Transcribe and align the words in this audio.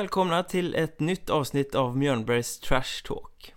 välkomna 0.00 0.42
till 0.42 0.74
ett 0.74 1.00
nytt 1.00 1.30
avsnitt 1.30 1.74
av 1.74 1.96
Mjörnbergs 1.96 2.60
Trash 2.60 3.02
Talk. 3.04 3.54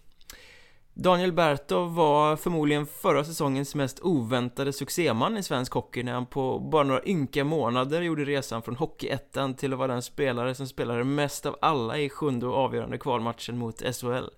Daniel 0.94 1.34
Bertov 1.34 1.96
var 1.96 2.36
förmodligen 2.36 2.86
förra 2.86 3.24
säsongens 3.24 3.76
mest 3.76 4.00
oväntade 4.00 4.74
succéman 4.74 5.38
i 5.38 5.44
svensk 5.44 5.74
hockey 5.74 6.04
när 6.04 6.14
han 6.14 6.26
på 6.26 6.60
bara 6.60 6.84
några 6.84 7.06
ynka 7.06 7.44
månader 7.44 8.02
gjorde 8.02 8.26
resan 8.26 8.62
från 8.62 8.76
Hockeyettan 8.76 9.54
till 9.54 9.74
att 9.74 9.80
vara 9.80 9.94
den 9.94 10.02
spelare 10.02 10.56
som 10.56 10.68
spelade 10.68 11.04
mest 11.04 11.46
av 11.46 11.58
alla 11.62 11.98
i 11.98 12.10
sjunde 12.10 12.46
och 12.46 12.58
avgörande 12.58 12.98
kvalmatchen 12.98 13.58
mot 13.58 13.96
SHL. 13.96 14.30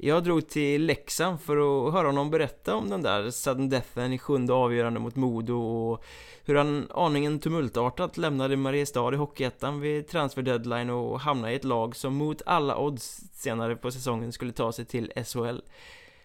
Jag 0.00 0.24
drog 0.24 0.48
till 0.48 0.84
Leksand 0.84 1.40
för 1.40 1.56
att 1.56 1.92
höra 1.92 2.06
honom 2.06 2.30
berätta 2.30 2.74
om 2.74 2.90
den 2.90 3.02
där 3.02 3.30
sudden 3.30 3.68
deathen 3.68 4.12
i 4.12 4.18
sjunde 4.18 4.52
avgörande 4.52 5.00
mot 5.00 5.16
Modo 5.16 5.54
och 5.54 6.04
hur 6.44 6.54
han 6.54 6.86
aningen 6.90 7.38
tumultartat 7.38 8.16
lämnade 8.16 8.56
Mariestad 8.56 9.14
i 9.14 9.16
Hockeyettan 9.16 9.80
vid 9.80 10.08
transfer 10.08 10.42
deadline 10.42 10.90
och 10.90 11.20
hamnade 11.20 11.52
i 11.52 11.56
ett 11.56 11.64
lag 11.64 11.96
som 11.96 12.14
mot 12.14 12.42
alla 12.46 12.78
odds 12.78 13.20
senare 13.32 13.76
på 13.76 13.90
säsongen 13.90 14.32
skulle 14.32 14.52
ta 14.52 14.72
sig 14.72 14.84
till 14.84 15.12
SHL. 15.24 15.58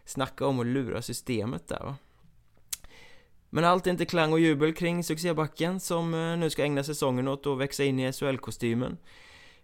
Snacka 0.06 0.46
om 0.46 0.60
att 0.60 0.66
lura 0.66 1.02
systemet 1.02 1.68
där 1.68 1.80
va. 1.80 1.96
Men 3.50 3.66
allt 3.66 3.88
är 3.88 3.92
inte 3.92 4.06
klang 4.06 4.34
och 4.34 4.40
jubel 4.40 4.74
kring 4.74 5.04
succébacken 5.04 5.80
som 5.80 6.14
eh, 6.14 6.38
nu 6.38 6.50
ska 6.50 6.64
ägna 6.64 6.84
säsongen 6.84 7.28
åt 7.28 7.48
att 7.48 7.58
växa 7.58 7.84
in 7.84 8.00
i 8.00 8.14
SHL-kostymen. 8.14 8.98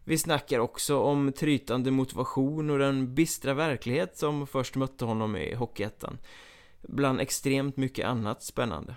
Vi 0.04 0.18
snackar 0.18 0.60
också 0.60 1.00
om 1.00 1.32
trytande 1.32 1.92
motivation 1.92 2.70
och 2.70 2.80
den 2.80 3.16
bistra 3.16 3.54
verklighet 3.54 4.18
som 4.18 4.48
först 4.48 4.76
mötte 4.76 5.06
honom 5.06 5.36
i 5.36 5.56
Hockeyettan. 5.56 6.18
Bland 6.82 7.22
extremt 7.22 7.78
mycket 7.78 8.06
annat 8.06 8.44
spännande. 8.44 8.96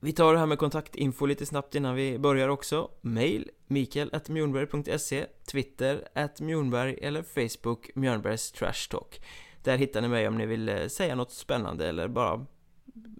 Vi 0.00 0.12
tar 0.12 0.32
det 0.32 0.38
här 0.38 0.46
med 0.46 0.58
kontaktinfo 0.58 1.26
lite 1.26 1.46
snabbt 1.46 1.74
innan 1.74 1.94
vi 1.94 2.18
börjar 2.18 2.48
också. 2.48 2.90
Mail 3.00 3.50
mikael.mjornberg.se 3.66 5.26
Twitter 5.50 6.08
at 6.14 6.40
Mjornberg 6.40 6.98
eller 7.02 7.22
Facebook 7.22 7.90
Mjörnbergs 7.94 8.52
Trash 8.52 8.88
Talk. 8.90 9.20
Där 9.62 9.76
hittar 9.76 10.00
ni 10.00 10.08
mig 10.08 10.28
om 10.28 10.38
ni 10.38 10.46
vill 10.46 10.68
eh, 10.68 10.86
säga 10.86 11.14
något 11.14 11.32
spännande 11.32 11.88
eller 11.88 12.08
bara 12.08 12.46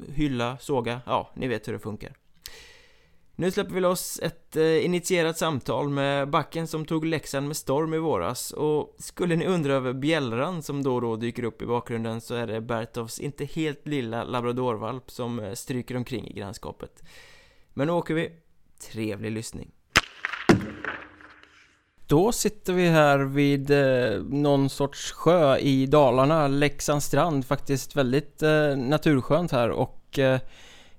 hylla, 0.08 0.58
såga, 0.58 1.00
ja, 1.06 1.30
ni 1.34 1.48
vet 1.48 1.68
hur 1.68 1.72
det 1.72 1.78
funkar. 1.78 2.12
Nu 3.36 3.50
släpper 3.50 3.74
vi 3.74 3.80
loss 3.80 4.20
ett 4.22 4.56
eh, 4.56 4.84
initierat 4.84 5.38
samtal 5.38 5.88
med 5.88 6.30
backen 6.30 6.66
som 6.66 6.84
tog 6.84 7.04
Leksand 7.04 7.46
med 7.46 7.56
storm 7.56 7.94
i 7.94 7.98
våras 7.98 8.50
och 8.50 8.96
skulle 8.98 9.36
ni 9.36 9.46
undra 9.46 9.72
över 9.72 9.92
bjällran 9.92 10.62
som 10.62 10.82
då 10.82 10.94
och 10.94 11.00
då 11.00 11.16
dyker 11.16 11.44
upp 11.44 11.62
i 11.62 11.66
bakgrunden 11.66 12.20
så 12.20 12.34
är 12.34 12.46
det 12.46 12.60
Bertovs 12.60 13.18
inte 13.18 13.44
helt 13.44 13.86
lilla 13.86 14.24
labradorvalp 14.24 15.10
som 15.10 15.38
eh, 15.38 15.52
stryker 15.52 15.96
omkring 15.96 16.28
i 16.28 16.32
grannskapet. 16.32 17.02
Men 17.72 17.86
nu 17.86 17.92
åker 17.92 18.14
vi. 18.14 18.30
Trevlig 18.92 19.32
lyssning. 19.32 19.70
Då 22.06 22.32
sitter 22.32 22.72
vi 22.72 22.88
här 22.88 23.18
vid 23.18 23.70
eh, 23.70 24.22
någon 24.22 24.70
sorts 24.70 25.12
sjö 25.12 25.58
i 25.58 25.86
Dalarna, 25.86 26.48
Leksands 26.48 27.06
strand, 27.06 27.46
faktiskt 27.46 27.96
väldigt 27.96 28.42
eh, 28.42 28.76
naturskönt 28.76 29.52
här 29.52 29.70
och 29.70 30.18
eh, 30.18 30.40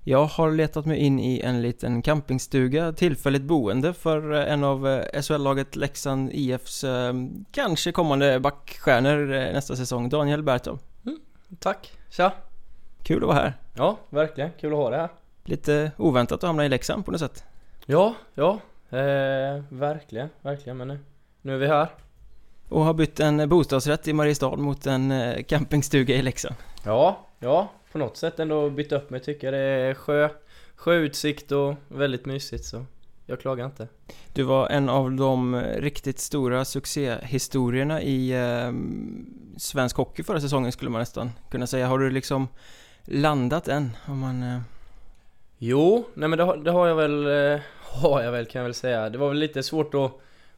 jag 0.08 0.24
har 0.24 0.50
letat 0.50 0.86
mig 0.86 0.98
in 0.98 1.20
i 1.20 1.40
en 1.40 1.62
liten 1.62 2.02
campingstuga, 2.02 2.92
tillfälligt 2.92 3.42
boende 3.42 3.92
för 3.92 4.32
eh, 4.32 4.52
en 4.52 4.64
av 4.64 4.88
eh, 4.88 5.22
SHL-laget 5.22 5.76
Leksand 5.76 6.30
IFs 6.32 6.84
eh, 6.84 7.12
kanske 7.50 7.92
kommande 7.92 8.40
backstjärnor 8.40 9.26
nästa 9.52 9.76
säsong, 9.76 10.08
Daniel 10.08 10.42
Bertov. 10.42 10.78
Mm, 11.06 11.18
tack, 11.58 11.92
tja! 12.10 12.32
Kul 13.02 13.22
att 13.22 13.26
vara 13.26 13.38
här. 13.38 13.54
Ja, 13.74 13.98
verkligen, 14.10 14.50
kul 14.60 14.72
att 14.72 14.78
ha 14.78 14.90
det 14.90 14.96
här. 14.96 15.08
Lite 15.44 15.92
oväntat 15.96 16.44
att 16.44 16.46
hamna 16.46 16.64
i 16.64 16.68
Leksand 16.68 17.04
på 17.04 17.10
något 17.10 17.20
sätt. 17.20 17.44
Ja, 17.86 18.14
ja, 18.34 18.60
eh, 18.90 19.62
verkligen, 19.68 20.28
verkligen, 20.42 20.76
men 20.76 20.88
nu, 20.88 20.98
nu 21.42 21.54
är 21.54 21.58
vi 21.58 21.66
här. 21.66 21.88
Och 22.68 22.84
har 22.84 22.94
bytt 22.94 23.20
en 23.20 23.48
bostadsrätt 23.48 24.08
i 24.08 24.12
Mariestad 24.12 24.56
mot 24.56 24.86
en 24.86 25.12
campingstuga 25.44 26.14
i 26.14 26.22
Leksand. 26.22 26.54
Ja, 26.84 27.26
ja, 27.38 27.68
på 27.96 28.00
något 28.00 28.16
sätt 28.16 28.40
ändå 28.40 28.70
bytt 28.70 28.92
upp 28.92 29.10
mig 29.10 29.20
tycker 29.20 29.46
jag. 29.46 29.54
Det 29.54 29.58
är 29.58 29.94
sjö, 29.94 30.28
sjöutsikt 30.74 31.52
och 31.52 31.74
väldigt 31.88 32.26
mysigt 32.26 32.64
så 32.64 32.84
jag 33.26 33.40
klagar 33.40 33.66
inte. 33.66 33.88
Du 34.32 34.42
var 34.42 34.68
en 34.68 34.88
av 34.88 35.12
de 35.12 35.60
riktigt 35.60 36.18
stora 36.18 36.64
succéhistorierna 36.64 38.02
i 38.02 38.30
eh, 38.30 38.72
svensk 39.56 39.96
hockey 39.96 40.22
förra 40.22 40.40
säsongen 40.40 40.72
skulle 40.72 40.90
man 40.90 40.98
nästan 40.98 41.30
kunna 41.50 41.66
säga. 41.66 41.86
Har 41.86 41.98
du 41.98 42.10
liksom 42.10 42.48
landat 43.04 43.68
än? 43.68 43.96
Om 44.06 44.18
man... 44.18 44.42
Eh... 44.42 44.60
Jo, 45.58 46.04
nej 46.14 46.28
men 46.28 46.38
det 46.38 46.44
har, 46.44 46.56
det 46.56 46.70
har 46.70 46.86
jag 46.86 46.96
väl, 46.96 47.26
eh, 47.26 47.60
har 47.80 48.22
jag 48.22 48.32
väl 48.32 48.46
kan 48.46 48.58
jag 48.58 48.64
väl 48.64 48.74
säga. 48.74 49.10
Det 49.10 49.18
var 49.18 49.28
väl 49.28 49.38
lite 49.38 49.62
svårt 49.62 49.94
att, 49.94 50.12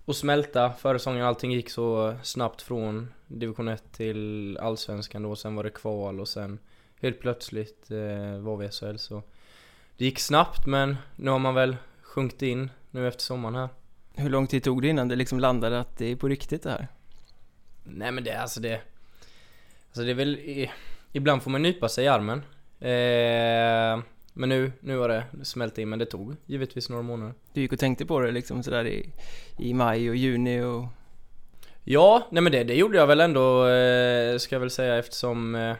att 0.06 0.16
smälta 0.16 0.72
förra 0.72 0.98
säsongen. 0.98 1.24
Allting 1.24 1.52
gick 1.52 1.70
så 1.70 2.14
snabbt 2.22 2.62
från 2.62 3.08
division 3.26 3.68
1 3.68 3.92
till 3.92 4.58
allsvenskan 4.60 5.22
då. 5.22 5.36
Sen 5.36 5.56
var 5.56 5.64
det 5.64 5.70
kval 5.70 6.20
och 6.20 6.28
sen 6.28 6.58
helt 7.00 7.20
plötsligt 7.20 7.90
eh, 7.90 8.38
var 8.38 8.56
vi 8.56 8.66
i 8.66 8.70
SHL 8.70 8.96
så 8.96 9.22
det 9.96 10.04
gick 10.04 10.18
snabbt 10.18 10.66
men 10.66 10.96
nu 11.16 11.30
har 11.30 11.38
man 11.38 11.54
väl 11.54 11.76
sjunkit 12.02 12.42
in 12.42 12.70
nu 12.90 13.08
efter 13.08 13.22
sommaren 13.22 13.54
här. 13.54 13.68
Hur 14.14 14.30
lång 14.30 14.46
tid 14.46 14.64
tog 14.64 14.82
det 14.82 14.88
innan 14.88 15.08
det 15.08 15.16
liksom 15.16 15.40
landade 15.40 15.80
att 15.80 15.98
det 15.98 16.06
är 16.06 16.16
på 16.16 16.28
riktigt 16.28 16.62
det 16.62 16.70
här? 16.70 16.88
Nej 17.84 18.12
men 18.12 18.24
det 18.24 18.30
är 18.30 18.40
alltså 18.40 18.60
det 18.60 18.80
Alltså 19.88 20.02
det 20.02 20.10
är 20.10 20.14
väl 20.14 20.68
Ibland 21.12 21.42
får 21.42 21.50
man 21.50 21.62
nypa 21.62 21.88
sig 21.88 22.04
i 22.04 22.08
armen 22.08 22.38
eh, 22.80 24.04
Men 24.32 24.48
nu, 24.48 24.72
nu 24.80 24.98
har 24.98 25.08
det 25.08 25.24
smält 25.42 25.78
in 25.78 25.88
men 25.88 25.98
det 25.98 26.06
tog 26.06 26.36
givetvis 26.46 26.88
några 26.88 27.02
månader 27.02 27.34
Du 27.52 27.60
gick 27.60 27.72
och 27.72 27.78
tänkte 27.78 28.06
på 28.06 28.20
det 28.20 28.30
liksom 28.30 28.62
sådär 28.62 28.86
i, 28.86 29.12
i 29.58 29.74
maj 29.74 30.10
och 30.10 30.16
juni 30.16 30.60
och 30.62 30.84
Ja, 31.84 32.28
nej 32.30 32.42
men 32.42 32.52
det, 32.52 32.64
det 32.64 32.74
gjorde 32.74 32.98
jag 32.98 33.06
väl 33.06 33.20
ändå 33.20 33.66
eh, 33.66 34.38
ska 34.38 34.54
jag 34.54 34.60
väl 34.60 34.70
säga 34.70 34.98
eftersom 34.98 35.54
eh, 35.54 35.76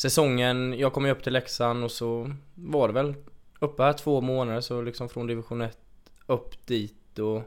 säsongen, 0.00 0.78
jag 0.78 0.92
kom 0.92 1.04
ju 1.04 1.10
upp 1.10 1.22
till 1.22 1.32
Leksand 1.32 1.84
och 1.84 1.90
så 1.90 2.34
var 2.54 2.88
det 2.88 2.94
väl 2.94 3.14
uppe 3.58 3.82
här 3.82 3.92
två 3.92 4.20
månader 4.20 4.60
så 4.60 4.82
liksom 4.82 5.08
från 5.08 5.26
division 5.26 5.60
1 5.60 5.78
upp 6.26 6.66
dit 6.66 7.18
och 7.18 7.42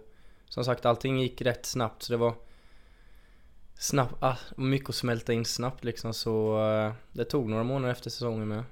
som 0.50 0.66
sagt 0.66 0.86
allting 0.86 1.19
gick 1.19 1.42
rätt 1.42 1.66
snabbt 1.66 2.03
så 2.03 2.13
det 2.13 2.18
var 2.18 2.34
snabbt, 3.75 4.16
ah, 4.19 4.38
mycket 4.58 4.90
att 4.90 4.96
smälta 4.96 5.34
in 5.34 5.46
snabbt 5.46 5.84
liksom 5.84 6.13
så 6.13 6.58
uh, 6.69 6.94
det 7.12 7.25
tog 7.25 7.50
några 7.50 7.63
månader 7.63 7.92
efter 7.92 8.09
säsongen 8.09 8.47
med. 8.47 8.63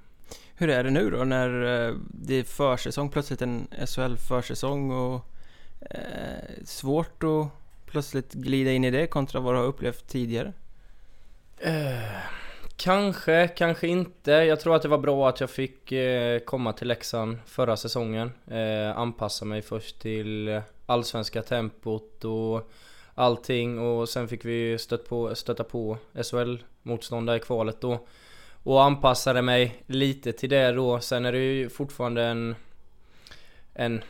Hur 0.55 0.69
är 0.69 0.83
det 0.83 0.89
nu 0.89 1.09
då 1.09 1.23
när 1.23 1.49
uh, 1.49 1.97
det 2.07 2.35
är 2.35 2.43
försäsong, 2.43 3.09
plötsligt 3.09 3.41
en 3.41 3.67
SHL 3.87 4.15
försäsong 4.15 4.91
och 4.91 5.25
uh, 5.81 6.63
svårt 6.65 7.23
att 7.23 7.47
plötsligt 7.85 8.33
glida 8.33 8.71
in 8.71 8.83
i 8.83 8.91
det 8.91 9.07
kontra 9.07 9.39
vad 9.39 9.53
du 9.53 9.57
har 9.57 9.65
upplevt 9.65 10.07
tidigare? 10.07 10.53
Kanske, 12.83 13.47
kanske 13.47 13.87
inte. 13.87 14.31
Jag 14.31 14.59
tror 14.59 14.75
att 14.75 14.81
det 14.81 14.87
var 14.87 14.97
bra 14.97 15.29
att 15.29 15.39
jag 15.39 15.49
fick 15.49 15.91
eh, 15.91 16.39
komma 16.39 16.73
till 16.73 16.87
Leksand 16.87 17.37
förra 17.45 17.77
säsongen. 17.77 18.31
Eh, 18.47 18.97
anpassa 18.97 19.45
mig 19.45 19.61
först 19.61 19.99
till 19.99 20.61
allsvenska 20.85 21.41
tempot 21.41 22.25
och 22.25 22.71
allting 23.15 23.79
och 23.79 24.09
sen 24.09 24.27
fick 24.27 24.45
vi 24.45 24.77
stött 24.77 25.09
på, 25.09 25.35
stöta 25.35 25.63
på 25.63 25.97
SHL-motståndare 26.13 27.37
i 27.37 27.39
kvalet 27.39 27.81
då. 27.81 28.07
Och 28.63 28.83
anpassade 28.83 29.41
mig 29.41 29.83
lite 29.87 30.31
till 30.31 30.49
det 30.49 30.71
då. 30.71 30.99
Sen 30.99 31.25
är 31.25 31.31
det 31.31 31.37
ju 31.37 31.69
fortfarande 31.69 32.23
en, 32.23 32.55
en 33.73 34.01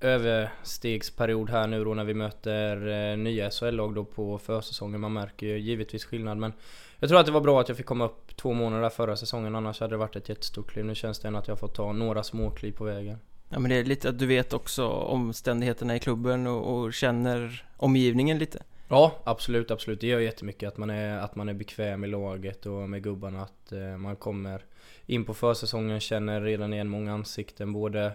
överstegsperiod 0.00 1.50
här 1.50 1.66
nu 1.66 1.84
då 1.84 1.94
när 1.94 2.04
vi 2.04 2.14
möter 2.14 2.88
eh, 2.88 3.16
nya 3.16 3.50
SHL-lag 3.50 3.94
då 3.94 4.04
på 4.04 4.38
försäsongen. 4.38 5.00
Man 5.00 5.12
märker 5.12 5.46
ju 5.46 5.58
givetvis 5.58 6.04
skillnad 6.04 6.38
men 6.38 6.52
jag 7.00 7.08
tror 7.08 7.20
att 7.20 7.26
det 7.26 7.32
var 7.32 7.40
bra 7.40 7.60
att 7.60 7.68
jag 7.68 7.76
fick 7.76 7.86
komma 7.86 8.04
upp 8.04 8.36
två 8.36 8.52
månader 8.52 8.90
förra 8.90 9.16
säsongen 9.16 9.54
annars 9.54 9.80
hade 9.80 9.92
det 9.92 9.98
varit 9.98 10.16
ett 10.16 10.28
jättestort 10.28 10.70
kliv. 10.70 10.84
Nu 10.84 10.94
känns 10.94 11.18
det 11.18 11.28
ändå 11.28 11.38
att 11.38 11.48
jag 11.48 11.58
fått 11.58 11.74
ta 11.74 11.92
några 11.92 12.22
småkliv 12.22 12.72
på 12.72 12.84
vägen. 12.84 13.18
Ja 13.48 13.58
men 13.58 13.70
det 13.70 13.76
är 13.76 13.84
lite 13.84 14.08
att 14.08 14.18
du 14.18 14.26
vet 14.26 14.52
också 14.52 14.88
omständigheterna 14.88 15.96
i 15.96 15.98
klubben 15.98 16.46
och, 16.46 16.74
och 16.74 16.92
känner 16.94 17.64
omgivningen 17.76 18.38
lite. 18.38 18.62
Ja, 18.88 19.14
absolut, 19.24 19.70
absolut. 19.70 20.00
Det 20.00 20.06
gör 20.06 20.20
jättemycket 20.20 20.68
att 20.68 20.76
man 20.76 20.90
är, 20.90 21.18
att 21.18 21.36
man 21.36 21.48
är 21.48 21.54
bekväm 21.54 22.04
i 22.04 22.08
laget 22.08 22.66
och 22.66 22.90
med 22.90 23.02
gubbarna. 23.02 23.42
Att 23.42 23.72
eh, 23.72 23.96
man 23.96 24.16
kommer 24.16 24.64
in 25.06 25.24
på 25.24 25.34
försäsongen, 25.34 26.00
känner 26.00 26.40
redan 26.40 26.72
igen 26.72 26.88
många 26.88 27.12
ansikten. 27.12 27.72
Både, 27.72 28.12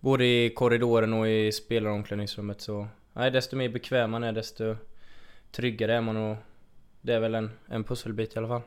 både 0.00 0.24
i 0.24 0.50
korridoren 0.50 1.12
och 1.12 1.28
i 1.28 1.52
spelaromklädningsrummet. 1.52 2.60
Så 2.60 2.86
nej, 3.12 3.30
desto 3.30 3.56
mer 3.56 3.68
bekväm 3.68 4.10
man 4.10 4.24
är, 4.24 4.32
desto 4.32 4.76
tryggare 5.52 5.94
är 5.94 6.00
man. 6.00 6.16
Och 6.16 6.36
det 7.02 7.14
är 7.14 7.20
väl 7.20 7.34
en, 7.34 7.50
en 7.68 7.84
pusselbit 7.84 8.34
i 8.34 8.38
alla 8.38 8.48
fall. 8.48 8.62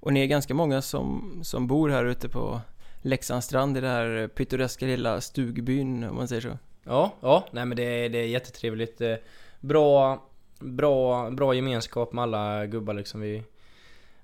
Och 0.00 0.12
ni 0.12 0.22
är 0.22 0.26
ganska 0.26 0.54
många 0.54 0.82
som, 0.82 1.40
som 1.42 1.66
bor 1.66 1.88
här 1.88 2.04
ute 2.04 2.28
på 2.28 2.60
Leksandsstrand 3.02 3.76
i 3.76 3.80
den 3.80 3.90
här 3.90 4.28
pittoreska 4.28 4.86
lilla 4.86 5.20
stugbyn 5.20 6.04
om 6.04 6.16
man 6.16 6.28
säger 6.28 6.42
så. 6.42 6.58
Ja, 6.84 7.14
ja, 7.20 7.46
nej 7.50 7.66
men 7.66 7.76
det 7.76 7.82
är, 7.82 8.08
det 8.08 8.18
är 8.18 8.26
jättetrevligt. 8.26 9.00
Eh, 9.00 9.14
bra, 9.60 10.22
bra, 10.58 11.30
bra 11.30 11.54
gemenskap 11.54 12.12
med 12.12 12.22
alla 12.22 12.66
gubbar 12.66 12.94
liksom. 12.94 13.20
Vi, 13.20 13.42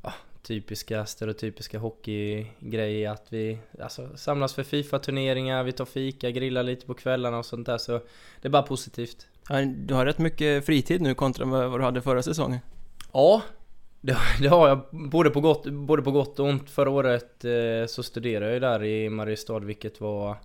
ja, 0.03 0.13
typiska 0.43 1.07
stereotypiska 1.07 1.79
hockeygrej 1.79 3.07
att 3.07 3.27
vi 3.29 3.59
alltså, 3.83 4.17
samlas 4.17 4.55
för 4.55 4.63
Fifa-turneringar, 4.63 5.65
vi 5.65 5.73
tar 5.73 5.85
fika, 5.85 6.31
grillar 6.31 6.63
lite 6.63 6.87
på 6.87 6.95
kvällarna 6.95 7.39
och 7.39 7.47
sånt 7.47 7.67
där 7.67 7.79
så 7.79 7.93
det 8.41 8.49
är 8.49 8.51
bara 8.51 8.63
positivt. 8.63 9.27
Ja, 9.49 9.65
du 9.65 9.95
har 9.95 10.07
rätt 10.07 10.19
mycket 10.19 10.67
fritid 10.67 11.01
nu 11.01 11.15
kontra 11.15 11.45
vad 11.45 11.81
du 11.81 11.85
hade 11.85 12.03
förra 12.03 12.23
säsongen. 12.23 12.61
Ja, 13.13 13.43
det, 14.01 14.17
det 14.41 14.49
har 14.49 14.69
jag 14.69 14.81
både 14.91 15.31
på, 15.31 15.41
gott, 15.41 15.67
både 15.67 16.03
på 16.03 16.11
gott 16.11 16.39
och 16.39 16.47
ont. 16.47 16.71
Förra 16.71 16.91
året 16.91 17.45
eh, 17.45 17.87
så 17.87 18.03
studerade 18.03 18.47
jag 18.47 18.55
ju 18.55 18.61
där 18.61 18.85
i 18.85 19.11
Mariestad 19.11 19.59
vilket 19.59 20.01
var 20.01 20.37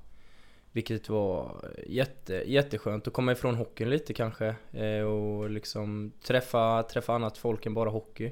vilket 0.71 1.09
var 1.09 1.65
jätte, 1.87 2.33
jätteskönt 2.33 3.07
att 3.07 3.13
komma 3.13 3.31
ifrån 3.31 3.55
hockeyn 3.55 3.89
lite 3.89 4.13
kanske 4.13 4.55
eh, 4.71 5.01
och 5.01 5.49
liksom 5.49 6.11
träffa, 6.23 6.83
träffa 6.83 7.13
annat 7.13 7.37
folk 7.37 7.65
än 7.65 7.73
bara 7.73 7.89
hockey. 7.89 8.31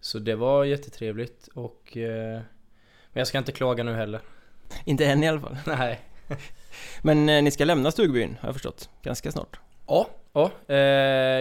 Så 0.00 0.18
det 0.18 0.34
var 0.34 0.64
jättetrevligt 0.64 1.48
och... 1.54 1.96
Eh, 1.96 2.40
men 3.12 3.20
jag 3.20 3.26
ska 3.26 3.38
inte 3.38 3.52
klaga 3.52 3.84
nu 3.84 3.94
heller. 3.94 4.20
Inte 4.84 5.06
än 5.06 5.24
i 5.24 5.28
alla 5.28 5.40
fall. 5.40 5.56
Nej. 5.66 6.00
men 7.02 7.28
eh, 7.28 7.42
ni 7.42 7.50
ska 7.50 7.64
lämna 7.64 7.90
stugbyn 7.90 8.36
har 8.40 8.48
jag 8.48 8.54
förstått, 8.54 8.90
ganska 9.02 9.32
snart. 9.32 9.60
Ja, 9.86 10.08
ja. 10.32 10.50
Eh, 10.66 10.76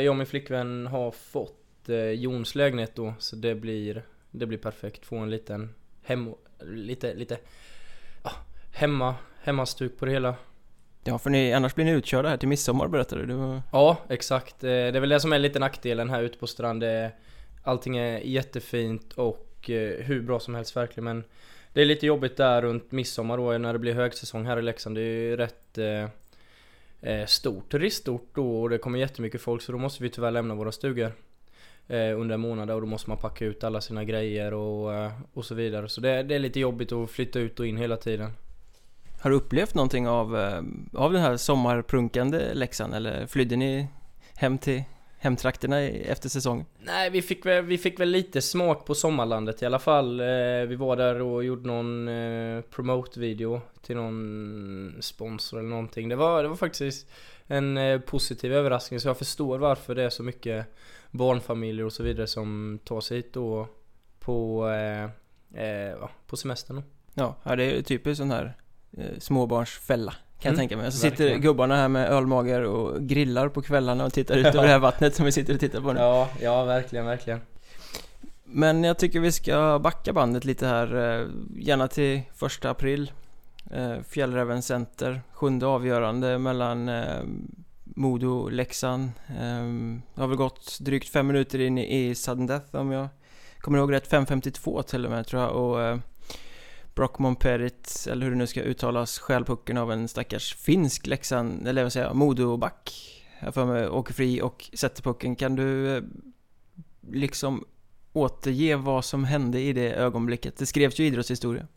jag 0.03 0.09
och 0.09 0.17
min 0.17 0.27
flickvän 0.27 0.87
har 0.87 1.11
fått 1.11 1.60
eh, 1.89 2.11
Jons 2.11 2.55
lägenhet 2.55 2.95
då, 2.95 3.13
så 3.19 3.35
det 3.35 3.55
blir, 3.55 4.03
det 4.31 4.45
blir 4.45 4.57
perfekt. 4.57 5.05
Få 5.05 5.17
en 5.17 5.29
liten 5.29 5.75
hem... 6.03 6.33
Lite, 6.63 7.13
lite... 7.13 7.37
Ja, 8.23 8.31
hemma, 8.71 9.15
hemmastuk 9.41 9.97
på 9.97 10.05
det 10.05 10.11
hela. 10.11 10.35
Ja, 11.03 11.19
för 11.19 11.29
ni, 11.29 11.53
annars 11.53 11.75
blir 11.75 11.85
ni 11.85 11.91
utkörda 11.91 12.29
här 12.29 12.37
till 12.37 12.47
midsommar 12.47 12.87
berättade 12.87 13.25
du. 13.25 13.33
Var... 13.33 13.61
Ja, 13.71 13.97
exakt. 14.09 14.63
Eh, 14.63 14.67
det 14.67 14.73
är 14.73 14.99
väl 14.99 15.09
det 15.09 15.19
som 15.19 15.33
är 15.33 15.39
lite 15.39 15.59
nackdelen 15.59 16.09
här 16.09 16.23
ute 16.23 16.37
på 16.37 16.47
strand. 16.47 16.83
Allting 17.63 17.97
är 17.97 18.19
jättefint 18.19 19.13
och 19.13 19.69
eh, 19.69 20.03
hur 20.03 20.21
bra 20.21 20.39
som 20.39 20.55
helst 20.55 20.75
verkligen 20.75 21.03
men 21.03 21.23
Det 21.73 21.81
är 21.81 21.85
lite 21.85 22.05
jobbigt 22.05 22.37
där 22.37 22.61
runt 22.61 22.91
midsommar 22.91 23.37
då 23.37 23.57
när 23.57 23.73
det 23.73 23.79
blir 23.79 23.93
högsäsong 23.93 24.45
här 24.45 24.59
i 24.59 24.61
Leksand. 24.61 24.95
Det 24.95 25.01
är 25.01 25.05
ju 25.05 25.37
rätt 25.37 25.77
eh, 25.77 26.07
eh, 27.01 27.25
stort 27.25 27.71
turistort 27.71 28.29
då 28.33 28.61
och 28.61 28.69
det 28.69 28.77
kommer 28.77 28.99
jättemycket 28.99 29.41
folk 29.41 29.61
så 29.61 29.71
då 29.71 29.77
måste 29.77 30.03
vi 30.03 30.09
tyvärr 30.09 30.31
lämna 30.31 30.55
våra 30.55 30.71
stugor 30.71 31.13
under 31.95 32.33
en 32.33 32.41
månad 32.41 32.71
och 32.71 32.81
då 32.81 32.87
måste 32.87 33.09
man 33.09 33.17
packa 33.17 33.45
ut 33.45 33.63
alla 33.63 33.81
sina 33.81 34.03
grejer 34.03 34.53
och, 34.53 34.93
eh, 34.93 35.11
och 35.33 35.45
så 35.45 35.55
vidare. 35.55 35.89
Så 35.89 36.01
det, 36.01 36.23
det, 36.23 36.35
är 36.35 36.39
lite 36.39 36.59
jobbigt 36.59 36.91
att 36.91 37.11
flytta 37.11 37.39
ut 37.39 37.59
och 37.59 37.67
in 37.67 37.77
hela 37.77 37.97
tiden. 37.97 38.31
Har 39.21 39.29
du 39.29 39.35
upplevt 39.35 39.75
någonting 39.75 40.07
av, 40.07 40.37
eh, 40.37 40.61
av 40.93 41.13
den 41.13 41.21
här 41.21 41.37
sommarprunkande 41.37 42.53
Leksand 42.53 42.93
eller 42.93 43.25
flydde 43.27 43.55
ni 43.55 43.87
hem 44.35 44.57
till 44.57 44.83
hemtrakterna 45.21 45.81
efter 45.81 46.29
säsongen? 46.29 46.65
Nej, 46.79 47.09
vi 47.09 47.21
fick, 47.21 47.45
väl, 47.45 47.65
vi 47.65 47.77
fick 47.77 47.99
väl 47.99 48.09
lite 48.09 48.41
smak 48.41 48.85
på 48.85 48.95
sommarlandet 48.95 49.61
i 49.61 49.65
alla 49.65 49.79
fall. 49.79 50.19
Eh, 50.19 50.25
vi 50.67 50.75
var 50.75 50.95
där 50.95 51.21
och 51.21 51.43
gjorde 51.43 51.67
någon 51.67 52.07
eh, 52.07 52.61
promote-video 52.61 53.61
till 53.81 53.95
någon 53.95 54.95
sponsor 54.99 55.59
eller 55.59 55.69
någonting. 55.69 56.09
Det 56.09 56.15
var, 56.15 56.43
det 56.43 56.49
var 56.49 56.55
faktiskt 56.55 57.07
en 57.47 57.77
eh, 57.77 57.99
positiv 57.99 58.53
överraskning 58.53 58.99
så 58.99 59.07
jag 59.07 59.17
förstår 59.17 59.57
varför 59.57 59.95
det 59.95 60.03
är 60.03 60.09
så 60.09 60.23
mycket 60.23 60.65
barnfamiljer 61.11 61.85
och 61.85 61.93
så 61.93 62.03
vidare 62.03 62.27
som 62.27 62.79
tar 62.83 63.01
sig 63.01 63.17
hit 63.17 63.33
då 63.33 63.67
på, 64.19 64.69
eh, 64.69 65.03
eh, 65.63 66.09
på 66.27 66.37
semestern. 66.37 66.83
Ja, 67.13 67.35
det 67.43 67.63
är 67.63 67.81
typiskt 67.81 68.17
sån 68.17 68.31
här 68.31 68.57
eh, 68.97 69.19
småbarnsfälla 69.19 70.13
kan 70.41 70.49
jag 70.49 70.53
mm, 70.53 70.57
tänka 70.57 70.77
mig. 70.77 70.91
Så 70.91 70.97
sitter 70.97 71.35
gubbarna 71.35 71.75
här 71.75 71.87
med 71.87 72.09
ölmager 72.09 72.61
och 72.61 73.01
grillar 73.01 73.49
på 73.49 73.61
kvällarna 73.61 74.05
och 74.05 74.13
tittar 74.13 74.37
ut 74.37 74.45
över 74.45 74.61
det 74.61 74.67
här 74.67 74.79
vattnet 74.79 75.15
som 75.15 75.25
vi 75.25 75.31
sitter 75.31 75.53
och 75.53 75.59
tittar 75.59 75.81
på 75.81 75.93
nu. 75.93 75.99
Ja, 75.99 76.29
ja 76.41 76.63
verkligen, 76.63 77.05
verkligen. 77.05 77.39
Men 78.43 78.83
jag 78.83 78.97
tycker 78.97 79.19
vi 79.19 79.31
ska 79.31 79.79
backa 79.79 80.13
bandet 80.13 80.45
lite 80.45 80.67
här, 80.67 80.95
eh, 80.95 81.27
gärna 81.57 81.87
till 81.87 82.21
första 82.35 82.69
april. 82.69 83.11
Eh, 83.71 83.95
Fjällräven 84.09 84.61
Center, 84.61 85.21
sjunde 85.31 85.65
avgörande 85.65 86.37
mellan 86.37 86.89
Modo, 87.95 88.49
Leksand, 88.49 89.11
ehm, 89.39 90.01
Det 90.15 90.21
har 90.21 90.27
väl 90.27 90.37
gått 90.37 90.77
drygt 90.79 91.09
fem 91.09 91.27
minuter 91.27 91.59
in 91.59 91.77
i 91.77 92.15
sudden 92.15 92.47
death 92.47 92.75
om 92.75 92.91
jag 92.91 93.07
kommer 93.59 93.77
ihåg 93.77 93.91
rätt, 93.91 94.11
5.52 94.11 94.81
till 94.81 95.05
och 95.05 95.11
med 95.11 95.27
tror 95.27 95.41
jag. 95.41 95.55
Och 95.55 95.81
eh, 95.81 95.97
Brockmon 96.95 97.35
Perit, 97.35 98.07
eller 98.11 98.23
hur 98.23 98.31
det 98.31 98.37
nu 98.37 98.47
ska 98.47 98.61
uttalas, 98.61 99.19
stjäl 99.19 99.45
pucken 99.45 99.77
av 99.77 99.91
en 99.91 100.07
stackars 100.07 100.55
finsk 100.55 101.07
Leksand, 101.07 101.67
eller 101.67 101.83
vad 101.83 101.93
säger 101.93 102.07
jag, 102.07 102.15
Modoback. 102.15 102.91
Jag 103.39 103.53
för 103.53 103.65
mig 103.65 103.89
åker 103.89 104.13
fri 104.13 104.41
och 104.41 104.69
sätter 104.73 105.03
pucken. 105.03 105.35
Kan 105.35 105.55
du 105.55 105.97
eh, 105.97 106.03
liksom 107.11 107.65
återge 108.13 108.75
vad 108.75 109.05
som 109.05 109.23
hände 109.23 109.59
i 109.59 109.73
det 109.73 109.93
ögonblicket? 109.93 110.57
Det 110.57 110.65
skrevs 110.65 110.99
ju 110.99 111.05
idrottshistoria. 111.05 111.67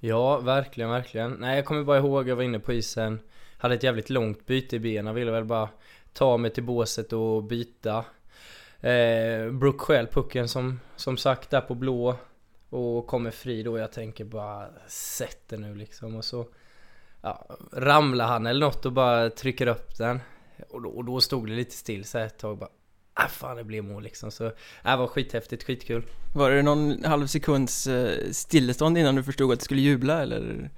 Ja, 0.00 0.38
verkligen, 0.38 0.90
verkligen. 0.90 1.32
Nej, 1.32 1.56
jag 1.56 1.64
kommer 1.64 1.84
bara 1.84 1.98
ihåg, 1.98 2.28
jag 2.28 2.36
var 2.36 2.42
inne 2.42 2.58
på 2.58 2.72
isen, 2.72 3.20
hade 3.64 3.74
ett 3.74 3.82
jävligt 3.82 4.10
långt 4.10 4.46
byte 4.46 4.76
i 4.76 4.78
benen, 4.78 5.14
ville 5.14 5.30
väl 5.30 5.44
bara 5.44 5.68
ta 6.12 6.36
mig 6.36 6.50
till 6.50 6.62
båset 6.62 7.12
och 7.12 7.44
byta. 7.44 8.04
Eh, 8.80 9.50
Brook 9.50 9.80
stjäl 9.80 10.06
pucken 10.06 10.48
som, 10.48 10.80
som 10.96 11.16
sagt 11.16 11.50
där 11.50 11.60
på 11.60 11.74
blå 11.74 12.16
och 12.70 13.06
kommer 13.06 13.30
fri 13.30 13.62
då. 13.62 13.78
Jag 13.78 13.92
tänker 13.92 14.24
bara 14.24 14.68
sätt 14.88 15.38
det 15.48 15.56
nu 15.56 15.74
liksom. 15.74 16.16
Och 16.16 16.24
så 16.24 16.46
ja, 17.22 17.46
ramlar 17.72 18.26
han 18.26 18.46
eller 18.46 18.66
något 18.66 18.86
och 18.86 18.92
bara 18.92 19.30
trycker 19.30 19.66
upp 19.66 19.98
den. 19.98 20.20
Och 20.70 20.82
då, 20.82 20.88
och 20.88 21.04
då 21.04 21.20
stod 21.20 21.48
det 21.48 21.54
lite 21.54 21.74
still 21.74 22.04
så 22.04 22.18
ett 22.18 22.38
tag 22.38 22.58
bara. 22.58 22.70
Ah, 23.14 23.28
fan 23.28 23.56
det 23.56 23.64
blev 23.64 23.84
mål 23.84 24.02
liksom. 24.02 24.30
Så 24.30 24.46
äh, 24.46 24.52
det 24.82 24.96
var 24.96 25.06
skithäftigt, 25.06 25.64
skitkul. 25.64 26.04
Var 26.34 26.50
det 26.50 26.62
någon 26.62 27.04
halv 27.04 27.26
sekunds 27.26 27.86
eh, 27.86 28.30
stillestånd 28.30 28.98
innan 28.98 29.14
du 29.14 29.22
förstod 29.22 29.52
att 29.52 29.58
du 29.58 29.64
skulle 29.64 29.80
jubla 29.80 30.22
eller? 30.22 30.70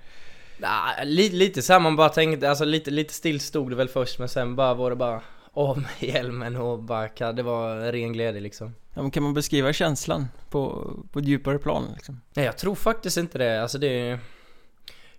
Nah, 0.58 1.04
lite, 1.04 1.36
lite 1.36 1.62
så 1.62 1.72
här, 1.72 1.80
man 1.80 1.96
bara 1.96 2.08
tänkte, 2.08 2.50
alltså 2.50 2.64
lite, 2.64 2.90
lite 2.90 3.14
still 3.14 3.40
stod 3.40 3.70
det 3.70 3.76
väl 3.76 3.88
först 3.88 4.18
men 4.18 4.28
sen 4.28 4.56
bara 4.56 4.74
var 4.74 4.90
det 4.90 4.96
bara 4.96 5.22
av 5.52 5.78
med 5.78 5.90
hjälmen 6.14 6.56
och 6.56 6.82
bara, 6.82 7.32
det 7.32 7.42
var 7.42 7.92
ren 7.92 8.12
glädje 8.12 8.40
liksom. 8.40 8.74
Ja, 8.94 9.02
men 9.02 9.10
kan 9.10 9.22
man 9.22 9.34
beskriva 9.34 9.72
känslan 9.72 10.28
på, 10.50 10.90
på 11.12 11.18
ett 11.18 11.24
djupare 11.24 11.58
plan 11.58 11.84
liksom? 11.94 12.20
Nej, 12.34 12.44
jag 12.44 12.58
tror 12.58 12.74
faktiskt 12.74 13.16
inte 13.16 13.38
det. 13.38 13.62
Alltså 13.62 13.78
det 13.78 14.10
är, 14.10 14.18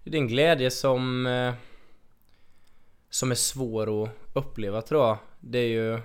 det 0.03 0.17
är 0.17 0.21
en 0.21 0.27
glädje 0.27 0.71
som 0.71 1.25
eh, 1.27 1.53
som 3.09 3.31
är 3.31 3.35
svår 3.35 4.03
att 4.03 4.09
uppleva 4.33 4.81
tror 4.81 5.05
jag. 5.05 5.17
Det 5.39 5.59
är 5.59 5.67
ju 5.67 5.99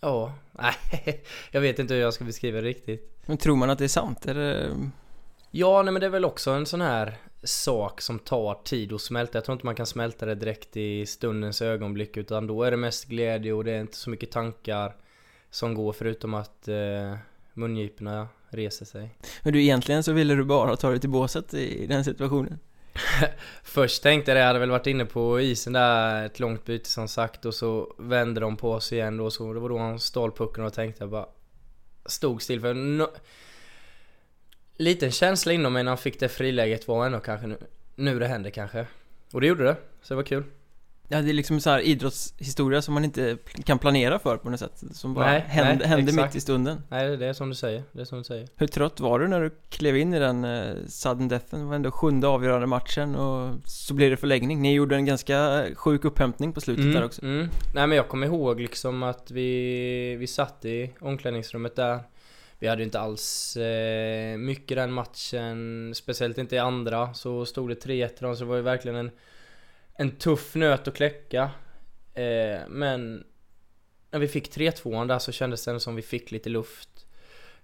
Ja, 0.00 0.34
nej, 0.52 1.24
jag 1.50 1.60
vet 1.60 1.78
inte 1.78 1.94
hur 1.94 2.00
jag 2.00 2.14
ska 2.14 2.24
beskriva 2.24 2.60
det 2.60 2.66
riktigt. 2.66 3.22
Men 3.26 3.36
tror 3.36 3.56
man 3.56 3.70
att 3.70 3.78
det 3.78 3.84
är 3.84 3.88
sant? 3.88 4.26
Är 4.26 4.34
det... 4.34 4.70
Ja, 5.50 5.82
nej 5.82 5.92
men 5.92 6.00
det 6.00 6.06
är 6.06 6.10
väl 6.10 6.24
också 6.24 6.50
en 6.50 6.66
sån 6.66 6.80
här 6.80 7.16
sak 7.42 8.00
som 8.00 8.18
tar 8.18 8.54
tid 8.64 8.92
att 8.92 9.00
smälta. 9.00 9.38
Jag 9.38 9.44
tror 9.44 9.52
inte 9.52 9.66
man 9.66 9.74
kan 9.74 9.86
smälta 9.86 10.26
det 10.26 10.34
direkt 10.34 10.76
i 10.76 11.06
stundens 11.06 11.62
ögonblick 11.62 12.16
utan 12.16 12.46
då 12.46 12.62
är 12.62 12.70
det 12.70 12.76
mest 12.76 13.04
glädje 13.04 13.52
och 13.52 13.64
det 13.64 13.72
är 13.72 13.80
inte 13.80 13.96
så 13.96 14.10
mycket 14.10 14.30
tankar 14.30 14.96
som 15.50 15.74
går 15.74 15.92
förutom 15.92 16.34
att 16.34 16.68
eh, 16.68 17.16
mungiporna 17.54 18.28
reser 18.48 18.84
sig. 18.84 19.14
Men 19.42 19.52
du 19.52 19.62
egentligen 19.62 20.02
så 20.02 20.12
ville 20.12 20.34
du 20.34 20.44
bara 20.44 20.76
ta 20.76 20.90
dig 20.90 21.00
till 21.00 21.10
båset 21.10 21.54
i 21.54 21.86
den 21.86 22.04
situationen? 22.04 22.58
Först 23.62 24.02
tänkte 24.02 24.30
jag 24.30 24.36
det, 24.36 24.40
jag 24.40 24.46
hade 24.46 24.58
väl 24.58 24.70
varit 24.70 24.86
inne 24.86 25.04
på 25.04 25.40
isen 25.40 25.72
där 25.72 26.26
ett 26.26 26.40
långt 26.40 26.64
byte 26.64 26.88
som 26.88 27.08
sagt 27.08 27.44
och 27.44 27.54
så 27.54 27.94
vände 27.98 28.40
de 28.40 28.56
på 28.56 28.72
oss 28.72 28.92
igen 28.92 29.16
då 29.16 29.30
så 29.30 29.52
det 29.52 29.60
var 29.60 29.68
då 29.68 29.78
han 29.78 29.98
stal 29.98 30.32
pucken 30.32 30.64
och 30.64 30.72
tänkte 30.72 31.02
jag 31.02 31.10
bara 31.10 31.26
Stod 32.06 32.42
still 32.42 32.60
för 32.60 32.74
no 32.74 33.06
Liten 34.76 35.10
känsla 35.10 35.52
inom 35.52 35.72
mig 35.72 35.82
när 35.82 35.90
han 35.90 35.98
fick 35.98 36.20
det 36.20 36.28
friläget 36.28 36.88
var 36.88 37.06
ändå 37.06 37.20
kanske 37.20 37.46
nu, 37.46 37.58
nu 37.94 38.18
det 38.18 38.26
händer 38.26 38.50
kanske. 38.50 38.86
Och 39.32 39.40
det 39.40 39.46
gjorde 39.46 39.64
det, 39.64 39.76
så 40.02 40.14
det 40.14 40.16
var 40.16 40.22
kul. 40.22 40.44
Ja, 41.08 41.22
det 41.22 41.30
är 41.30 41.32
liksom 41.32 41.60
så 41.60 41.70
här 41.70 41.80
idrottshistoria 41.80 42.82
som 42.82 42.94
man 42.94 43.04
inte 43.04 43.36
kan 43.64 43.78
planera 43.78 44.18
för 44.18 44.36
på 44.36 44.50
något 44.50 44.60
sätt. 44.60 44.82
Som 44.92 45.14
bara 45.14 45.26
nej, 45.26 45.44
händer, 45.46 45.76
nej, 45.76 45.88
händer 45.88 46.24
mitt 46.24 46.34
i 46.34 46.40
stunden. 46.40 46.82
Nej, 46.88 47.16
det 47.16 47.26
är 47.26 47.32
som 47.32 47.48
du 47.48 47.54
säger. 47.54 47.82
Det 47.92 48.00
är 48.00 48.04
som 48.04 48.18
du 48.18 48.24
säger. 48.24 48.48
Hur 48.56 48.66
trött 48.66 49.00
var 49.00 49.18
du 49.18 49.28
när 49.28 49.40
du 49.40 49.50
klev 49.68 49.96
in 49.96 50.14
i 50.14 50.18
den 50.18 50.44
uh, 50.44 50.86
sudden 50.86 51.28
deathen? 51.28 51.60
Det 51.60 51.66
var 51.66 51.74
ändå 51.74 51.90
sjunde 51.90 52.28
avgörande 52.28 52.66
matchen 52.66 53.14
och 53.14 53.54
så 53.64 53.94
blev 53.94 54.10
det 54.10 54.16
förlängning. 54.16 54.62
Ni 54.62 54.74
gjorde 54.74 54.96
en 54.96 55.04
ganska 55.04 55.66
sjuk 55.74 56.04
upphämtning 56.04 56.52
på 56.52 56.60
slutet 56.60 56.84
mm, 56.84 56.94
där 56.94 57.04
också. 57.04 57.22
Mm. 57.22 57.48
Nej 57.74 57.86
men 57.86 57.96
jag 57.96 58.08
kommer 58.08 58.26
ihåg 58.26 58.60
liksom 58.60 59.02
att 59.02 59.30
vi, 59.30 60.16
vi 60.16 60.26
satt 60.26 60.64
i 60.64 60.92
omklädningsrummet 61.00 61.76
där. 61.76 62.00
Vi 62.58 62.68
hade 62.68 62.82
inte 62.82 63.00
alls 63.00 63.56
eh, 63.56 64.36
mycket 64.36 64.76
den 64.76 64.92
matchen, 64.92 65.92
speciellt 65.94 66.38
inte 66.38 66.56
i 66.56 66.58
andra. 66.58 67.14
Så 67.14 67.46
stod 67.46 67.68
det 67.68 67.84
3-1 67.84 68.34
så 68.34 68.44
det 68.44 68.48
var 68.48 68.56
ju 68.56 68.62
verkligen 68.62 68.96
en, 68.96 69.10
en 69.94 70.10
tuff 70.10 70.54
nöt 70.54 70.88
att 70.88 70.94
kläcka. 70.94 71.50
Eh, 72.14 72.60
men 72.68 73.24
när 74.10 74.18
vi 74.18 74.28
fick 74.28 74.56
3-2 74.56 75.06
där 75.06 75.18
så 75.18 75.32
kändes 75.32 75.64
det 75.64 75.80
som 75.80 75.96
vi 75.96 76.02
fick 76.02 76.30
lite 76.30 76.48
luft. 76.48 77.06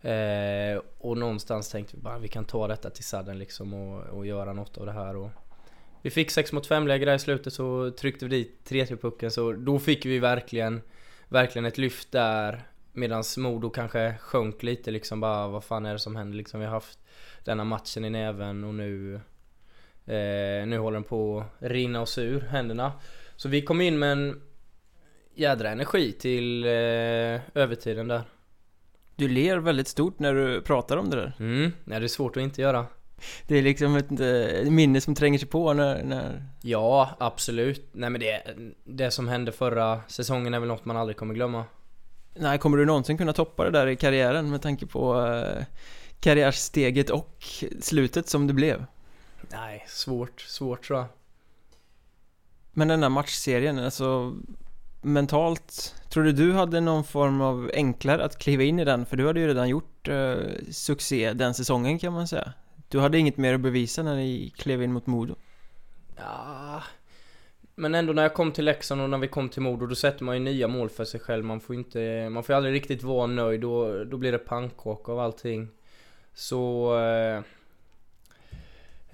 Eh, 0.01 0.83
och 0.99 1.19
någonstans 1.19 1.71
tänkte 1.71 1.97
vi 1.97 2.03
bara 2.03 2.19
vi 2.19 2.29
kan 2.29 2.45
ta 2.45 2.69
detta 2.69 2.91
till 2.91 3.05
sadden 3.05 3.39
liksom 3.39 3.75
och, 3.75 4.03
och 4.03 4.27
göra 4.27 4.53
något 4.53 4.79
av 4.79 4.87
det 4.87 4.93
här. 4.93 5.17
Och 5.17 5.31
vi 6.03 6.11
fick 6.11 6.31
6 6.31 6.53
mot 6.53 6.67
5 6.67 6.87
läge 6.87 7.05
där 7.05 7.15
i 7.15 7.19
slutet 7.19 7.53
så 7.53 7.91
tryckte 7.91 8.27
vi 8.27 8.37
dit 8.37 8.71
3-3 8.71 8.97
pucken 8.97 9.31
så 9.31 9.53
då 9.53 9.79
fick 9.79 10.07
vi 10.07 10.19
verkligen, 10.19 10.81
verkligen 11.29 11.65
ett 11.65 11.79
lyft 11.79 12.13
där 12.13 12.63
Medan 12.93 13.25
Modo 13.37 13.71
kanske 13.71 14.15
sjönk 14.21 14.63
lite 14.63 14.91
liksom 14.91 15.21
bara, 15.21 15.49
vad 15.49 15.65
fan 15.65 15.87
är 15.87 15.93
det 15.93 15.99
som 15.99 16.17
händer 16.17 16.37
liksom? 16.37 16.61
Vi 16.61 16.67
har 16.67 16.73
haft 16.73 16.99
denna 17.45 17.65
matchen 17.65 18.05
i 18.05 18.11
näven 18.11 18.65
och 18.65 18.75
nu 18.75 19.15
eh, 20.07 20.67
Nu 20.67 20.79
håller 20.79 20.95
den 20.95 21.05
på 21.05 21.39
att 21.39 21.71
rinna 21.71 22.01
oss 22.01 22.19
ur 22.19 22.41
händerna 22.41 22.93
Så 23.37 23.49
vi 23.49 23.63
kom 23.63 23.81
in 23.81 23.99
med 23.99 24.13
en 24.13 24.41
jädra 25.35 25.71
energi 25.71 26.13
till 26.13 26.65
eh, 26.65 27.41
övertiden 27.55 28.09
där 28.09 28.23
Du 29.17 29.29
ler 29.29 29.59
väldigt 29.59 29.89
stort 29.89 30.19
när 30.19 30.35
du 30.35 30.61
pratar 30.61 30.97
om 30.97 31.11
det 31.11 31.17
där. 31.17 31.33
Mm, 31.39 31.73
nej 31.85 32.01
det 32.01 32.07
är 32.07 32.09
svårt 32.09 32.37
att 32.37 32.43
inte 32.43 32.63
göra 32.63 32.87
Det 33.47 33.59
är 33.59 33.63
liksom 33.63 33.97
ett 33.97 34.11
eh, 34.11 34.71
minne 34.71 35.01
som 35.01 35.15
tränger 35.15 35.39
sig 35.39 35.49
på 35.49 35.73
när, 35.73 36.03
när... 36.03 36.45
Ja, 36.63 37.11
absolut. 37.19 37.89
Nej 37.93 38.11
men 38.11 38.21
det, 38.21 38.43
det 38.85 39.11
som 39.11 39.29
hände 39.29 39.53
förra 39.53 40.01
säsongen 40.09 40.55
är 40.55 40.61
väl 40.61 40.69
något 40.69 40.85
man 40.85 40.97
aldrig 40.97 41.17
kommer 41.17 41.35
glömma. 41.35 41.65
Nej, 42.35 42.59
kommer 42.59 42.79
du 42.79 42.85
någonsin 42.85 43.19
kunna 43.19 43.33
toppa 43.33 43.65
det 43.65 43.71
där 43.71 43.87
i 43.87 43.97
karriären 43.97 44.51
med 44.51 44.63
tanke 44.63 44.87
på 44.87 45.27
eh, 45.27 45.65
karriärsteget 46.21 47.11
och 47.11 47.45
slutet 47.81 48.29
som 48.29 48.47
det 48.47 48.53
blev? 48.53 48.85
Nej, 49.51 49.85
svårt, 49.89 50.41
svårt 50.41 50.87
tror 50.87 50.99
jag. 50.99 51.09
Men 52.73 52.89
den 52.89 53.01
där 53.01 53.09
matchserien, 53.09 53.79
alltså 53.79 54.35
mentalt, 55.03 55.95
tror 56.09 56.25
du 56.25 56.33
du 56.33 56.53
hade 56.53 56.81
någon 56.81 57.05
form 57.05 57.41
av 57.41 57.71
enklare 57.75 58.25
att 58.25 58.39
kliva 58.39 58.63
in 58.63 58.79
i 58.79 58.85
den? 58.85 59.07
För 59.07 59.17
du 59.17 59.27
hade 59.27 59.41
ju 59.41 59.47
redan 59.47 59.69
gjort 59.69 60.09
eh, 60.09 60.37
succé 60.71 61.33
den 61.33 61.55
säsongen 61.55 61.99
kan 61.99 62.13
man 62.13 62.29
säga. 62.29 62.53
Du 62.89 63.01
hade 63.01 63.19
inget 63.19 63.37
mer 63.37 63.55
att 63.55 63.61
bevisa 63.61 64.03
när 64.03 64.17
ni 64.17 64.53
klev 64.57 64.83
in 64.83 64.93
mot 64.93 65.07
Modo. 65.07 65.35
Ja, 66.17 66.83
men 67.75 67.95
ändå 67.95 68.13
när 68.13 68.23
jag 68.23 68.35
kom 68.35 68.53
till 68.53 68.65
Leksand 68.65 69.01
och 69.01 69.11
när 69.11 69.19
vi 69.19 69.29
kom 69.29 69.49
till 69.49 69.63
Modo, 69.63 69.87
då 69.87 69.95
sätter 69.95 70.25
man 70.25 70.35
ju 70.35 70.41
nya 70.41 70.69
mål 70.69 70.89
för 70.89 71.05
sig 71.05 71.21
själv. 71.21 71.45
Man 71.45 71.61
får 71.61 71.77
inte, 71.77 72.29
man 72.29 72.45
får 72.45 72.53
aldrig 72.53 72.75
riktigt 72.75 73.03
vara 73.03 73.27
nöjd, 73.27 73.61
då, 73.61 74.05
då 74.05 74.17
blir 74.17 74.33
det 74.33 74.39
pannkaka 74.39 75.13
av 75.13 75.19
allting. 75.19 75.69
Så... 76.35 76.95
Eh, 76.99 77.37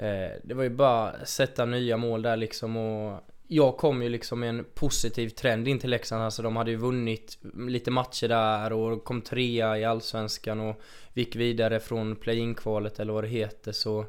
eh, 0.07 0.33
det 0.43 0.55
var 0.55 0.63
ju 0.63 0.71
bara 0.71 1.25
sätta 1.25 1.65
nya 1.65 1.97
mål 1.97 2.23
där 2.23 2.37
liksom 2.37 2.77
och 2.77 3.21
jag 3.51 3.77
kom 3.77 4.03
ju 4.03 4.09
liksom 4.09 4.41
med 4.41 4.49
en 4.49 4.65
positiv 4.75 5.29
trend 5.29 5.69
in 5.69 5.79
till 5.79 5.91
Leksand, 5.91 6.23
alltså 6.23 6.43
de 6.43 6.57
hade 6.57 6.71
ju 6.71 6.77
vunnit 6.77 7.39
lite 7.55 7.91
matcher 7.91 8.29
där 8.29 8.73
och 8.73 9.05
kom 9.05 9.21
trea 9.21 9.79
i 9.79 9.85
Allsvenskan 9.85 10.61
och 10.61 10.83
gick 11.15 11.37
vidare 11.37 11.81
från 11.81 12.17
play-in-kvalet 12.17 13.01
eller 13.01 13.13
vad 13.13 13.25
det 13.25 13.29
heter 13.29 13.73
så 13.73 14.07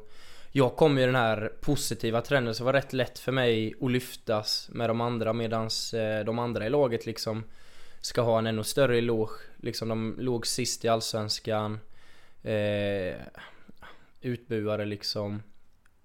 jag 0.52 0.76
kom 0.76 0.98
ju 0.98 1.06
den 1.06 1.14
här 1.14 1.52
positiva 1.60 2.22
trenden 2.22 2.54
så 2.54 2.62
det 2.62 2.66
var 2.66 2.72
rätt 2.72 2.92
lätt 2.92 3.18
för 3.18 3.32
mig 3.32 3.74
att 3.80 3.90
lyftas 3.90 4.68
med 4.72 4.90
de 4.90 5.00
andra 5.00 5.32
medans 5.32 5.94
eh, 5.94 6.24
de 6.24 6.38
andra 6.38 6.66
i 6.66 6.70
laget 6.70 7.06
liksom 7.06 7.44
ska 8.00 8.22
ha 8.22 8.38
en 8.38 8.46
ännu 8.46 8.64
större 8.64 8.98
eloge. 8.98 9.32
Liksom 9.56 9.88
de 9.88 10.16
låg 10.18 10.46
sist 10.46 10.84
i 10.84 10.88
Allsvenskan. 10.88 11.78
Eh, 12.42 13.14
utbuare 14.20 14.84
liksom. 14.84 15.42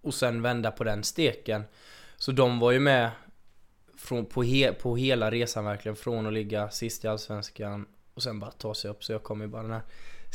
Och 0.01 0.13
sen 0.13 0.41
vända 0.41 0.71
på 0.71 0.83
den 0.83 1.03
steken. 1.03 1.63
Så 2.17 2.31
de 2.31 2.59
var 2.59 2.71
ju 2.71 2.79
med 2.79 3.11
från, 3.97 4.25
på, 4.25 4.43
he, 4.43 4.73
på 4.73 4.95
hela 4.95 5.31
resan 5.31 5.65
verkligen. 5.65 5.95
Från 5.95 6.27
att 6.27 6.33
ligga 6.33 6.69
sist 6.69 7.05
i 7.05 7.07
Allsvenskan 7.07 7.85
och 8.13 8.23
sen 8.23 8.39
bara 8.39 8.51
ta 8.51 8.73
sig 8.73 8.91
upp. 8.91 9.03
Så 9.03 9.11
jag 9.11 9.23
kom 9.23 9.41
ju 9.41 9.47
bara 9.47 9.61
den 9.61 9.71
här 9.71 9.81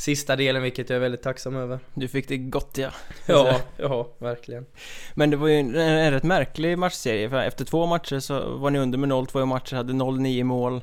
sista 0.01 0.35
delen 0.35 0.63
vilket 0.63 0.89
jag 0.89 0.95
är 0.95 0.99
väldigt 0.99 1.21
tacksam 1.21 1.55
över. 1.55 1.79
Du 1.93 2.07
fick 2.07 2.27
det 2.27 2.37
gott 2.37 2.77
ja. 2.77 2.89
Ja, 3.25 3.59
ja, 3.77 4.09
verkligen. 4.17 4.65
Men 5.13 5.29
det 5.29 5.37
var 5.37 5.47
ju 5.47 5.55
en, 5.55 5.75
en 5.75 6.11
rätt 6.11 6.23
märklig 6.23 6.77
matchserie, 6.77 7.29
för 7.29 7.37
efter 7.37 7.65
två 7.65 7.85
matcher 7.85 8.19
så 8.19 8.57
var 8.57 8.69
ni 8.69 8.79
under 8.79 8.97
med 8.97 9.09
0-2 9.09 9.43
i 9.43 9.45
matcher, 9.45 9.75
hade 9.75 9.93
0-9 9.93 10.43
mål. 10.43 10.81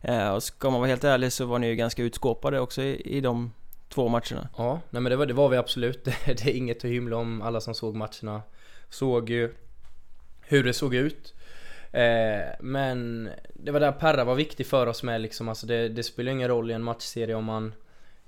Eh, 0.00 0.30
och 0.30 0.42
ska 0.42 0.70
man 0.70 0.80
vara 0.80 0.88
helt 0.88 1.04
ärlig 1.04 1.32
så 1.32 1.44
var 1.44 1.58
ni 1.58 1.66
ju 1.66 1.74
ganska 1.74 2.02
utskåpade 2.02 2.60
också 2.60 2.82
i, 2.82 3.16
i 3.16 3.20
de 3.20 3.52
två 3.88 4.08
matcherna. 4.08 4.48
Ja, 4.56 4.80
nej 4.90 5.02
men 5.02 5.10
det 5.10 5.16
var, 5.16 5.26
det 5.26 5.34
var 5.34 5.48
vi 5.48 5.56
absolut. 5.56 6.04
Det, 6.04 6.14
det 6.26 6.42
är 6.42 6.56
inget 6.56 6.84
att 6.84 6.90
hymla 6.90 7.16
om. 7.16 7.42
Alla 7.42 7.60
som 7.60 7.74
såg 7.74 7.96
matcherna 7.96 8.42
såg 8.88 9.30
ju 9.30 9.54
hur 10.40 10.64
det 10.64 10.72
såg 10.72 10.94
ut. 10.94 11.34
Eh, 11.92 12.40
men 12.60 13.30
det 13.54 13.70
var 13.70 13.80
där 13.80 13.92
Perra 13.92 14.24
var 14.24 14.34
viktig 14.34 14.66
för 14.66 14.86
oss 14.86 15.02
med 15.02 15.20
liksom. 15.20 15.48
Alltså 15.48 15.66
det, 15.66 15.88
det 15.88 16.02
spelar 16.02 16.32
ingen 16.32 16.48
roll 16.48 16.70
i 16.70 16.74
en 16.74 16.82
matchserie 16.82 17.34
om 17.34 17.44
man 17.44 17.72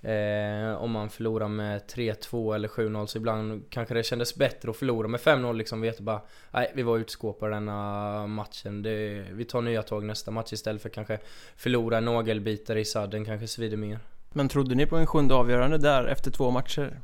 Eh, 0.02 0.83
om 0.83 0.90
man 0.90 1.11
förlorar 1.11 1.49
med 1.49 1.80
3-2 1.87 2.54
eller 2.54 2.69
7-0 2.69 3.07
så 3.07 3.19
ibland 3.19 3.64
kanske 3.71 3.95
det 3.95 4.02
kändes 4.02 4.35
bättre 4.35 4.71
att 4.71 4.76
förlora 4.76 5.09
med 5.09 5.21
5-0 5.21 5.52
liksom. 5.57 5.80
Vet 5.80 6.00
bara, 6.00 6.21
nej 6.50 6.73
vi 6.75 6.83
var 6.83 6.99
utskåpade 6.99 7.54
denna 7.54 8.26
matchen. 8.26 8.83
Det, 8.83 9.25
vi 9.33 9.45
tar 9.45 9.62
nya 9.62 9.83
tag 9.83 10.04
nästa 10.04 10.30
match 10.30 10.52
istället 10.52 10.83
för 10.83 10.88
kanske 10.88 11.19
förlora 11.57 11.99
en 11.99 12.04
nagelbitare 12.04 12.80
i 12.80 12.85
sadden 12.85 13.25
kanske 13.25 13.47
svider 13.47 13.76
mer. 13.76 13.99
Men 14.33 14.49
trodde 14.49 14.75
ni 14.75 14.87
på 14.87 14.97
en 14.97 15.07
sjunde 15.07 15.35
avgörande 15.35 15.78
där 15.78 16.04
efter 16.04 16.30
två 16.30 16.50
matcher? 16.50 17.00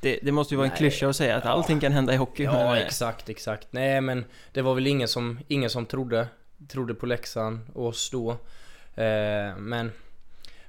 Det, 0.00 0.18
det 0.22 0.32
måste 0.32 0.54
ju 0.54 0.56
vara 0.56 0.66
en 0.66 0.70
Nej. 0.70 0.78
klyscha 0.78 1.08
att 1.08 1.16
säga 1.16 1.36
att 1.36 1.44
Ja. 1.44 1.50
allting 1.50 1.80
kan 1.80 1.92
hända 1.92 2.14
i 2.14 2.16
hockey. 2.16 2.42
Ja 2.42 2.52
men, 2.52 2.76
exakt, 2.76 3.28
exakt. 3.28 3.68
Nej 3.70 4.00
men 4.00 4.24
det 4.52 4.62
var 4.62 4.74
väl 4.74 4.86
ingen 4.86 5.08
som, 5.08 5.38
ingen 5.48 5.70
som 5.70 5.86
trodde, 5.86 6.28
trodde 6.68 6.94
på 6.94 7.06
Leksand 7.06 7.60
och 7.74 7.86
oss 7.86 8.10
då. 8.10 8.30
Eh, 9.02 9.56
men 9.58 9.92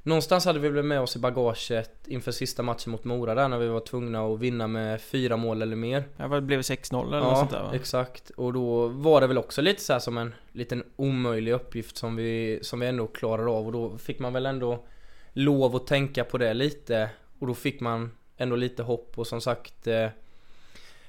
Någonstans 0.08 0.46
hade 0.46 0.60
vi 0.60 0.70
väl 0.70 0.84
med 0.84 1.02
oss 1.02 1.16
i 1.16 1.20
bagaget 1.20 2.08
inför 2.08 2.32
sista 2.32 2.64
matchen 2.64 2.92
mot 2.92 3.04
Mora 3.04 3.36
där 3.36 3.48
när 3.48 3.58
vi 3.58 3.68
var 3.68 3.80
tvungna 3.80 4.26
att 4.26 4.40
vinna 4.40 4.68
med 4.68 5.02
fyra 5.02 5.38
mål 5.38 5.62
eller 5.62 5.76
mer. 5.76 6.04
Ja, 6.18 6.28
vad 6.28 6.44
blev 6.44 6.60
det 6.60 6.64
6-0 6.64 7.08
eller 7.08 7.20
något 7.20 7.38
sånt 7.38 7.52
där 7.52 7.64
va? 7.64 7.72
exakt. 7.74 8.30
Och 8.30 8.54
då 8.54 8.88
var 8.88 9.22
det 9.22 9.28
väl 9.28 9.38
också 9.38 9.62
lite 9.62 9.82
så 9.82 9.94
här 9.94 10.00
som 10.00 10.18
en 10.18 10.36
liten 10.52 10.84
omöjlig 10.96 11.52
uppgift 11.52 11.98
som 11.98 12.16
vi, 12.16 12.60
som 12.62 12.80
vi 12.80 12.88
ändå 12.88 13.08
klarar 13.08 13.58
av 13.58 13.66
och 13.66 13.72
då 13.72 13.98
fick 13.98 14.20
man 14.20 14.34
väl 14.34 14.46
ändå 14.46 14.86
lov 15.34 15.76
att 15.76 15.88
tänka 15.88 16.24
på 16.24 16.38
det 16.38 16.54
lite 16.54 17.10
och 17.40 17.48
då 17.48 17.54
fick 17.54 17.80
man 17.80 18.12
ändå 18.38 18.56
lite 18.56 18.84
hopp 18.84 19.18
och 19.20 19.28
som 19.28 19.42
sagt 19.42 19.88
eh, 19.88 20.10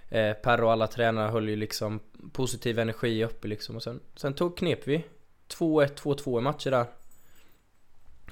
eh, 0.09 0.33
Per 0.33 0.63
och 0.63 0.73
alla 0.73 0.87
tränare 0.87 1.31
höll 1.31 1.49
ju 1.49 1.57
liksom 1.57 2.01
positiv 2.33 2.79
energi 2.79 3.25
uppe 3.25 3.49
liksom 3.49 3.77
och 3.77 3.83
sen, 3.83 4.01
sen 4.17 4.35
tog 4.35 4.57
knep 4.57 4.81
vi 4.89 5.05
2-1, 5.49 5.95
2-2 5.95 6.39
i 6.39 6.43
matcher 6.43 6.71
där. 6.71 6.87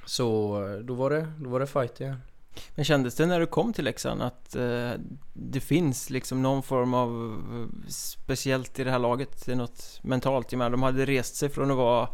Så 0.07 0.55
eh, 0.65 0.79
då 0.79 0.93
var 0.93 1.09
det, 1.09 1.27
då 1.39 1.49
var 1.49 1.59
det 1.59 1.67
fight 1.67 2.01
igen. 2.01 2.21
Men 2.75 2.85
kändes 2.85 3.15
det 3.15 3.25
när 3.25 3.39
du 3.39 3.45
kom 3.45 3.73
till 3.73 3.85
Leksand 3.85 4.21
att 4.21 4.55
eh, 4.55 4.91
det 5.33 5.59
finns 5.59 6.09
liksom 6.09 6.41
någon 6.41 6.63
form 6.63 6.93
av 6.93 7.41
eh, 7.53 7.89
speciellt 7.89 8.79
i 8.79 8.83
det 8.83 8.91
här 8.91 8.99
laget? 8.99 9.45
Det 9.45 9.51
är 9.51 9.55
något 9.55 9.99
mentalt. 10.03 10.51
Jag 10.51 10.57
menar, 10.57 10.69
de 10.69 10.83
hade 10.83 11.05
rest 11.05 11.35
sig 11.35 11.49
från 11.49 11.71
att 11.71 11.77
vara 11.77 12.09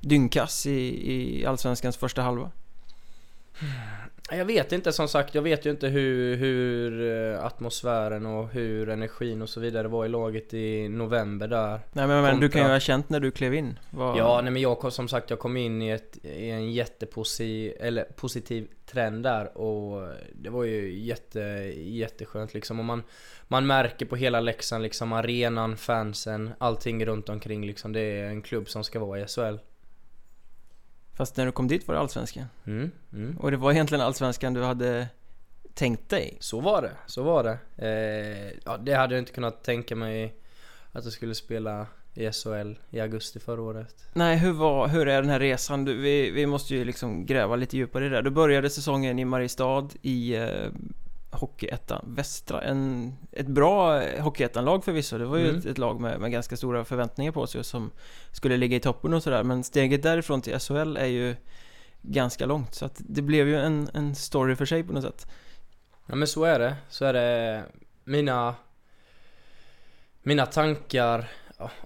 dyngkass 0.00 0.66
i, 0.66 1.12
i 1.12 1.46
Allsvenskans 1.46 1.96
första 1.96 2.22
halva. 2.22 2.50
Jag 4.30 4.44
vet 4.44 4.72
inte 4.72 4.92
som 4.92 5.08
sagt, 5.08 5.34
jag 5.34 5.42
vet 5.42 5.66
ju 5.66 5.70
inte 5.70 5.88
hur, 5.88 6.36
hur 6.36 7.10
eh, 7.34 7.44
atmosfären 7.44 8.26
och 8.26 8.48
hur 8.48 8.88
energin 8.88 9.42
och 9.42 9.48
så 9.48 9.60
vidare 9.60 9.88
var 9.88 10.04
i 10.04 10.08
laget 10.08 10.54
i 10.54 10.88
november 10.88 11.48
där. 11.48 11.80
Nej 11.92 12.06
men, 12.06 12.22
men 12.22 12.40
du 12.40 12.48
kan 12.48 12.62
ju 12.62 12.68
ha 12.68 12.80
känt 12.80 13.08
när 13.10 13.20
du 13.20 13.30
klev 13.30 13.54
in. 13.54 13.78
Vad- 13.90 14.18
Ja, 14.18 14.40
nej 14.42 14.52
men 14.52 14.62
jag 14.62 14.78
kom 14.78 14.90
som 14.90 15.08
sagt, 15.08 15.30
jag 15.30 15.38
kom 15.38 15.56
in 15.56 15.82
i, 15.82 15.90
ett, 15.90 16.18
i 16.24 16.50
en 16.50 16.72
jättepositiv, 16.72 17.72
eller 17.80 18.04
positiv 18.04 18.68
trend 18.86 19.22
där 19.22 19.58
och 19.58 20.08
det 20.34 20.50
var 20.50 20.64
ju 20.64 20.98
jätte, 20.98 21.40
jätteskönt 21.76 22.54
liksom 22.54 22.78
och 22.78 22.84
man, 22.84 23.02
man 23.48 23.66
märker 23.66 24.06
på 24.06 24.16
hela 24.16 24.40
Leksand 24.40 24.82
liksom, 24.82 25.12
arenan, 25.12 25.76
fansen, 25.76 26.50
allting 26.58 27.06
runt 27.06 27.28
omkring 27.28 27.66
liksom. 27.66 27.92
Det 27.92 28.00
är 28.00 28.24
en 28.26 28.42
klubb 28.42 28.68
som 28.68 28.84
ska 28.84 28.98
vara 28.98 29.20
i 29.20 29.26
SHL. 29.26 29.56
Fast 31.18 31.36
när 31.36 31.46
du 31.46 31.52
kom 31.52 31.68
dit 31.68 31.88
var 31.88 31.94
det 31.94 32.00
Allsvenskan. 32.00 32.44
Mm, 32.66 32.90
mm. 33.12 33.36
Och 33.38 33.50
det 33.50 33.56
var 33.56 33.72
egentligen 33.72 34.04
Allsvenskan 34.04 34.54
du 34.54 34.62
hade 34.62 35.08
tänkt 35.74 36.08
dig. 36.08 36.36
Så 36.40 36.60
var 36.60 36.82
det, 36.82 36.92
så 37.06 37.22
var 37.22 37.44
det. 37.44 37.58
Eh, 37.86 38.58
ja, 38.64 38.76
det 38.76 38.94
hade 38.94 39.14
jag 39.14 39.22
inte 39.22 39.32
kunnat 39.32 39.64
tänka 39.64 39.96
mig 39.96 40.34
att 40.92 41.04
jag 41.04 41.12
skulle 41.12 41.34
spela 41.34 41.86
i 42.14 42.32
SHL 42.32 42.74
i 42.90 43.00
augusti 43.00 43.40
förra 43.40 43.62
året. 43.62 43.94
Nej, 44.12 44.36
hur, 44.36 44.52
var, 44.52 44.88
hur 44.88 45.08
är 45.08 45.22
den 45.22 45.30
här 45.30 45.40
resan? 45.40 45.84
Du, 45.84 45.96
vi, 45.96 46.30
vi 46.30 46.46
måste 46.46 46.74
ju 46.74 46.84
liksom 46.84 47.26
gräva 47.26 47.56
lite 47.56 47.76
djupare 47.76 48.06
i 48.06 48.08
det. 48.08 48.22
Du 48.22 48.30
började 48.30 48.70
säsongen 48.70 49.18
i 49.18 49.24
Mariestad 49.24 49.88
i 50.02 50.36
eh, 50.36 50.66
Hockeyettan 51.30 52.14
Västra. 52.16 52.62
En, 52.62 53.14
ett 53.32 53.46
bra 53.46 54.02
Hockeyettan-lag 54.20 54.84
förvisso. 54.84 55.18
Det 55.18 55.24
var 55.24 55.38
ju 55.38 55.44
Mm. 55.48 55.58
ett, 55.58 55.66
ett 55.66 55.78
lag 55.78 56.00
med, 56.00 56.20
med 56.20 56.32
ganska 56.32 56.56
stora 56.56 56.84
förväntningar 56.84 57.32
på 57.32 57.46
sig 57.46 57.64
som 57.64 57.90
skulle 58.32 58.56
ligga 58.56 58.76
i 58.76 58.80
toppen 58.80 59.14
och 59.14 59.22
sådär. 59.22 59.42
Men 59.42 59.64
steget 59.64 60.02
därifrån 60.02 60.42
till 60.42 60.58
SHL 60.58 60.96
är 60.96 61.06
ju 61.06 61.36
ganska 62.02 62.46
långt. 62.46 62.74
Så 62.74 62.84
att 62.84 62.96
det 62.98 63.22
blev 63.22 63.48
ju 63.48 63.56
en, 63.56 63.90
en 63.94 64.14
story 64.14 64.56
för 64.56 64.66
sig 64.66 64.84
på 64.84 64.92
något 64.92 65.04
sätt. 65.04 65.26
Ja 66.06 66.14
men 66.14 66.28
så 66.28 66.44
är 66.44 66.58
det, 66.58 66.76
så 66.88 67.04
är 67.04 67.12
det. 67.12 67.64
Mina 68.04 68.54
Mina 70.22 70.46
tankar, 70.46 71.28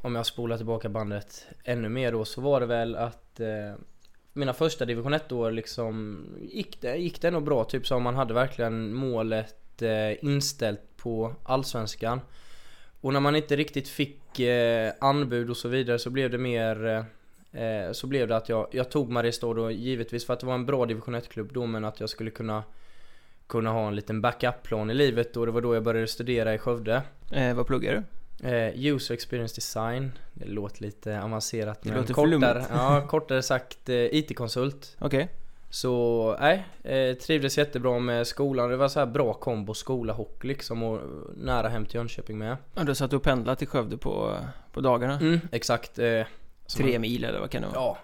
om 0.02 0.14
jag 0.14 0.26
spolar 0.26 0.56
tillbaka 0.56 0.88
bandet 0.88 1.46
ännu 1.64 1.88
mer 1.88 2.12
då, 2.12 2.24
så 2.24 2.40
var 2.40 2.60
det 2.60 2.66
väl 2.66 2.96
att 2.96 3.40
eh, 3.40 3.74
mina 4.32 4.52
första 4.52 4.84
division 4.84 5.14
1 5.14 5.32
år 5.32 5.50
liksom 5.50 6.26
gick 6.40 6.80
det, 6.80 6.96
gick 6.96 7.20
det 7.20 7.30
nog 7.30 7.44
bra, 7.44 7.64
typ 7.64 7.86
så 7.86 7.98
man 7.98 8.14
hade 8.14 8.34
verkligen 8.34 8.94
målet 8.94 9.82
eh, 9.82 10.24
inställt 10.24 10.96
på 10.96 11.34
Allsvenskan 11.42 12.20
Och 13.00 13.12
när 13.12 13.20
man 13.20 13.36
inte 13.36 13.56
riktigt 13.56 13.88
fick 13.88 14.40
eh, 14.40 14.92
anbud 15.00 15.50
och 15.50 15.56
så 15.56 15.68
vidare 15.68 15.98
så 15.98 16.10
blev 16.10 16.30
det 16.30 16.38
mer 16.38 16.86
eh, 17.52 17.64
eh, 17.64 17.92
så 17.92 18.06
blev 18.06 18.28
det 18.28 18.36
att 18.36 18.48
jag, 18.48 18.66
jag 18.70 18.90
tog 18.90 19.10
Mariestad 19.10 19.54
då 19.54 19.70
givetvis 19.70 20.26
för 20.26 20.32
att 20.32 20.40
det 20.40 20.46
var 20.46 20.54
en 20.54 20.66
bra 20.66 20.86
division 20.86 21.16
1-klubb 21.16 21.52
då 21.52 21.66
men 21.66 21.84
att 21.84 22.00
jag 22.00 22.08
skulle 22.08 22.30
kunna 22.30 22.62
kunna 23.46 23.70
ha 23.70 23.88
en 23.88 23.96
liten 23.96 24.20
backup-plan 24.20 24.90
i 24.90 24.94
livet 24.94 25.36
och 25.36 25.46
det 25.46 25.52
var 25.52 25.60
då 25.60 25.74
jag 25.74 25.82
började 25.82 26.06
studera 26.06 26.54
i 26.54 26.58
Skövde. 26.58 27.02
Eh, 27.32 27.54
vad 27.54 27.66
pluggar 27.66 27.92
du? 27.94 28.21
Eh, 28.42 28.68
user 28.86 29.14
experience 29.14 29.54
design. 29.54 30.12
Det 30.34 30.46
låter 30.46 30.82
lite 30.82 31.22
avancerat 31.22 31.82
Det 31.82 31.88
men 31.88 31.98
låter 31.98 32.14
kortare, 32.14 32.64
ja, 32.72 33.06
kortare 33.08 33.42
sagt 33.42 33.88
eh, 33.88 33.96
IT-konsult. 33.96 34.96
Okej. 34.98 35.28
Så 35.70 36.36
nej, 36.40 36.66
eh, 36.82 37.14
trivdes 37.16 37.58
jättebra 37.58 37.98
med 37.98 38.26
skolan. 38.26 38.70
Det 38.70 38.76
var 38.76 38.88
så 38.88 38.98
här 38.98 39.06
bra 39.06 39.34
kombo 39.34 39.74
skola 39.74 40.12
hockey 40.12 40.48
liksom 40.48 40.82
och 40.82 41.00
nära 41.36 41.68
hem 41.68 41.86
till 41.86 41.94
Jönköping 41.94 42.38
med. 42.38 42.56
Ja, 42.74 42.82
du 42.84 42.94
satt 42.94 43.12
och 43.12 43.22
pendlade 43.22 43.56
till 43.58 43.68
Skövde 43.68 43.96
på, 43.96 44.36
på 44.72 44.80
dagarna? 44.80 45.18
Mm, 45.18 45.40
exakt. 45.52 45.98
Eh, 45.98 46.22
Tre 46.76 46.92
man- 46.92 47.00
mil 47.00 47.24
eller 47.24 47.40
vad 47.40 47.50
kan 47.50 47.62
det 47.62 47.68
vara? 47.68 47.76
Ja, 47.78 47.98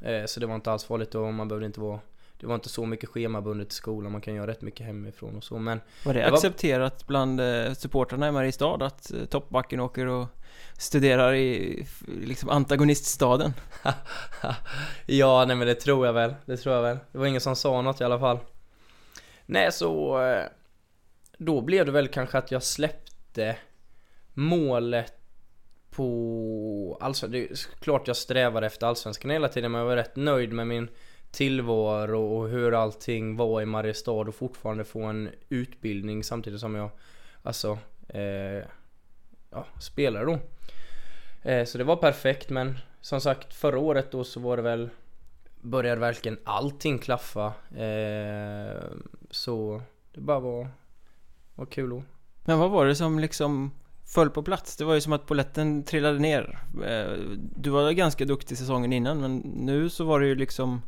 ja. 0.00 0.08
Eh, 0.10 0.24
så 0.26 0.40
det 0.40 0.46
var 0.46 0.54
inte 0.54 0.72
alls 0.72 0.84
farligt 0.84 1.14
och 1.14 1.34
man 1.34 1.48
behövde 1.48 1.66
inte 1.66 1.80
vara 1.80 2.00
Det 2.40 2.46
var 2.46 2.54
inte 2.54 2.68
så 2.68 2.86
mycket 2.86 3.08
schemabundet 3.08 3.72
i 3.72 3.74
skolan, 3.74 4.12
man 4.12 4.20
kan 4.20 4.34
göra 4.34 4.46
rätt 4.46 4.62
mycket 4.62 4.86
hemifrån 4.86 5.36
och 5.36 5.44
så 5.44 5.58
men 5.58 5.80
Var 6.04 6.14
det, 6.14 6.20
Det 6.20 6.30
var- 6.30 6.36
accepterat 6.36 7.06
bland 7.06 7.40
eh, 7.40 7.72
supportrarna 7.72 8.28
i 8.28 8.32
Mariestad 8.32 8.74
att 8.84 9.12
eh, 9.12 9.24
toppbacken 9.24 9.80
åker 9.80 10.06
och 10.06 10.26
studerar 10.78 11.34
i 11.34 11.86
liksom 12.22 12.48
antagoniststaden? 12.48 13.52
Ja, 15.06 15.44
nej 15.46 15.56
men 15.56 15.66
det 15.66 15.74
tror 15.74 16.06
jag 16.06 16.12
väl, 16.12 16.34
det 16.46 16.56
tror 16.56 16.74
jag 16.74 16.82
väl. 16.82 16.98
Det 17.12 17.18
var 17.18 17.26
ingen 17.26 17.40
som 17.40 17.56
sa 17.56 17.82
något 17.82 18.00
i 18.00 18.04
alla 18.04 18.18
fall. 18.18 18.38
Nej 19.46 19.72
så 19.72 20.22
eh, 20.22 20.44
Då 21.38 21.60
blev 21.60 21.86
det 21.86 21.92
väl 21.92 22.08
kanske 22.08 22.38
att 22.38 22.50
jag 22.50 22.62
släppte 22.62 23.56
Målet 24.34 25.12
På 25.90 26.98
Allsvenskan, 27.00 27.30
det 27.32 27.50
är 27.50 27.80
klart 27.80 28.06
jag 28.08 28.16
strävade 28.16 28.66
efter 28.66 28.86
Allsvenskan 28.86 29.30
hela 29.30 29.48
tiden 29.48 29.72
men 29.72 29.78
jag 29.78 29.88
var 29.88 29.96
rätt 29.96 30.16
nöjd 30.16 30.52
med 30.52 30.66
min 30.66 30.88
Tillvaro 31.30 32.36
och 32.36 32.48
hur 32.48 32.74
allting 32.74 33.36
var 33.36 33.62
i 33.62 33.66
Mariestad 33.66 34.12
och 34.12 34.34
fortfarande 34.34 34.84
få 34.84 35.02
en 35.02 35.30
utbildning 35.48 36.24
samtidigt 36.24 36.60
som 36.60 36.74
jag 36.74 36.90
Alltså 37.42 37.78
eh, 38.08 38.64
Ja, 39.50 39.66
spelar 39.80 40.26
då 40.26 40.38
eh, 41.50 41.64
Så 41.64 41.78
det 41.78 41.84
var 41.84 41.96
perfekt 41.96 42.50
men 42.50 42.78
som 43.00 43.20
sagt 43.20 43.54
förra 43.54 43.78
året 43.78 44.12
då 44.12 44.24
så 44.24 44.40
var 44.40 44.56
det 44.56 44.62
väl 44.62 44.90
Började 45.60 46.00
verkligen 46.00 46.38
allting 46.44 46.98
klaffa 46.98 47.46
eh, 47.76 48.82
Så 49.30 49.82
det 50.12 50.20
bara 50.20 50.40
var 50.40 50.68
Var 51.54 51.66
kul 51.66 51.90
då 51.90 52.02
Men 52.44 52.58
vad 52.58 52.70
var 52.70 52.86
det 52.86 52.94
som 52.94 53.18
liksom 53.18 53.70
föll 54.14 54.30
på 54.30 54.42
plats? 54.42 54.76
Det 54.76 54.84
var 54.84 54.94
ju 54.94 55.00
som 55.00 55.12
att 55.12 55.26
poletten 55.26 55.84
trillade 55.84 56.18
ner. 56.18 56.58
Eh, 56.86 57.18
du 57.56 57.70
var 57.70 57.92
ganska 57.92 58.24
duktig 58.24 58.58
säsongen 58.58 58.92
innan 58.92 59.20
men 59.20 59.38
nu 59.38 59.90
så 59.90 60.04
var 60.04 60.20
det 60.20 60.26
ju 60.26 60.34
liksom 60.34 60.82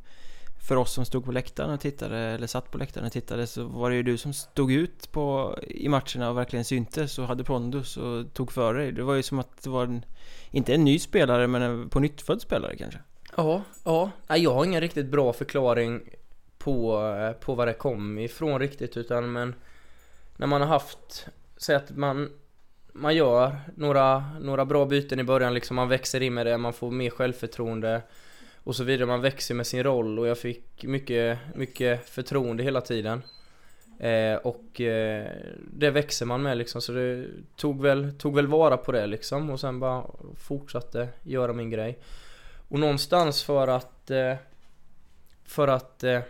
för 0.62 0.76
oss 0.76 0.92
som 0.92 1.04
stod 1.04 1.24
på 1.24 1.32
läktaren 1.32 1.70
och 1.70 1.80
tittade, 1.80 2.18
eller 2.18 2.46
satt 2.46 2.70
på 2.70 2.78
läktaren 2.78 3.06
och 3.06 3.12
tittade 3.12 3.46
så 3.46 3.64
var 3.64 3.90
det 3.90 3.96
ju 3.96 4.02
du 4.02 4.18
som 4.18 4.32
stod 4.32 4.72
ut 4.72 5.12
på, 5.12 5.56
i 5.68 5.88
matcherna 5.88 6.30
och 6.30 6.38
verkligen 6.38 6.64
syntes 6.64 7.18
och 7.18 7.26
hade 7.26 7.44
pondus 7.44 7.96
och 7.96 8.32
tog 8.34 8.52
för 8.52 8.74
dig. 8.74 8.92
Det 8.92 9.02
var 9.02 9.14
ju 9.14 9.22
som 9.22 9.38
att 9.38 9.62
det 9.62 9.70
var 9.70 9.84
en, 9.84 10.04
inte 10.50 10.74
en 10.74 10.84
ny 10.84 10.98
spelare 10.98 11.46
men 11.46 11.62
en 11.62 11.88
på 11.88 12.00
nyttfödd 12.00 12.42
spelare 12.42 12.76
kanske. 12.76 13.00
Ja, 13.36 13.62
ja. 13.84 14.10
Nej, 14.28 14.42
jag 14.42 14.54
har 14.54 14.64
ingen 14.64 14.80
riktigt 14.80 15.06
bra 15.06 15.32
förklaring 15.32 16.00
på, 16.58 17.02
på 17.40 17.54
var 17.54 17.66
det 17.66 17.72
kom 17.72 18.18
ifrån 18.18 18.60
riktigt 18.60 18.96
utan 18.96 19.32
men 19.32 19.54
När 20.36 20.46
man 20.46 20.60
har 20.60 20.68
haft, 20.68 21.26
säg 21.56 21.76
att 21.76 21.96
man 21.96 22.30
Man 22.92 23.14
gör 23.14 23.56
några, 23.76 24.24
några 24.40 24.64
bra 24.64 24.86
byten 24.86 25.20
i 25.20 25.24
början 25.24 25.54
liksom, 25.54 25.76
man 25.76 25.88
växer 25.88 26.20
in 26.20 26.34
med 26.34 26.46
det, 26.46 26.58
man 26.58 26.72
får 26.72 26.90
mer 26.90 27.10
självförtroende 27.10 28.02
och 28.64 28.76
så 28.76 28.84
vidare, 28.84 29.06
man 29.06 29.20
växer 29.20 29.54
med 29.54 29.66
sin 29.66 29.82
roll 29.82 30.18
och 30.18 30.26
jag 30.26 30.38
fick 30.38 30.84
mycket, 30.84 31.38
mycket 31.54 32.08
förtroende 32.08 32.62
hela 32.62 32.80
tiden. 32.80 33.22
Eh, 33.98 34.34
Och 34.34 34.80
eh, 34.80 35.26
det 35.72 35.90
växer 35.90 36.26
man 36.26 36.42
med 36.42 36.56
liksom. 36.58 36.82
Så 36.82 36.92
det 36.92 37.26
tog 37.56 37.82
väl, 37.82 38.12
tog 38.18 38.34
väl 38.34 38.46
vara 38.46 38.76
på 38.76 38.92
det 38.92 39.06
liksom 39.06 39.50
och 39.50 39.60
sen 39.60 39.80
bara 39.80 40.04
fortsatte 40.36 41.08
göra 41.22 41.52
min 41.52 41.70
grej. 41.70 41.98
Och 42.68 42.78
någonstans 42.80 43.42
för 43.42 43.68
att 43.68 44.10
eh, 44.10 44.34
För 45.44 45.68
att 45.68 46.04
eh, 46.04 46.20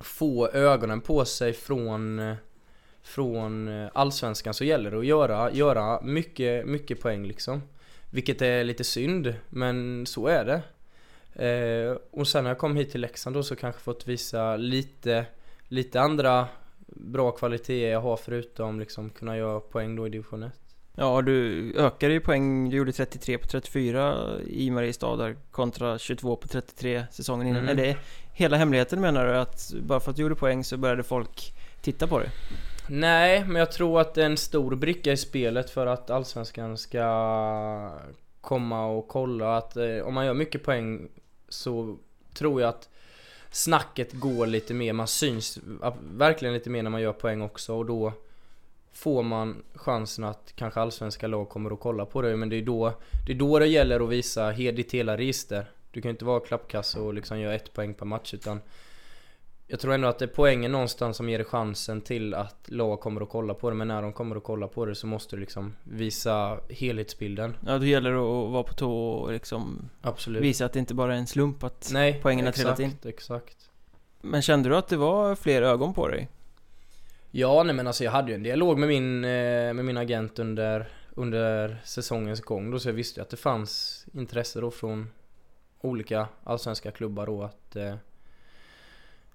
Få 0.00 0.48
ögonen 0.48 1.00
på 1.00 1.24
sig 1.24 1.52
från 1.52 2.18
eh, 2.18 2.34
Från 3.02 3.68
eh, 3.68 3.88
Allsvenskan 3.92 4.54
så 4.54 4.64
gäller 4.64 4.90
det 4.90 4.98
att 4.98 5.06
göra, 5.06 5.52
göra 5.52 6.00
mycket, 6.02 6.66
mycket 6.66 7.00
poäng 7.00 7.26
liksom. 7.26 7.62
Vilket 8.10 8.42
är 8.42 8.64
lite 8.64 8.84
synd, 8.84 9.34
men 9.48 10.06
så 10.06 10.26
är 10.26 10.44
det 10.44 10.62
eh, 11.34 11.96
Och 12.10 12.28
sen 12.28 12.44
när 12.44 12.50
jag 12.50 12.58
kom 12.58 12.76
hit 12.76 12.90
till 12.90 13.00
Leksand 13.00 13.36
då 13.36 13.42
så 13.42 13.56
kanske 13.56 13.80
fått 13.80 14.08
visa 14.08 14.56
lite 14.56 15.26
Lite 15.68 16.00
andra 16.00 16.48
bra 16.86 17.30
kvaliteter 17.30 17.90
jag 17.90 18.00
har 18.00 18.16
förutom 18.16 18.80
liksom 18.80 19.10
kunna 19.10 19.36
göra 19.36 19.60
poäng 19.60 19.96
då 19.96 20.06
i 20.06 20.10
division 20.10 20.42
1 20.42 20.52
Ja, 20.96 21.22
du 21.22 21.72
ökade 21.76 22.12
ju 22.12 22.20
poäng. 22.20 22.70
Du 22.70 22.76
gjorde 22.76 22.92
33 22.92 23.38
på 23.38 23.46
34 23.46 24.26
i 24.46 24.70
Mariestad 24.70 25.16
där 25.16 25.36
kontra 25.50 25.98
22 25.98 26.36
på 26.36 26.48
33 26.48 27.04
säsongen 27.10 27.46
innan. 27.46 27.62
Mm. 27.62 27.78
Är 27.78 27.82
det 27.82 27.96
hela 28.32 28.56
hemligheten 28.56 29.00
menar 29.00 29.26
du? 29.26 29.36
Att 29.36 29.72
bara 29.82 30.00
för 30.00 30.10
att 30.10 30.16
du 30.16 30.22
gjorde 30.22 30.34
poäng 30.34 30.64
så 30.64 30.76
började 30.76 31.02
folk 31.02 31.54
titta 31.82 32.06
på 32.06 32.18
dig? 32.18 32.28
Nej, 32.88 33.44
men 33.44 33.56
jag 33.56 33.72
tror 33.72 34.00
att 34.00 34.14
det 34.14 34.22
är 34.22 34.26
en 34.26 34.36
stor 34.36 34.76
bricka 34.76 35.12
i 35.12 35.16
spelet 35.16 35.70
för 35.70 35.86
att 35.86 36.10
Allsvenskan 36.10 36.78
ska 36.78 37.02
komma 38.40 38.86
och 38.86 39.08
kolla. 39.08 39.56
Att 39.56 39.76
eh, 39.76 39.98
om 39.98 40.14
man 40.14 40.26
gör 40.26 40.34
mycket 40.34 40.62
poäng 40.62 41.08
så 41.48 41.96
tror 42.34 42.60
jag 42.60 42.68
att 42.68 42.88
snacket 43.50 44.12
går 44.12 44.46
lite 44.46 44.74
mer, 44.74 44.92
man 44.92 45.08
syns 45.08 45.58
verkligen 46.14 46.54
lite 46.54 46.70
mer 46.70 46.82
när 46.82 46.90
man 46.90 47.02
gör 47.02 47.12
poäng 47.12 47.42
också. 47.42 47.74
Och 47.74 47.86
då 47.86 48.12
får 48.92 49.22
man 49.22 49.62
chansen 49.74 50.24
att 50.24 50.52
kanske 50.54 50.80
allsvenska 50.80 51.26
lag 51.26 51.48
kommer 51.48 51.70
att 51.70 51.80
kolla 51.80 52.06
på 52.06 52.22
dig. 52.22 52.36
Men 52.36 52.48
det 52.48 52.56
är 52.56 52.62
då 52.62 52.92
det, 53.26 53.32
är 53.32 53.36
då 53.36 53.58
det 53.58 53.66
gäller 53.66 54.00
att 54.00 54.10
visa 54.10 54.52
ditt 54.52 54.94
hela 54.94 55.16
register. 55.16 55.70
Du 55.90 56.00
kan 56.00 56.08
ju 56.08 56.12
inte 56.12 56.24
vara 56.24 56.40
klappkass 56.40 56.96
och 56.96 57.14
liksom 57.14 57.40
göra 57.40 57.54
ett 57.54 57.72
poäng 57.72 57.94
per 57.94 58.06
match 58.06 58.34
utan 58.34 58.60
jag 59.70 59.80
tror 59.80 59.94
ändå 59.94 60.08
att 60.08 60.18
det 60.18 60.24
är 60.24 60.26
poängen 60.26 60.72
någonstans 60.72 61.16
som 61.16 61.28
ger 61.28 61.38
dig 61.38 61.44
chansen 61.44 62.00
till 62.00 62.34
att 62.34 62.56
lag 62.66 63.00
kommer 63.00 63.20
att 63.20 63.28
kolla 63.28 63.54
på 63.54 63.70
det 63.70 63.76
Men 63.76 63.88
när 63.88 64.02
de 64.02 64.12
kommer 64.12 64.36
att 64.36 64.44
kolla 64.44 64.68
på 64.68 64.86
det 64.86 64.94
så 64.94 65.06
måste 65.06 65.36
du 65.36 65.40
liksom 65.40 65.76
visa 65.84 66.58
helhetsbilden 66.70 67.56
Ja, 67.66 67.78
då 67.78 67.84
gäller 67.84 68.10
det 68.10 68.18
att 68.18 68.50
vara 68.50 68.62
på 68.62 68.74
tå 68.74 69.08
och 69.10 69.32
liksom 69.32 69.90
Absolut 70.02 70.42
visa 70.42 70.64
att 70.64 70.72
det 70.72 70.78
inte 70.78 70.94
bara 70.94 71.14
är 71.14 71.18
en 71.18 71.26
slump 71.26 71.64
att 71.64 71.90
Nej, 71.92 72.18
poängen 72.22 72.44
har 72.46 72.52
trillat 72.52 72.80
in. 72.80 72.96
exakt 73.04 73.70
Men 74.20 74.42
kände 74.42 74.68
du 74.68 74.76
att 74.76 74.88
det 74.88 74.96
var 74.96 75.34
fler 75.34 75.62
ögon 75.62 75.94
på 75.94 76.08
dig? 76.08 76.28
Ja 77.30 77.62
nej 77.62 77.74
men 77.74 77.86
alltså 77.86 78.04
jag 78.04 78.12
hade 78.12 78.28
ju 78.28 78.34
en 78.34 78.42
dialog 78.42 78.78
med 78.78 78.88
min, 78.88 79.24
eh, 79.24 79.30
med 79.74 79.84
min 79.84 79.96
agent 79.96 80.38
under, 80.38 80.88
under 81.14 81.80
säsongens 81.84 82.40
gång 82.40 82.70
då 82.70 82.78
så 82.78 82.88
jag 82.88 82.94
visste 82.94 83.20
ju 83.20 83.22
att 83.22 83.30
det 83.30 83.36
fanns 83.36 84.06
intresse 84.14 84.60
då 84.60 84.70
från 84.70 85.10
olika 85.80 86.28
allsvenska 86.44 86.90
klubbar 86.90 87.26
då 87.26 87.42
att 87.42 87.76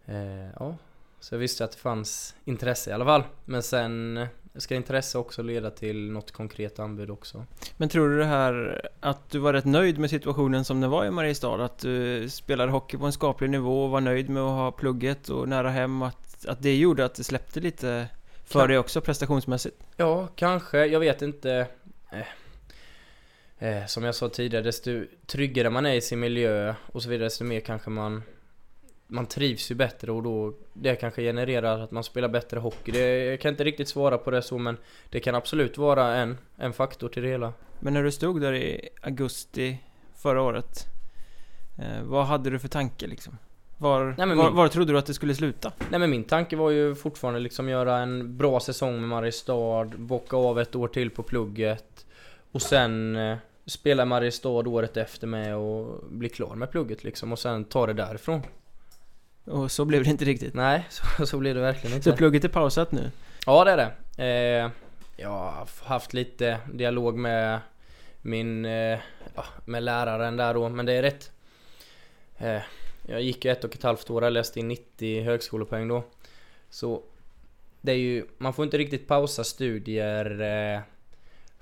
eh, 0.05 0.49
Ja 0.59 0.75
Så 1.19 1.35
jag 1.35 1.39
visste 1.39 1.63
att 1.65 1.71
det 1.71 1.77
fanns 1.77 2.35
intresse 2.45 2.89
i 2.89 2.93
alla 2.93 3.05
fall 3.05 3.23
Men 3.45 3.63
sen 3.63 4.25
ska 4.57 4.75
intresse 4.75 5.17
också 5.17 5.41
leda 5.41 5.71
till 5.71 6.11
något 6.11 6.31
konkret 6.31 6.79
anbud 6.79 7.09
också 7.11 7.45
Men 7.77 7.89
tror 7.89 8.09
du 8.09 8.17
det 8.17 8.25
här 8.25 8.81
att 8.99 9.29
du 9.29 9.39
var 9.39 9.53
rätt 9.53 9.65
nöjd 9.65 9.97
med 9.97 10.09
situationen 10.09 10.65
som 10.65 10.81
den 10.81 10.89
var 10.89 11.05
i 11.05 11.11
Mariestad? 11.11 11.65
Att 11.65 11.79
du 11.79 12.29
spelade 12.29 12.71
hockey 12.71 12.97
på 12.97 13.05
en 13.05 13.11
skaplig 13.13 13.49
nivå 13.49 13.83
och 13.83 13.89
var 13.89 14.01
nöjd 14.01 14.29
med 14.29 14.43
att 14.43 14.49
ha 14.49 14.71
plugget 14.71 15.29
och 15.29 15.49
nära 15.49 15.69
hem? 15.69 16.01
Att, 16.01 16.45
att 16.45 16.61
det 16.61 16.75
gjorde 16.75 17.05
att 17.05 17.15
det 17.15 17.23
släppte 17.23 17.59
lite 17.59 18.07
för 18.45 18.59
Kan- 18.59 18.69
dig 18.69 18.77
också 18.77 19.01
prestationsmässigt? 19.01 19.83
Ja, 19.97 20.27
kanske. 20.35 20.85
Jag 20.85 20.99
vet 20.99 21.21
inte. 21.21 21.67
Eh, 22.11 22.27
eh, 23.69 23.85
som 23.85 24.03
jag 24.03 24.15
sa 24.15 24.29
tidigare, 24.29 24.63
desto 24.63 25.05
tryggare 25.25 25.69
man 25.69 25.85
är 25.85 25.93
i 25.93 26.01
sin 26.01 26.19
miljö 26.19 26.73
och 26.91 27.03
så 27.03 27.09
vidare, 27.09 27.25
desto 27.25 27.43
mer 27.43 27.59
kanske 27.59 27.89
man 27.89 28.23
man 29.07 29.25
trivs 29.25 29.71
ju 29.71 29.75
bättre 29.75 30.11
och 30.11 30.23
då 30.23 30.53
det 30.73 30.95
kanske 30.95 31.21
genererar 31.21 31.79
att 31.79 31.91
man 31.91 32.03
spelar 32.03 32.27
bättre 32.27 32.59
hockey. 32.59 32.91
Det, 32.91 33.25
jag 33.25 33.39
kan 33.39 33.49
inte 33.51 33.63
riktigt 33.63 33.87
svara 33.87 34.17
på 34.17 34.31
det 34.31 34.41
så 34.41 34.57
men 34.57 34.77
det 35.09 35.19
kan 35.19 35.35
absolut 35.35 35.77
vara 35.77 36.15
en, 36.15 36.37
en 36.57 36.73
faktor 36.73 37.09
till 37.09 37.23
det 37.23 37.29
hela. 37.29 37.53
Men 37.79 37.93
när 37.93 38.03
du 38.03 38.11
stod 38.11 38.41
där 38.41 38.53
i 38.53 38.89
augusti 39.01 39.77
förra 40.15 40.41
året 40.41 40.85
eh, 41.79 42.03
Vad 42.03 42.25
hade 42.25 42.49
du 42.49 42.59
för 42.59 42.67
tanke 42.67 43.07
liksom? 43.07 43.37
Var, 43.77 44.15
Nej, 44.17 44.27
var, 44.27 44.35
min- 44.35 44.55
var 44.55 44.67
trodde 44.67 44.93
du 44.93 44.97
att 44.97 45.05
det 45.05 45.13
skulle 45.13 45.35
sluta? 45.35 45.71
Nej 45.89 45.99
men 45.99 46.09
min 46.09 46.23
tanke 46.23 46.55
var 46.55 46.69
ju 46.69 46.95
fortfarande 46.95 47.39
liksom 47.39 47.69
göra 47.69 47.97
en 47.97 48.37
bra 48.37 48.59
säsong 48.59 48.99
med 48.99 49.09
Mariestad, 49.09 49.85
bocka 49.97 50.37
av 50.37 50.59
ett 50.59 50.75
år 50.75 50.87
till 50.87 51.09
på 51.09 51.23
plugget 51.23 52.05
och 52.51 52.61
sen 52.61 53.15
eh, 53.15 53.37
spela 53.65 54.05
Mariestad 54.05 54.49
året 54.49 54.97
efter 54.97 55.27
med 55.27 55.55
och 55.55 56.03
bli 56.09 56.29
klar 56.29 56.55
med 56.55 56.71
plugget 56.71 57.03
liksom 57.03 57.31
och 57.31 57.39
sen 57.39 57.63
ta 57.65 57.85
det 57.87 57.93
därifrån. 57.93 58.41
Och 59.45 59.71
så 59.71 59.85
blev 59.85 60.03
det 60.03 60.09
inte 60.09 60.25
riktigt. 60.25 60.53
Nej, 60.53 60.85
så, 60.89 61.25
så 61.27 61.37
blir 61.37 61.53
det 61.55 61.61
verkligen 61.61 62.03
Så 62.03 62.09
inte. 62.09 62.17
plugget 62.17 62.43
är 62.43 62.49
pausat 62.49 62.91
nu? 62.91 63.11
Ja 63.45 63.63
det 63.63 63.71
är 63.71 63.77
det. 63.77 64.23
Eh, 64.23 64.71
jag 65.17 65.29
har 65.29 65.67
haft 65.83 66.13
lite 66.13 66.57
dialog 66.73 67.17
med 67.17 67.59
min, 68.21 68.65
eh, 68.65 68.99
med 69.65 69.83
läraren 69.83 70.37
där 70.37 70.53
då, 70.53 70.69
men 70.69 70.85
det 70.85 70.93
är 70.93 71.01
rätt 71.01 71.31
Eh, 72.37 72.61
jag 73.07 73.21
gick 73.21 73.45
ju 73.45 73.51
ett 73.51 73.63
och 73.63 73.75
ett 73.75 73.83
halvt 73.83 74.09
år, 74.09 74.23
jag 74.23 74.33
läste 74.33 74.59
in 74.59 74.67
90 74.67 75.23
högskolepoäng 75.23 75.87
då. 75.87 76.03
Så 76.69 77.03
det 77.81 77.91
är 77.91 77.97
ju, 77.97 78.25
man 78.37 78.53
får 78.53 78.65
inte 78.65 78.77
riktigt 78.77 79.07
pausa 79.07 79.43
studier 79.43 80.41
eh, 80.41 80.79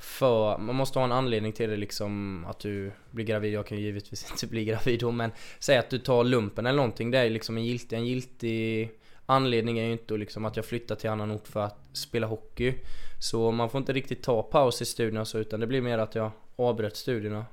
för, 0.04 0.58
man 0.58 0.76
måste 0.76 1.00
ha 1.00 1.04
en 1.04 1.12
anledning 1.12 1.52
till 1.54 1.70
det 1.70 1.78
liksom 1.78 2.46
att 2.50 2.60
du 2.60 2.92
blir 3.12 3.26
gravid, 3.26 3.54
jag 3.54 3.68
kan 3.68 3.78
ju 3.78 3.84
givetvis 3.84 4.32
inte 4.32 4.48
bli 4.48 4.66
gravid 4.66 5.00
då 5.00 5.12
men 5.12 5.32
Säg 5.60 5.78
att 5.78 5.90
du 5.90 6.00
tar 6.00 6.24
lumpen 6.24 6.66
eller 6.66 6.78
någonting, 6.78 7.12
det 7.12 7.18
är 7.18 7.30
liksom 7.30 7.58
en 7.58 7.66
giltig, 7.66 7.96
en 7.96 8.06
giltig 8.06 8.92
anledning 9.26 9.80
är 9.80 9.86
ju 9.86 9.92
inte 9.92 10.14
liksom 10.14 10.46
att 10.46 10.56
jag 10.56 10.66
flyttar 10.66 10.96
till 10.96 11.10
annan 11.10 11.32
ort 11.32 11.48
för 11.48 11.60
att 11.60 11.78
spela 11.94 12.28
hockey 12.28 12.74
Så 13.20 13.52
man 13.52 13.70
får 13.70 13.80
inte 13.80 13.94
riktigt 13.94 14.24
ta 14.24 14.44
paus 14.44 14.82
i 14.82 14.86
studierna 14.86 15.26
så 15.26 15.40
utan 15.40 15.60
det 15.60 15.68
blir 15.68 15.82
mer 15.82 15.98
att 15.98 16.16
jag 16.16 16.32
avbröt 16.56 16.96
studierna 16.96 17.46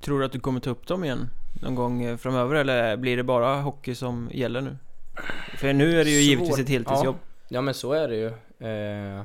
Tror 0.00 0.18
du 0.18 0.24
att 0.24 0.32
du 0.32 0.40
kommer 0.40 0.60
ta 0.60 0.70
upp 0.70 0.86
dem 0.86 1.04
igen 1.04 1.28
någon 1.62 1.74
gång 1.74 2.02
eh, 2.02 2.16
framöver 2.16 2.54
eller 2.54 2.96
blir 2.96 3.16
det 3.16 3.22
bara 3.22 3.60
hockey 3.60 3.94
som 3.94 4.30
gäller 4.32 4.60
nu? 4.60 4.76
För 5.56 5.72
nu 5.72 6.00
är 6.00 6.04
det 6.04 6.10
ju 6.10 6.16
Svårt. 6.16 6.28
givetvis 6.28 6.58
ett 6.58 6.68
heltidsjobb. 6.68 7.16
Ja, 7.20 7.46
ja 7.48 7.60
men 7.60 7.74
så 7.74 7.92
är 7.92 8.08
det 8.08 8.16
ju. 8.16 8.26
Eh, 8.68 9.24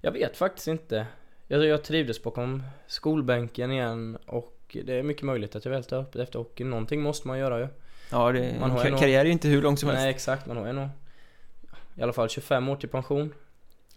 jag 0.00 0.12
vet 0.12 0.36
faktiskt 0.36 0.68
inte. 0.68 1.06
Jag, 1.52 1.64
jag 1.64 1.84
trivdes 1.84 2.22
bakom 2.22 2.62
skolbänken 2.86 3.72
igen 3.72 4.18
och 4.26 4.76
det 4.84 4.98
är 4.98 5.02
mycket 5.02 5.22
möjligt 5.22 5.56
att 5.56 5.64
jag 5.64 5.72
väl 5.72 5.84
tar 5.84 6.00
upp 6.00 6.14
efter 6.16 6.38
hockey. 6.38 6.64
Någonting 6.64 7.02
måste 7.02 7.28
man 7.28 7.38
göra 7.38 7.58
ju. 7.58 7.68
Ja, 8.10 8.32
det, 8.32 8.56
Man 8.60 8.70
har 8.70 8.98
karriär 8.98 9.20
är 9.20 9.24
ju 9.24 9.32
inte 9.32 9.48
hur 9.48 9.62
lång 9.62 9.76
som 9.76 9.88
helst. 9.88 10.00
Nej 10.00 10.10
exakt, 10.10 10.46
man 10.46 10.56
har 10.56 10.66
ju 10.66 10.72
nog 10.72 10.88
i 11.94 12.02
alla 12.02 12.12
fall 12.12 12.28
25 12.28 12.68
år 12.68 12.76
till 12.76 12.88
pension. 12.88 13.34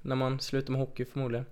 När 0.01 0.15
man 0.15 0.39
slutar 0.39 0.71
med 0.71 0.81
hockey 0.81 1.05
förmodligen. 1.05 1.45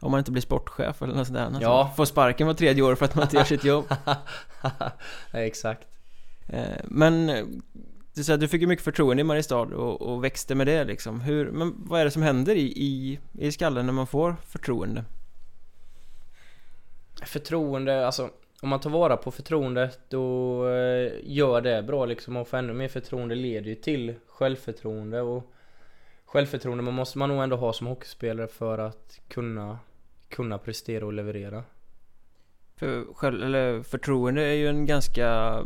Om 0.00 0.10
man 0.10 0.18
inte 0.18 0.30
blir 0.30 0.42
sportchef 0.42 1.02
eller 1.02 1.14
något 1.14 1.26
sånt 1.26 1.38
där. 1.38 1.44
Alltså, 1.46 1.62
Ja. 1.62 1.92
Får 1.96 2.04
sparken 2.04 2.46
var 2.46 2.54
tredje 2.54 2.82
år 2.82 2.94
för 2.94 3.04
att 3.04 3.14
man 3.14 3.22
inte 3.24 3.36
gör 3.36 3.44
sitt 3.44 3.64
jobb. 3.64 3.84
ja, 4.62 4.92
exakt. 5.32 5.88
Eh, 6.46 6.62
Men 6.84 7.26
du 8.14 8.24
säger 8.24 8.34
att 8.34 8.40
du 8.40 8.48
fick 8.48 8.60
ju 8.60 8.66
mycket 8.66 8.84
förtroende 8.84 9.20
i 9.20 9.24
Mariestad 9.24 9.60
och, 9.62 10.02
och 10.02 10.24
växte 10.24 10.54
med 10.54 10.66
det 10.66 10.84
liksom. 10.84 11.20
Hur, 11.20 11.50
men 11.50 11.74
vad 11.76 12.00
är 12.00 12.04
det 12.04 12.10
som 12.10 12.22
händer 12.22 12.54
i, 12.54 12.72
i, 12.76 13.18
i 13.32 13.52
skallen 13.52 13.86
när 13.86 13.92
man 13.92 14.06
får 14.06 14.36
förtroende? 14.46 15.04
Förtroende, 17.26 18.06
alltså 18.06 18.30
om 18.62 18.68
man 18.68 18.80
tar 18.80 18.90
vara 18.90 19.16
på 19.16 19.30
förtroendet 19.30 20.00
då 20.08 20.68
eh, 20.68 21.12
gör 21.22 21.60
det 21.60 21.82
bra 21.82 22.06
liksom 22.06 22.36
och 22.36 22.48
få 22.48 22.56
ännu 22.56 22.72
mer 22.72 22.88
förtroende 22.88 23.34
leder 23.34 23.68
ju 23.68 23.74
till 23.74 24.14
självförtroende 24.26 25.20
och 25.20 25.52
Självförtroende 26.28 26.82
man 26.82 26.94
måste 26.94 27.18
man 27.18 27.28
nog 27.28 27.42
ändå 27.42 27.56
ha 27.56 27.72
som 27.72 27.86
hockeyspelare 27.86 28.46
för 28.46 28.78
att 28.78 29.20
kunna 29.28 29.78
kunna 30.28 30.58
prestera 30.58 31.06
och 31.06 31.12
leverera. 31.12 31.64
För 32.76 33.04
själv, 33.14 33.42
eller 33.42 33.82
förtroende 33.82 34.42
är 34.42 34.52
ju 34.52 34.68
en 34.68 34.86
ganska 34.86 35.58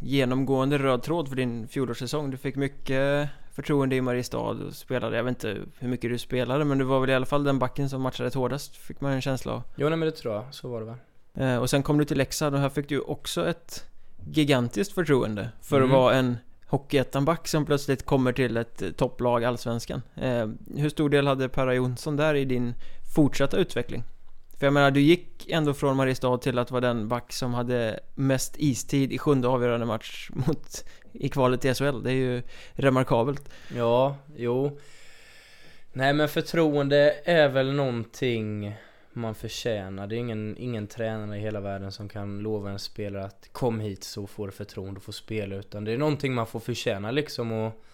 genomgående 0.00 0.78
röd 0.78 1.02
tråd 1.02 1.28
för 1.28 1.36
din 1.36 1.68
fjolårssäsong. 1.68 2.30
Du 2.30 2.36
fick 2.36 2.56
mycket 2.56 3.28
förtroende 3.54 3.96
i 3.96 4.00
Mariestad 4.00 4.38
och 4.38 4.74
spelade, 4.74 5.16
jag 5.16 5.24
vet 5.24 5.30
inte 5.30 5.60
hur 5.78 5.88
mycket 5.88 6.10
du 6.10 6.18
spelade 6.18 6.64
men 6.64 6.78
du 6.78 6.84
var 6.84 7.00
väl 7.00 7.10
i 7.10 7.14
alla 7.14 7.26
fall 7.26 7.44
den 7.44 7.58
backen 7.58 7.88
som 7.90 8.02
matchade 8.02 8.30
hårdast, 8.38 8.76
fick 8.76 9.00
man 9.00 9.12
en 9.12 9.20
känsla 9.20 9.52
av. 9.52 9.62
Jo 9.76 9.88
nej 9.88 9.98
men 9.98 10.06
det 10.06 10.12
tror 10.16 10.34
jag, 10.34 10.44
så 10.50 10.68
var 10.68 10.80
det 10.80 10.86
väl. 10.86 10.96
Eh, 11.34 11.58
och 11.58 11.70
sen 11.70 11.82
kom 11.82 11.98
du 11.98 12.04
till 12.04 12.18
Leksand 12.18 12.54
och 12.54 12.60
här 12.60 12.68
fick 12.68 12.88
du 12.88 13.00
också 13.00 13.48
ett 13.48 13.84
gigantiskt 14.30 14.92
förtroende 14.94 15.48
för 15.62 15.76
att 15.76 15.84
Mm. 15.84 15.96
vara 15.96 16.14
en 16.14 16.36
Hockeyettan-back 16.66 17.48
som 17.48 17.66
plötsligt 17.66 18.04
kommer 18.06 18.32
till 18.32 18.56
ett 18.56 18.82
eh, 18.82 18.90
topplag, 18.90 19.44
Allsvenskan. 19.44 20.02
Eh, 20.16 20.48
hur 20.76 20.88
stor 20.88 21.08
del 21.10 21.26
hade 21.26 21.48
Perra 21.48 21.74
Jonsson 21.74 22.16
där 22.16 22.34
i 22.34 22.44
din 22.44 22.74
fortsatta 23.14 23.56
utveckling? 23.56 24.02
För 24.58 24.66
jag 24.66 24.72
menar, 24.72 24.90
du 24.90 25.00
gick 25.00 25.48
ändå 25.48 25.74
från 25.74 25.96
Mariestad 25.96 26.38
till 26.38 26.58
att 26.58 26.70
vara 26.70 26.80
den 26.80 27.08
back 27.08 27.32
som 27.32 27.54
hade 27.54 28.00
mest 28.14 28.54
istid 28.58 29.12
i 29.12 29.18
sjunde 29.18 29.48
avgörande 29.48 29.86
match 29.86 30.30
mot 30.46 30.84
i 31.14 31.28
kvalet 31.28 31.60
till 31.60 31.74
SHL. 31.74 32.02
Det 32.02 32.10
är 32.10 32.14
ju 32.14 32.42
remarkabelt. 32.72 33.48
Ja, 33.76 34.16
jo. 34.36 34.78
Nej 35.92 36.12
men 36.12 36.28
förtroende 36.28 37.16
är 37.24 37.48
väl 37.48 37.72
någonting 37.72 38.76
man 39.12 39.34
förtjänar. 39.34 40.06
Det 40.06 40.16
är 40.16 40.18
ingen, 40.18 40.56
ingen 40.58 40.86
tränare 40.86 41.38
i 41.38 41.40
hela 41.40 41.60
världen 41.60 41.92
som 41.92 42.08
kan 42.08 42.38
lova 42.38 42.70
en 42.70 42.78
spelare 42.78 43.24
att 43.24 43.48
kom 43.52 43.80
hit 43.80 44.04
så 44.04 44.26
får 44.26 44.46
du 44.46 44.52
förtroende 44.52 44.98
och 44.98 45.04
får 45.04 45.12
spela. 45.12 45.56
Utan 45.56 45.84
det 45.84 45.92
är 45.92 45.98
någonting 45.98 46.34
man 46.34 46.46
får 46.46 46.60
förtjäna 46.60 47.10
liksom 47.10 47.52
och 47.52 47.84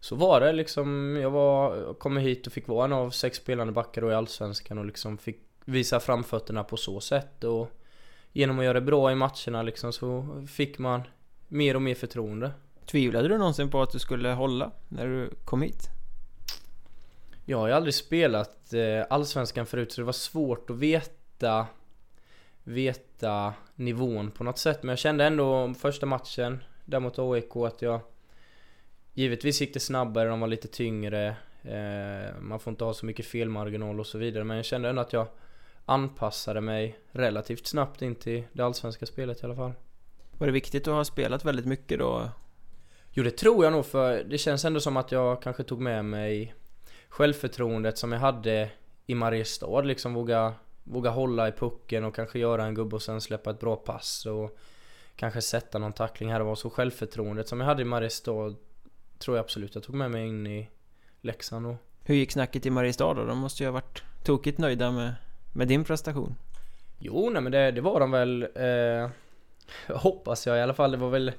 så 0.00 0.16
var 0.16 0.40
det 0.40 0.52
liksom. 0.52 1.18
Jag 1.22 1.30
var, 1.30 1.76
jag 1.76 1.98
kom 1.98 2.16
hit 2.16 2.46
och 2.46 2.52
fick 2.52 2.68
vara 2.68 2.84
en 2.84 2.92
av 2.92 3.10
sex 3.10 3.38
spelande 3.38 3.72
backar 3.72 4.02
då 4.02 4.10
i 4.10 4.14
Allsvenskan 4.14 4.78
och 4.78 4.84
liksom 4.84 5.18
fick 5.18 5.40
visa 5.64 6.00
framfötterna 6.00 6.64
på 6.64 6.76
så 6.76 7.00
sätt. 7.00 7.44
Och 7.44 7.70
genom 8.32 8.58
att 8.58 8.64
göra 8.64 8.80
det 8.80 8.86
bra 8.86 9.12
i 9.12 9.14
matcherna 9.14 9.62
liksom 9.62 9.92
så 9.92 10.26
fick 10.48 10.78
man 10.78 11.02
mer 11.54 11.76
och 11.76 11.82
mer 11.82 11.94
förtroende. 11.94 12.52
Tvivlade 12.86 13.28
du 13.28 13.38
någonsin 13.38 13.70
på 13.70 13.82
att 13.82 13.90
du 13.90 13.98
skulle 13.98 14.28
hålla 14.28 14.70
när 14.88 15.06
du 15.06 15.30
kom 15.44 15.62
hit? 15.62 15.88
Jag 17.44 17.58
har 17.58 17.66
ju 17.66 17.72
aldrig 17.72 17.94
spelat 17.94 18.72
eh, 18.72 19.06
Allsvenskan 19.10 19.66
förut 19.66 19.92
så 19.92 20.00
det 20.00 20.04
var 20.04 20.12
svårt 20.12 20.70
att 20.70 20.76
veta 20.76 21.66
Veta 22.64 23.54
nivån 23.74 24.30
på 24.30 24.44
något 24.44 24.58
sätt 24.58 24.82
men 24.82 24.88
jag 24.88 24.98
kände 24.98 25.24
ändå 25.24 25.74
första 25.74 26.06
matchen 26.06 26.64
där 26.84 27.00
mot 27.00 27.18
AIK 27.18 27.56
att 27.56 27.82
jag 27.82 28.00
Givetvis 29.12 29.60
gick 29.60 29.74
det 29.74 29.80
snabbare, 29.80 30.28
de 30.28 30.40
var 30.40 30.48
lite 30.48 30.68
tyngre 30.68 31.36
eh, 31.62 32.40
Man 32.40 32.60
får 32.60 32.70
inte 32.70 32.84
ha 32.84 32.94
så 32.94 33.06
mycket 33.06 33.26
felmarginal 33.26 34.00
och 34.00 34.06
så 34.06 34.18
vidare 34.18 34.44
men 34.44 34.56
jag 34.56 34.66
kände 34.66 34.88
ändå 34.88 35.02
att 35.02 35.12
jag 35.12 35.26
Anpassade 35.86 36.60
mig 36.60 36.98
relativt 37.12 37.66
snabbt 37.66 38.02
in 38.02 38.14
till 38.14 38.44
det 38.52 38.62
allsvenska 38.62 39.06
spelet 39.06 39.42
i 39.42 39.44
alla 39.44 39.56
fall 39.56 39.72
Var 40.38 40.46
det 40.46 40.52
viktigt 40.52 40.88
att 40.88 40.94
ha 40.94 41.04
spelat 41.04 41.44
väldigt 41.44 41.66
mycket 41.66 41.98
då? 41.98 42.28
Jo 43.10 43.24
det 43.24 43.30
tror 43.30 43.64
jag 43.64 43.72
nog 43.72 43.86
för 43.86 44.24
det 44.24 44.38
känns 44.38 44.64
ändå 44.64 44.80
som 44.80 44.96
att 44.96 45.12
jag 45.12 45.42
kanske 45.42 45.62
tog 45.62 45.80
med 45.80 46.04
mig 46.04 46.54
Självförtroendet 47.08 47.98
som 47.98 48.12
jag 48.12 48.20
hade 48.20 48.70
i 49.06 49.14
Mariestad 49.14 49.80
liksom 49.80 50.14
våga 50.14 50.54
Våga 50.84 51.10
hålla 51.10 51.48
i 51.48 51.52
pucken 51.52 52.04
och 52.04 52.14
kanske 52.14 52.38
göra 52.38 52.64
en 52.64 52.74
gubbe 52.74 52.96
och 52.96 53.02
sen 53.02 53.20
släppa 53.20 53.50
ett 53.50 53.60
bra 53.60 53.76
pass 53.76 54.26
och 54.26 54.58
Kanske 55.16 55.40
sätta 55.40 55.78
någon 55.78 55.92
tackling 55.92 56.32
här 56.32 56.40
och 56.40 56.46
var 56.46 56.54
så 56.54 56.70
självförtroendet 56.70 57.48
som 57.48 57.60
jag 57.60 57.66
hade 57.66 57.82
i 57.82 57.84
Mariestad 57.84 58.54
Tror 59.18 59.36
jag 59.36 59.44
absolut 59.44 59.74
jag 59.74 59.84
tog 59.84 59.94
med 59.94 60.10
mig 60.10 60.26
in 60.26 60.46
i 60.46 60.70
Leksand 61.20 61.66
och 61.66 61.76
Hur 62.04 62.14
gick 62.14 62.32
snacket 62.32 62.66
i 62.66 62.70
Mariestad 62.70 63.14
då? 63.14 63.24
De 63.24 63.38
måste 63.38 63.62
ju 63.62 63.66
ha 63.66 63.72
varit 63.72 64.02
tokigt 64.24 64.58
nöjda 64.58 64.90
med, 64.90 65.14
med 65.54 65.68
din 65.68 65.84
prestation. 65.84 66.34
Jo 66.98 67.30
nej 67.30 67.42
men 67.42 67.52
det, 67.52 67.70
det 67.70 67.80
var 67.80 68.00
de 68.00 68.10
väl 68.10 68.42
eh, 68.42 69.10
Hoppas 69.88 70.46
jag 70.46 70.58
i 70.58 70.60
alla 70.60 70.74
fall, 70.74 70.90
det 70.90 70.96
var 70.96 71.10
väl 71.10 71.32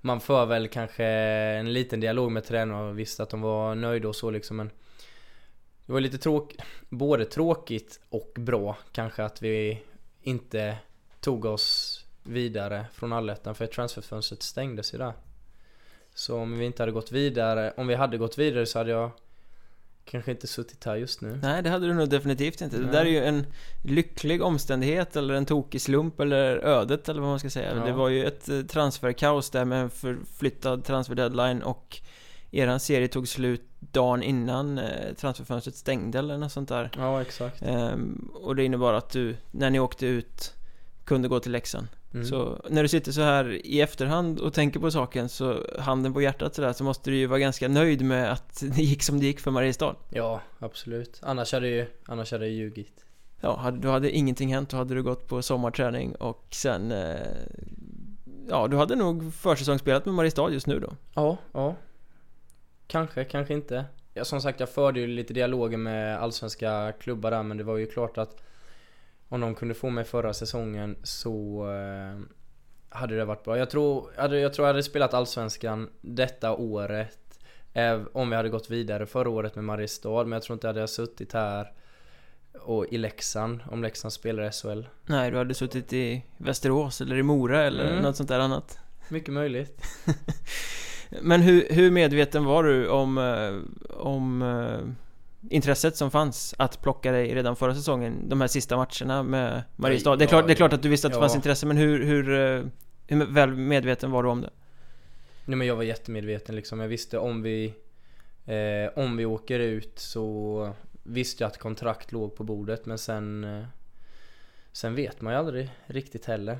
Man 0.00 0.20
för 0.20 0.46
väl 0.46 0.68
kanske 0.68 1.04
en 1.04 1.72
liten 1.72 2.00
dialog 2.00 2.32
med 2.32 2.44
tränarna 2.44 2.88
och 2.88 2.98
visste 2.98 3.22
att 3.22 3.30
de 3.30 3.40
var 3.40 3.74
nöjda 3.74 4.08
och 4.08 4.16
så 4.16 4.30
liksom 4.30 4.56
men 4.56 4.70
Det 5.86 5.92
var 5.92 6.00
lite 6.00 6.18
tråkigt 6.18 6.62
Både 6.88 7.24
tråkigt 7.24 8.00
och 8.08 8.32
bra 8.34 8.76
kanske 8.92 9.24
att 9.24 9.42
vi 9.42 9.82
inte 10.22 10.76
tog 11.20 11.44
oss 11.44 12.00
vidare 12.22 12.86
från 12.92 13.12
allettan 13.12 13.54
för 13.54 13.66
transferfönstret 13.66 14.42
stängdes 14.42 14.94
ju 14.94 14.98
där. 14.98 15.12
Så 16.14 16.36
om 16.36 16.58
vi 16.58 16.64
inte 16.64 16.82
hade 16.82 16.92
gått 16.92 17.12
vidare, 17.12 17.72
om 17.76 17.86
vi 17.86 17.94
hade 17.94 18.18
gått 18.18 18.38
vidare 18.38 18.66
så 18.66 18.78
hade 18.78 18.90
jag 18.90 19.10
Kanske 20.10 20.30
inte 20.30 20.46
suttit 20.46 20.84
här 20.84 20.96
just 20.96 21.20
nu 21.20 21.38
Nej, 21.42 21.62
det 21.62 21.70
hade 21.70 21.86
du 21.86 21.94
nog 21.94 22.08
definitivt 22.08 22.60
inte. 22.60 22.76
Det 22.76 22.82
Nej. 22.82 22.92
där 22.92 23.00
är 23.00 23.10
ju 23.10 23.24
en 23.24 23.46
lycklig 23.82 24.42
omständighet 24.42 25.16
eller 25.16 25.34
en 25.34 25.46
tokig 25.46 25.80
slump 25.80 26.20
eller 26.20 26.56
ödet 26.56 27.08
eller 27.08 27.20
vad 27.20 27.30
man 27.30 27.38
ska 27.38 27.50
säga. 27.50 27.76
Ja. 27.76 27.84
Det 27.84 27.92
var 27.92 28.08
ju 28.08 28.24
ett 28.24 28.48
eh, 28.48 28.60
transferkaos 28.60 29.50
där 29.50 29.64
med 29.64 29.82
en 29.82 29.90
förflyttad 29.90 30.84
transferdeadline 30.84 31.62
och 31.62 32.00
eran 32.50 32.80
serie 32.80 33.08
tog 33.08 33.28
slut 33.28 33.62
dagen 33.80 34.22
innan 34.22 34.78
eh, 34.78 35.14
transferfönstret 35.16 35.76
stängde 35.76 36.18
eller 36.18 36.38
något 36.38 36.52
sånt 36.52 36.68
där. 36.68 36.90
Ja 36.96 37.22
exakt 37.22 37.62
Ehm, 37.62 38.30
och 38.34 38.56
det 38.56 38.64
innebar 38.64 38.94
att 38.94 39.10
du, 39.10 39.36
när 39.50 39.70
ni 39.70 39.80
åkte 39.80 40.06
ut, 40.06 40.54
kunde 41.04 41.28
gå 41.28 41.40
till 41.40 41.52
Leksand. 41.52 41.86
Mm. 42.14 42.26
Så 42.26 42.60
när 42.68 42.82
du 42.82 42.88
sitter 42.88 43.12
så 43.12 43.20
här 43.20 43.66
i 43.66 43.80
efterhand 43.80 44.40
och 44.40 44.54
tänker 44.54 44.80
på 44.80 44.90
saken 44.90 45.28
så 45.28 45.66
handen 45.78 46.12
på 46.12 46.22
hjärtat 46.22 46.54
sådär 46.54 46.72
så 46.72 46.84
måste 46.84 47.10
du 47.10 47.16
ju 47.16 47.26
vara 47.26 47.38
ganska 47.38 47.68
nöjd 47.68 48.02
med 48.02 48.32
att 48.32 48.60
det 48.76 48.82
gick 48.82 49.02
som 49.02 49.20
det 49.20 49.26
gick 49.26 49.40
för 49.40 49.50
Mariestad. 49.50 49.96
Ja, 50.08 50.40
absolut. 50.58 51.20
Annars 51.22 51.52
hade 51.52 51.68
ju, 51.68 51.86
annars 52.06 52.32
hade 52.32 52.46
jag 52.46 52.54
ljugit. 52.54 53.04
Ja, 53.40 53.72
då 53.80 53.90
hade 53.90 54.10
ingenting 54.10 54.54
hänt, 54.54 54.70
då 54.70 54.76
hade 54.76 54.94
du 54.94 55.02
gått 55.02 55.28
på 55.28 55.42
sommarträning 55.42 56.14
och 56.14 56.46
sen... 56.50 56.92
Eh, 56.92 57.16
ja, 58.48 58.68
du 58.68 58.76
hade 58.76 58.96
nog 58.96 59.34
försäsongsspelat 59.34 60.04
med 60.04 60.14
Mariestad 60.14 60.50
just 60.50 60.66
nu 60.66 60.80
då. 60.80 60.92
Ja, 61.14 61.36
ja. 61.52 61.76
Kanske, 62.86 63.24
kanske 63.24 63.54
inte. 63.54 63.84
Ja, 64.14 64.24
som 64.24 64.40
sagt, 64.40 64.60
jag 64.60 64.68
förde 64.68 65.00
ju 65.00 65.06
lite 65.06 65.34
dialoger 65.34 65.76
med 65.76 66.18
allsvenska 66.18 66.92
klubbar 67.00 67.30
där, 67.30 67.42
men 67.42 67.56
det 67.56 67.64
var 67.64 67.76
ju 67.76 67.86
klart 67.86 68.18
att 68.18 68.42
om 69.32 69.40
de 69.40 69.54
kunde 69.54 69.74
få 69.74 69.90
mig 69.90 70.04
förra 70.04 70.34
säsongen 70.34 70.96
så 71.02 71.64
eh, 71.70 72.20
hade 72.88 73.16
det 73.16 73.24
varit 73.24 73.44
bra. 73.44 73.58
Jag 73.58 73.70
tror, 73.70 74.10
jag 74.14 74.22
hade, 74.22 74.40
jag 74.40 74.54
tror 74.54 74.66
jag 74.68 74.72
hade 74.74 74.82
spelat 74.82 75.14
allsvenskan 75.14 75.88
detta 76.00 76.54
året. 76.54 77.16
Om 78.12 78.30
vi 78.30 78.36
hade 78.36 78.48
gått 78.48 78.70
vidare 78.70 79.06
förra 79.06 79.28
året 79.30 79.54
med 79.54 79.64
Mariestad, 79.64 80.22
men 80.24 80.32
jag 80.32 80.42
tror 80.42 80.54
inte 80.54 80.66
jag 80.66 80.74
hade 80.74 80.88
suttit 80.88 81.32
här 81.32 81.72
och 82.60 82.86
i 82.90 82.98
Leksand, 82.98 83.60
om 83.70 83.82
Leksand 83.82 84.12
spelar 84.12 84.42
i 84.48 84.50
SHL. 84.52 84.82
Nej, 85.06 85.30
du 85.30 85.36
hade 85.36 85.54
suttit 85.54 85.92
i 85.92 86.24
Västerås 86.36 87.00
eller 87.00 87.16
i 87.16 87.22
Mora 87.22 87.62
eller 87.62 87.90
Mm. 87.90 88.02
något 88.02 88.16
sånt 88.16 88.28
där 88.28 88.38
annat. 88.40 88.78
Mycket 89.08 89.34
möjligt. 89.34 89.82
Men 91.22 91.40
hur, 91.42 91.66
hur 91.70 91.90
medveten 91.90 92.44
var 92.44 92.62
du 92.64 92.88
om, 92.88 93.18
eh, 93.18 93.90
om 93.96 94.42
eh, 94.42 94.78
intresset 95.50 95.96
som 95.96 96.10
fanns 96.10 96.54
att 96.58 96.82
plocka 96.82 97.12
dig 97.12 97.34
redan 97.34 97.56
förra 97.56 97.74
säsongen, 97.74 98.28
de 98.28 98.40
här 98.40 98.48
sista 98.48 98.76
matcherna 98.76 99.22
med 99.22 99.62
Mariestad? 99.76 100.16
Det 100.16 100.24
är 100.24 100.26
klart, 100.26 100.46
det 100.46 100.52
är 100.52 100.54
klart 100.54 100.72
att 100.72 100.82
du 100.82 100.88
visste 100.88 101.06
att 101.06 101.12
det 101.12 101.16
Ja. 101.16 101.20
fanns 101.22 101.34
intresse, 101.34 101.66
men 101.66 101.76
hur, 101.76 102.04
hur, 102.04 102.30
eh, 102.30 102.64
hur 103.06 103.26
väl 103.26 103.50
medveten 103.50 104.10
var 104.10 104.22
du 104.22 104.28
om 104.28 104.40
det? 104.40 104.50
Nej 105.44 105.56
men 105.56 105.66
jag 105.66 105.76
var 105.76 105.82
jättemedveten 105.82 106.56
liksom. 106.56 106.80
Jag 106.80 106.88
visste 106.88 107.18
om 107.18 107.42
vi 107.42 107.74
eh, 108.46 108.98
Om 108.98 109.16
vi 109.16 109.24
åker 109.26 109.58
ut 109.58 109.98
så 109.98 110.72
Visste 111.02 111.42
jag 111.44 111.48
att 111.48 111.58
kontrakt 111.58 112.12
låg 112.12 112.36
på 112.36 112.44
bordet 112.44 112.86
men 112.86 112.98
sen 112.98 113.44
eh, 113.44 113.64
Sen 114.72 114.94
vet 114.94 115.20
man 115.20 115.32
ju 115.32 115.38
aldrig 115.38 115.70
riktigt 115.86 116.24
heller. 116.26 116.58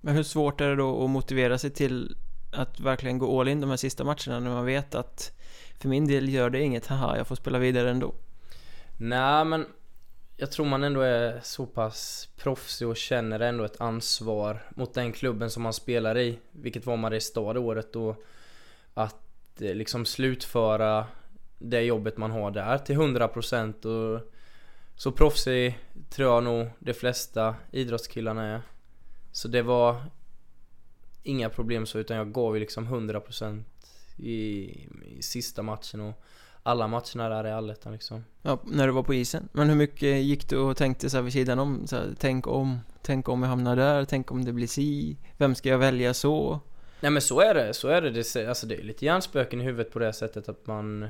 Men 0.00 0.14
hur 0.16 0.22
svårt 0.22 0.60
är 0.60 0.68
det 0.68 0.76
då 0.76 1.04
att 1.04 1.10
motivera 1.10 1.58
sig 1.58 1.70
till 1.70 2.16
att 2.52 2.80
verkligen 2.80 3.18
gå 3.18 3.40
all 3.40 3.48
in 3.48 3.60
de 3.60 3.70
här 3.70 3.76
sista 3.76 4.04
matcherna 4.04 4.40
när 4.40 4.50
man 4.50 4.64
vet 4.66 4.94
att 4.94 5.32
för 5.78 5.88
min 5.88 6.06
del 6.06 6.28
gör 6.28 6.50
det 6.50 6.60
inget, 6.60 6.86
haha, 6.86 7.16
jag 7.16 7.26
får 7.26 7.36
spela 7.36 7.58
vidare 7.58 7.90
ändå. 7.90 8.14
Nej 8.96 9.44
men 9.44 9.66
Jag 10.36 10.52
tror 10.52 10.66
man 10.66 10.84
ändå 10.84 11.00
är 11.00 11.40
så 11.42 11.66
pass 11.66 12.28
proffsig 12.36 12.88
och 12.88 12.96
känner 12.96 13.40
ändå 13.40 13.64
ett 13.64 13.80
ansvar 13.80 14.62
mot 14.76 14.94
den 14.94 15.12
klubben 15.12 15.50
som 15.50 15.62
man 15.62 15.72
spelar 15.72 16.18
i. 16.18 16.38
Vilket 16.52 16.86
var 16.86 16.96
Mariestad 16.96 17.52
det 17.52 17.60
året 17.60 17.96
och 17.96 18.24
Att 18.94 19.60
eh, 19.60 19.74
liksom 19.74 20.04
slutföra 20.04 21.06
det 21.58 21.80
jobbet 21.80 22.16
man 22.16 22.30
har 22.30 22.50
där 22.50 22.78
till 22.78 22.96
100% 22.96 23.86
och 23.86 24.20
Så 24.96 25.12
proffsig 25.12 25.78
tror 26.10 26.32
jag 26.32 26.44
nog 26.44 26.70
de 26.78 26.94
flesta 26.94 27.54
idrottskillarna 27.70 28.44
är. 28.44 28.62
Så 29.32 29.48
det 29.48 29.62
var 29.62 29.96
Inga 31.26 31.48
problem 31.50 31.86
så 31.86 31.98
utan 31.98 32.16
jag 32.16 32.32
gav 32.32 32.54
ju 32.54 32.60
liksom 32.60 32.88
100% 32.88 33.62
i, 34.16 34.30
i 35.18 35.22
sista 35.22 35.62
matchen 35.62 36.00
och 36.00 36.24
alla 36.62 36.88
matcherna 36.88 37.28
där 37.28 37.46
i 37.46 37.52
allettan 37.52 37.92
liksom. 37.92 38.24
Ja, 38.42 38.58
när 38.64 38.86
du 38.86 38.92
var 38.92 39.02
på 39.02 39.14
isen. 39.14 39.48
Men 39.52 39.68
hur 39.68 39.76
mycket 39.76 40.22
gick 40.22 40.48
du 40.48 40.56
och 40.56 40.76
tänkte 40.76 41.10
så 41.10 41.16
här 41.16 41.22
vid 41.22 41.32
sidan 41.32 41.58
om? 41.58 41.86
Så 41.86 41.96
här, 41.96 42.14
tänk 42.18 42.46
om, 42.46 42.78
tänk 43.02 43.28
om 43.28 43.42
jag 43.42 43.48
hamnar 43.48 43.76
där, 43.76 44.04
tänk 44.04 44.30
om 44.30 44.44
det 44.44 44.52
blir 44.52 44.66
si, 44.66 45.16
vem 45.36 45.54
ska 45.54 45.68
jag 45.68 45.78
välja 45.78 46.14
så? 46.14 46.60
Nej 47.00 47.10
men 47.10 47.22
så 47.22 47.40
är 47.40 47.54
det, 47.54 47.74
så 47.74 47.88
är 47.88 48.02
det. 48.02 48.10
det 48.10 48.48
alltså 48.48 48.66
det 48.66 48.74
är 48.74 48.82
lite 48.82 49.04
hjärnspöken 49.04 49.60
i 49.60 49.64
huvudet 49.64 49.92
på 49.92 49.98
det 49.98 50.12
sättet 50.12 50.48
att 50.48 50.66
man 50.66 51.02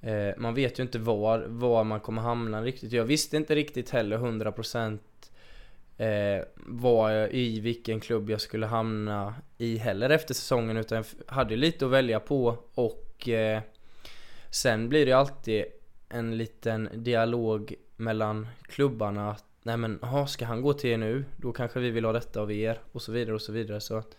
eh, 0.00 0.36
Man 0.38 0.54
vet 0.54 0.78
ju 0.78 0.82
inte 0.82 0.98
var, 0.98 1.38
var 1.48 1.84
man 1.84 2.00
kommer 2.00 2.22
hamna 2.22 2.62
riktigt. 2.62 2.92
Jag 2.92 3.04
visste 3.04 3.36
inte 3.36 3.54
riktigt 3.54 3.90
heller 3.90 4.18
100% 4.18 4.98
eh, 6.06 6.44
var 6.54 7.10
jag, 7.10 7.32
i 7.32 7.60
vilken 7.60 8.00
klubb 8.00 8.30
jag 8.30 8.40
skulle 8.40 8.66
hamna 8.66 9.34
i 9.58 9.76
heller 9.76 10.10
efter 10.10 10.34
säsongen 10.34 10.76
utan 10.76 10.98
jag 10.98 11.34
hade 11.34 11.56
lite 11.56 11.84
att 11.84 11.90
välja 11.90 12.20
på. 12.20 12.56
Och 12.74 13.28
eh, 13.28 13.60
Sen 14.50 14.88
blir 14.88 15.06
det 15.06 15.12
alltid 15.12 15.64
en 16.08 16.38
liten 16.38 16.88
dialog 16.92 17.74
mellan 17.96 18.48
klubbarna. 18.62 19.30
Att 19.30 19.44
Nej 19.62 19.76
men, 19.76 19.98
aha, 20.02 20.26
ska 20.26 20.44
han 20.44 20.62
gå 20.62 20.72
till 20.72 20.90
er 20.90 20.96
nu? 20.96 21.24
Då 21.36 21.52
kanske 21.52 21.80
vi 21.80 21.90
vill 21.90 22.04
ha 22.04 22.12
detta 22.12 22.40
av 22.40 22.52
er. 22.52 22.80
Och 22.92 23.02
så 23.02 23.12
vidare 23.12 23.34
och 23.34 23.42
så 23.42 23.52
vidare. 23.52 23.80
Så 23.80 23.96
att 23.96 24.16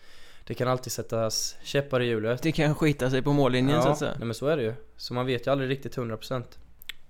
Det 0.48 0.54
kan 0.54 0.67
alltid 0.67 0.91
sättas 0.91 1.56
käppar 1.63 2.00
i 2.00 2.06
hjulet. 2.06 2.41
Det 2.41 2.52
kan 2.52 2.76
skita 2.76 3.10
sig 3.10 3.22
på 3.22 3.34
mållinjen 3.34 3.82
så 3.82 3.89
att 3.89 3.98
säga. 3.98 4.13
nej 4.17 4.26
men 4.26 4.34
så 4.34 4.48
är 4.48 4.58
det 4.58 4.63
ju. 4.63 4.74
Så 4.98 5.13
man 5.13 5.26
vet 5.26 5.48
ju 5.48 5.52
aldrig 5.52 5.70
riktigt 5.70 5.98
100% 5.98 6.44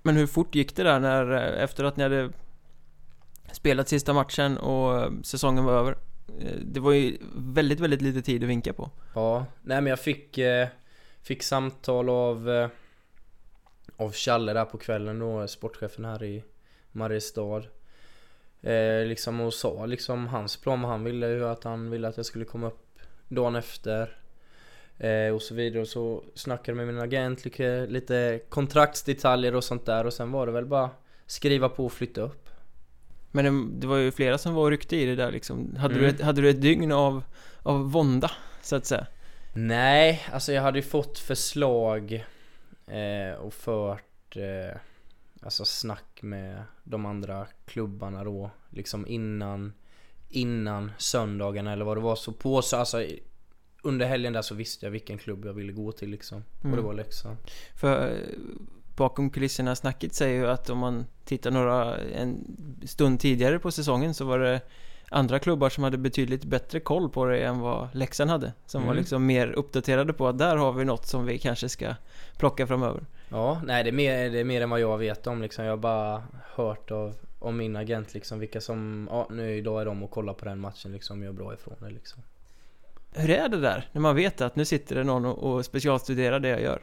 Men 0.02 0.16
hur 0.16 0.26
fort 0.26 0.54
gick 0.54 0.76
det 0.76 0.82
där 0.82 1.00
när, 1.00 1.32
efter 1.32 1.84
att 1.84 1.96
ni 1.96 2.02
hade 2.02 2.30
spelat 3.52 3.88
sista 3.88 4.12
matchen 4.12 4.58
och 4.58 5.12
säsongen 5.26 5.64
var 5.64 5.72
över? 5.72 5.96
Eh, 6.40 6.56
det 6.62 6.80
var 6.80 6.92
ju 6.92 7.18
väldigt, 7.36 7.80
väldigt 7.80 8.02
lite 8.02 8.22
tid 8.22 8.42
att 8.42 8.48
vinka 8.48 8.72
på. 8.72 8.90
Ja, 9.14 9.46
nej 9.62 9.80
men 9.80 9.90
jag 9.90 10.00
fick 10.00 10.38
eh, 10.38 10.68
Fick 11.22 11.42
samtal 11.42 12.08
av 12.08 12.50
eh, 12.50 12.68
Av 13.96 14.12
Challe 14.12 14.52
där 14.52 14.64
på 14.64 14.78
kvällen 14.78 15.18
då, 15.18 15.48
sportchefen 15.48 16.04
här 16.04 16.22
i 16.22 16.42
Mariestad 16.92 17.62
eh, 18.62 19.04
Liksom 19.06 19.40
och 19.40 19.54
sa 19.54 19.86
liksom 19.86 20.26
hans 20.26 20.56
plan, 20.56 20.84
han 20.84 21.04
ville 21.04 21.28
ju 21.28 21.48
att 21.48 21.64
han 21.64 21.90
ville 21.90 22.08
att 22.08 22.16
jag 22.16 22.26
skulle 22.26 22.44
komma 22.44 22.66
upp 22.66 22.98
dagen 23.28 23.56
efter 23.56 24.16
eh, 24.98 25.34
Och 25.34 25.42
så 25.42 25.54
vidare 25.54 25.80
och 25.80 25.88
så 25.88 26.24
snackade 26.34 26.76
med 26.76 26.86
min 26.86 27.00
agent, 27.00 27.44
lite, 27.44 27.86
lite 27.86 28.40
kontraktsdetaljer 28.48 29.54
och 29.54 29.64
sånt 29.64 29.86
där 29.86 30.06
och 30.06 30.12
sen 30.12 30.32
var 30.32 30.46
det 30.46 30.52
väl 30.52 30.66
bara 30.66 30.90
Skriva 31.26 31.68
på 31.68 31.84
och 31.84 31.92
flytta 31.92 32.20
upp 32.20 32.48
men 33.32 33.44
det, 33.44 33.80
det 33.80 33.86
var 33.86 33.96
ju 33.96 34.10
flera 34.10 34.38
som 34.38 34.54
var 34.54 34.62
och 34.62 34.70
ryckte 34.70 34.96
i 34.96 35.06
det 35.06 35.16
där 35.16 35.32
liksom. 35.32 35.76
Hade, 35.78 35.94
Mm. 35.94 36.04
du, 36.06 36.10
ett, 36.10 36.20
hade 36.20 36.40
du 36.40 36.50
ett 36.50 36.60
dygn 36.62 36.92
av, 36.92 37.24
av 37.62 37.90
vånda, 37.92 38.30
så 38.62 38.76
att 38.76 38.86
säga? 38.86 39.06
Nej, 39.54 40.22
alltså 40.32 40.52
jag 40.52 40.62
hade 40.62 40.78
ju 40.78 40.82
fått 40.82 41.18
förslag 41.18 42.24
eh, 42.86 43.34
och 43.40 43.54
fört 43.54 44.36
eh, 44.36 44.76
Alltså 45.42 45.64
snack 45.64 46.18
med 46.22 46.62
de 46.84 47.06
andra 47.06 47.46
klubbarna 47.66 48.24
då 48.24 48.50
Liksom 48.70 49.06
innan 49.06 49.72
Innan 50.28 50.92
söndagen 50.98 51.66
eller 51.66 51.84
vad 51.84 51.96
det 51.96 52.00
var 52.00 52.16
så 52.16 52.32
på 52.32 52.62
så 52.62 52.76
alltså 52.76 53.04
Under 53.82 54.06
helgen 54.06 54.32
där 54.32 54.42
så 54.42 54.54
visste 54.54 54.86
jag 54.86 54.90
vilken 54.90 55.18
klubb 55.18 55.44
jag 55.46 55.52
ville 55.52 55.72
gå 55.72 55.92
till 55.92 56.10
liksom 56.10 56.38
Och 56.38 56.44
det 56.62 56.68
Mm. 56.68 56.84
var 56.84 56.94
Leksand 56.94 57.36
För 57.80 58.16
bakom 59.02 59.30
kulisserna 59.30 59.74
snacket 59.76 60.14
säger 60.14 60.40
ju 60.40 60.46
att 60.50 60.70
om 60.70 60.78
man 60.78 61.06
tittar 61.24 61.50
några, 61.50 61.96
en 61.98 62.44
stund 62.86 63.20
tidigare 63.20 63.58
på 63.58 63.70
säsongen 63.70 64.14
så 64.14 64.24
var 64.24 64.38
det 64.38 64.60
andra 65.10 65.38
klubbar 65.38 65.68
som 65.68 65.84
hade 65.84 65.98
betydligt 65.98 66.44
bättre 66.44 66.80
koll 66.80 67.08
på 67.10 67.24
det 67.24 67.38
än 67.38 67.60
vad 67.60 67.88
Leksand 67.92 68.30
hade. 68.30 68.52
Som 68.66 68.82
var 68.82 68.88
Mm. 68.92 68.98
liksom 69.00 69.26
mer 69.26 69.52
uppdaterade 69.52 70.12
på 70.12 70.28
att 70.28 70.38
där 70.38 70.56
har 70.56 70.72
vi 70.72 70.84
något 70.84 71.06
som 71.06 71.26
vi 71.26 71.38
kanske 71.38 71.68
ska 71.68 71.94
plocka 72.36 72.66
framöver. 72.66 73.06
Ja, 73.28 73.60
nej 73.66 73.84
det 73.84 73.90
är 73.90 73.92
mer, 73.92 74.30
det 74.30 74.40
är 74.40 74.44
mer 74.44 74.60
än 74.60 74.70
vad 74.70 74.80
jag 74.80 74.98
vet 74.98 75.26
om 75.26 75.42
liksom 75.42 75.64
Jag 75.64 75.72
har 75.72 75.76
bara 75.76 76.22
hört 76.54 76.90
av, 76.90 77.14
om 77.38 77.56
min 77.56 77.76
agent 77.76 78.14
liksom 78.14 78.38
vilka 78.38 78.60
som 78.60 79.08
Ja 79.10 79.26
nu 79.30 79.56
idag 79.56 79.80
är 79.80 79.84
de 79.84 80.02
och 80.02 80.10
kollar 80.10 80.34
på 80.34 80.44
den 80.44 80.58
matchen 80.58 80.92
liksom 80.92 81.22
Gör 81.22 81.32
bra 81.32 81.54
ifrån 81.54 81.74
det 81.80 81.90
liksom 81.90 82.22
Hur 83.14 83.30
är 83.30 83.48
det 83.48 83.60
där? 83.60 83.88
När 83.92 84.00
man 84.00 84.16
vet 84.16 84.40
att 84.40 84.56
nu 84.56 84.64
sitter 84.64 84.96
det 84.96 85.04
någon 85.04 85.24
och, 85.26 85.52
och 85.52 85.64
specialstuderar 85.64 86.40
det 86.40 86.48
jag 86.48 86.62
gör. 86.62 86.82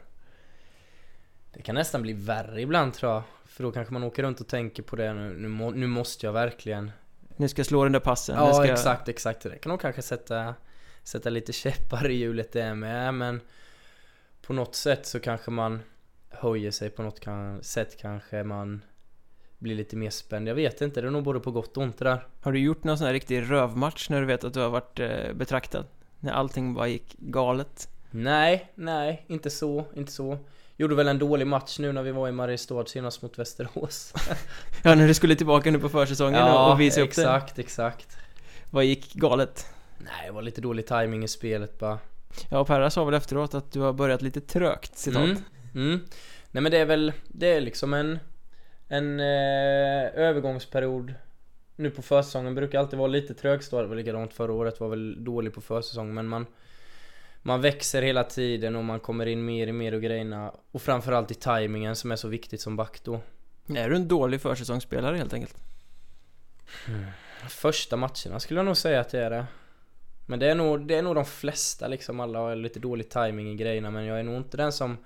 Det 1.52 1.62
kan 1.62 1.74
nästan 1.74 2.02
bli 2.02 2.12
värre 2.12 2.60
ibland 2.60 2.94
tror 2.94 3.12
jag 3.12 3.22
För 3.44 3.62
då 3.62 3.72
kanske 3.72 3.92
man 3.92 4.04
åker 4.04 4.22
runt 4.22 4.40
och 4.40 4.48
tänker 4.48 4.82
på 4.82 4.96
det 4.96 5.14
nu, 5.14 5.34
nu, 5.38 5.48
må, 5.48 5.70
nu 5.70 5.86
måste 5.86 6.26
jag 6.26 6.32
verkligen 6.32 6.90
Nu 7.36 7.48
ska 7.48 7.60
jag 7.60 7.66
slå 7.66 7.82
den 7.82 7.92
där 7.92 8.00
passen. 8.00 8.36
Ja 8.36 8.54
ska... 8.54 8.64
exakt, 8.64 9.08
exakt 9.08 9.42
Det 9.42 9.58
kan 9.58 9.70
nog 9.70 9.80
kanske 9.80 10.02
sätta 10.02 10.54
Sätta 11.02 11.30
lite 11.30 11.52
käppar 11.52 12.10
i 12.10 12.14
hjulet 12.14 12.52
det 12.52 12.74
med 12.74 13.14
men 13.14 13.40
På 14.42 14.52
något 14.52 14.74
sätt 14.74 15.06
så 15.06 15.20
kanske 15.20 15.50
man 15.50 15.82
Höjer 16.28 16.70
sig 16.70 16.90
på 16.90 17.02
något 17.02 17.20
kan, 17.20 17.62
sätt 17.62 17.96
kanske 18.00 18.44
man 18.44 18.82
Blir 19.58 19.74
lite 19.74 19.96
mer 19.96 20.10
spänd 20.10 20.48
Jag 20.48 20.54
vet 20.54 20.80
inte, 20.80 21.00
det 21.00 21.06
är 21.06 21.10
nog 21.10 21.24
både 21.24 21.40
på 21.40 21.50
gott 21.50 21.76
och 21.76 21.82
ont 21.82 21.98
det 21.98 22.04
där 22.04 22.26
Har 22.40 22.52
du 22.52 22.58
gjort 22.58 22.84
någon 22.84 22.98
sån 22.98 23.06
här 23.06 23.14
riktig 23.14 23.50
rövmatch 23.50 24.10
när 24.10 24.20
du 24.20 24.26
vet 24.26 24.44
att 24.44 24.54
du 24.54 24.60
har 24.60 24.70
varit 24.70 25.00
eh, 25.00 25.32
betraktad? 25.32 25.86
När 26.20 26.32
allting 26.32 26.74
bara 26.74 26.88
gick 26.88 27.16
galet? 27.18 27.88
Nej, 28.10 28.72
nej, 28.74 29.24
inte 29.28 29.50
så, 29.50 29.84
inte 29.94 30.12
så 30.12 30.38
Gjorde 30.80 30.94
väl 30.94 31.08
en 31.08 31.18
dålig 31.18 31.46
match 31.46 31.78
nu 31.78 31.92
när 31.92 32.02
vi 32.02 32.10
var 32.10 32.28
i 32.28 32.32
Mariestad 32.32 32.86
senast 32.86 33.22
mot 33.22 33.38
Västerås 33.38 34.12
Ja, 34.82 34.94
när 34.94 35.06
du 35.06 35.14
skulle 35.14 35.36
tillbaka 35.36 35.70
nu 35.70 35.78
på 35.78 35.88
försäsongen 35.88 36.42
och, 36.42 36.72
och 36.72 36.80
visa 36.80 37.00
upp 37.00 37.14
det. 37.14 37.22
exakt, 37.22 37.58
exakt 37.58 38.16
Vad 38.70 38.84
gick 38.84 39.14
galet? 39.14 39.66
Nej, 39.98 40.26
det 40.26 40.32
var 40.32 40.42
lite 40.42 40.60
dålig 40.60 40.86
timing 40.86 41.24
i 41.24 41.28
spelet 41.28 41.78
bara 41.78 41.98
Ja, 42.50 42.64
Perra 42.64 42.90
sa 42.90 43.04
väl 43.04 43.14
efteråt 43.14 43.54
att 43.54 43.72
du 43.72 43.80
har 43.80 43.92
börjat 43.92 44.22
lite 44.22 44.40
trögt, 44.40 44.98
citat. 44.98 45.22
Mm, 45.22 45.42
mm. 45.74 46.00
Nej 46.50 46.62
men 46.62 46.72
det 46.72 46.78
är 46.78 46.84
väl, 46.84 47.12
det 47.28 47.46
är 47.46 47.60
liksom 47.60 47.94
en 47.94 48.18
En 48.88 49.20
eh, 49.20 50.06
övergångsperiod 50.14 51.14
Nu 51.76 51.90
på 51.90 52.02
försäsongen 52.02 52.54
brukar 52.54 52.78
alltid 52.78 52.98
vara 52.98 53.08
lite 53.08 53.34
trögstad, 53.34 53.82
det 53.82 53.88
var 53.88 53.96
likadant 53.96 54.32
förra 54.32 54.52
året 54.52 54.80
var 54.80 54.88
väl 54.88 55.24
dålig 55.24 55.54
på 55.54 55.60
försäsong 55.60 56.14
men 56.14 56.28
man 56.28 56.46
Man 57.42 57.60
växer 57.60 58.02
hela 58.02 58.24
tiden 58.24 58.76
och 58.76 58.84
man 58.84 59.00
kommer 59.00 59.26
in 59.26 59.44
mer 59.44 59.68
och 59.68 59.74
mer 59.74 59.94
och 59.94 60.02
grejerna 60.02 60.52
Och 60.70 60.82
framförallt 60.82 61.30
i 61.30 61.34
timingen 61.34 61.96
som 61.96 62.12
är 62.12 62.16
så 62.16 62.28
viktigt 62.28 62.60
som 62.60 62.76
back 62.76 63.00
då 63.04 63.20
Är 63.68 63.90
du 63.90 63.96
en 63.96 64.08
dålig 64.08 64.40
försäsongsspelare 64.40 65.16
helt 65.16 65.32
enkelt? 65.32 65.56
Första 67.48 67.96
matcherna 67.96 68.40
skulle 68.40 68.58
jag 68.58 68.66
nog 68.66 68.76
säga 68.76 69.00
att 69.00 69.10
det 69.10 69.24
är 69.24 69.30
det 69.30 69.46
Men 70.26 70.38
det 70.38 70.50
är 70.50 70.54
nog, 70.54 70.86
det 70.86 70.94
är 70.94 71.02
nog 71.02 71.14
de 71.14 71.24
flesta 71.24 71.88
liksom, 71.88 72.20
alla 72.20 72.38
har 72.38 72.56
lite 72.56 72.80
dålig 72.80 73.10
timing 73.10 73.50
i 73.50 73.56
grejerna 73.56 73.90
men 73.90 74.04
jag 74.04 74.18
är 74.18 74.22
nog 74.22 74.36
inte 74.36 74.56
den 74.56 74.72
som 74.72 74.96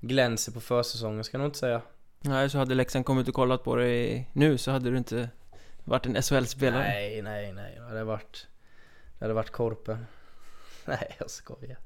Glänser 0.00 0.52
på 0.52 0.60
försäsongen 0.60 1.24
ska 1.24 1.34
jag 1.34 1.40
nog 1.40 1.48
inte 1.48 1.58
säga 1.58 1.82
Nej, 2.20 2.50
så 2.50 2.58
hade 2.58 2.74
Leksand 2.74 3.06
kommit 3.06 3.28
och 3.28 3.34
kollat 3.34 3.64
på 3.64 3.76
dig 3.76 4.30
nu 4.32 4.58
så 4.58 4.70
hade 4.70 4.90
du 4.90 4.98
inte 4.98 5.28
varit 5.84 6.06
en 6.06 6.22
SHL-spelare. 6.22 6.82
Nej, 6.82 7.22
nej, 7.22 7.52
nej. 7.52 7.74
Det 7.76 7.82
hade 7.82 8.04
varit... 8.04 8.46
Det 9.18 9.24
hade 9.24 9.34
varit 9.34 9.50
Korpen. 9.50 10.06
Nej, 10.88 11.16
jag 11.18 11.30
skojar. 11.30 11.78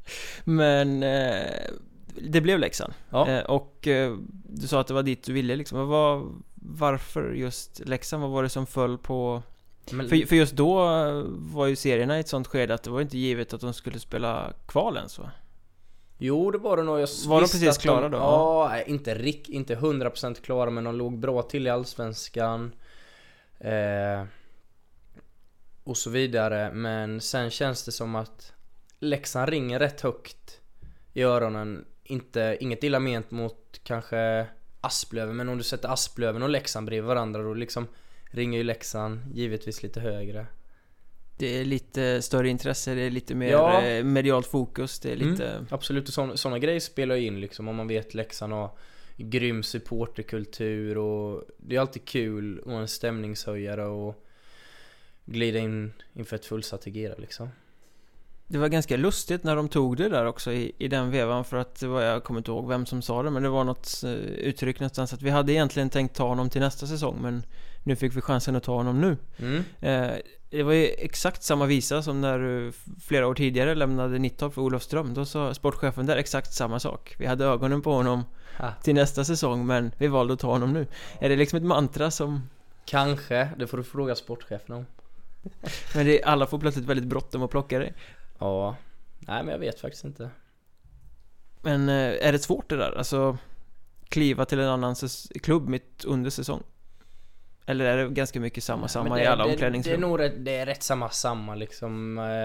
Men 0.45 1.03
eh, 1.03 1.71
det 2.15 2.41
blev 2.41 2.59
Leksand. 2.59 2.93
Ja. 3.11 3.29
Eh, 3.29 3.45
och 3.45 3.89
eh, 3.89 4.17
du 4.45 4.67
sa 4.67 4.81
att 4.81 4.87
det 4.87 4.95
var 4.95 5.03
dit 5.03 5.25
du 5.25 5.33
ville 5.33 5.57
liksom. 5.57 5.89
Vad, 5.89 6.43
Varför 6.55 7.33
just 7.33 7.81
Leksand? 7.87 8.23
Vad 8.23 8.31
var 8.31 8.43
det 8.43 8.49
som 8.49 8.67
föll 8.67 8.99
på 8.99 9.43
Men, 9.91 10.09
För, 10.09 10.27
för 10.27 10.37
just 10.37 10.53
då 10.53 10.85
var 11.27 11.67
ju 11.67 11.77
serierna 11.77 12.17
i 12.17 12.21
ett 12.21 12.29
sånt 12.29 12.47
skede 12.47 12.75
att 12.75 12.83
det 12.83 12.91
var 12.91 13.01
inte 13.01 13.19
givet 13.19 13.53
att 13.53 13.61
de 13.61 13.75
skulle 13.75 13.99
spela 13.99 14.53
kval 14.67 14.97
ens 14.97 15.19
va? 15.19 15.31
Jo 16.23 16.51
det 16.51 16.59
var 16.59 16.77
det 16.77 16.83
nog, 16.83 17.01
jag 17.01 17.09
Var 17.27 17.41
de 17.41 17.47
precis 17.47 17.79
klara 17.79 18.09
då? 18.09 18.19
Ja, 18.19 18.69
nej, 18.71 18.85
inte 18.87 19.15
rik, 19.15 19.49
inte 19.49 19.77
100% 19.77 20.35
klara 20.41 20.71
men 20.71 20.85
de 20.85 20.95
låg 20.95 21.19
bra 21.19 21.43
till 21.43 21.67
i 21.67 21.71
Allsvenskan 21.71 22.73
eh, 23.59 24.25
Och 25.85 25.97
så 25.97 26.11
vidare 26.11 26.73
men 26.73 27.21
sen 27.21 27.51
känns 27.51 27.85
det 27.85 27.93
som 27.93 28.15
att 28.15 28.53
Leksand 29.01 29.49
ringer 29.49 29.79
rätt 29.79 30.01
högt 30.01 30.61
i 31.13 31.23
öronen 31.23 31.85
Inte, 32.05 32.57
inget 32.61 32.85
illa 32.85 32.99
ment 33.01 33.31
mot 33.31 33.81
kanske 33.85 34.47
Asplöven 34.81 35.37
men 35.37 35.49
om 35.49 35.59
du 35.59 35.65
sätter 35.65 35.89
Asplöven 35.89 36.43
och 36.43 36.49
Leksand 36.49 36.87
bredvid 36.87 37.09
varandra 37.09 37.43
då 37.43 37.55
liksom 37.55 37.87
ringer 38.31 38.59
ju 38.59 38.65
Leksand 38.65 39.21
givetvis 39.35 39.83
lite 39.83 40.01
högre 40.01 40.47
Det 41.39 41.47
är 41.61 41.65
lite 41.65 42.23
större 42.23 42.49
intresse, 42.49 42.95
det 42.95 43.01
är 43.01 43.11
lite 43.11 43.35
mer 43.35 43.51
Ja. 43.51 43.83
eh, 43.83 44.05
medialt 44.05 44.47
fokus, 44.47 45.01
det 45.01 45.13
är 45.13 45.17
Mm. 45.17 45.31
lite 45.31 45.67
Absolut, 45.71 46.09
och 46.09 46.39
sådana 46.39 46.59
grejer 46.59 46.81
spelar 46.81 47.15
ju 47.15 47.27
in 47.27 47.41
liksom 47.41 47.69
om 47.69 47.77
man 47.77 47.89
vet 47.89 48.15
Leksand 48.15 48.53
har 48.53 48.71
grym 49.17 49.63
supporterkultur 49.63 50.99
och 50.99 51.45
det 51.59 51.77
är 51.77 51.81
alltid 51.81 52.05
kul 52.05 52.59
och 52.59 52.73
en 52.73 52.89
stämningshöjare 52.89 53.85
och 53.87 54.27
glida 55.25 55.59
in 55.59 55.93
inför 56.13 56.37
ett 56.37 56.47
fullsatt 56.47 56.83
Tegera 56.83 57.15
liksom. 57.19 57.49
Det 58.53 58.59
var 58.59 58.69
ganska 58.69 58.97
lustigt 58.97 59.45
när 59.45 59.57
de 59.57 59.69
tog 59.69 59.97
det 59.97 60.09
där 60.09 60.27
också 60.27 60.53
i, 60.53 60.73
i 60.79 60.89
den 60.89 61.11
vevan 61.11 61.45
för 61.45 61.57
att 61.57 61.81
det 61.81 61.87
var, 61.87 62.03
jag 62.03 62.25
kommer 62.25 62.41
inte 62.41 62.51
ihåg 62.51 62.69
vem 62.69 62.87
som 62.87 63.03
sa 63.03 63.23
det 63.23 63.31
men 63.31 63.43
det 63.43 63.49
var 63.49 63.65
något 63.65 64.03
eh, 64.05 64.11
uttryck 64.13 64.81
någonstans 64.81 65.13
att 65.13 65.23
vi 65.23 65.31
hade 65.31 65.53
egentligen 65.53 65.91
tänkt 65.91 66.17
ta 66.17 66.29
honom 66.29 66.51
till 66.51 66.61
nästa 66.61 66.87
säsong 66.87 67.19
men 67.21 67.43
nu 67.83 67.97
fick 67.97 68.17
vi 68.17 68.21
chansen 68.21 68.57
att 68.57 68.63
ta 68.63 68.75
honom 68.75 69.01
nu. 69.01 69.17
Mm. 69.39 69.65
Eh, 69.81 70.17
det 70.51 70.63
var 70.63 70.73
ju 70.73 70.87
exakt 70.87 71.43
samma 71.43 71.67
visa 71.67 72.03
som 72.03 72.21
när 72.21 72.39
du 72.39 72.73
flera 73.01 73.27
år 73.27 73.35
tidigare 73.35 73.75
lämnade 73.75 74.19
Nittorp 74.19 74.55
för 74.55 74.63
Olofström. 74.63 75.15
Då 75.15 75.25
sa 75.25 75.55
sportchefen 75.55 76.07
där 76.07 76.17
exakt 76.17 76.53
samma 76.53 76.81
sak. 76.81 77.15
Vi 77.19 77.27
hade 77.27 77.45
ögonen 77.45 77.83
på 77.83 77.93
honom 77.93 78.25
Ha. 78.59 78.73
till 78.83 78.95
nästa 78.95 79.25
säsong 79.25 79.67
men 79.67 79.93
vi 79.99 80.07
valde 80.07 80.35
att 80.35 80.41
ta 80.41 80.51
honom 80.51 80.73
nu. 80.73 80.87
Är 81.19 81.29
det 81.29 81.37
liksom 81.37 81.57
ett 81.57 81.63
mantra 81.63 82.11
som... 82.11 82.49
Kanske, 82.85 83.49
det 83.59 83.67
får 83.67 83.77
du 83.77 83.85
fråga 83.85 84.15
sportchefen 84.15 84.75
om. 84.75 84.87
Men 85.95 86.07
det, 86.07 86.23
alla 86.23 86.47
får 86.47 86.59
plötsligt 86.59 86.87
väldigt 86.87 87.07
bråttom 87.07 87.43
att 87.43 87.51
plocka 87.51 87.79
det. 87.79 87.93
Ja, 88.41 88.77
nej 89.19 89.45
men 89.45 89.53
jag 89.53 89.59
vet 89.59 89.81
faktiskt 89.81 90.05
inte. 90.05 90.31
Men 91.63 91.89
eh, 91.89 92.27
är 92.29 92.33
det 92.33 92.39
svårt 92.39 92.69
det 92.69 92.77
där? 92.77 92.99
Alltså 92.99 93.39
kliva 94.09 94.45
till 94.45 94.61
en 94.61 94.69
annan 94.69 94.97
klubb 95.43 95.69
mitt 95.69 96.05
under 96.05 96.31
säsong? 96.31 96.63
Eller 97.67 97.85
är 97.85 97.97
det 97.97 98.11
ganska 98.11 98.41
mycket 98.41 98.65
samma, 98.65 98.81
Nej, 98.81 98.89
samma 98.89 99.09
men 99.09 99.19
i 99.19 99.23
det, 99.23 99.33
alla 99.33 99.45
det, 99.45 99.49
det 99.49 99.51
är 99.51 99.55
omklädningsrum? 99.55 100.01
nog 100.01 100.21
rätt, 100.21 100.35
det 100.37 100.57
är 100.57 100.67
rätt 100.67 100.83
samma 100.83 101.11
samma 101.11 101.55
liksom. 101.55 102.19
Eh, 102.19 102.43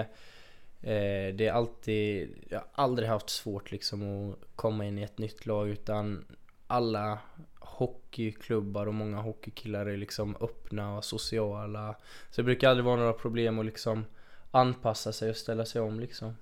eh, 0.92 1.34
det 1.34 1.46
är 1.46 1.52
alltid, 1.52 2.34
jag 2.50 2.58
har 2.58 2.66
aldrig 2.84 3.08
haft 3.08 3.30
svårt 3.30 3.70
liksom 3.70 4.30
att 4.30 4.38
komma 4.56 4.84
in 4.84 4.98
i 4.98 5.02
ett 5.02 5.18
nytt 5.18 5.46
lag 5.46 5.68
utan 5.68 6.24
alla 6.66 7.18
hockeyklubbar 7.58 8.86
och 8.86 8.94
många 8.94 9.16
hockeykillar 9.16 9.86
är 9.86 9.96
liksom 9.96 10.36
öppna 10.40 10.96
och 10.96 11.04
sociala. 11.04 11.96
Så 12.30 12.40
det 12.40 12.44
brukar 12.44 12.68
aldrig 12.68 12.84
vara 12.84 12.96
några 12.96 13.12
problem 13.12 13.58
att 13.58 13.66
liksom 13.66 14.04
anpassa 14.50 15.12
sig 15.12 15.30
och 15.30 15.36
ställa 15.36 15.64
sig 15.64 15.80
om 15.80 16.00
liksom. 16.00 16.36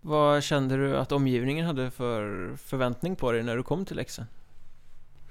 Vad 0.00 0.42
kände 0.42 0.76
du 0.76 0.96
att 0.96 1.12
omgivningen 1.12 1.66
hade 1.66 1.90
för 1.90 2.50
förväntning 2.56 3.16
på 3.16 3.32
dig 3.32 3.42
när 3.42 3.56
du 3.56 3.62
kom 3.62 3.84
till 3.84 3.96
Leksand? 3.96 4.28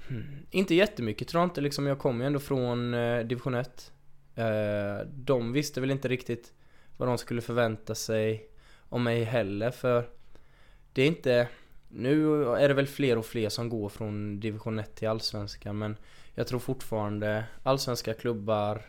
Hmm. 0.08 0.46
Inte 0.50 0.74
jättemycket 0.74 1.28
tror 1.28 1.40
jag 1.40 1.46
inte 1.46 1.60
liksom. 1.60 1.86
Jag 1.86 1.98
kom 1.98 2.20
ju 2.20 2.26
ändå 2.26 2.38
från 2.38 2.94
eh, 2.94 3.20
division 3.20 3.54
1. 3.54 3.92
Eh, 4.34 5.06
de 5.06 5.52
visste 5.52 5.80
väl 5.80 5.90
inte 5.90 6.08
riktigt 6.08 6.52
vad 6.96 7.08
de 7.08 7.18
skulle 7.18 7.40
förvänta 7.40 7.94
sig 7.94 8.50
om 8.88 9.04
mig 9.04 9.24
heller 9.24 9.70
för 9.70 10.08
det 10.92 11.02
är 11.02 11.06
inte 11.06 11.48
nu 11.88 12.44
är 12.44 12.68
det 12.68 12.74
väl 12.74 12.86
fler 12.86 13.18
och 13.18 13.26
fler 13.26 13.48
som 13.48 13.68
går 13.68 13.88
från 13.88 14.40
division 14.40 14.78
1 14.78 14.94
till 14.94 15.08
allsvenskan 15.08 15.78
men 15.78 15.96
jag 16.34 16.46
tror 16.46 16.58
fortfarande 16.58 17.44
allsvenska 17.62 18.14
klubbar 18.14 18.82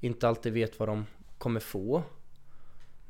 inte 0.00 0.28
alltid 0.28 0.52
vet 0.52 0.78
vad 0.78 0.88
de 0.88 1.06
kommer 1.38 1.60
få 1.60 2.02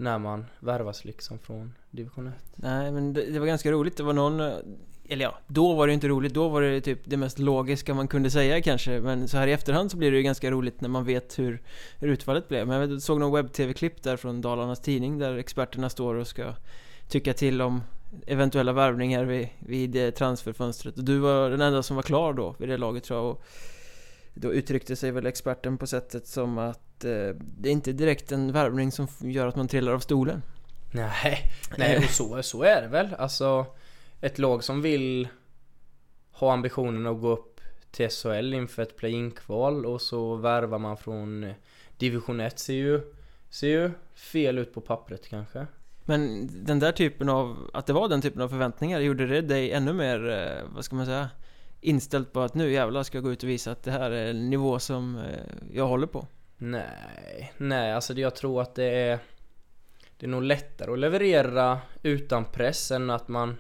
när 0.01 0.19
man 0.19 0.47
värvas 0.61 1.05
liksom 1.05 1.39
från 1.39 1.75
division 1.91 2.27
1. 2.27 2.35
Nej 2.55 2.93
men 2.93 3.13
det, 3.13 3.33
det 3.33 3.39
var 3.39 3.47
ganska 3.47 3.73
roligt, 3.73 3.97
det 3.97 4.03
var 4.03 4.13
någon 4.13 4.41
eh, 4.41 4.53
Eller 5.09 5.25
ja, 5.25 5.39
då 5.47 5.75
var 5.75 5.87
det 5.87 5.91
ju 5.91 5.95
inte 5.95 6.09
roligt, 6.09 6.35
då 6.35 6.49
var 6.49 6.63
det 6.63 6.81
typ 6.81 7.01
det 7.05 7.17
mest 7.17 7.39
logiska 7.39 7.95
man 7.95 8.09
kunde 8.09 8.31
säga 8.31 8.63
kanske. 8.63 9.01
Men 9.01 9.29
så 9.29 9.37
här 9.37 9.47
i 9.47 9.53
efterhand 9.53 9.91
så 9.91 9.97
blir 9.97 10.11
det 10.11 10.17
ju 10.17 10.23
ganska 10.23 10.51
roligt 10.51 10.81
när 10.81 10.89
man 10.89 11.05
vet 11.05 11.39
hur, 11.39 11.63
hur 11.99 12.09
utfallet 12.09 12.49
blev. 12.49 12.67
Men 12.67 12.91
jag 12.91 13.03
såg 13.03 13.21
någon 13.21 13.33
webb-tv-klipp 13.33 14.03
där 14.03 14.17
från 14.17 14.41
Dalarnas 14.41 14.81
Tidning 14.81 15.19
där 15.19 15.39
experterna 15.39 15.91
står 15.91 16.15
och 16.15 16.27
ska 16.27 16.55
tycka 17.09 17.35
till 17.35 17.63
om 17.63 17.83
eventuella 18.27 18.73
värvningar 18.73 19.25
vid, 19.25 19.49
vid 19.59 19.97
eh, 19.97 20.11
transferfönstret. 20.11 20.99
Och 20.99 21.05
du 21.05 21.19
var 21.19 21.51
den 21.51 21.61
enda 21.61 21.83
som 21.83 21.97
var 21.97 22.03
klar 22.03 22.33
då 22.33 22.55
vid 22.59 22.69
det 22.69 22.77
laget 22.77 23.05
tror 23.05 23.19
jag. 23.19 23.31
Och 23.31 23.45
då 24.35 24.53
uttryckte 24.53 24.97
sig 24.97 25.11
väl 25.11 25.27
experten 25.27 25.79
på 25.79 25.87
sättet 25.87 26.27
som 26.27 26.59
att 26.59 27.05
eh, 27.05 27.35
det 27.37 27.69
är 27.69 27.73
inte 27.73 27.93
direkt 27.93 28.33
en 28.33 28.53
värvning 28.53 28.93
som 28.93 29.09
gör 29.21 29.47
att 29.47 29.57
man 29.57 29.69
trillar 29.69 29.93
av 29.93 29.99
stolen 29.99 30.43
Nej, 30.93 31.51
nej 31.79 31.99
och 31.99 32.11
så, 32.11 32.43
så 32.43 32.63
är 32.63 32.83
det 32.83 32.89
väl. 32.89 33.15
Alltså 33.19 33.67
ett 34.21 34.39
lag 34.39 34.65
som 34.65 34.83
vill 34.83 35.29
ha 36.33 36.53
ambitionen 36.53 37.07
att 37.07 37.21
gå 37.21 37.29
upp 37.29 37.61
till 37.91 38.09
SHL 38.11 38.55
inför 38.55 38.83
ett 38.83 38.97
play-in-kval 38.97 39.87
och 39.87 40.01
så 40.03 40.35
värvar 40.35 40.79
man 40.79 40.97
från 40.97 41.53
division 41.99 42.41
1 42.41 42.59
ser 42.59 42.75
ju, 42.75 43.01
ser 43.51 43.69
ju 43.69 43.91
fel 44.15 44.59
ut 44.59 44.75
på 44.75 44.81
pappret 44.81 45.29
kanske. 45.29 45.67
Men 46.05 46.51
den 46.65 46.79
där 46.79 46.93
typen 46.93 47.29
av, 47.29 47.71
att 47.73 47.87
det 47.87 47.93
var 47.93 48.09
den 48.09 48.23
typen 48.23 48.43
av 48.43 48.49
förväntningar, 48.49 49.01
gjorde 49.01 49.27
det 49.27 49.41
dig 49.41 49.73
ännu 49.73 49.93
mer, 49.93 50.31
eh, 50.31 50.75
vad 50.75 50.85
ska 50.85 50.97
man 50.97 51.07
säga, 51.07 51.29
inställd 51.81 52.33
på 52.33 52.41
att 52.41 52.55
nu 52.55 52.73
jävlar 52.73 53.03
ska 53.03 53.17
jag 53.17 53.25
gå 53.25 53.33
ut 53.33 53.43
och 53.43 53.49
visa 53.49 53.73
att 53.73 53.83
det 53.83 53.91
här 53.91 54.11
är 54.11 54.31
en 54.31 54.51
nivå 54.51 54.79
som 54.79 55.17
eh, 55.19 55.41
jag 55.73 55.87
håller 55.87 56.07
på? 56.07 56.27
Nej, 56.57 57.53
nej 57.57 57.93
alltså 57.93 58.13
jag 58.15 58.37
tror 58.37 58.63
att 58.63 58.75
det 58.75 58.85
är 58.85 59.19
Det 60.17 60.27
är 60.27 60.31
nog 60.31 60.43
lättare 60.43 60.93
att 60.93 60.99
leverera 60.99 61.79
utan 62.03 62.45
press 62.45 62.91
än 62.91 63.11
att 63.11 63.29
man 63.29 63.57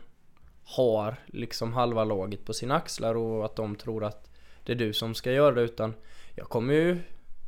har 0.64 1.16
liksom 1.26 1.72
halva 1.72 2.04
laget 2.04 2.44
på 2.44 2.52
sina 2.52 2.74
axlar 2.74 3.14
och 3.14 3.44
att 3.44 3.56
de 3.56 3.76
tror 3.76 4.04
att 4.04 4.30
det 4.64 4.72
är 4.72 4.76
du 4.76 4.92
som 4.92 5.14
ska 5.14 5.32
göra 5.32 5.54
det 5.54 5.62
utan 5.62 5.94
jag 6.34 6.48
kom 6.48 6.70
ju 6.70 6.98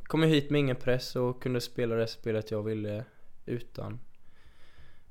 kom 0.03 0.23
ju 0.23 0.29
hit 0.29 0.49
med 0.49 0.59
ingen 0.59 0.75
press 0.75 1.15
och 1.15 1.43
kunde 1.43 1.61
spela 1.61 1.95
det 1.95 2.07
spelet 2.07 2.51
jag 2.51 2.63
ville 2.63 3.05
utan 3.45 3.99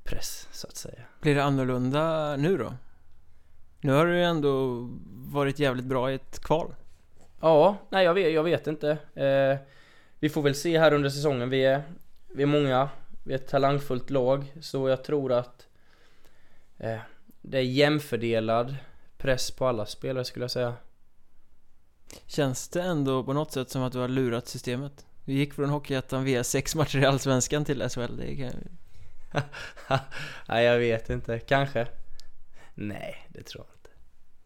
press 0.03 0.47
så 0.51 0.67
att 0.67 0.75
säga. 0.75 1.01
Blir 1.21 1.35
det 1.35 1.43
annorlunda 1.43 2.35
nu 2.35 2.57
då? 2.57 2.73
Nu 3.83 3.91
har 3.93 4.05
du 4.05 4.15
ju 4.15 4.23
ändå 4.23 4.87
varit 5.13 5.59
jävligt 5.59 5.85
bra 5.85 6.11
i 6.11 6.15
ett 6.15 6.39
kval. 6.39 6.75
Ja, 7.41 7.77
nej 7.89 8.05
jag 8.05 8.13
vet, 8.13 8.33
jag 8.33 8.43
vet 8.43 8.67
inte. 8.67 8.89
Eh, 9.13 9.57
vi 10.19 10.29
får 10.29 10.41
väl 10.41 10.55
se 10.55 10.79
här 10.79 10.93
under 10.93 11.09
säsongen. 11.09 11.49
Vi 11.49 11.65
är, 11.65 11.83
vi 12.27 12.43
är 12.43 12.47
många, 12.47 12.89
vi 13.23 13.33
är 13.33 13.37
ett 13.37 13.47
talangfullt 13.47 14.09
lag. 14.09 14.53
Så 14.61 14.89
jag 14.89 15.03
tror 15.03 15.31
att 15.31 15.67
eh, 16.77 16.99
det 17.41 17.57
är 17.57 17.61
jämfördelad 17.61 18.75
press 19.17 19.51
på 19.51 19.67
alla 19.67 19.85
spelare 19.85 20.25
skulle 20.25 20.43
jag 20.43 20.51
säga. 20.51 20.73
Känns 22.25 22.69
det 22.69 22.81
ändå 22.81 23.23
på 23.23 23.33
något 23.33 23.51
sätt 23.51 23.69
som 23.69 23.83
att 23.83 23.93
du 23.93 23.99
har 23.99 24.07
lurat 24.07 24.47
systemet? 24.47 25.05
Du 25.25 25.33
gick 25.33 25.53
från 25.53 25.69
Hockeyettan 25.69 26.23
via 26.23 26.43
sex 26.43 26.75
matcher 26.75 26.99
i 26.99 27.05
Allsvenskan 27.05 27.65
till 27.65 27.89
SHL, 27.89 28.17
det 28.17 28.35
kan... 28.35 28.53
nej 30.47 30.65
jag 30.65 30.79
vet 30.79 31.09
inte, 31.09 31.39
kanske. 31.39 31.87
Nej, 32.75 33.27
det 33.29 33.43
tror 33.43 33.65
jag. 33.67 33.72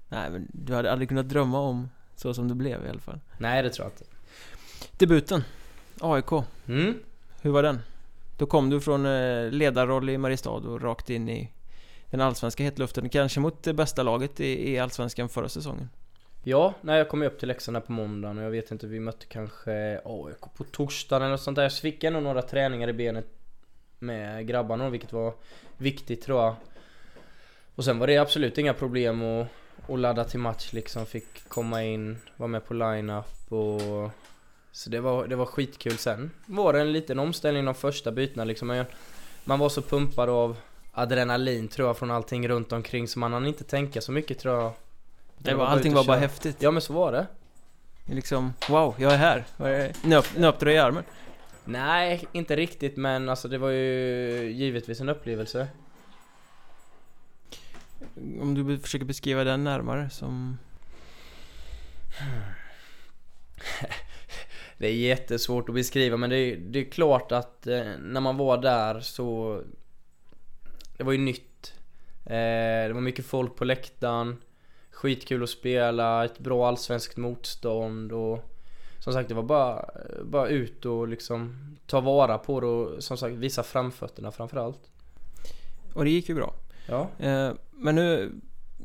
Nej 0.10 0.30
men 0.30 0.48
du 0.54 0.74
hade 0.74 0.92
aldrig 0.92 1.10
kunnat 1.10 1.30
drömma 1.30 1.60
om 1.60 1.90
så 2.16 2.34
som 2.34 2.48
det 2.48 2.56
blev 2.56 2.86
i 2.86 2.90
alla 2.90 3.00
fall. 3.00 3.20
Nej 3.38 3.64
det 3.64 3.70
tror 3.70 3.86
jag 3.86 3.92
inte. 3.92 4.04
Debuten, 4.98 5.44
AIK. 6.02 6.32
Mm. 6.68 7.00
Hur 7.42 7.52
var 7.52 7.64
den? 7.64 7.80
Då 8.38 8.46
kom 8.46 8.70
du 8.70 8.82
från 8.82 9.06
eh, 9.06 9.52
ledarroll 9.52 10.10
i 10.10 10.18
Mariestad 10.18 10.50
och 10.50 10.82
rakt 10.82 11.10
in 11.10 11.30
i 11.30 11.52
den 12.12 12.22
allsvenska 12.22 12.64
hetluften. 12.64 13.10
Kanske 13.10 13.40
mot 13.40 13.64
det 13.64 13.74
bästa 13.74 14.04
laget 14.04 14.40
i, 14.40 14.80
allsvenskan 14.80 15.30
förra 15.30 15.50
säsongen. 15.50 15.90
Ja, 16.44 16.74
när 16.82 16.98
jag 16.98 17.10
kom 17.10 17.22
upp 17.22 17.40
till 17.40 17.48
Leksand 17.48 17.86
på 17.86 17.92
måndagen 17.92 18.38
och 18.38 18.44
jag 18.44 18.52
vet 18.52 18.72
inte, 18.72 18.88
vi 18.88 19.00
mötte 19.00 19.26
kanske 19.26 20.02
AIK 20.06 20.42
på 20.58 20.64
torsdagen 20.64 21.22
eller 21.22 21.32
något 21.32 21.42
sånt 21.42 21.56
där. 21.56 21.70
Så 21.70 21.82
fick 21.82 22.04
jag 22.04 22.14
nog 22.14 22.24
några 22.24 22.42
träningar 22.42 22.88
i 22.88 22.94
benet 22.94 23.28
med 24.00 24.48
grabbarna 24.48 24.90
vilket 24.90 25.14
var 25.14 25.34
viktigt 25.78 26.22
tror 26.22 26.42
jag. 26.42 26.56
Och 27.76 27.86
sen 27.86 28.00
var 28.00 28.08
det 28.08 28.18
absolut 28.18 28.58
inga 28.58 28.74
problem 28.74 29.22
att, 29.24 29.48
att 29.90 30.00
ladda 30.00 30.24
till 30.24 30.40
match 30.40 30.74
liksom. 30.74 31.06
Fick 31.06 31.50
komma 31.50 31.84
in, 31.84 32.18
vara 32.38 32.48
med 32.48 32.66
på 32.66 32.74
line-up 32.74 33.52
och... 33.52 34.12
Så 34.72 34.90
det 34.90 35.00
var, 35.00 35.28
det 35.28 35.36
var 35.36 35.46
skitkul 35.46 35.98
sen. 35.98 36.32
Var 36.46 36.74
det 36.74 36.80
en 36.80 36.94
liten 36.94 37.20
omställning 37.20 37.66
de 37.66 37.76
första 37.76 38.12
bytena 38.12 38.44
liksom. 38.44 38.86
Man 39.44 39.60
var 39.60 39.70
så 39.70 39.82
pumpad 39.82 40.30
av 40.30 40.58
adrenalin 40.92 41.68
tror 41.68 41.88
jag 41.88 41.98
från 41.98 42.12
allting 42.12 42.48
runt 42.48 42.72
omkring 42.72 43.08
så 43.08 43.20
man 43.20 43.34
hann 43.34 43.48
inte 43.48 43.64
tänka 43.64 44.02
så 44.02 44.12
mycket 44.12 44.40
tror 44.40 44.56
jag. 44.56 44.72
Det 45.38 45.54
var, 45.54 45.66
allting 45.66 45.92
och 45.92 45.98
var 45.98 46.04
bara 46.04 46.18
häftigt. 46.18 46.58
Ja 46.60 46.72
men 46.72 46.82
så 46.82 46.94
var 46.94 47.12
det. 47.12 47.28
Liksom, 48.06 48.54
wow, 48.70 48.96
jag 48.98 49.14
är 49.14 49.18
här. 49.18 49.46
Nöp, 50.08 50.38
nöpte 50.38 50.66
dig 50.66 50.74
i 50.74 50.78
armen? 50.78 51.04
Nej, 51.66 52.28
inte 52.32 52.56
riktigt 52.56 52.98
men 52.98 53.30
alltså 53.30 53.48
det 53.48 53.58
var 53.58 53.70
ju 53.70 54.52
givetvis 54.52 55.02
en 55.02 55.10
upplevelse. 55.10 55.68
Om 58.42 58.54
du 58.54 58.80
försöker 58.80 59.06
beskriva 59.06 59.44
den 59.44 59.64
närmare 59.64 60.10
som... 60.10 60.58
det 64.78 64.88
är 64.88 64.94
jättesvårt 64.94 65.70
att 65.70 65.76
beskriva 65.76 66.18
men 66.18 66.30
det 66.30 66.38
är, 66.38 66.58
det 66.58 66.80
är 66.80 66.92
klart 66.92 67.32
att 67.32 67.68
eh, 67.68 67.84
när 68.00 68.22
man 68.22 68.38
var 68.38 68.58
där 68.58 69.00
så... 69.00 69.62
Det 70.98 71.04
var 71.04 71.12
ju 71.12 71.18
nytt. 71.18 71.74
Eh, 72.26 72.88
det 72.88 72.92
var 72.94 73.02
mycket 73.02 73.26
folk 73.26 73.56
på 73.56 73.66
läktaren. 73.66 74.38
Skitkul 74.92 75.44
att 75.44 75.50
spela, 75.50 76.26
ett 76.26 76.40
bra 76.40 76.68
allsvenskt 76.68 77.18
motstånd 77.18 78.12
och... 78.12 78.54
Som 79.00 79.14
sagt 79.14 79.30
det 79.30 79.36
var 79.36 79.44
bara, 79.44 79.90
bara 80.24 80.48
ut 80.48 80.86
och 80.86 81.08
liksom 81.08 81.68
ta 81.86 82.02
vara 82.02 82.38
på 82.38 82.60
det 82.60 82.68
och 82.68 83.04
som 83.04 83.18
sagt 83.18 83.36
visa 83.36 83.64
framfötterna 83.64 84.32
framförallt. 84.32 84.92
Och 85.94 86.04
det 86.04 86.10
gick 86.10 86.30
ju 86.30 86.36
bra. 86.36 86.54
Ja. 86.88 87.10
Eh, 87.20 87.52
men 87.72 87.96
nu 87.96 88.32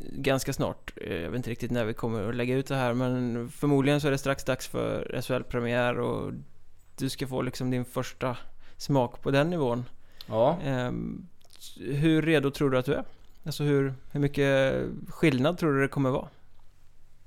ganska 0.00 0.53
snart, 0.53 0.92
eh, 0.96 1.16
jag 1.16 1.30
vet 1.30 1.36
inte 1.36 1.50
riktigt 1.50 1.70
när 1.70 1.84
vi 1.84 1.94
kommer 1.94 2.28
att 2.28 2.34
lägga 2.34 2.55
ut 2.57 2.66
det 2.66 2.74
här 2.74 2.94
men 2.94 3.48
förmodligen 3.50 4.00
så 4.00 4.07
är 4.07 4.11
det 4.11 4.18
strax 4.18 4.44
dags 4.44 4.68
för 4.68 5.20
SHL-premiär 5.22 5.98
och 5.98 6.32
du 6.98 7.09
ska 7.09 7.26
få 7.26 7.42
liksom 7.42 7.70
din 7.70 7.84
första 7.84 8.36
smak 8.76 9.22
på 9.22 9.30
den 9.30 9.50
nivån. 9.50 9.84
Ja. 10.26 10.59
Ehm, 10.64 11.28
hur 11.80 12.22
redo 12.22 12.50
tror 12.50 12.70
du 12.70 12.78
att 12.78 12.86
du 12.86 12.94
är? 12.94 13.05
Alltså 13.44 13.64
hur, 13.64 13.94
hur 14.12 14.20
mycket 14.20 14.74
skillnad 15.09 15.59
tror 15.59 15.74
du 15.74 15.80
det 15.80 15.88
kommer 15.88 16.11
vara? 16.11 16.28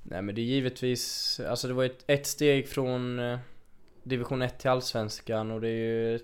Nej 0.02 0.22
men 0.22 0.34
det 0.34 0.40
är 0.40 0.44
givetvis, 0.44 1.40
alltså 1.40 1.68
det 1.68 1.74
var 1.74 1.84
ett, 1.84 2.04
ett 2.06 2.26
steg 2.26 2.68
från 2.68 3.18
eh, 3.18 3.38
division 4.02 4.42
1 4.42 4.58
till 4.58 4.70
allsvenskan 4.70 5.50
och 5.50 5.60
det 5.60 5.68
är 5.68 6.12
ju 6.12 6.18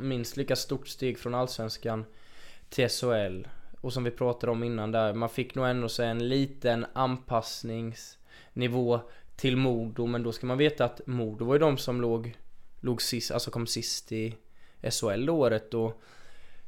minst 0.00 0.36
lika 0.36 0.56
stort 0.56 0.88
steg 0.88 1.18
från 1.18 1.34
allsvenskan 1.34 2.04
till 2.68 2.88
SHL. 2.88 3.46
Och 3.84 3.92
som 3.92 4.04
vi 4.04 4.10
pratade 4.10 4.52
om 4.52 4.64
innan 4.64 4.92
där, 4.92 5.14
man 5.14 5.28
fick 5.28 5.54
nog 5.54 5.66
ändå 5.66 5.88
se 5.88 6.04
en 6.04 6.28
liten 6.28 6.86
anpassningsnivå 6.92 9.00
till 9.36 9.56
Modo 9.56 10.06
men 10.06 10.22
då 10.22 10.32
ska 10.32 10.46
man 10.46 10.58
veta 10.58 10.84
att 10.84 11.06
Modo 11.06 11.44
var 11.44 11.54
ju 11.54 11.58
de 11.58 11.78
som 11.78 12.00
låg, 12.00 12.36
låg 12.80 13.02
sist, 13.02 13.30
alltså 13.30 13.50
kom 13.50 13.66
sist 13.66 14.12
i 14.12 14.36
SHL 14.90 15.30
året 15.30 15.74
och 15.74 16.02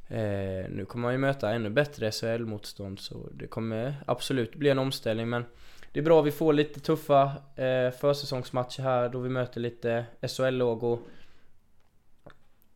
eh, 0.07 0.69
nu 0.69 0.85
kommer 0.87 1.03
man 1.03 1.11
ju 1.11 1.17
möta 1.17 1.53
ännu 1.53 1.69
bättre 1.69 2.11
SHL-motstånd 2.11 2.99
så 2.99 3.29
det 3.33 3.47
kommer 3.47 3.95
absolut 4.07 4.55
bli 4.55 4.69
en 4.69 4.79
omställning 4.79 5.29
men 5.29 5.45
det 5.91 5.99
är 5.99 6.03
bra 6.03 6.21
vi 6.21 6.31
får 6.31 6.53
lite 6.53 6.79
tuffa 6.79 7.23
eh, 7.55 7.91
försäsongsmatcher 7.91 8.83
här 8.83 9.09
då 9.09 9.19
vi 9.19 9.29
möter 9.29 9.61
lite 9.61 10.05
SHL-lag 10.21 10.83
och 10.83 10.99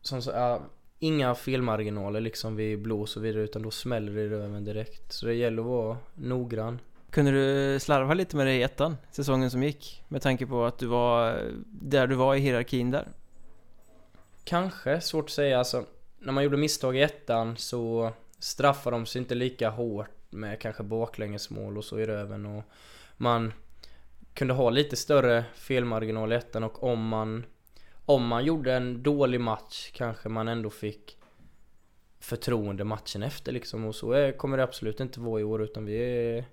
som, 0.00 0.20
ja, 0.26 0.62
inga 1.02 1.34
felmarginaler 1.34 2.20
liksom 2.20 2.56
vid 2.56 2.82
blås 2.82 3.16
och 3.16 3.24
vidare 3.24 3.42
utan 3.42 3.62
då 3.62 3.70
smäller 3.70 4.12
det 4.12 4.22
i 4.22 4.28
röven 4.28 4.64
direkt. 4.64 5.12
Så 5.12 5.26
det 5.26 5.34
gäller 5.34 5.62
att 5.62 5.68
vara 5.68 5.96
noggrann. 6.14 6.80
Kunde 7.10 7.30
du 7.30 7.80
slarva 7.80 8.14
lite 8.14 8.36
med 8.36 8.46
det 8.46 8.52
i 8.52 8.62
ettan, 8.62 8.96
säsongen 9.10 9.50
som 9.50 9.62
gick? 9.62 10.02
Med 10.08 10.22
tanke 10.22 10.46
på 10.46 10.64
att 10.64 10.78
du 10.78 10.86
var 10.86 11.40
där 11.64 12.06
du 12.06 12.14
var 12.14 12.34
i 12.34 12.38
hierarkin 12.38 12.90
där? 12.90 13.08
Kanske, 14.44 15.00
svårt 15.00 15.24
att 15.24 15.30
säga. 15.30 15.58
Alltså, 15.58 15.84
när 16.18 16.32
man 16.32 16.44
gjorde 16.44 16.56
misstag 16.56 16.96
i 16.96 17.02
ettan 17.02 17.56
så 17.56 18.12
straffade 18.38 18.96
de 18.96 19.06
sig 19.06 19.20
inte 19.20 19.34
lika 19.34 19.70
hårt 19.70 20.10
med 20.30 20.60
kanske 20.60 20.82
baklängesmål 20.82 21.78
och 21.78 21.84
så 21.84 21.98
i 21.98 22.06
röven 22.06 22.46
och 22.46 22.62
man 23.16 23.52
kunde 24.34 24.54
ha 24.54 24.70
lite 24.70 24.96
större 24.96 25.44
felmarginal 25.54 26.32
i 26.32 26.36
ettan 26.36 26.64
och 26.64 26.82
om 26.82 27.08
man 27.08 27.44
om 28.06 28.26
man 28.26 28.44
gjorde 28.44 28.72
en 28.72 29.02
dålig 29.02 29.40
match 29.40 29.90
kanske 29.92 30.28
man 30.28 30.48
ändå 30.48 30.70
fick 30.70 31.16
förtroende 32.20 32.84
matchen 32.84 33.22
efter 33.22 33.52
liksom 33.52 33.84
och 33.84 33.94
så 33.94 34.12
är, 34.12 34.32
kommer 34.32 34.56
det 34.56 34.62
absolut 34.62 35.00
inte 35.00 35.20
vara 35.20 35.40
i 35.40 35.44
år 35.44 35.62
utan 35.62 35.84
vi 35.84 35.96
är 35.96 36.44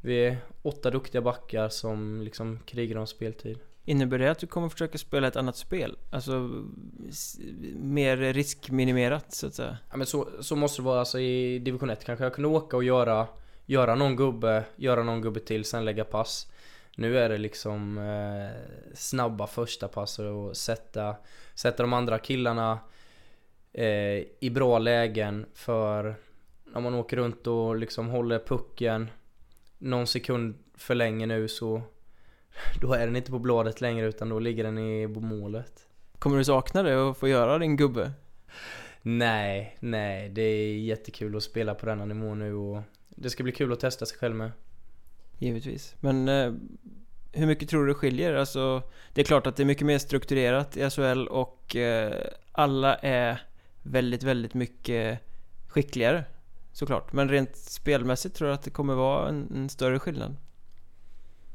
vi 0.00 0.26
är 0.26 0.36
åtta 0.62 0.90
duktiga 0.90 1.22
backar 1.22 1.68
som 1.68 2.22
liksom 2.22 2.58
krigar 2.66 2.96
om 2.96 3.06
speltid. 3.06 3.58
Innebär 3.84 4.18
det 4.18 4.30
att 4.30 4.38
du 4.38 4.46
kommer 4.46 4.68
försöka 4.68 4.98
spela 4.98 5.28
ett 5.28 5.36
annat 5.36 5.56
spel? 5.56 5.96
Alltså 6.10 6.64
mer 7.76 8.16
riskminimerat 8.16 9.32
så 9.32 9.46
att 9.46 9.54
säga? 9.54 9.78
Ja 9.90 9.96
men 9.96 10.06
så, 10.06 10.28
så 10.40 10.56
måste 10.56 10.82
det 10.82 10.86
vara 10.86 10.98
alltså 10.98 11.18
i 11.20 11.58
division 11.58 11.90
1 11.90 12.04
kanske 12.04 12.24
jag 12.24 12.34
kunde 12.34 12.48
åka 12.48 12.76
och 12.76 12.84
göra 12.84 13.26
Göra 13.66 13.94
någon 13.94 14.16
gubbe, 14.16 14.64
göra 14.76 15.02
någon 15.02 15.22
gubbe 15.22 15.40
till, 15.40 15.64
sen 15.64 15.84
lägga 15.84 16.04
pass 16.04 16.51
Nu 16.96 17.18
är 17.18 17.28
det 17.28 17.38
liksom 17.38 17.98
eh, 17.98 18.94
snabba 18.94 19.46
första 19.46 19.88
pass 19.88 20.18
och 20.18 20.56
sätta 20.56 21.16
Sätta 21.54 21.82
de 21.82 21.92
andra 21.92 22.18
killarna 22.18 22.78
eh, 23.72 24.22
I 24.40 24.50
bra 24.54 24.78
lägen 24.78 25.46
för 25.54 26.14
Om 26.74 26.82
man 26.82 26.94
åker 26.94 27.16
runt 27.16 27.46
och 27.46 27.76
liksom 27.76 28.08
håller 28.08 28.38
pucken 28.38 29.10
Någon 29.78 30.06
sekund 30.06 30.54
för 30.74 30.94
länge 30.94 31.26
nu 31.26 31.48
så 31.48 31.82
Då 32.80 32.92
är 32.92 33.06
den 33.06 33.16
inte 33.16 33.30
på 33.30 33.38
bladet 33.38 33.80
längre 33.80 34.06
utan 34.06 34.28
då 34.28 34.38
ligger 34.38 34.64
den 34.64 34.78
i 34.78 35.06
målet 35.06 35.86
Kommer 36.18 36.38
du 36.38 36.44
sakna 36.44 36.82
det 36.82 36.96
och 36.96 37.16
få 37.16 37.28
göra 37.28 37.58
din 37.58 37.76
gubbe? 37.76 38.12
Nej, 39.02 39.76
nej, 39.80 40.28
det 40.28 40.42
är 40.42 40.78
jättekul 40.78 41.36
att 41.36 41.42
spela 41.42 41.74
på 41.74 41.86
denna 41.86 42.04
nivå 42.04 42.34
nu 42.34 42.54
och 42.54 42.82
det 43.08 43.30
ska 43.30 43.42
bli 43.42 43.52
kul 43.52 43.72
att 43.72 43.80
testa 43.80 44.06
sig 44.06 44.18
själv 44.18 44.34
med. 44.34 44.50
Givetvis. 45.38 45.94
Men 46.00 46.28
eh, 46.28 46.52
hur 47.32 47.46
mycket 47.46 47.68
tror 47.68 47.86
du 47.86 47.88
det 47.88 47.94
skiljer? 47.94 48.34
Alltså, 48.34 48.82
det 49.12 49.20
är 49.20 49.24
klart 49.24 49.46
att 49.46 49.56
det 49.56 49.62
är 49.62 49.64
mycket 49.64 49.86
mer 49.86 49.98
strukturerat 49.98 50.76
i 50.76 50.90
SHL 50.90 51.26
och 51.26 51.76
eh, 51.76 52.24
alla 52.52 52.94
är 52.94 53.42
väldigt, 53.82 54.22
väldigt 54.22 54.54
mycket 54.54 55.20
skickligare. 55.68 56.24
Såklart. 56.72 57.12
Men 57.12 57.28
rent 57.28 57.56
spelmässigt 57.56 58.34
tror 58.34 58.50
jag 58.50 58.54
att 58.54 58.62
det 58.62 58.70
kommer 58.70 58.94
vara 58.94 59.28
en, 59.28 59.52
en 59.54 59.68
större 59.68 59.98
skillnad. 59.98 60.36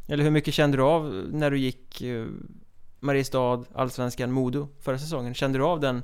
Eller 0.07 0.23
hur 0.23 0.31
mycket 0.31 0.53
kände 0.53 0.77
du 0.77 0.83
av 0.83 1.29
när 1.31 1.51
du 1.51 1.57
gick 1.57 2.01
eh, 2.01 2.25
Mariestad, 2.99 3.65
Allsvenskan, 3.73 4.31
Modo 4.31 4.67
förra 4.81 4.99
säsongen? 4.99 5.33
Kände 5.33 5.59
du 5.59 5.63
av 5.63 5.79
den 5.79 6.03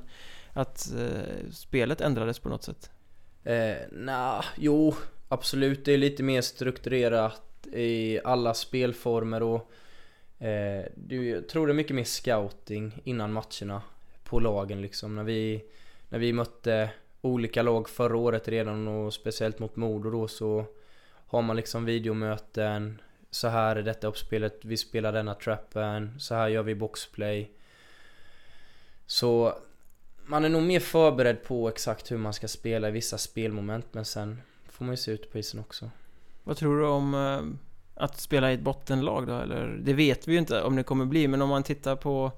att 0.52 0.92
eh, 0.98 1.50
spelet 1.52 2.00
ändrades 2.00 2.38
på 2.38 2.48
något 2.48 2.64
sätt? 2.64 2.90
Eh, 3.44 3.76
nah, 3.92 4.44
jo, 4.56 4.94
absolut. 5.28 5.84
Det 5.84 5.92
är 5.92 5.98
lite 5.98 6.22
mer 6.22 6.40
strukturerat 6.40 7.42
i 7.66 8.20
alla 8.24 8.54
spelformer 8.54 9.42
och 9.42 9.72
eh, 10.44 10.84
du, 10.94 11.42
tror 11.42 11.66
det 11.66 11.72
är 11.72 11.74
mycket 11.74 11.96
mer 11.96 12.04
scouting 12.04 13.00
innan 13.04 13.32
matcherna 13.32 13.82
på 14.24 14.40
lagen 14.40 14.82
liksom. 14.82 15.16
När 15.16 15.24
vi, 15.24 15.64
när 16.08 16.18
vi 16.18 16.32
mötte 16.32 16.90
olika 17.20 17.62
lag 17.62 17.88
förra 17.88 18.16
året 18.16 18.48
redan 18.48 18.88
och 18.88 19.14
speciellt 19.14 19.58
mot 19.58 19.76
Modo 19.76 20.10
då 20.10 20.28
så 20.28 20.64
har 21.26 21.42
man 21.42 21.56
liksom 21.56 21.84
videomöten 21.84 23.00
så 23.30 23.48
här 23.48 23.76
är 23.76 23.82
detta 23.82 24.06
uppspelet, 24.06 24.64
vi 24.64 24.76
spelar 24.76 25.12
denna 25.12 25.34
trappen, 25.34 26.20
så 26.20 26.34
här 26.34 26.48
gör 26.48 26.62
vi 26.62 26.74
boxplay. 26.74 27.50
Så 29.06 29.58
man 30.26 30.44
är 30.44 30.48
nog 30.48 30.62
mer 30.62 30.80
förberedd 30.80 31.42
på 31.42 31.68
exakt 31.68 32.10
hur 32.10 32.18
man 32.18 32.32
ska 32.32 32.48
spela 32.48 32.88
i 32.88 32.92
vissa 32.92 33.18
spelmoment 33.18 33.86
men 33.92 34.04
sen 34.04 34.42
får 34.68 34.84
man 34.84 34.92
ju 34.92 34.96
se 34.96 35.10
ut 35.10 35.32
på 35.32 35.38
isen 35.38 35.60
också. 35.60 35.90
Vad 36.44 36.56
tror 36.56 36.78
du 36.78 36.86
om 36.86 37.14
eh, 37.14 38.02
att 38.02 38.20
spela 38.20 38.50
i 38.50 38.54
ett 38.54 38.60
bottenlag 38.60 39.26
då? 39.26 39.38
Eller 39.38 39.80
det 39.82 39.92
vet 39.92 40.28
vi 40.28 40.32
ju 40.32 40.38
inte 40.38 40.62
om 40.62 40.76
det 40.76 40.82
kommer 40.82 41.04
bli 41.04 41.28
men 41.28 41.42
om 41.42 41.48
man 41.48 41.62
tittar 41.62 41.96
på 41.96 42.32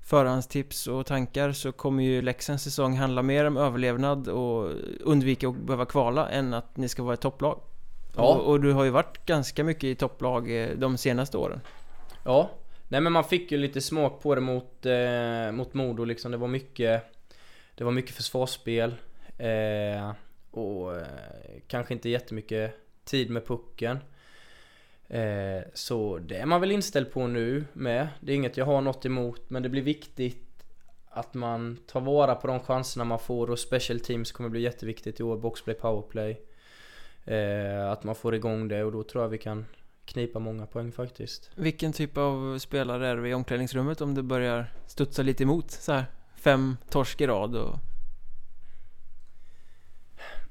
förhandstips 0.00 0.86
och 0.86 1.06
tankar 1.06 1.52
så 1.52 1.72
kommer 1.72 2.02
ju 2.02 2.22
Leksands 2.22 2.64
säsong 2.64 2.96
handla 2.96 3.22
mer 3.22 3.44
om 3.44 3.56
överlevnad 3.56 4.28
och 4.28 4.70
undvika 5.00 5.48
att 5.48 5.56
behöva 5.56 5.86
kvala 5.86 6.28
än 6.28 6.54
att 6.54 6.76
ni 6.76 6.88
ska 6.88 7.02
vara 7.02 7.14
ett 7.14 7.20
topplag. 7.20 7.60
Ja. 8.16 8.22
Och, 8.22 8.50
och, 8.50 8.60
du 8.60 8.72
har 8.72 8.84
ju 8.84 8.90
varit 8.90 9.26
ganska 9.26 9.64
mycket 9.64 9.84
i 9.84 9.94
topplag 9.94 10.62
eh, 10.62 10.70
de 10.76 10.96
senaste 10.96 11.36
åren. 11.36 11.60
Ja, 12.24 12.50
nej 12.88 13.00
men 13.00 13.12
man 13.12 13.24
fick 13.24 13.52
ju 13.52 13.58
lite 13.58 13.80
smak 13.80 14.22
på 14.22 14.34
det 14.34 14.40
mot, 14.40 14.86
eh, 14.86 15.52
mot 15.52 15.74
Modo 15.74 16.04
liksom. 16.04 16.30
Det 16.30 16.36
var 16.36 16.48
mycket, 16.48 17.02
det 17.74 17.84
var 17.84 17.92
mycket 17.92 18.14
försvarsspel. 18.14 18.94
Eh, 19.38 20.12
och 20.50 20.96
eh, 20.96 21.06
kanske 21.66 21.94
inte 21.94 22.08
jättemycket 22.08 22.83
tid 23.04 23.30
med 23.30 23.46
pucken. 23.46 23.98
Eh, 25.08 25.62
så 25.74 26.18
det 26.18 26.36
är 26.36 26.46
man 26.46 26.60
väl 26.60 26.70
inställd 26.70 27.12
på 27.12 27.26
nu 27.26 27.64
med. 27.72 28.08
Det 28.20 28.32
är 28.32 28.36
inget 28.36 28.56
jag 28.56 28.64
har 28.64 28.80
något 28.80 29.06
emot 29.06 29.50
men 29.50 29.62
det 29.62 29.68
blir 29.68 29.82
viktigt 29.82 30.64
att 31.08 31.34
man 31.34 31.78
tar 31.86 32.00
vara 32.00 32.34
på 32.34 32.46
de 32.46 32.60
chanserna 32.60 33.04
man 33.04 33.18
får 33.18 33.50
och 33.50 33.58
special 33.58 34.00
teams 34.00 34.32
kommer 34.32 34.50
bli 34.50 34.60
jätteviktigt 34.60 35.20
i 35.20 35.22
år. 35.22 35.36
Boxplay, 35.36 35.76
powerplay. 35.76 36.40
Eh, 37.24 37.90
att 37.90 38.04
man 38.04 38.14
får 38.14 38.34
igång 38.34 38.68
det 38.68 38.84
och 38.84 38.92
då 38.92 39.02
tror 39.02 39.24
jag 39.24 39.28
vi 39.28 39.38
kan 39.38 39.66
knipa 40.04 40.38
många 40.38 40.66
poäng 40.66 40.92
faktiskt. 40.92 41.50
Vilken 41.54 41.92
typ 41.92 42.16
av 42.16 42.58
spelare 42.58 43.08
är 43.08 43.16
du 43.16 43.28
i 43.28 43.34
omklädningsrummet 43.34 44.00
om 44.00 44.14
det 44.14 44.22
börjar 44.22 44.72
studsa 44.86 45.22
lite 45.22 45.42
emot 45.42 45.70
så 45.70 45.92
här 45.92 46.04
fem 46.34 46.76
torsk 46.90 47.20
i 47.20 47.26
rad 47.26 47.56
och... 47.56 47.78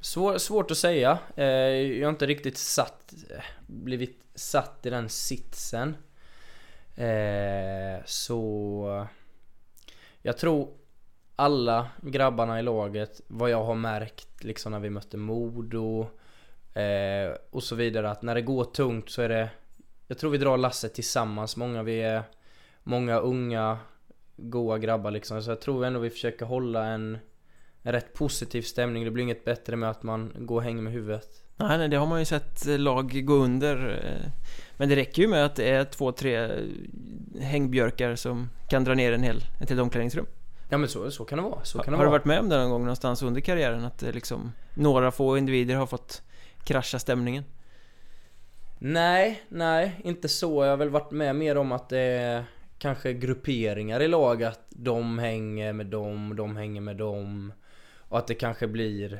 Svår, 0.03 0.37
svårt 0.37 0.71
att 0.71 0.77
säga. 0.77 1.19
Eh, 1.35 1.45
jag 1.45 2.07
har 2.07 2.09
inte 2.09 2.25
riktigt 2.25 2.57
satt, 2.57 3.13
eh, 3.29 3.43
blivit 3.67 4.23
satt 4.35 4.85
i 4.85 4.89
den 4.89 5.09
sitsen. 5.09 5.95
Eh, 6.95 8.05
så 8.05 9.07
jag 10.21 10.37
tror 10.37 10.69
alla 11.35 11.87
grabbarna 12.01 12.59
i 12.59 12.63
laget, 12.63 13.21
vad 13.27 13.49
jag 13.49 13.63
har 13.63 13.75
märkt 13.75 14.43
liksom 14.43 14.71
när 14.71 14.79
vi 14.79 14.89
mötte 14.89 15.17
Modo 15.17 16.07
eh, 16.73 17.37
och 17.49 17.63
så 17.63 17.75
vidare, 17.75 18.09
att 18.09 18.21
när 18.21 18.35
det 18.35 18.41
går 18.41 18.63
tungt 18.63 19.09
så 19.09 19.21
är 19.21 19.29
det 19.29 19.49
Jag 20.07 20.17
tror 20.17 20.31
vi 20.31 20.37
drar 20.37 20.57
lasset 20.57 20.93
tillsammans, 20.93 21.57
många 21.57 21.83
vi 21.83 22.01
är 22.01 22.23
Många 22.83 23.17
unga 23.19 23.77
Goa 24.35 24.77
grabbar 24.77 25.11
liksom, 25.11 25.43
så 25.43 25.51
jag 25.51 25.61
tror 25.61 25.85
ändå 25.85 25.99
vi 25.99 26.09
försöker 26.09 26.45
hålla 26.45 26.85
en 26.85 27.17
en 27.83 27.91
rätt 27.91 28.13
positiv 28.13 28.61
stämning, 28.61 29.05
det 29.05 29.11
blir 29.11 29.23
inget 29.23 29.45
bättre 29.45 29.75
med 29.75 29.89
att 29.89 30.03
man 30.03 30.33
går 30.35 30.55
och 30.55 30.63
hänger 30.63 30.81
med 30.81 30.93
huvudet 30.93 31.27
Nej, 31.55 31.77
nej, 31.77 31.89
det 31.89 31.97
har 31.97 32.07
man 32.07 32.19
ju 32.19 32.25
sett 32.25 32.65
lag 32.65 33.25
gå 33.25 33.33
under 33.33 33.89
eh, 34.05 34.31
Men 34.77 34.89
det 34.89 34.95
räcker 34.95 35.21
ju 35.21 35.27
med 35.27 35.45
att 35.45 35.55
det 35.55 35.69
är 35.69 35.85
två, 35.85 36.11
tre 36.11 36.49
hängbjörkar 37.39 38.15
som 38.15 38.49
kan 38.69 38.83
dra 38.83 38.93
ner 38.93 39.11
en 39.11 39.23
hel, 39.23 39.43
ett 39.61 39.69
helt 39.69 39.81
omklädningsrum 39.81 40.25
Ja 40.69 40.77
men 40.77 40.89
så, 40.89 41.11
så 41.11 41.25
kan 41.25 41.37
det 41.37 41.43
vara, 41.43 41.63
så 41.63 41.79
kan 41.79 41.91
det 41.91 41.97
Har 41.97 42.05
vara 42.05 42.07
du 42.07 42.11
varit 42.11 42.25
med 42.25 42.39
om 42.39 42.49
det 42.49 42.57
någon 42.57 42.69
gång 42.69 42.81
någonstans 42.81 43.21
under 43.21 43.41
karriären? 43.41 43.85
Att 43.85 44.01
liksom 44.01 44.51
några 44.73 45.11
få 45.11 45.37
individer 45.37 45.75
har 45.75 45.85
fått 45.85 46.21
krascha 46.63 46.99
stämningen? 46.99 47.43
Nej, 48.79 49.43
nej, 49.49 50.01
inte 50.03 50.27
så. 50.27 50.63
Jag 50.63 50.69
har 50.69 50.77
väl 50.77 50.89
varit 50.89 51.11
med 51.11 51.35
mer 51.35 51.57
om 51.57 51.71
att 51.71 51.89
det 51.89 51.99
är 51.99 52.45
kanske 52.77 53.13
grupperingar 53.13 53.99
i 53.99 54.07
lag. 54.07 54.43
Att 54.43 54.65
de 54.69 55.19
hänger 55.19 55.73
med 55.73 55.85
dem, 55.85 56.35
de 56.35 56.57
hänger 56.57 56.81
med 56.81 56.97
dem. 56.97 57.53
Och 58.13 58.19
att 58.19 58.27
det 58.27 58.35
kanske 58.35 58.67
blir 58.67 59.19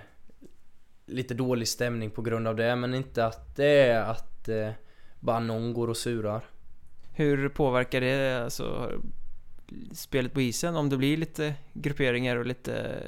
lite 1.06 1.34
dålig 1.34 1.68
stämning 1.68 2.12
på 2.12 2.22
grund 2.22 2.48
av 2.48 2.56
det. 2.56 2.76
Men 2.76 2.94
inte 2.94 3.26
att 3.26 3.56
det 3.56 3.66
är 3.66 4.02
att 4.02 4.50
eh, 4.50 4.70
bara 5.20 5.40
någon 5.40 5.74
går 5.74 5.88
och 5.88 5.98
surar. 5.98 6.42
Hur 7.14 7.50
påverkar 7.50 8.02
det 8.02 8.44
alltså 8.44 8.92
spelet 9.94 10.34
på 10.34 10.42
isen 10.42 10.76
om 10.76 10.90
det 10.90 10.98
blir 10.98 11.18
lite 11.18 11.54
grupperingar 11.74 12.36
och 12.36 12.46
lite 12.46 13.02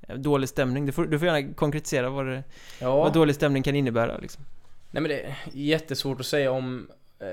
eh, 0.00 0.16
dålig 0.16 0.48
stämning? 0.48 0.86
Du 0.86 0.92
får, 0.92 1.04
du 1.04 1.18
får 1.18 1.28
gärna 1.28 1.54
konkretisera 1.54 2.10
vad, 2.10 2.26
det, 2.26 2.42
Ja. 2.80 2.96
vad 2.96 3.12
dålig 3.12 3.34
stämning 3.34 3.62
kan 3.62 3.76
innebära 3.76 4.18
liksom. 4.18 4.44
Nej 4.90 5.02
men 5.02 5.08
det 5.10 5.22
är 5.22 5.36
jättesvårt 5.52 6.20
att 6.20 6.26
säga 6.26 6.50
om 6.52 6.90
eh, 7.18 7.26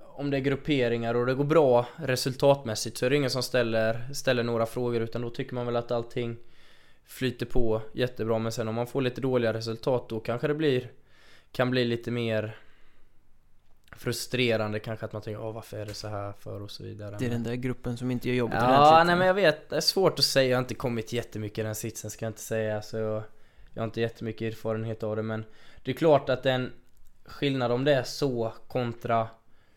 Om 0.00 0.30
det 0.30 0.36
är 0.36 0.40
grupperingar 0.40 1.14
och 1.14 1.26
det 1.26 1.34
går 1.34 1.44
bra 1.44 1.86
resultatmässigt 1.96 2.96
så 2.96 3.06
är 3.06 3.10
det 3.10 3.16
ingen 3.16 3.30
som 3.30 3.42
ställer, 3.42 4.12
ställer 4.14 4.42
några 4.42 4.66
frågor 4.66 5.00
utan 5.00 5.22
då 5.22 5.30
tycker 5.30 5.54
man 5.54 5.66
väl 5.66 5.76
att 5.76 5.90
allting 5.90 6.36
Flyter 7.08 7.46
på 7.46 7.82
jättebra 7.92 8.38
men 8.38 8.52
sen 8.52 8.68
om 8.68 8.74
man 8.74 8.86
får 8.86 9.02
lite 9.02 9.20
dåliga 9.20 9.52
resultat 9.52 10.08
då 10.08 10.20
kanske 10.20 10.48
det 10.48 10.54
blir 10.54 10.90
Kan 11.52 11.70
bli 11.70 11.84
lite 11.84 12.10
mer 12.10 12.56
Frustrerande 13.96 14.78
kanske 14.78 15.06
att 15.06 15.12
man 15.12 15.22
tänker 15.22 15.42
åh 15.42 15.52
varför 15.52 15.78
är 15.78 15.86
det 15.86 15.94
så 15.94 16.08
här 16.08 16.32
för? 16.32 16.62
och 16.62 16.70
så 16.70 16.82
vidare. 16.82 17.16
Det 17.18 17.26
är 17.26 17.30
den 17.30 17.42
där 17.42 17.54
gruppen 17.54 17.96
som 17.96 18.10
inte 18.10 18.28
gör 18.28 18.36
jobbet 18.36 18.58
Ja, 18.60 19.02
nej 19.06 19.16
men 19.16 19.26
jag 19.26 19.34
vet, 19.34 19.70
det 19.70 19.76
är 19.76 19.80
svårt 19.80 20.18
att 20.18 20.24
säga, 20.24 20.50
jag 20.50 20.56
har 20.56 20.62
inte 20.62 20.74
kommit 20.74 21.12
jättemycket 21.12 21.58
i 21.58 21.62
den 21.62 21.74
sitsen 21.74 22.10
ska 22.10 22.24
jag 22.24 22.30
inte 22.30 22.40
säga. 22.40 22.82
Så 22.82 22.96
jag, 22.96 23.22
jag 23.74 23.82
har 23.82 23.84
inte 23.84 24.00
jättemycket 24.00 24.52
erfarenhet 24.52 25.02
av 25.02 25.16
det 25.16 25.22
men 25.22 25.44
Det 25.82 25.90
är 25.90 25.94
klart 25.94 26.28
att 26.28 26.46
en 26.46 26.72
skillnad 27.24 27.72
om 27.72 27.84
det 27.84 27.94
är 27.94 28.02
så 28.02 28.52
kontra 28.68 29.28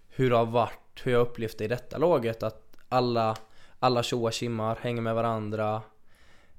hur 0.10 0.30
det 0.30 0.36
har 0.36 0.46
varit, 0.46 1.02
hur 1.04 1.12
jag 1.12 1.22
upplevt 1.22 1.58
det 1.58 1.66
i 1.66 1.68
detta 1.68 1.98
laget 1.98 2.44
att 2.44 2.78
alla 2.90 3.38
alla 3.84 4.04
tjoar 4.04 4.32
kimmar, 4.32 4.78
hänger 4.82 5.02
med 5.02 5.16
varandra 5.16 5.82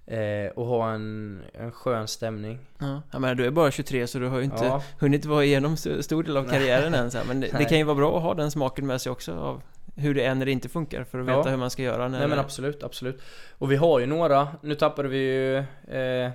eh, 0.06 0.46
och 0.56 0.66
har 0.66 0.90
en, 0.90 1.42
en 1.54 1.72
skön 1.72 2.08
stämning. 2.08 2.58
Ja, 2.78 3.02
jag 3.12 3.20
menar, 3.20 3.34
du 3.34 3.46
är 3.46 3.50
bara 3.50 3.70
23 3.70 4.06
så 4.06 4.18
du 4.18 4.28
har 4.28 4.38
ju 4.38 4.44
inte 4.44 4.64
Ja. 4.64 4.82
hunnit 4.98 5.24
vara 5.24 5.44
igenom 5.44 5.76
stor 5.76 6.22
del 6.22 6.36
av 6.36 6.48
karriären 6.48 6.94
än 6.94 7.10
så 7.10 7.18
här. 7.18 7.24
Men 7.24 7.40
det, 7.40 7.54
det 7.58 7.64
kan 7.64 7.78
ju 7.78 7.84
vara 7.84 7.96
bra 7.96 8.16
att 8.16 8.22
ha 8.22 8.34
den 8.34 8.50
smaken 8.50 8.86
med 8.86 9.00
sig 9.00 9.12
också 9.12 9.32
av 9.34 9.62
hur 9.96 10.14
det 10.14 10.24
är 10.24 10.34
när 10.34 10.46
det 10.46 10.52
inte 10.52 10.68
funkar 10.68 11.04
för 11.04 11.18
att 11.18 11.26
veta 11.26 11.38
Ja. 11.44 11.48
hur 11.50 11.56
man 11.56 11.70
ska 11.70 11.82
göra 11.82 12.08
när 12.08 12.18
Nej 12.18 12.28
men 12.28 12.38
absolut, 12.38 12.82
absolut. 12.82 13.22
Och 13.58 13.72
vi 13.72 13.76
har 13.76 14.00
ju 14.00 14.06
några, 14.06 14.48
nu 14.62 14.74
tappade 14.74 15.08
vi 15.08 15.18
ju 15.18 15.56
eh, 15.98 16.30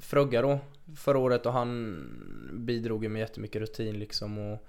Frögga 0.00 0.42
då 0.42 0.58
förra 0.96 1.18
året 1.18 1.46
och 1.46 1.52
han 1.52 1.96
bidrog 2.52 3.02
ju 3.04 3.08
med 3.08 3.20
jättemycket 3.20 3.60
rutin 3.60 3.98
liksom 3.98 4.38
och 4.38 4.66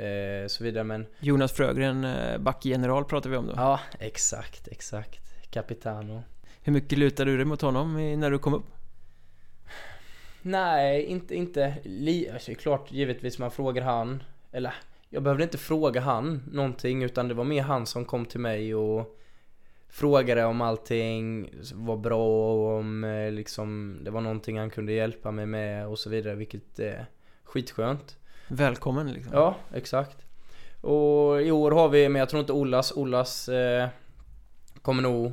eh, 0.00 0.46
så 0.46 0.64
vidare 0.64 0.84
men 0.84 1.06
Jonas 1.20 1.52
Frögren, 1.52 2.04
eh, 2.04 2.38
backgeneral 2.38 3.04
pratar 3.04 3.30
vi 3.30 3.36
om 3.36 3.46
då. 3.46 3.52
Ja, 3.56 3.80
exakt, 3.98 4.68
exakt. 4.68 5.20
Capitano. 5.50 6.22
Hur 6.62 6.72
mycket 6.72 6.98
lutar 6.98 7.24
du 7.26 7.36
dig 7.36 7.46
mot 7.46 7.62
honom 7.62 7.94
när 8.20 8.30
du 8.30 8.38
kom 8.38 8.54
upp? 8.54 8.66
Nej, 10.42 11.04
inte, 11.04 11.34
inte 11.34 11.74
li- 11.84 12.30
alltså, 12.30 12.54
klart 12.54 12.92
givetvis 12.92 13.38
man 13.38 13.50
frågar 13.50 13.82
han 13.82 14.22
Eller 14.52 14.74
jag 15.10 15.22
behövde 15.22 15.44
inte 15.44 15.58
fråga 15.58 16.00
han 16.00 16.42
någonting 16.52 17.02
utan 17.02 17.28
det 17.28 17.34
var 17.34 17.44
mer 17.44 17.62
han 17.62 17.86
som 17.86 18.04
kom 18.04 18.26
till 18.26 18.40
mig 18.40 18.74
och 18.74 19.18
Frågade 19.88 20.44
om 20.44 20.60
allting 20.60 21.50
var 21.74 21.96
bra 21.96 22.52
och 22.52 22.78
om 22.78 23.04
eh, 23.04 23.30
liksom 23.32 23.98
det 24.04 24.10
var 24.10 24.20
någonting 24.20 24.58
han 24.58 24.70
kunde 24.70 24.92
hjälpa 24.92 25.30
mig 25.30 25.46
med 25.46 25.86
och 25.86 25.98
så 25.98 26.10
vidare 26.10 26.34
vilket 26.34 26.78
är 26.78 27.06
skitskönt 27.44 28.16
Välkommen 28.48 29.12
liksom. 29.12 29.32
Ja, 29.34 29.56
exakt 29.74 30.16
Och 30.80 31.42
i 31.42 31.50
år 31.50 31.70
har 31.70 31.88
vi, 31.88 32.08
men 32.08 32.20
jag 32.20 32.28
tror 32.28 32.40
inte 32.40 32.52
Ollas, 32.52 32.92
Ollas 32.92 33.48
eh, 33.48 33.88
kommer 34.82 35.02
nog 35.02 35.32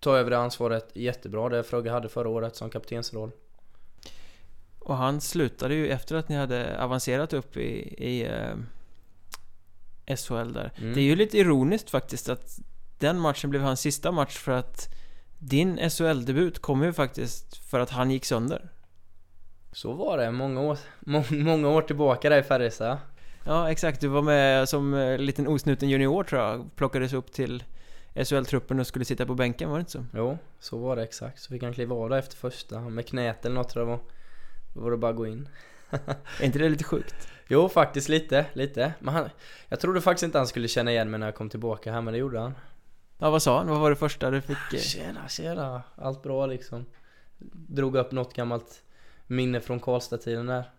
ta 0.00 0.16
över 0.16 0.30
det 0.30 0.38
ansvaret 0.38 0.90
jättebra 0.94 1.48
Det 1.48 1.62
Fröge 1.62 1.90
hade 1.90 2.08
förra 2.08 2.28
året 2.28 2.56
som 2.56 2.70
kaptensroll 2.70 3.30
Och 4.78 4.96
han 4.96 5.20
slutade 5.20 5.74
ju 5.74 5.88
efter 5.88 6.16
att 6.16 6.28
ni 6.28 6.36
hade 6.36 6.82
avancerat 6.82 7.32
upp 7.32 7.56
i, 7.56 7.94
i 8.04 8.26
eh, 8.26 8.56
SHL 10.16 10.52
där. 10.52 10.72
Mm. 10.76 10.94
Det 10.94 11.00
är 11.00 11.04
ju 11.04 11.16
lite 11.16 11.38
ironiskt 11.38 11.90
faktiskt 11.90 12.28
att 12.28 12.58
den 12.98 13.18
matchen 13.18 13.50
blev 13.50 13.62
hans 13.62 13.80
sista 13.80 14.12
match 14.12 14.36
för 14.36 14.52
att 14.52 14.94
din 15.38 15.90
SHL-debut 15.90 16.58
kom 16.58 16.82
ju 16.82 16.92
faktiskt 16.92 17.56
för 17.56 17.80
att 17.80 17.90
han 17.90 18.10
gick 18.10 18.24
sönder. 18.24 18.68
Så 19.72 19.92
var 19.92 20.18
det, 20.18 20.30
många 20.30 20.60
år, 20.60 20.78
må, 21.00 21.24
många 21.30 21.68
år 21.68 21.82
tillbaka 21.82 22.28
där 22.28 22.38
i 22.38 22.42
Färjestad 22.42 22.98
Ja, 23.48 23.70
exakt. 23.70 24.00
Du 24.00 24.08
var 24.08 24.22
med 24.22 24.68
som 24.68 24.94
eh, 24.94 25.18
liten 25.18 25.48
osnuten 25.48 25.88
junior 25.88 26.24
tror 26.24 26.42
jag. 26.42 26.76
Plockades 26.76 27.12
upp 27.12 27.32
till 27.32 27.64
SHL-truppen 28.14 28.80
och 28.80 28.86
skulle 28.86 29.04
sitta 29.04 29.26
på 29.26 29.34
bänken, 29.34 29.70
var 29.70 29.76
det 29.76 29.80
inte 29.80 29.92
så? 29.92 30.04
Jo, 30.14 30.38
så 30.60 30.78
var 30.78 30.96
det 30.96 31.02
exakt. 31.02 31.40
Så 31.42 31.48
fick 31.52 31.62
han 31.62 31.72
kliva 31.72 31.96
av 31.96 32.10
där 32.10 32.18
efter 32.18 32.36
första, 32.36 32.80
med 32.80 33.06
knät 33.06 33.44
eller 33.44 33.54
något 33.54 33.68
tror 33.68 33.82
jag 33.88 33.90
var 33.96 34.00
Då 34.74 34.80
var 34.80 34.90
det 34.90 34.96
bara 34.96 35.10
att 35.10 35.16
gå 35.16 35.26
in 35.26 35.48
Är 36.40 36.44
inte 36.44 36.58
det 36.58 36.68
lite 36.68 36.84
sjukt? 36.84 37.28
Jo, 37.50 37.68
faktiskt 37.68 38.08
lite, 38.08 38.46
lite 38.52 38.92
Men 39.00 39.14
han, 39.14 39.28
jag 39.68 39.80
trodde 39.80 40.00
faktiskt 40.00 40.22
inte 40.22 40.38
han 40.38 40.46
skulle 40.46 40.68
känna 40.68 40.90
igen 40.90 41.10
mig 41.10 41.20
när 41.20 41.26
jag 41.26 41.34
kom 41.34 41.48
tillbaka 41.50 41.92
här, 41.92 42.00
men 42.00 42.12
det 42.12 42.18
gjorde 42.18 42.40
han 42.40 42.54
Ja, 43.18 43.30
vad 43.30 43.42
sa 43.42 43.58
han? 43.58 43.68
Vad 43.68 43.80
var 43.80 43.90
det 43.90 43.96
första 43.96 44.30
du 44.30 44.40
fick? 44.40 44.72
eh, 44.74 44.80
Tjena, 44.80 45.28
tjena, 45.28 45.82
allt 45.96 46.22
bra 46.22 46.46
liksom 46.46 46.86
Drog 47.68 47.96
upp 47.96 48.12
något 48.12 48.34
gammalt 48.34 48.82
minne 49.26 49.60
från 49.60 49.80
Karlstad-tiden 49.80 50.46
där 50.46 50.70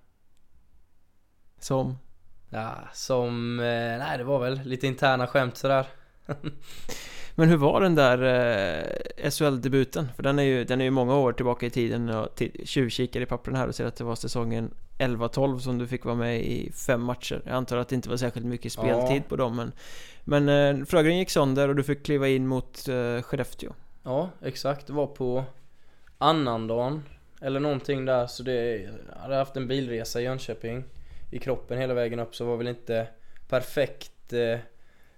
Som? 1.60 1.98
Ja, 2.50 2.76
som, 2.94 3.60
eh, 3.60 3.66
nej 4.00 4.18
det 4.18 4.24
var 4.24 4.40
väl 4.40 4.62
lite 4.64 4.88
interna 4.88 5.28
skämt 5.28 5.58
sådär 5.58 5.88
Men 7.40 7.50
hur 7.50 7.58
var 7.58 7.82
den 7.82 7.96
där 7.96 8.18
eh, 9.24 9.30
SHL-debuten? 9.30 10.08
För 10.16 10.24
den 10.24 10.40
är, 10.40 10.44
ju, 10.44 10.64
den 10.64 10.82
är 10.82 10.86
ju 10.86 10.92
många 10.92 11.18
år 11.18 11.34
tillbaka 11.34 11.66
i 11.66 11.70
tiden 11.70 12.10
och 12.10 12.28
ti- 12.38 12.66
tjuvkikar 12.66 13.22
i 13.22 13.26
pappren 13.26 13.56
här 13.56 13.68
och 13.68 13.76
ser 13.76 13.86
att 13.86 13.96
det 13.96 14.04
var 14.04 14.16
säsongen 14.16 14.72
11-12 14.98 15.60
som 15.60 15.78
du 15.78 15.88
fick 15.88 16.06
vara 16.06 16.16
med 16.16 16.40
i 16.42 16.72
fem 16.72 17.02
matcher. 17.02 17.42
Jag 17.46 17.54
antar 17.54 17.78
att 17.78 17.90
det 17.90 17.96
inte 17.96 18.10
var 18.10 18.18
särskilt 18.18 18.46
mycket 18.46 18.72
speltid 18.72 19.18
Ja. 19.18 19.30
på 19.30 19.36
dem 19.36 19.56
men 19.56 19.72
Men 20.24 20.50
eh, 20.80 20.86
Frögren 20.86 21.18
gick 21.18 21.30
sönder 21.30 21.70
och 21.70 21.76
du 21.76 21.84
fick 21.84 22.04
kliva 22.04 22.28
in 22.28 22.48
mot 22.48 22.88
eh, 22.88 23.22
Skellefteå. 23.22 23.74
Ja, 24.04 24.30
exakt, 24.42 24.88
det 24.88 24.94
var 24.94 25.08
på 25.08 25.44
annandagen 26.18 27.04
Eller 27.42 27.60
någonting 27.60 28.06
där, 28.06 28.28
så 28.28 28.44
det, 28.44 28.78
jag 28.82 29.22
hade 29.22 29.36
haft 29.36 29.56
en 29.58 29.68
bilresa 29.68 30.22
i 30.22 30.24
Jönköping 30.24 30.84
I 31.32 31.40
kroppen 31.40 31.78
hela 31.78 31.94
vägen 31.94 32.20
upp 32.20 32.36
så 32.36 32.46
var 32.46 32.58
väl 32.58 32.68
inte 32.68 33.08
perfekt 33.50 34.34
eh, 34.34 34.60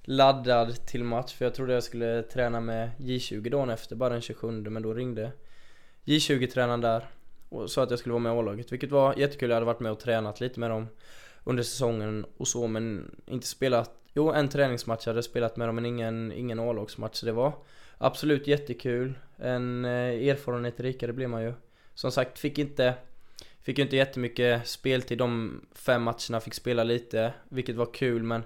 laddad 0.04 0.86
till 0.86 1.04
match 1.04 1.34
För 1.34 1.46
jag 1.46 1.54
trodde 1.54 1.74
jag 1.74 1.84
skulle 1.84 2.24
träna 2.24 2.60
med 2.60 2.92
J20 2.98 3.50
dagen 3.50 3.70
efter, 3.70 3.96
bara 3.96 4.10
den 4.10 4.22
27 4.22 4.52
men 4.52 4.84
då 4.84 4.94
ringde 4.94 5.32
J20-tränaren 6.06 6.82
där 6.82 7.06
och 7.50 7.72
sa 7.72 7.84
att 7.84 7.90
jag 7.90 8.00
skulle 8.00 8.14
vara 8.14 8.24
med 8.24 8.36
i 8.36 8.38
A-laget 8.38 8.72
Vilket 8.72 8.92
var 8.92 9.16
jättekul, 9.18 9.50
jag 9.50 9.56
hade 9.56 9.66
varit 9.66 9.80
med 9.80 9.92
och 9.92 10.00
tränat 10.00 10.42
lite 10.42 10.60
med 10.60 10.70
dem 10.70 10.88
under 11.44 11.64
säsongen 11.64 12.26
och 12.38 12.48
så 12.48 12.68
men 12.68 13.16
inte 13.26 13.48
spelat 13.48 13.92
Jo, 14.14 14.32
en 14.32 14.50
träningsmatch 14.50 15.06
jag 15.06 15.14
hade 15.14 15.24
spelat 15.24 15.58
med 15.58 15.68
dem 15.68 15.76
men 15.76 15.86
ingen, 15.86 16.32
ingen 16.32 16.60
A-lagsmatch 16.60 17.16
så 17.16 17.26
det 17.26 17.32
var 17.32 17.54
Absolut 18.04 18.48
jättekul. 18.48 19.14
En 19.38 19.86
eh, 19.86 20.30
erfarenhet 20.30 20.80
rikare 20.80 21.14
blir 21.14 21.28
man 21.28 21.44
ju. 21.44 21.54
Som 21.94 22.12
sagt, 22.12 22.40
fick 22.40 22.58
inte 22.58 22.94
Fick 23.62 23.78
ju 23.78 23.84
inte 23.84 23.96
jättemycket 23.96 24.68
speltid 24.68 25.18
de 25.18 25.62
fem 25.76 26.04
matcherna, 26.04 26.40
fick 26.40 26.54
spela 26.54 26.84
lite, 26.84 27.34
vilket 27.50 27.76
var 27.76 27.94
kul 27.94 28.24
men 28.24 28.44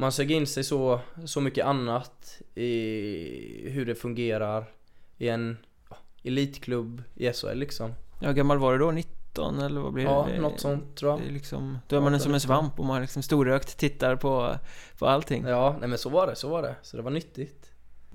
man 0.00 0.12
sög 0.12 0.30
in 0.30 0.46
sig 0.46 0.64
så, 0.64 1.00
så 1.24 1.40
mycket 1.40 1.66
annat 1.66 2.40
i 2.54 3.70
hur 3.70 3.86
det 3.86 3.94
fungerar 3.94 4.70
i 5.18 5.28
en 5.28 5.56
ja, 5.90 5.96
elitklubb 6.22 7.02
i 7.14 7.32
SHL 7.32 7.54
liksom. 7.54 7.94
Ja, 8.20 8.32
gammal 8.32 8.58
var 8.58 8.72
du 8.72 8.78
då? 8.78 8.90
19? 8.90 9.14
17 9.32 9.58
eller 9.58 9.80
vad 9.80 9.92
blir 9.92 10.04
Ja, 10.04 10.26
det? 10.30 10.40
något 10.40 10.60
sånt 10.60 10.96
tror 10.96 11.12
Det 11.16 11.22
är 11.22 11.24
jag. 11.26 11.32
liksom, 11.32 11.78
då 11.88 11.96
är 11.96 12.00
man 12.00 12.14
18, 12.14 12.20
som 12.20 12.34
en 12.34 12.40
svamp 12.40 12.78
och 12.80 12.84
man 12.86 13.00
liksom 13.02 13.22
storögt 13.22 13.76
tittar 13.78 14.16
på, 14.16 14.56
på 14.98 15.06
allting. 15.06 15.46
Ja, 15.46 15.76
nej 15.80 15.88
men 15.88 15.98
så 15.98 16.08
var 16.08 16.26
det, 16.26 16.36
så 16.36 16.48
var 16.48 16.62
det. 16.62 16.74
Så 16.82 16.96
det 16.96 17.02
var 17.02 17.10
nyttigt. 17.10 17.70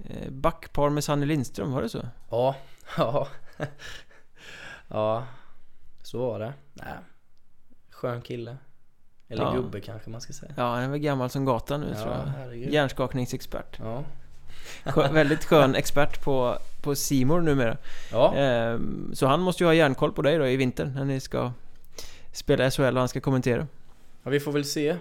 Eh, 0.05 0.29
Backpar 0.31 0.89
med 0.89 1.03
Sanny 1.03 1.25
Lindström, 1.25 1.71
var 1.71 1.81
det 1.81 1.89
så? 1.89 2.01
Ja, 2.31 2.55
ja. 2.97 3.27
ja, 4.87 5.25
så 6.03 6.17
var 6.17 6.39
det. 6.39 6.53
Nej. 6.73 6.93
Skön 7.89 8.21
kille. 8.21 8.57
Eller 9.33 9.43
Ja. 9.43 9.51
gubbe 9.53 9.79
kanske 9.81 10.09
man 10.09 10.21
ska 10.21 10.33
säga. 10.33 10.51
Ja, 10.57 10.73
han 10.73 10.83
är 10.83 10.89
väl 10.89 10.99
gammal 10.99 11.29
som 11.29 11.45
gatan 11.45 11.81
nu 11.81 11.87
tror 11.95 12.07
Ja, 12.07 12.17
jag. 12.17 12.25
herregud. 12.25 12.73
Hjärnskakningsexpert. 12.73 13.79
Ja. 13.79 14.03
Skö, 14.85 15.11
väldigt 15.11 15.45
skön 15.45 15.75
expert 15.75 16.23
på, 16.23 16.57
på 16.83 16.95
Simor 16.95 17.41
numera. 17.41 17.77
Ja. 18.11 18.33
Ehm, 18.35 19.11
så 19.13 19.27
han 19.27 19.39
måste 19.39 19.63
ju 19.63 19.67
ha 19.67 19.73
järnkoll 19.73 20.11
på 20.11 20.21
dig 20.21 20.37
då 20.37 20.47
i 20.47 20.55
vinter 20.57 20.85
när 20.95 21.05
ni 21.05 21.19
ska 21.19 21.51
spela 22.31 22.71
SHL 22.71 22.81
och 22.83 22.99
han 22.99 23.07
ska 23.09 23.21
kommentera. 23.21 23.67
ja, 24.23 24.29
vi 24.31 24.39
får 24.39 24.51
väl 24.51 24.65
se 24.65 24.95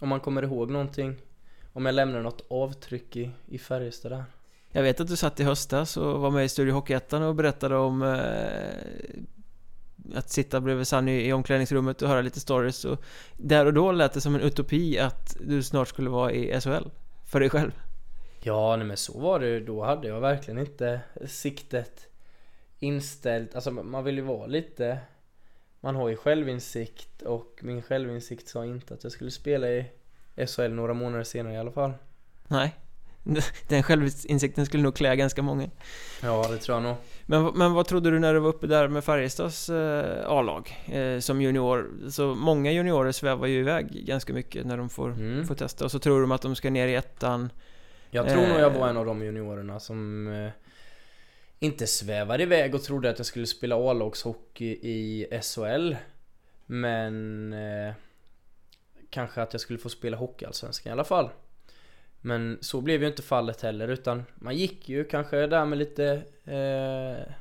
om 0.00 0.08
man 0.08 0.20
kommer 0.20 0.42
ihåg 0.42 0.70
någonting. 0.70 1.16
Om 1.72 1.86
jag 1.86 1.94
lämnar 1.94 2.20
något 2.22 2.42
avtryck 2.50 3.16
i, 3.16 3.30
i 3.48 3.58
Färjestad 3.58 4.12
där. 4.12 4.24
Jag 4.70 4.82
vet 4.82 5.00
att 5.00 5.08
du 5.08 5.16
satt 5.16 5.40
i 5.40 5.44
höstas 5.44 5.96
och 5.96 6.20
var 6.20 6.30
med 6.30 6.44
i 6.44 6.48
Studio 6.48 6.72
Hockeyettan 6.74 7.22
och 7.22 7.34
berättade 7.34 7.76
om 7.76 8.02
eh, 8.02 8.18
att 10.14 10.30
sitta 10.30 10.60
bredvid 10.60 10.86
Sanny 10.86 11.26
i 11.26 11.32
omklädningsrummet 11.32 12.02
och 12.02 12.08
höra 12.08 12.20
lite 12.20 12.40
stories 12.40 12.84
och 12.84 13.02
där 13.36 13.66
och 13.66 13.74
då 13.74 13.92
lät 13.92 14.12
det 14.12 14.20
som 14.20 14.34
en 14.34 14.40
utopi 14.40 14.98
att 14.98 15.36
du 15.40 15.62
snart 15.62 15.88
skulle 15.88 16.10
vara 16.10 16.32
i 16.32 16.60
SHL 16.60 16.88
för 17.26 17.40
dig 17.40 17.50
själv. 17.50 17.72
Ja, 18.40 18.76
nej 18.76 18.86
men 18.86 18.96
så 18.96 19.20
var 19.20 19.40
det 19.40 19.46
ju. 19.46 19.64
Då 19.64 19.84
hade 19.84 20.08
jag 20.08 20.20
verkligen 20.20 20.60
inte 20.60 21.00
siktet 21.26 22.08
inställt. 22.78 23.54
Alltså 23.54 23.70
man 23.70 24.04
vill 24.04 24.16
ju 24.16 24.22
vara 24.22 24.46
lite... 24.46 24.98
Man 25.80 25.96
har 25.96 26.08
ju 26.08 26.16
självinsikt 26.16 27.22
och 27.22 27.60
min 27.62 27.82
självinsikt 27.82 28.48
sa 28.48 28.64
inte 28.64 28.94
att 28.94 29.02
jag 29.02 29.12
skulle 29.12 29.30
spela 29.30 29.68
i 29.68 29.90
SHL 30.46 30.72
några 30.72 30.94
månader 30.94 31.24
senare 31.24 31.54
i 31.54 31.58
alla 31.58 31.72
fall. 31.72 31.92
Nej. 32.48 32.74
Den 33.68 33.82
självinsikten 33.82 34.66
skulle 34.66 34.82
nog 34.82 34.94
klä 34.96 35.16
ganska 35.16 35.42
många. 35.42 35.70
Ja, 36.22 36.46
det 36.50 36.58
tror 36.58 36.76
jag 36.76 36.82
nog. 36.82 36.96
Men, 37.26 37.44
men 37.54 37.72
vad 37.72 37.86
trodde 37.86 38.10
du 38.10 38.18
när 38.18 38.34
du 38.34 38.40
var 38.40 38.48
uppe 38.48 38.66
där 38.66 38.88
med 38.88 39.04
Färjestads 39.04 39.68
eh, 39.70 40.26
A-lag 40.30 40.84
eh, 40.86 41.18
som 41.20 41.40
junior? 41.42 41.90
Så 42.10 42.34
många 42.34 42.72
juniorer 42.72 43.12
svävar 43.12 43.46
ju 43.46 43.58
iväg 43.58 44.06
ganska 44.06 44.32
mycket 44.32 44.66
när 44.66 44.76
de 44.76 44.88
får, 44.88 45.10
Mm. 45.10 45.46
får 45.46 45.54
testa 45.54 45.84
och 45.84 45.90
så 45.90 45.98
tror 45.98 46.20
de 46.20 46.32
att 46.32 46.42
de 46.42 46.56
ska 46.56 46.70
ner 46.70 46.88
i 46.88 46.94
ettan. 46.94 47.52
Jag 48.10 48.28
tror 48.28 48.42
nog 48.46 48.60
jag 48.60 48.72
Eh. 48.74 48.78
var 48.80 48.88
en 48.88 48.96
av 48.96 49.06
de 49.06 49.24
juniorerna 49.24 49.80
som 49.80 50.28
eh, 50.32 50.50
inte 51.58 51.86
svävade 51.86 52.42
iväg 52.42 52.74
och 52.74 52.82
trodde 52.82 53.10
att 53.10 53.18
jag 53.18 53.26
skulle 53.26 53.46
spela 53.46 53.90
A-lagshockey 53.90 54.66
i 54.82 55.26
SHL. 55.42 55.96
Men 56.66 57.52
eh, 57.52 57.94
kanske 59.10 59.42
att 59.42 59.52
jag 59.54 59.60
skulle 59.60 59.78
få 59.78 59.88
spela 59.88 60.16
Hockeyallsvenskan 60.16 60.90
i 60.90 60.92
alla 60.92 61.04
fall. 61.04 61.30
Men 62.26 62.58
så 62.60 62.80
blev 62.80 63.00
ju 63.02 63.06
inte 63.08 63.22
fallet 63.22 63.60
heller 63.60 63.88
utan 63.88 64.24
man 64.34 64.56
gick 64.56 64.88
ju 64.88 65.04
kanske 65.04 65.46
där 65.46 65.64
med 65.64 65.78
lite 65.78 66.22
eh, 66.44 67.32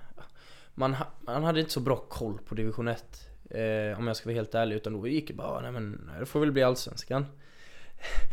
man, 0.73 0.93
ha- 0.93 1.11
man 1.21 1.43
hade 1.43 1.59
inte 1.59 1.71
så 1.71 1.79
bra 1.79 1.95
koll 1.95 2.39
på 2.47 2.55
division 2.55 2.87
1 2.87 3.03
eh, 3.49 3.99
Om 3.99 4.07
jag 4.07 4.15
ska 4.15 4.29
vara 4.29 4.35
helt 4.35 4.55
ärlig 4.55 4.75
utan 4.75 4.93
då 4.93 5.07
gick 5.07 5.27
det 5.27 5.33
bara 5.33 5.61
nej 5.61 5.71
men 5.71 6.11
det 6.19 6.25
får 6.25 6.39
väl 6.39 6.51
bli 6.51 6.63
Allsvenskan 6.63 7.25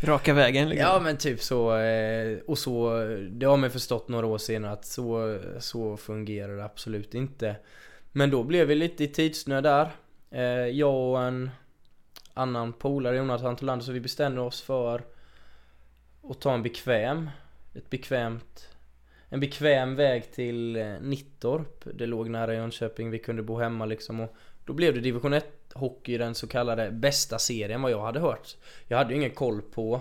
Raka 0.03 0.35
vägen 0.35 0.69
liksom. 0.69 0.87
Ja 0.89 1.01
men 1.01 1.17
typ 1.17 1.43
så, 1.43 1.77
eh, 1.77 2.39
och 2.47 2.59
så, 2.59 2.91
det 3.31 3.47
har 3.47 3.57
man 3.57 3.71
förstått 3.71 4.09
några 4.09 4.27
år 4.27 4.39
senare 4.39 4.73
att 4.73 4.85
så, 4.85 5.39
så 5.59 5.97
fungerar 5.97 6.57
det 6.57 6.65
absolut 6.65 7.15
inte. 7.15 7.57
Men 8.13 8.31
då 8.31 8.43
blev 8.45 8.67
vi 8.67 8.75
lite 8.75 9.05
i 9.05 9.09
tidsnöd 9.09 9.65
där. 9.65 9.91
Eh, 10.31 10.43
Jag 10.67 10.95
och 11.11 11.23
en 11.23 11.51
annan 12.35 12.73
polare, 12.73 13.17
Jonathan 13.17 13.57
Tholander, 13.57 13.85
så 13.85 13.93
vi 13.93 14.01
bestämde 14.01 14.41
oss 14.41 14.63
för 14.63 15.03
att 16.23 16.41
ta 16.41 16.55
en 16.55 16.63
bekväm, 16.63 17.31
ett 17.75 17.91
bekvämt, 17.91 18.69
en 19.29 19.41
bekväm 19.41 19.97
väg 19.97 20.33
till 20.33 20.77
eh, 20.77 21.01
Nittorp. 21.01 21.85
Det 21.95 22.07
låg 22.07 22.31
nära 22.31 22.55
Jönköping, 22.55 23.11
vi 23.11 23.19
kunde 23.19 23.43
bo 23.43 23.59
hemma 23.59 23.87
liksom 23.87 24.21
och 24.21 24.35
då 24.65 24.73
blev 24.73 24.95
det 24.95 25.01
division 25.01 25.33
1 25.33 25.47
hockey, 25.75 26.19
den 26.19 26.35
så 26.35 26.47
kallade 26.47 26.91
bästa 26.91 27.39
serien 27.39 27.83
vad 27.83 27.93
jag 27.93 28.01
hade 28.01 28.21
hört. 28.21 28.57
Jag 28.89 28.99
hade 28.99 29.11
ju 29.11 29.17
ingen 29.17 29.31
koll 29.31 29.63
på 29.63 30.01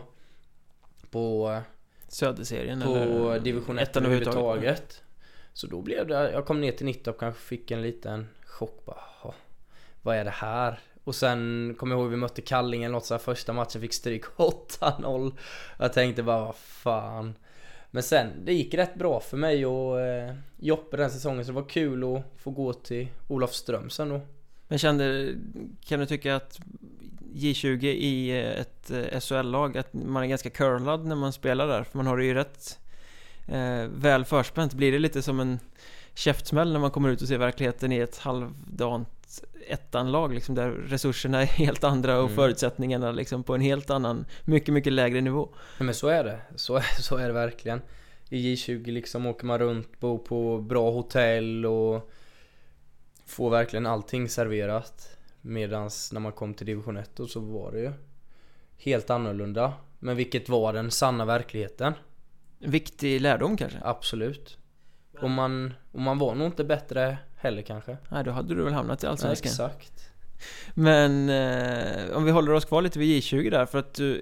på, 1.11 1.61
Söderserien 2.07 2.81
på 2.81 2.95
eller 2.95 3.39
division 3.39 3.79
1 3.79 3.89
ettan 3.89 4.05
överhuvudtaget. 4.05 5.03
Så 5.53 5.67
då 5.67 5.81
blev 5.81 6.07
det, 6.07 6.31
jag 6.31 6.45
kom 6.45 6.61
ner 6.61 6.71
till 6.71 6.85
Nittorp 6.85 7.17
kanske 7.19 7.41
fick 7.41 7.71
en 7.71 7.81
liten 7.81 8.27
chock 8.45 8.85
bara, 8.85 8.97
"Jaha, 9.23 9.33
Vad 10.01 10.15
är 10.15 10.25
det 10.25 10.31
här? 10.31 10.79
Och 11.03 11.15
sen 11.15 11.75
kommer 11.77 11.95
jag 11.95 12.01
ihåg 12.01 12.11
vi 12.11 12.17
mötte 12.17 12.41
Kallinge 12.41 12.85
eller 12.85 12.93
något 12.93 13.05
så 13.05 13.13
här 13.13 13.19
första 13.19 13.53
matchen 13.53 13.81
fick 13.81 13.93
stryk 13.93 14.25
8-0 14.35 15.33
Jag 15.77 15.93
tänkte 15.93 16.23
bara 16.23 16.45
vad 16.45 16.55
fan 16.55 17.33
Men 17.91 18.03
sen, 18.03 18.27
det 18.45 18.53
gick 18.53 18.73
rätt 18.73 18.95
bra 18.95 19.19
för 19.19 19.37
mig 19.37 19.65
och 19.65 20.01
eh, 20.01 20.33
Joppe 20.57 20.97
den 20.97 21.11
säsongen 21.11 21.45
så 21.45 21.51
det 21.51 21.55
var 21.55 21.69
kul 21.69 22.15
att 22.15 22.23
få 22.37 22.51
gå 22.51 22.73
till 22.73 23.07
Olofström 23.27 23.89
sen 23.89 24.09
då 24.09 24.21
Men 24.67 24.79
kände, 24.79 25.33
kan 25.85 25.99
du 25.99 26.05
tycka 26.05 26.35
att 26.35 26.59
J20 27.33 27.85
i 27.85 28.29
eh, 28.29 28.59
ett 28.61 28.91
eh, 28.91 29.19
SHL-lag, 29.19 29.77
att 29.77 29.93
man 29.93 30.23
är 30.23 30.27
ganska 30.27 30.49
curlad 30.49 31.05
när 31.05 31.15
man 31.15 31.33
spelar 31.33 31.67
där? 31.67 31.83
För 31.83 31.97
man 31.97 32.07
har 32.07 32.17
det 32.17 32.25
ju 32.25 32.33
rätt 32.33 32.79
eh, 33.47 33.83
väl 33.95 34.25
förspänt. 34.25 34.73
Blir 34.73 34.91
det 34.91 34.99
lite 34.99 35.21
som 35.21 35.39
en 35.39 35.59
käftsmäll 36.13 36.73
när 36.73 36.79
man 36.79 36.91
kommer 36.91 37.09
ut 37.09 37.21
och 37.21 37.27
ser 37.27 37.37
verkligheten 37.37 37.91
i 37.91 37.97
ett 37.97 38.17
halvdant 38.17 39.18
ettanlag 39.67 40.33
liksom 40.33 40.55
där 40.55 40.69
resurserna 40.71 41.41
är 41.41 41.45
helt 41.45 41.83
andra 41.83 42.17
och 42.17 42.23
Mm. 42.23 42.35
förutsättningarna 42.35 43.11
liksom 43.11 43.43
på 43.43 43.55
en 43.55 43.61
helt 43.61 43.89
annan, 43.89 44.25
mycket, 44.45 44.73
mycket 44.73 44.93
lägre 44.93 45.21
nivå. 45.21 45.49
Nej 45.53 45.85
men 45.85 45.95
så 45.95 46.07
är 46.07 46.23
det, 46.23 46.39
så 46.55 46.75
är, 46.75 46.81
så 47.01 47.17
är 47.17 47.27
det 47.27 47.33
verkligen 47.33 47.81
I 48.29 48.55
J20 48.55 48.91
liksom 48.91 49.25
åker 49.25 49.45
man 49.45 49.59
runt, 49.59 49.99
bor 49.99 50.17
på 50.17 50.57
bra 50.57 50.91
hotell 50.91 51.65
och 51.65 52.11
Får 53.25 53.49
verkligen 53.49 53.85
allting 53.85 54.29
serverat 54.29 55.17
Medans 55.41 56.11
när 56.13 56.19
man 56.19 56.31
kom 56.31 56.53
till 56.53 56.65
division 56.65 56.97
1 56.97 57.19
och 57.19 57.29
så 57.29 57.39
var 57.39 57.71
det 57.71 57.79
ju 57.79 57.91
Helt 58.77 59.09
annorlunda 59.09 59.73
Men 59.99 60.15
vilket 60.15 60.49
var 60.49 60.73
den 60.73 60.91
sanna 60.91 61.25
verkligheten 61.25 61.93
Viktig 62.59 63.21
lärdom 63.21 63.57
kanske? 63.57 63.79
Absolut 63.81 64.57
Och 65.21 65.29
man, 65.29 65.73
och 65.91 66.01
man 66.01 66.17
var 66.17 66.35
nog 66.35 66.47
inte 66.47 66.63
bättre 66.63 67.17
heller 67.39 67.61
kanske 67.61 67.97
Nej, 68.09 68.23
då 68.23 68.31
hade 68.31 68.55
du 68.55 68.63
väl 68.63 68.73
hamnat 68.73 69.03
i 69.03 69.07
Allsvenskan. 69.07 69.49
Exakt 69.51 70.09
Men 70.73 71.29
eh, 71.29 72.17
om 72.17 72.23
vi 72.25 72.31
håller 72.31 72.51
oss 72.53 72.65
kvar 72.65 72.81
lite 72.81 72.99
vid 72.99 73.21
J20 73.23 73.51
där 73.51 73.65
för 73.65 73.77
att 73.79 73.93
du, 73.93 74.21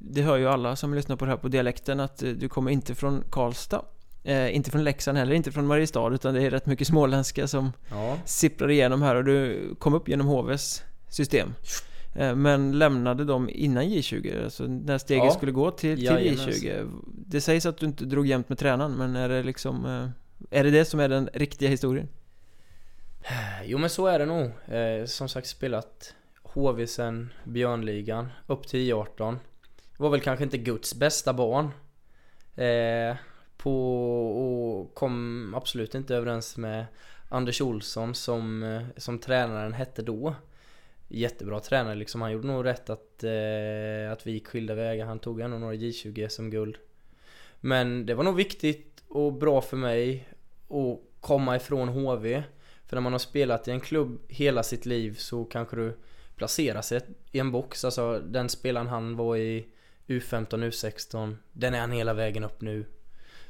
det 0.00 0.22
hör 0.22 0.36
ju 0.36 0.48
alla 0.48 0.76
som 0.76 0.94
lyssnar 0.94 1.16
på 1.16 1.24
det 1.24 1.30
här 1.30 1.38
på 1.38 1.48
dialekten 1.48 2.00
att 2.00 2.22
eh, 2.22 2.30
du 2.30 2.48
kommer 2.48 2.70
inte 2.70 2.94
från 2.94 3.24
Karlstad. 3.30 3.82
Eh, 4.24 4.56
inte 4.56 4.70
från 4.70 4.84
Leksand 4.84 5.18
heller, 5.18 5.34
inte 5.34 5.52
från 5.52 5.66
Mariestad 5.66 6.14
utan 6.14 6.34
det 6.34 6.42
är 6.42 6.50
rätt 6.50 6.66
mycket 6.66 6.86
småländska 6.88 7.48
som 7.48 7.72
Ja 7.90 8.18
sipprar 8.24 8.70
igenom 8.70 9.02
här 9.02 9.14
och 9.14 9.24
du 9.24 9.74
kom 9.78 9.94
upp 9.94 10.08
genom 10.08 10.26
HVs 10.26 10.82
system. 11.08 11.54
Eh, 12.16 12.34
men 12.34 12.78
lämnade 12.78 13.24
dem 13.24 13.48
innan 13.52 13.84
J20, 13.84 14.44
alltså 14.44 14.64
när 14.66 14.98
steget 14.98 15.24
Ja. 15.24 15.30
skulle 15.30 15.52
gå 15.52 15.70
till, 15.70 15.96
till 15.96 16.04
Jajamensan. 16.04 16.48
J20. 16.48 17.02
Det 17.26 17.40
sägs 17.40 17.66
att 17.66 17.78
du 17.78 17.86
inte 17.86 18.04
drog 18.04 18.26
jämnt 18.26 18.48
med 18.48 18.58
tränaren 18.58 18.92
men 18.92 19.16
är 19.16 19.28
det 19.28 19.42
liksom 19.42 19.84
eh, 19.86 20.58
Är 20.58 20.64
det 20.64 20.70
det 20.70 20.84
som 20.84 21.00
är 21.00 21.08
den 21.08 21.28
riktiga 21.32 21.68
historien? 21.68 22.08
Jo 23.64 23.78
men 23.78 23.90
så 23.90 24.06
är 24.06 24.18
det 24.18 24.26
nog. 24.26 24.50
Eh, 24.66 25.04
som 25.04 25.28
sagt 25.28 25.46
spelat 25.46 26.14
HV 26.42 26.86
sen 26.86 27.32
Björnligan 27.44 28.28
upp 28.46 28.68
till 28.68 28.80
I18. 28.80 29.36
Var 29.96 30.10
väl 30.10 30.20
kanske 30.20 30.44
inte 30.44 30.58
Guds 30.58 30.94
bästa 30.94 31.32
barn. 31.32 31.70
Eh, 32.56 33.16
på, 33.56 33.72
och 34.38 34.94
kom 34.94 35.54
absolut 35.54 35.94
inte 35.94 36.16
överens 36.16 36.56
med 36.56 36.86
Anders 37.28 37.60
Olsson 37.60 38.14
som, 38.14 38.62
eh, 38.62 38.82
som 38.96 39.18
tränaren 39.18 39.72
hette 39.72 40.02
då. 40.02 40.34
Jättebra 41.08 41.60
tränare 41.60 41.94
liksom. 41.94 42.22
Han 42.22 42.32
gjorde 42.32 42.46
nog 42.46 42.64
rätt 42.64 42.90
att, 42.90 43.24
eh, 43.24 44.12
att 44.12 44.26
vi 44.26 44.32
gick 44.32 44.46
skilda 44.46 44.74
vägar. 44.74 45.06
Han 45.06 45.18
tog 45.18 45.40
ändå 45.40 45.58
några 45.58 45.74
J20 45.74 46.28
som 46.28 46.50
guld 46.50 46.76
Men 47.60 48.06
det 48.06 48.14
var 48.14 48.24
nog 48.24 48.36
viktigt 48.36 49.02
och 49.08 49.32
bra 49.32 49.60
för 49.60 49.76
mig 49.76 50.28
att 50.68 51.00
komma 51.20 51.56
ifrån 51.56 51.88
HV. 51.88 52.42
För 52.86 52.96
när 52.96 53.00
man 53.00 53.12
har 53.12 53.18
spelat 53.18 53.68
i 53.68 53.70
en 53.70 53.80
klubb 53.80 54.18
hela 54.28 54.62
sitt 54.62 54.86
liv 54.86 55.14
så 55.18 55.44
kanske 55.44 55.76
du 55.76 55.96
placerar 56.36 56.82
sig 56.82 57.00
i 57.32 57.38
en 57.38 57.52
box. 57.52 57.84
Alltså 57.84 58.18
den 58.18 58.48
spelaren 58.48 58.86
han 58.86 59.16
var 59.16 59.36
i 59.36 59.66
U15, 60.06 60.48
U16, 60.48 61.36
den 61.52 61.74
är 61.74 61.80
han 61.80 61.92
hela 61.92 62.14
vägen 62.14 62.44
upp 62.44 62.60
nu. 62.60 62.86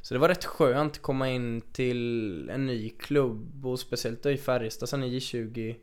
Så 0.00 0.14
det 0.14 0.20
var 0.20 0.28
rätt 0.28 0.44
skönt 0.44 0.92
att 0.92 1.02
komma 1.02 1.30
in 1.30 1.60
till 1.60 2.50
en 2.50 2.66
ny 2.66 2.90
klubb 2.90 3.66
och 3.66 3.80
speciellt 3.80 4.22
då 4.22 4.30
i 4.30 4.36
Färjestad 4.36 4.88
sen 4.88 5.04
i 5.04 5.18
J20 5.18 5.76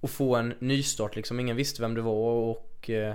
och 0.00 0.10
få 0.10 0.36
en 0.36 0.54
nystart 0.58 1.16
liksom. 1.16 1.40
Ingen 1.40 1.56
visste 1.56 1.82
vem 1.82 1.94
du 1.94 2.00
var 2.00 2.32
och 2.32 2.90
eh, 2.90 3.14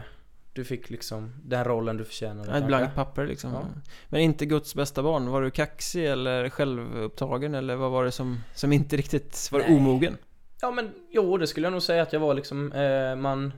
du 0.55 0.63
fick 0.63 0.89
liksom 0.89 1.33
den 1.43 1.63
rollen 1.63 1.97
du 1.97 2.05
förtjänade. 2.05 2.57
Ett 2.57 2.67
blankt 2.67 2.95
papper 2.95 3.25
liksom. 3.27 3.53
Ja. 3.53 3.65
Men 4.09 4.21
inte 4.21 4.45
Guds 4.45 4.75
bästa 4.75 5.03
barn. 5.03 5.29
Var 5.29 5.41
du 5.41 5.51
kaxig 5.51 6.05
eller 6.05 6.49
självupptagen 6.49 7.55
eller 7.55 7.75
vad 7.75 7.91
var 7.91 8.05
det 8.05 8.11
som, 8.11 8.39
som 8.53 8.73
inte 8.73 8.97
riktigt 8.97 9.49
var 9.51 9.59
Nej. 9.59 9.77
omogen? 9.77 10.17
Ja 10.61 10.71
men 10.71 10.91
jo 11.09 11.37
det 11.37 11.47
skulle 11.47 11.65
jag 11.65 11.71
nog 11.71 11.81
säga 11.81 12.01
att 12.01 12.13
jag 12.13 12.19
var 12.19 12.33
liksom 12.33 12.71
eh, 12.71 13.15
man 13.15 13.53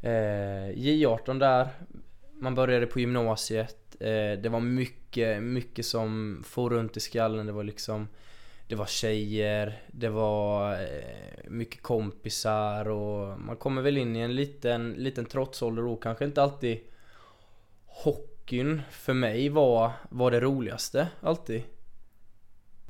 eh, 0.00 0.76
J18 0.76 1.38
där 1.38 1.68
Man 2.40 2.54
började 2.54 2.86
på 2.86 3.00
gymnasiet 3.00 3.96
eh, 4.00 4.40
Det 4.42 4.48
var 4.48 4.60
mycket, 4.60 5.42
mycket 5.42 5.86
som 5.86 6.42
for 6.46 6.70
runt 6.70 6.96
i 6.96 7.00
skallen 7.00 7.46
Det 7.46 7.52
var 7.52 7.64
liksom 7.64 8.08
Det 8.70 8.76
var 8.76 8.86
tjejer 8.86 9.82
Det 9.92 10.08
var 10.08 10.72
eh, 10.72 11.48
mycket 11.48 11.82
kompisar 11.82 12.88
och 12.88 13.40
man 13.40 13.56
kommer 13.56 13.82
väl 13.82 13.98
in 13.98 14.16
i 14.16 14.20
en 14.20 14.34
liten, 14.34 14.92
liten 14.92 15.24
trotsålder 15.24 15.86
och 15.86 16.02
kanske 16.02 16.24
inte 16.24 16.42
alltid 16.42 16.80
Hockeyn 17.86 18.82
för 18.90 19.12
mig 19.14 19.48
var, 19.48 19.92
var 20.08 20.30
det 20.30 20.40
roligaste 20.40 21.08
alltid 21.20 21.62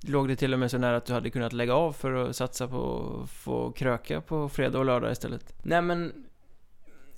Låg 0.01 0.28
det 0.28 0.37
till 0.37 0.53
och 0.53 0.59
med 0.59 0.70
så 0.70 0.78
nära 0.78 0.97
att 0.97 1.07
du 1.07 1.12
hade 1.12 1.31
kunnat 1.31 1.53
lägga 1.53 1.74
av 1.74 1.93
för 1.93 2.12
att 2.12 2.37
satsa 2.37 2.68
på 2.68 3.12
att 3.22 3.31
få 3.31 3.72
kröka 3.72 4.20
på 4.20 4.49
fredag 4.49 4.78
och 4.78 4.85
lördag 4.85 5.12
istället? 5.12 5.55
Nej 5.62 5.83
men 5.83 6.12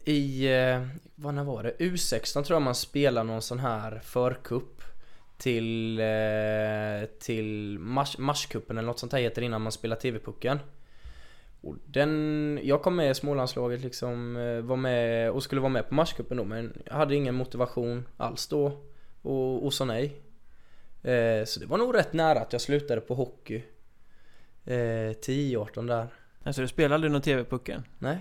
i, 0.05 0.47
eh, 0.53 0.87
vad 1.15 1.35
när 1.35 1.45
var 1.45 1.63
det? 1.63 1.77
U16 1.79 2.43
tror 2.43 2.55
jag 2.55 2.63
man 2.63 2.75
spelar 2.75 3.25
någon 3.25 3.43
sån 3.43 3.59
här 3.59 4.01
förkupp 4.05 4.82
till, 5.43 6.01
eh, 6.01 7.09
till 7.19 7.79
mars, 7.79 8.19
marskuppen 8.19 8.79
eller 8.79 8.87
något 8.87 8.99
sånt 8.99 9.13
här 9.13 9.21
heter 9.21 9.43
innan 9.43 9.63
man 9.63 9.73
spelar 9.73 9.97
TV-pucken. 9.97 10.59
Och 11.61 11.77
den, 11.87 12.61
jag 12.63 12.83
kom 12.83 12.97
med 12.97 13.11
i 13.11 13.15
Smålandslaget 13.15 13.81
liksom, 13.81 14.37
eh, 14.37 14.61
var 14.61 14.77
med 14.77 15.31
och 15.31 15.43
skulle 15.43 15.61
vara 15.61 15.73
med 15.73 15.89
på 15.89 15.95
marskuppen 15.95 16.37
då 16.37 16.45
men 16.45 16.83
jag 16.87 16.95
hade 16.95 17.15
ingen 17.15 17.35
motivation 17.35 18.09
alls 18.17 18.47
då 18.47 18.73
och, 19.23 19.65
och 19.65 19.75
sa 19.75 19.85
nej. 19.85 20.21
Eh, 21.03 21.45
så 21.45 21.61
det 21.61 21.67
var 21.67 21.79
nog 21.79 21.95
rätt 21.95 22.13
nära 22.13 22.41
att 22.41 22.53
jag 22.53 22.63
slutade 22.63 23.01
på 23.01 23.15
hockey. 23.15 23.63
Eh, 24.65 25.13
10-18 25.23 25.87
där. 25.87 26.07
Alltså 26.43 26.63
du 26.63 26.69
spelade 26.69 26.95
aldrig 26.95 27.13
någon 27.13 27.23
TV-pucken? 27.23 27.83
Nej. 27.99 28.19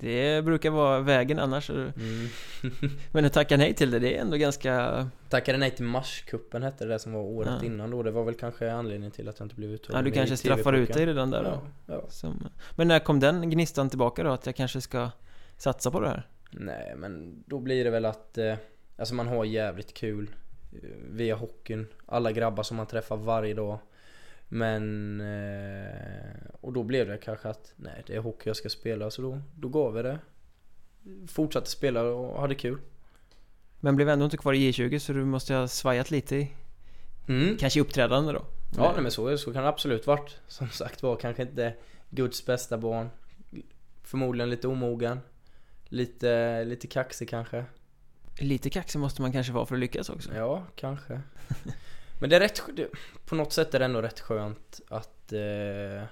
Det 0.00 0.44
brukar 0.44 0.70
vara 0.70 1.00
vägen 1.00 1.38
annars. 1.38 1.70
Mm. 1.70 1.92
Men 3.12 3.24
att 3.24 3.32
tacka 3.32 3.56
nej 3.56 3.74
till 3.74 3.90
det, 3.90 3.98
det 3.98 4.16
är 4.16 4.20
ändå 4.20 4.36
ganska... 4.36 5.06
Tackade 5.28 5.58
nej 5.58 5.70
till 5.70 5.84
Marskuppen 5.84 6.62
hette 6.62 6.84
det 6.84 6.98
som 6.98 7.12
var 7.12 7.20
året 7.20 7.52
Ja. 7.60 7.66
innan 7.66 7.90
då. 7.90 8.02
Det 8.02 8.10
var 8.10 8.24
väl 8.24 8.34
kanske 8.34 8.72
anledningen 8.72 9.12
till 9.12 9.28
att 9.28 9.38
jag 9.38 9.46
inte 9.46 9.54
blev 9.54 9.70
uttagen 9.70 9.96
Ja, 9.96 10.02
du 10.02 10.10
kanske 10.10 10.36
straffar 10.36 10.72
ut 10.72 10.92
dig 10.92 11.06
redan 11.06 11.30
där 11.30 11.42
då? 11.42 11.60
Ja, 11.86 11.94
ja. 11.94 12.04
Som... 12.08 12.48
Men 12.76 12.88
när 12.88 12.98
kom 12.98 13.20
den 13.20 13.50
gnistan 13.50 13.88
tillbaka 13.90 14.22
då? 14.22 14.30
Att 14.30 14.46
jag 14.46 14.56
kanske 14.56 14.80
ska 14.80 15.10
satsa 15.56 15.90
på 15.90 16.00
det 16.00 16.08
här? 16.08 16.26
Nej 16.50 16.94
men 16.96 17.44
då 17.46 17.58
blir 17.58 17.84
det 17.84 17.90
väl 17.90 18.04
att 18.04 18.38
eh, 18.38 18.54
Alltså 18.96 19.14
man 19.14 19.28
har 19.28 19.44
jävligt 19.44 19.94
kul 19.94 20.30
eh, 20.72 20.78
Via 21.10 21.34
hockeyn 21.34 21.86
Alla 22.06 22.32
grabbar 22.32 22.62
som 22.62 22.76
man 22.76 22.86
träffar 22.86 23.16
varje 23.16 23.54
dag 23.54 23.78
Men 24.48 25.20
eh, 25.20 26.50
Och 26.60 26.72
då 26.72 26.82
blev 26.82 27.08
det 27.08 27.18
kanske 27.18 27.48
att 27.48 27.72
Nej 27.76 28.02
det 28.06 28.14
är 28.14 28.20
hockey 28.20 28.48
jag 28.48 28.56
ska 28.56 28.68
spela 28.68 29.10
så 29.10 29.22
då, 29.22 29.40
då 29.54 29.68
gav 29.68 29.94
vi 29.94 30.02
det 30.02 30.18
Fortsatte 31.28 31.70
spela 31.70 32.02
och 32.02 32.40
hade 32.40 32.54
kul 32.54 32.78
Men 33.80 33.96
blev 33.96 34.08
ändå 34.08 34.24
inte 34.24 34.36
kvar 34.36 34.52
i 34.52 34.70
J20 34.70 34.98
så 34.98 35.12
du 35.12 35.24
måste 35.24 35.54
ha 35.54 35.68
svajat 35.68 36.10
lite 36.10 36.36
i... 36.36 36.52
mm. 37.28 37.56
Kanske 37.56 37.78
i 37.78 37.82
uppträdande 37.82 38.32
då? 38.32 38.44
Ja 38.76 38.92
nej, 38.92 39.02
men 39.02 39.10
så, 39.10 39.38
så 39.38 39.52
kan 39.52 39.62
det 39.62 39.68
absolut 39.68 40.06
varit 40.06 40.38
Som 40.46 40.68
sagt 40.68 41.02
var 41.02 41.16
kanske 41.16 41.42
inte 41.42 41.74
Guds 42.10 42.46
bästa 42.46 42.78
barn 42.78 43.08
Förmodligen 44.02 44.50
lite 44.50 44.68
omogen 44.68 45.20
Lite, 45.84 46.64
lite 46.64 46.86
kaxig 46.86 47.28
kanske 47.28 47.64
Lite 48.40 48.70
kaxig 48.70 48.98
måste 48.98 49.22
man 49.22 49.32
kanske 49.32 49.52
vara 49.52 49.66
för 49.66 49.74
att 49.74 49.80
lyckas 49.80 50.08
också. 50.08 50.34
Ja, 50.34 50.66
kanske. 50.76 51.20
Men 52.20 52.30
det 52.30 52.36
är 52.36 52.40
rätt, 52.40 52.62
på 53.26 53.34
något 53.34 53.52
sätt 53.52 53.74
är 53.74 53.78
det 53.78 53.84
ändå 53.84 54.02
rätt 54.02 54.20
skönt 54.20 54.80
att, 54.88 55.32
eh, 55.32 56.02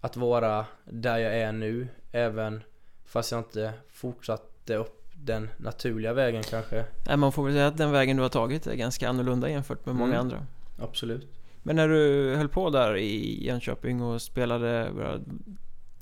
att 0.00 0.16
vara 0.16 0.66
där 0.84 1.18
jag 1.18 1.34
är 1.38 1.52
nu. 1.52 1.88
Även 2.12 2.62
fast 3.04 3.32
jag 3.32 3.40
inte 3.40 3.72
fortsatte 3.88 4.76
upp 4.76 4.96
den 5.14 5.48
naturliga 5.56 6.12
vägen 6.12 6.42
kanske. 6.42 6.84
Nej, 7.06 7.16
man 7.16 7.32
får 7.32 7.44
väl 7.44 7.52
säga 7.52 7.66
att 7.66 7.76
den 7.76 7.90
vägen 7.92 8.16
du 8.16 8.22
har 8.22 8.30
tagit 8.30 8.66
är 8.66 8.74
ganska 8.74 9.08
annorlunda 9.08 9.48
jämfört 9.50 9.86
med 9.86 9.94
många 9.94 10.14
Mm. 10.14 10.20
andra. 10.20 10.46
Absolut. 10.78 11.28
Men 11.62 11.76
när 11.76 11.88
du 11.88 12.34
höll 12.36 12.48
på 12.48 12.70
där 12.70 12.96
i 12.96 13.44
Jönköping 13.46 14.02
och 14.02 14.22
spelade 14.22 14.90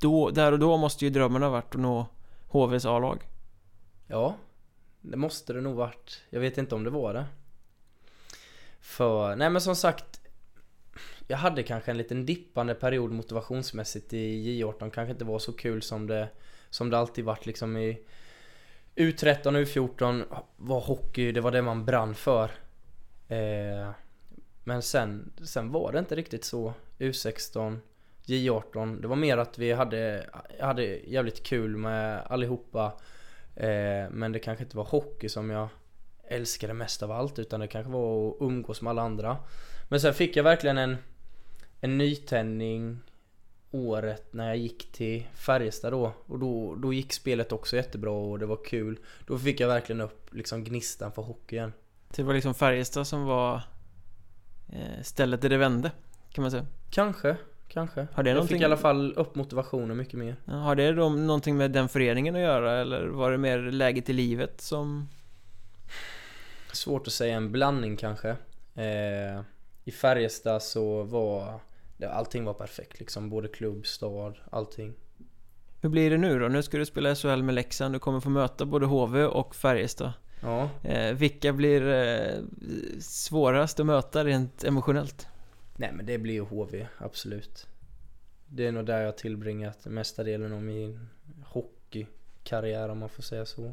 då, 0.00 0.30
Där 0.30 0.52
och 0.52 0.58
då 0.58 0.76
måste 0.76 1.04
ju 1.04 1.10
drömmen 1.10 1.42
ha 1.42 1.50
varit 1.50 1.74
att 1.74 1.80
nå 1.80 2.06
HVs 2.48 2.84
A-lag. 2.86 3.28
Ja, 4.06 4.34
det 5.00 5.16
måste 5.16 5.52
det 5.52 5.60
nog 5.60 5.76
varit. 5.76 6.22
Jag 6.30 6.40
vet 6.40 6.58
inte 6.58 6.74
om 6.74 6.84
det 6.84 6.90
var 6.90 7.14
det. 7.14 7.24
För, 8.88 9.36
nej 9.36 9.50
men 9.50 9.60
som 9.60 9.76
sagt 9.76 10.20
Jag 11.26 11.36
hade 11.36 11.62
kanske 11.62 11.90
en 11.90 11.98
liten 11.98 12.26
dippande 12.26 12.74
period 12.74 13.12
motivationsmässigt 13.12 14.12
i 14.12 14.62
J18 14.62 14.90
Kanske 14.90 15.10
inte 15.12 15.24
var 15.24 15.38
så 15.38 15.52
kul 15.52 15.82
som 15.82 16.06
det 16.06 16.28
Som 16.70 16.90
det 16.90 16.98
alltid 16.98 17.24
varit 17.24 17.46
liksom 17.46 17.76
i 17.76 18.02
U13 18.98 19.46
och 19.46 19.52
U14 19.52 20.24
var 20.56 20.80
hockey, 20.80 21.32
det 21.32 21.40
var 21.40 21.50
det 21.50 21.62
man 21.62 21.84
brann 21.84 22.14
för. 22.14 22.50
Eh, 23.28 23.90
Men 24.64 24.82
sen, 24.82 25.32
sen 25.44 25.72
var 25.72 25.92
det 25.92 25.98
inte 25.98 26.16
riktigt 26.16 26.44
så. 26.44 26.74
U16 26.98 27.78
J18 28.26 29.00
Det 29.00 29.08
var 29.08 29.16
mer 29.16 29.38
att 29.38 29.58
vi 29.58 29.72
hade, 29.72 30.26
hade 30.60 30.84
jävligt 30.84 31.42
kul 31.42 31.76
med 31.76 32.22
allihopa. 32.26 32.92
Eh, 33.56 34.10
Men 34.10 34.32
det 34.32 34.38
kanske 34.38 34.64
inte 34.64 34.76
var 34.76 34.84
hockey 34.84 35.28
som 35.28 35.50
jag 35.50 35.68
älskade 36.30 36.74
mest 36.74 37.02
av 37.02 37.12
allt 37.12 37.38
utan 37.38 37.60
det 37.60 37.66
kanske 37.66 37.92
var 37.92 38.28
att 38.30 38.36
umgås 38.40 38.82
med 38.82 38.90
alla 38.90 39.02
andra. 39.02 39.36
Men 39.88 40.00
sen 40.00 40.14
fick 40.14 40.36
jag 40.36 40.44
verkligen 40.44 40.78
en 40.78 40.96
En 41.80 41.98
nytändning 41.98 42.98
Året 43.70 44.32
när 44.32 44.46
jag 44.48 44.56
gick 44.56 44.92
till 44.92 45.26
Färjestad 45.34 45.92
då. 45.92 46.12
Och 46.26 46.38
då, 46.38 46.74
då 46.74 46.92
gick 46.92 47.12
spelet 47.12 47.52
också 47.52 47.76
jättebra 47.76 48.10
och 48.10 48.38
det 48.38 48.46
var 48.46 48.64
kul. 48.64 48.98
Då 49.26 49.38
fick 49.38 49.60
jag 49.60 49.68
verkligen 49.68 50.00
upp 50.00 50.34
liksom 50.34 50.64
gnistan 50.64 51.12
för 51.12 51.22
hockey 51.22 51.56
igen. 51.56 51.72
Så 52.10 52.16
det 52.16 52.22
var 52.22 52.34
liksom 52.34 52.54
Färjestad 52.54 53.06
som 53.06 53.24
var 53.24 53.62
eh, 54.72 55.02
stället 55.02 55.42
där 55.42 55.48
det 55.48 55.56
vände, 55.56 55.90
kan 56.32 56.42
man 56.42 56.50
säga. 56.50 56.66
Kanske, 56.90 57.36
kanske. 57.68 58.06
Har 58.12 58.22
det 58.22 58.30
Jag 58.30 58.34
någonting- 58.34 58.54
fick 58.56 58.62
i 58.62 58.64
alla 58.64 58.76
fall 58.76 59.12
upp 59.16 59.34
motivationen 59.34 59.96
mycket 59.96 60.14
mer. 60.18 60.36
Ja, 60.44 60.52
Har 60.52 60.74
det 60.76 60.92
då 60.92 61.08
någonting 61.08 61.56
med 61.56 61.70
den 61.70 61.88
föreningen 61.88 62.34
att 62.34 62.40
göra 62.40 62.80
eller 62.80 63.06
var 63.06 63.30
det 63.30 63.38
mer 63.38 63.58
läget 63.58 64.08
i 64.10 64.12
livet 64.12 64.60
som... 64.60 65.08
Svårt 66.78 67.06
att 67.06 67.12
säga, 67.12 67.36
en 67.36 67.52
blandning 67.52 67.96
kanske. 67.96 68.28
Eh, 68.74 69.40
I 69.84 69.90
Färjestad 69.90 70.62
så 70.62 71.02
var 71.02 71.60
det, 71.96 72.10
Allting 72.10 72.44
var 72.44 72.54
perfekt 72.54 73.00
liksom, 73.00 73.30
både 73.30 73.48
klubb, 73.48 73.86
stad, 73.86 74.38
allting. 74.50 74.94
Hur 75.80 75.88
blir 75.88 76.10
det 76.10 76.16
nu 76.18 76.38
då? 76.38 76.48
Nu 76.48 76.62
ska 76.62 76.78
du 76.78 76.86
spela 76.86 77.14
SHL 77.14 77.42
med 77.42 77.54
Leksand, 77.54 77.94
du 77.94 77.98
kommer 77.98 78.20
få 78.20 78.30
möta 78.30 78.64
både 78.66 78.86
HV 78.86 79.24
och 79.24 79.54
Färjestad. 79.54 80.12
Ja, 80.42 80.70
Eh, 80.82 81.14
vilka 81.14 81.52
blir 81.52 81.88
eh, 81.88 82.42
svårast 83.00 83.80
att 83.80 83.86
möta 83.86 84.24
rent 84.24 84.64
emotionellt? 84.64 85.26
nej 85.76 85.92
men 85.92 86.06
det 86.06 86.18
blir 86.18 86.34
ju 86.34 86.40
HV, 86.40 86.86
absolut. 86.98 87.66
Det 88.48 88.66
är 88.66 88.72
nog 88.72 88.86
där 88.86 89.00
jag 89.00 89.16
tillbringat 89.18 89.84
mesta 89.84 90.24
delen 90.24 90.52
av 90.52 90.62
min 90.62 91.08
hockeykarriär 91.44 92.88
om 92.88 92.98
man 92.98 93.08
får 93.08 93.22
säga 93.22 93.46
så 93.46 93.72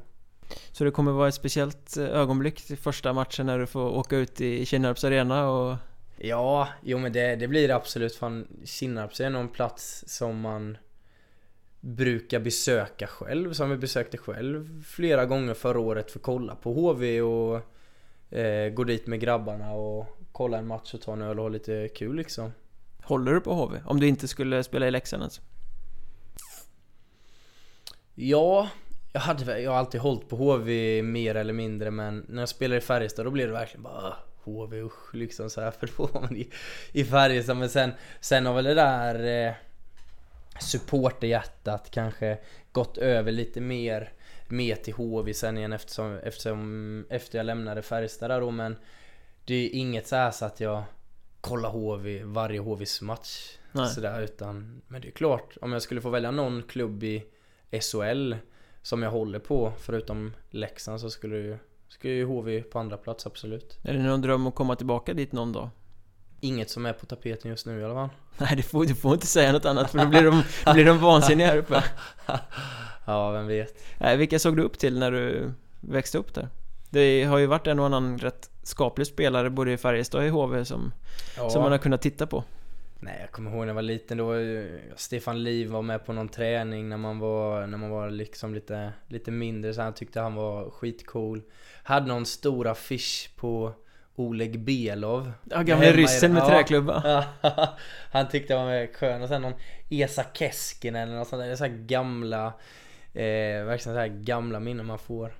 Så 0.71 0.83
det 0.83 0.91
kommer 0.91 1.11
vara 1.11 1.27
ett 1.27 1.35
speciellt 1.35 1.97
eh, 1.97 2.05
ögonblick 2.05 2.61
till 2.61 2.77
första 2.77 3.13
matchen 3.13 3.45
när 3.45 3.59
du 3.59 3.67
får 3.67 3.89
åka 3.89 4.17
ut 4.17 4.41
i 4.41 4.65
Kinnarps 4.65 5.03
arena 5.03 5.49
och... 5.49 5.77
Ja, 6.17 6.67
jo 6.83 6.97
men 6.97 7.13
det, 7.13 7.35
det 7.35 7.47
blir 7.47 7.67
det 7.67 7.75
absolut. 7.75 8.15
Fan, 8.15 8.47
Kinnarps 8.63 9.19
är 9.19 9.29
nog 9.29 9.41
en 9.41 9.49
plats 9.49 10.03
som 10.07 10.39
man 10.39 10.77
brukar 11.79 12.39
besöka 12.39 13.07
själv. 13.07 13.53
Som 13.53 13.69
vi 13.69 13.77
besökte 13.77 14.17
själv 14.17 14.83
flera 14.83 15.25
gånger 15.25 15.53
förra 15.53 15.79
året 15.79 16.11
för 16.11 16.19
att 16.19 16.23
kolla 16.23 16.55
på 16.55 16.73
HV 16.73 17.21
och 17.21 17.61
eh, 18.37 18.69
gå 18.69 18.83
dit 18.83 19.07
med 19.07 19.19
grabbarna 19.19 19.71
och 19.71 20.17
kolla 20.31 20.57
en 20.57 20.67
match 20.67 20.93
och 20.93 21.01
ta 21.01 21.13
en 21.13 21.21
öl 21.21 21.39
och 21.39 21.43
ha 21.43 21.49
lite 21.49 21.89
kul 21.95 22.15
liksom. 22.15 22.51
Håller 23.03 23.33
du 23.33 23.41
på 23.41 23.53
HV? 23.53 23.79
Om 23.85 23.99
du 23.99 24.07
inte 24.07 24.27
skulle 24.27 24.63
spela 24.63 24.87
i 24.87 24.91
Leksand 24.91 25.23
alltså? 25.23 25.41
Ja, 28.15 28.69
jag, 29.15 29.21
hade, 29.21 29.59
jag 29.61 29.71
har 29.71 29.77
alltid 29.77 30.01
hållit 30.01 30.29
på 30.29 30.35
HV 30.35 31.01
mer 31.03 31.35
eller 31.35 31.53
mindre 31.53 31.91
men 31.91 32.25
när 32.29 32.41
jag 32.41 32.49
spelade 32.49 32.77
i 32.77 32.81
Färjestad 32.81 33.25
då 33.25 33.31
blev 33.31 33.47
det 33.47 33.53
verkligen 33.53 33.83
bara 33.83 33.93
"Ah, 33.93 34.17
HV 34.43 34.81
usch 34.81 35.13
liksom 35.15 35.49
så 35.49 35.61
här 35.61 35.71
för 35.79 35.89
då 35.97 36.05
var 36.05 36.21
man 36.21 36.35
i, 36.35 36.49
i 36.91 37.03
Färjestad. 37.05 37.57
Men 37.57 37.69
sen, 37.69 37.91
sen 38.19 38.45
har 38.45 38.53
väl 38.53 38.63
det 38.63 38.73
där 38.73 39.47
eh, 39.47 39.53
supporterhjärtat 40.59 41.91
kanske 41.91 42.37
gått 42.71 42.97
över 42.97 43.31
lite 43.31 43.61
mer 43.61 44.11
mer 44.47 44.75
till 44.75 44.93
HV 44.93 45.33
sen 45.33 45.57
igen 45.57 45.73
eftersom, 45.73 46.19
eftersom 46.23 47.05
efter 47.09 47.37
jag 47.39 47.45
lämnade 47.45 47.81
Färjestad 47.81 48.29
där 48.29 48.41
då. 48.41 48.51
Men 48.51 48.75
det 49.45 49.55
är 49.55 49.69
inget 49.69 50.07
så 50.07 50.15
här 50.15 50.31
så 50.31 50.45
att 50.45 50.59
jag 50.59 50.83
kollar 51.41 51.69
HV 51.69 52.23
varje 52.23 52.59
HVs 52.59 53.01
match 53.01 53.57
sådär 53.87 54.21
utan 54.21 54.81
Men 54.87 55.01
det 55.01 55.07
är 55.07 55.11
klart 55.11 55.57
om 55.61 55.73
jag 55.73 55.81
skulle 55.81 56.01
få 56.01 56.09
välja 56.09 56.31
någon 56.31 56.63
klubb 56.63 57.03
i 57.03 57.23
SHL 57.81 58.33
som 58.85 59.03
jag 59.03 59.11
håller 59.11 59.39
på 59.39 59.73
förutom 59.79 60.33
Leksand 60.49 61.01
så 61.01 61.09
skulle 61.09 61.37
ju 61.37 61.57
skulle 61.87 62.13
ju 62.13 62.25
HV 62.25 62.61
på 62.61 62.79
andra 62.79 62.97
plats 62.97 63.25
absolut. 63.25 63.77
Är 63.83 63.93
det 63.93 63.99
någon 63.99 64.21
dröm 64.21 64.47
att 64.47 64.55
komma 64.55 64.75
tillbaka 64.75 65.13
dit 65.13 65.31
någon 65.31 65.51
dag? 65.51 65.69
inget 66.39 66.69
som 66.69 66.85
är 66.85 66.93
på 66.93 67.05
tapeten 67.05 67.51
just 67.51 67.65
nu 67.65 67.79
i 67.79 67.83
alla 67.83 67.93
fall. 67.93 68.09
Nej, 68.37 68.55
du 68.55 68.61
får, 68.61 68.85
du 68.85 68.95
får 68.95 69.13
inte 69.13 69.27
säga 69.27 69.51
något 69.51 69.65
annat 69.65 69.91
för 69.91 69.97
då 69.99 70.05
blir 70.05 70.23
de, 70.23 70.43
blir 70.73 70.85
de 70.85 70.99
vansinniga 70.99 71.47
här 71.47 71.57
uppe. 71.57 71.83
ja, 73.05 73.31
vem 73.31 73.47
vet. 73.47 73.83
Nej, 73.97 74.17
vilka 74.17 74.39
såg 74.39 74.57
du 74.57 74.63
upp 74.63 74.77
till 74.79 74.99
när 74.99 75.11
du 75.11 75.51
växte 75.81 76.17
upp 76.17 76.33
där? 76.33 76.49
Det 76.89 77.23
har 77.23 77.37
ju 77.37 77.45
varit 77.45 77.67
en 77.67 77.79
och 77.79 77.85
annan 77.85 78.17
rätt 78.17 78.49
skaplig 78.63 79.07
spelare 79.07 79.49
både 79.49 79.71
i 79.71 79.77
Färjestad 79.77 80.21
och 80.21 80.27
i 80.27 80.29
HV 80.29 80.65
som, 80.65 80.91
Ja. 81.37 81.49
som 81.49 81.61
man 81.61 81.71
har 81.71 81.79
kunnat 81.79 82.01
titta 82.01 82.27
på. 82.27 82.43
Nej, 82.99 83.17
jag 83.21 83.31
kommer 83.31 83.51
ihåg 83.51 83.59
när 83.59 83.67
jag 83.67 83.73
var 83.73 83.81
liten, 83.81 84.17
då 84.17 84.25
var 84.25 84.35
ju 84.35 84.81
Stefan 84.95 85.43
Liv 85.43 85.69
var 85.69 85.81
med 85.81 86.05
på 86.05 86.13
någon 86.13 86.29
träning 86.29 86.89
när 86.89 86.97
man 86.97 87.19
var, 87.19 87.67
när 87.67 87.77
man 87.77 87.89
var 87.89 88.09
liksom 88.09 88.53
lite, 88.53 88.93
lite 89.07 89.31
mindre 89.31 89.73
så 89.73 89.81
han 89.81 89.93
tyckte 89.93 90.19
han 90.19 90.35
var 90.35 90.69
skitcool. 90.69 91.41
Hade 91.83 92.07
någon 92.07 92.25
stor 92.25 92.67
affisch 92.67 93.29
på 93.35 93.73
Oleg 94.15 94.59
Belov. 94.59 95.31
Ja, 95.49 95.61
gamle 95.61 95.91
ryssen 95.91 96.33
med 96.33 96.41
ja. 96.41 96.47
träklubba. 96.47 97.25
han 98.11 98.29
tyckte 98.29 98.53
jag 98.53 98.59
var 98.59 98.67
med 98.67 98.95
skön 98.95 99.21
och 99.21 99.27
sen 99.27 99.41
någon 99.41 99.53
Esa 99.89 100.23
Keskinen 100.33 101.09
eller 101.09 101.17
något 101.17 101.27
sånt 101.27 101.41
där. 101.41 101.47
Det 101.47 101.53
är 101.53 101.55
så 101.55 101.67
gamla, 101.69 102.45
eh, 103.13 103.65
verkligen 103.65 103.95
så 103.95 103.99
här 103.99 104.07
gamla 104.07 104.59
minnen 104.59 104.85
man 104.85 104.99
får. 104.99 105.33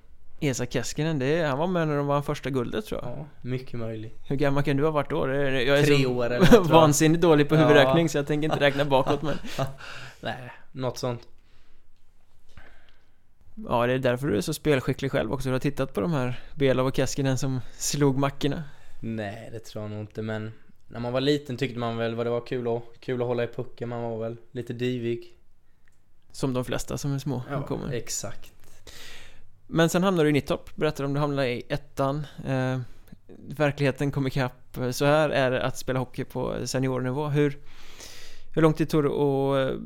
Esa 0.47 0.65
Keskinen, 0.65 1.19
det 1.19 1.43
han 1.43 1.57
var 1.57 1.67
med 1.67 1.87
när 1.87 1.97
de 1.97 2.07
vann 2.07 2.23
första 2.23 2.49
guldet 2.49 2.85
tror 2.85 3.01
jag. 3.03 3.11
Ja, 3.11 3.25
mycket 3.41 3.79
möjligt. 3.79 4.19
Hur 4.27 4.35
gammal 4.35 4.63
kan 4.63 4.77
du 4.77 4.83
ha 4.83 4.91
varit 4.91 5.09
då? 5.09 5.27
Jag 5.29 5.79
är 5.79 5.83
Tre 5.83 6.03
så 6.03 6.11
år 6.13 6.25
eller 6.25 6.57
något, 6.59 6.69
vansinnigt 6.69 7.21
dålig 7.21 7.49
på 7.49 7.55
Ja. 7.55 7.59
huvudräkning 7.59 8.09
så 8.09 8.17
jag 8.17 8.27
tänker 8.27 8.45
inte 8.49 8.59
räkna 8.65 8.85
bakåt 8.85 9.21
men 9.21 9.37
Nej, 10.21 10.51
något 10.71 10.97
sånt. 10.97 11.27
Ja, 13.69 13.87
det 13.87 13.93
är 13.93 13.99
därför 13.99 14.27
du 14.27 14.37
är 14.37 14.41
så 14.41 14.53
spelskicklig 14.53 15.11
själv 15.11 15.33
också. 15.33 15.49
Du 15.49 15.53
har 15.53 15.59
tittat 15.59 15.93
på 15.93 16.01
de 16.01 16.11
här 16.13 16.39
Belov 16.55 16.87
och 16.87 16.95
Keskinen 16.95 17.37
som 17.37 17.61
slog 17.77 18.17
mackorna. 18.17 18.63
Nej, 18.99 19.49
det 19.51 19.59
tror 19.59 19.83
jag 19.83 19.91
nog 19.91 19.99
inte 19.99 20.21
men 20.21 20.51
när 20.87 20.99
man 20.99 21.13
var 21.13 21.21
liten 21.21 21.57
tyckte 21.57 21.79
man 21.79 21.97
väl 21.97 22.15
vad 22.15 22.25
det 22.25 22.29
var 22.29 22.45
kul 22.45 22.67
att, 22.67 22.83
kul 22.99 23.21
att 23.21 23.27
hålla 23.27 23.43
i 23.43 23.47
pucken. 23.47 23.89
Man 23.89 24.01
var 24.03 24.17
väl 24.19 24.37
lite 24.51 24.73
divig. 24.73 25.31
Som 26.31 26.53
de 26.53 26.65
flesta 26.65 26.97
som 26.97 27.13
är 27.13 27.19
små 27.19 27.41
kommer. 27.67 27.93
exakt. 27.93 28.51
Men 29.67 29.89
sen 29.89 30.03
hamnade 30.03 30.25
du 30.25 30.29
i 30.29 30.33
Nittorp, 30.33 30.75
berättar 30.75 31.03
om 31.03 31.13
du 31.13 31.19
hamnade 31.19 31.49
i 31.49 31.63
ettan. 31.69 32.27
Eh, 32.47 32.79
verkligheten 33.47 34.11
kom 34.11 34.27
ikapp. 34.27 34.77
Så 34.91 35.05
här 35.05 35.29
är 35.29 35.51
det 35.51 35.63
att 35.63 35.77
spela 35.77 35.99
hockey 35.99 36.23
på 36.23 36.67
seniornivå. 36.67 37.27
Hur, 37.27 37.57
hur 38.53 38.61
lång 38.61 38.73
tid 38.73 38.89
tog 38.89 39.03
det 39.03 39.09
att 39.09 39.71
eh, 39.71 39.79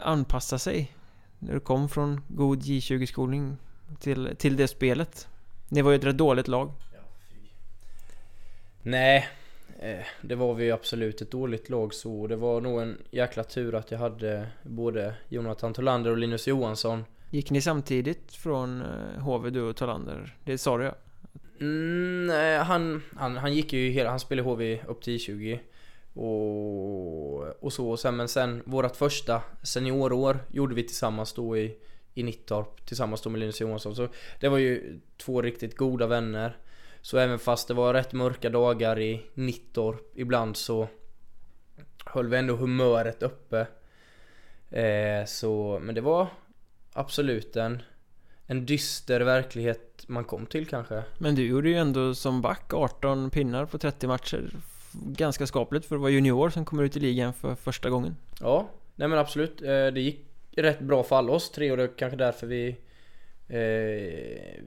anpassa 0.00 0.58
sig? 0.58 0.92
När 1.38 1.54
du 1.54 1.60
kom 1.60 1.88
från 1.88 2.20
god 2.28 2.62
J20-skolning 2.62 3.56
till, 4.00 4.36
till 4.38 4.56
det 4.56 4.68
spelet? 4.68 5.28
Ni 5.68 5.82
var 5.82 5.90
ju 5.90 5.96
ett 5.96 6.04
rätt 6.04 6.18
dåligt 6.18 6.48
lag. 6.48 6.72
Nej, 8.82 9.28
eh, 9.80 10.06
det 10.20 10.34
var 10.34 10.54
vi 10.54 10.70
absolut 10.70 11.20
ett 11.20 11.30
dåligt 11.30 11.70
lag 11.70 11.94
så 11.94 12.26
det 12.26 12.36
var 12.36 12.60
nog 12.60 12.82
en 12.82 12.98
jäkla 13.10 13.44
tur 13.44 13.74
att 13.74 13.90
jag 13.90 13.98
hade 13.98 14.46
både 14.62 15.14
Jonathan 15.28 15.74
Tolander 15.74 16.10
och 16.10 16.18
Linus 16.18 16.46
Johansson. 16.46 17.04
Gick 17.32 17.50
ni 17.50 17.60
samtidigt 17.60 18.34
från 18.34 18.82
eh, 18.82 19.22
HV, 19.22 19.50
du 19.50 19.62
och 19.62 19.76
Talander? 19.76 20.36
Det 20.44 20.58
sa 20.58 20.78
du 20.78 20.84
ja. 20.84 20.94
Mm, 21.60 22.26
nej, 22.26 22.58
han, 22.58 23.02
han, 23.16 23.36
han 23.36 23.54
gick 23.54 23.72
ju 23.72 23.90
hela, 23.90 24.10
han 24.10 24.20
spelade 24.20 24.48
HV 24.48 24.80
upp 24.86 25.02
till 25.02 25.18
20 25.18 25.60
och, 26.14 27.64
och 27.64 27.72
så, 27.72 27.90
och 27.90 28.00
sen, 28.00 28.16
men 28.16 28.28
sen 28.28 28.62
vårt 28.66 28.96
första 28.96 29.42
seniorår 29.62 30.38
gjorde 30.50 30.74
vi 30.74 30.82
tillsammans 30.82 31.32
då 31.32 31.56
i, 31.56 31.76
i 32.14 32.22
Nittorp 32.22 32.86
tillsammans 32.86 33.22
då 33.22 33.30
med 33.30 33.40
Linus 33.40 33.60
Johansson 33.60 33.96
så 33.96 34.08
det 34.40 34.48
var 34.48 34.58
ju 34.58 35.00
två 35.16 35.42
riktigt 35.42 35.76
goda 35.76 36.06
vänner 36.06 36.56
så 37.00 37.18
även 37.18 37.38
fast 37.38 37.68
det 37.68 37.74
var 37.74 37.94
rätt 37.94 38.12
mörka 38.12 38.50
dagar 38.50 39.00
i 39.00 39.26
Nittorp 39.34 40.12
ibland 40.14 40.56
så 40.56 40.88
höll 42.04 42.28
vi 42.28 42.36
ändå 42.36 42.56
humöret 42.56 43.22
uppe 43.22 43.66
eh, 44.70 45.26
så, 45.26 45.80
men 45.82 45.94
det 45.94 46.00
var 46.00 46.26
absolut 46.92 47.56
en 47.56 47.82
en 48.46 48.66
dyster 48.66 49.20
verklighet 49.20 50.04
man 50.06 50.24
kom 50.24 50.46
till 50.46 50.66
kanske. 50.66 51.02
Men 51.18 51.34
du 51.34 51.46
gjorde 51.46 51.68
ju 51.68 51.74
ändå 51.76 52.14
som 52.14 52.42
back 52.42 52.72
18 52.74 53.30
pinnar 53.30 53.66
på 53.66 53.78
30 53.78 54.06
matcher. 54.06 54.50
Ganska 54.92 55.46
skapligt 55.46 55.86
för 55.86 55.94
att 55.94 56.00
vara 56.00 56.10
junior 56.10 56.50
som 56.50 56.64
kommer 56.64 56.82
ut 56.82 56.96
i 56.96 57.00
ligan 57.00 57.32
för 57.32 57.54
första 57.54 57.90
gången. 57.90 58.16
Ja, 58.40 58.68
nej 58.94 59.08
men 59.08 59.18
absolut. 59.18 59.62
Eh, 59.62 59.66
Det 59.66 60.00
gick 60.00 60.26
rätt 60.56 60.80
bra 60.80 61.02
för 61.02 61.16
alla 61.16 61.32
oss 61.32 61.50
tre 61.50 61.70
och 61.70 61.76
det 61.76 61.82
är 61.82 61.98
kanske 61.98 62.16
därför 62.16 62.46
vi 62.46 62.76
eh, 63.48 64.62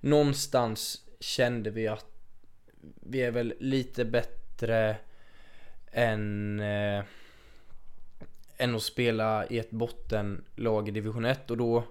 Någonstans 0.00 1.02
kände 1.20 1.70
vi 1.70 1.88
att 1.88 2.06
vi 3.00 3.22
är 3.22 3.30
väl 3.30 3.54
lite 3.60 4.04
bättre 4.04 4.96
än 5.92 6.60
eh, 6.60 7.04
än 8.58 8.74
att 8.74 8.82
spela 8.82 9.46
i 9.46 9.58
ett 9.58 9.70
bottenlag 9.70 10.88
i 10.88 10.90
division 10.90 11.24
1 11.24 11.50
och 11.50 11.56
då 11.56 11.84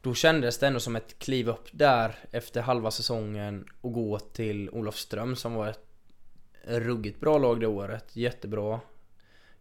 då 0.00 0.14
kändes 0.14 0.58
det 0.58 0.66
ändå 0.66 0.80
som 0.80 0.96
ett 0.96 1.18
kliv 1.18 1.48
upp 1.48 1.68
där 1.72 2.18
efter 2.30 2.60
halva 2.60 2.90
säsongen 2.90 3.64
och 3.80 3.92
gå 3.92 4.18
till 4.18 4.70
Olofström 4.70 5.36
som 5.36 5.54
var 5.54 5.68
ett 5.68 5.84
ruggigt 6.66 7.20
bra 7.20 7.38
lag 7.38 7.60
det 7.60 7.66
året. 7.66 8.16
Jättebra 8.16 8.80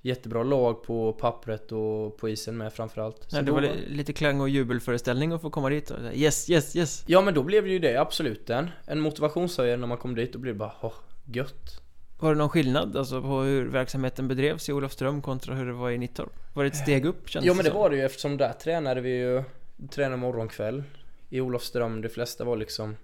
Jättebra 0.02 0.44
lag 0.44 0.84
på 0.84 1.14
pappret 1.14 1.72
och 1.72 2.18
på 2.18 2.30
isen 2.30 2.58
med 2.58 2.74
framförallt. 2.74 3.32
Nej, 3.32 3.42
det 3.42 3.48
då 3.48 3.54
var 3.54 3.62
li- 3.62 3.88
lite 3.88 4.14
klang 4.14 4.42
och 4.42 4.50
jubelföreställning 4.50 5.32
att 5.32 5.42
få 5.42 5.50
komma 5.50 5.70
dit 5.70 5.92
och 5.92 5.98
Yes, 6.14 6.50
yes, 6.50 6.76
yes! 6.76 7.04
Ja 7.08 7.22
men 7.22 7.34
då 7.34 7.44
blev 7.44 7.64
det 7.64 7.70
ju 7.70 7.80
det, 7.80 7.96
absolut 7.98 8.50
en. 8.50 8.70
En 8.86 9.00
motivationshöjare 9.00 9.78
när 9.78 9.88
man 9.88 9.98
kom 9.98 10.16
dit 10.16 10.36
och 10.36 10.42
blev 10.42 10.54
det 10.56 10.60
bara 10.60 10.74
åh, 10.82 10.94
gött. 11.26 11.82
Var 12.20 12.30
det 12.34 12.38
någon 12.38 12.50
skillnad 12.50 12.98
alltså 12.98 13.22
på 13.22 13.42
hur 13.42 13.66
verksamheten 13.66 14.28
bedrevs 14.28 14.70
i 14.70 14.74
Olofström 14.74 15.22
kontra 15.22 15.56
hur 15.56 15.66
det 15.66 15.74
var 15.74 15.92
i 15.92 15.98
Nittorp? 15.98 16.34
Var 16.54 16.64
det 16.64 16.68
ett 16.68 16.76
steg 16.76 17.06
upp 17.06 17.30
kändes 17.30 17.48
Ja 17.48 17.54
men 17.54 17.66
det 17.66 17.72
var 17.72 17.90
det 17.90 17.96
ju. 17.96 18.02
Eftersom 18.02 18.38
där 18.38 18.54
tränade 18.54 19.02
vi 19.02 19.10
ju 19.10 19.44
Tränade 19.90 20.18
morgon 20.18 20.48
kväll 20.48 20.84
I 21.30 21.42
Olofström, 21.42 22.02
de 22.02 22.10
flesta 22.10 22.44
var 22.44 22.58
liksom 22.58 22.96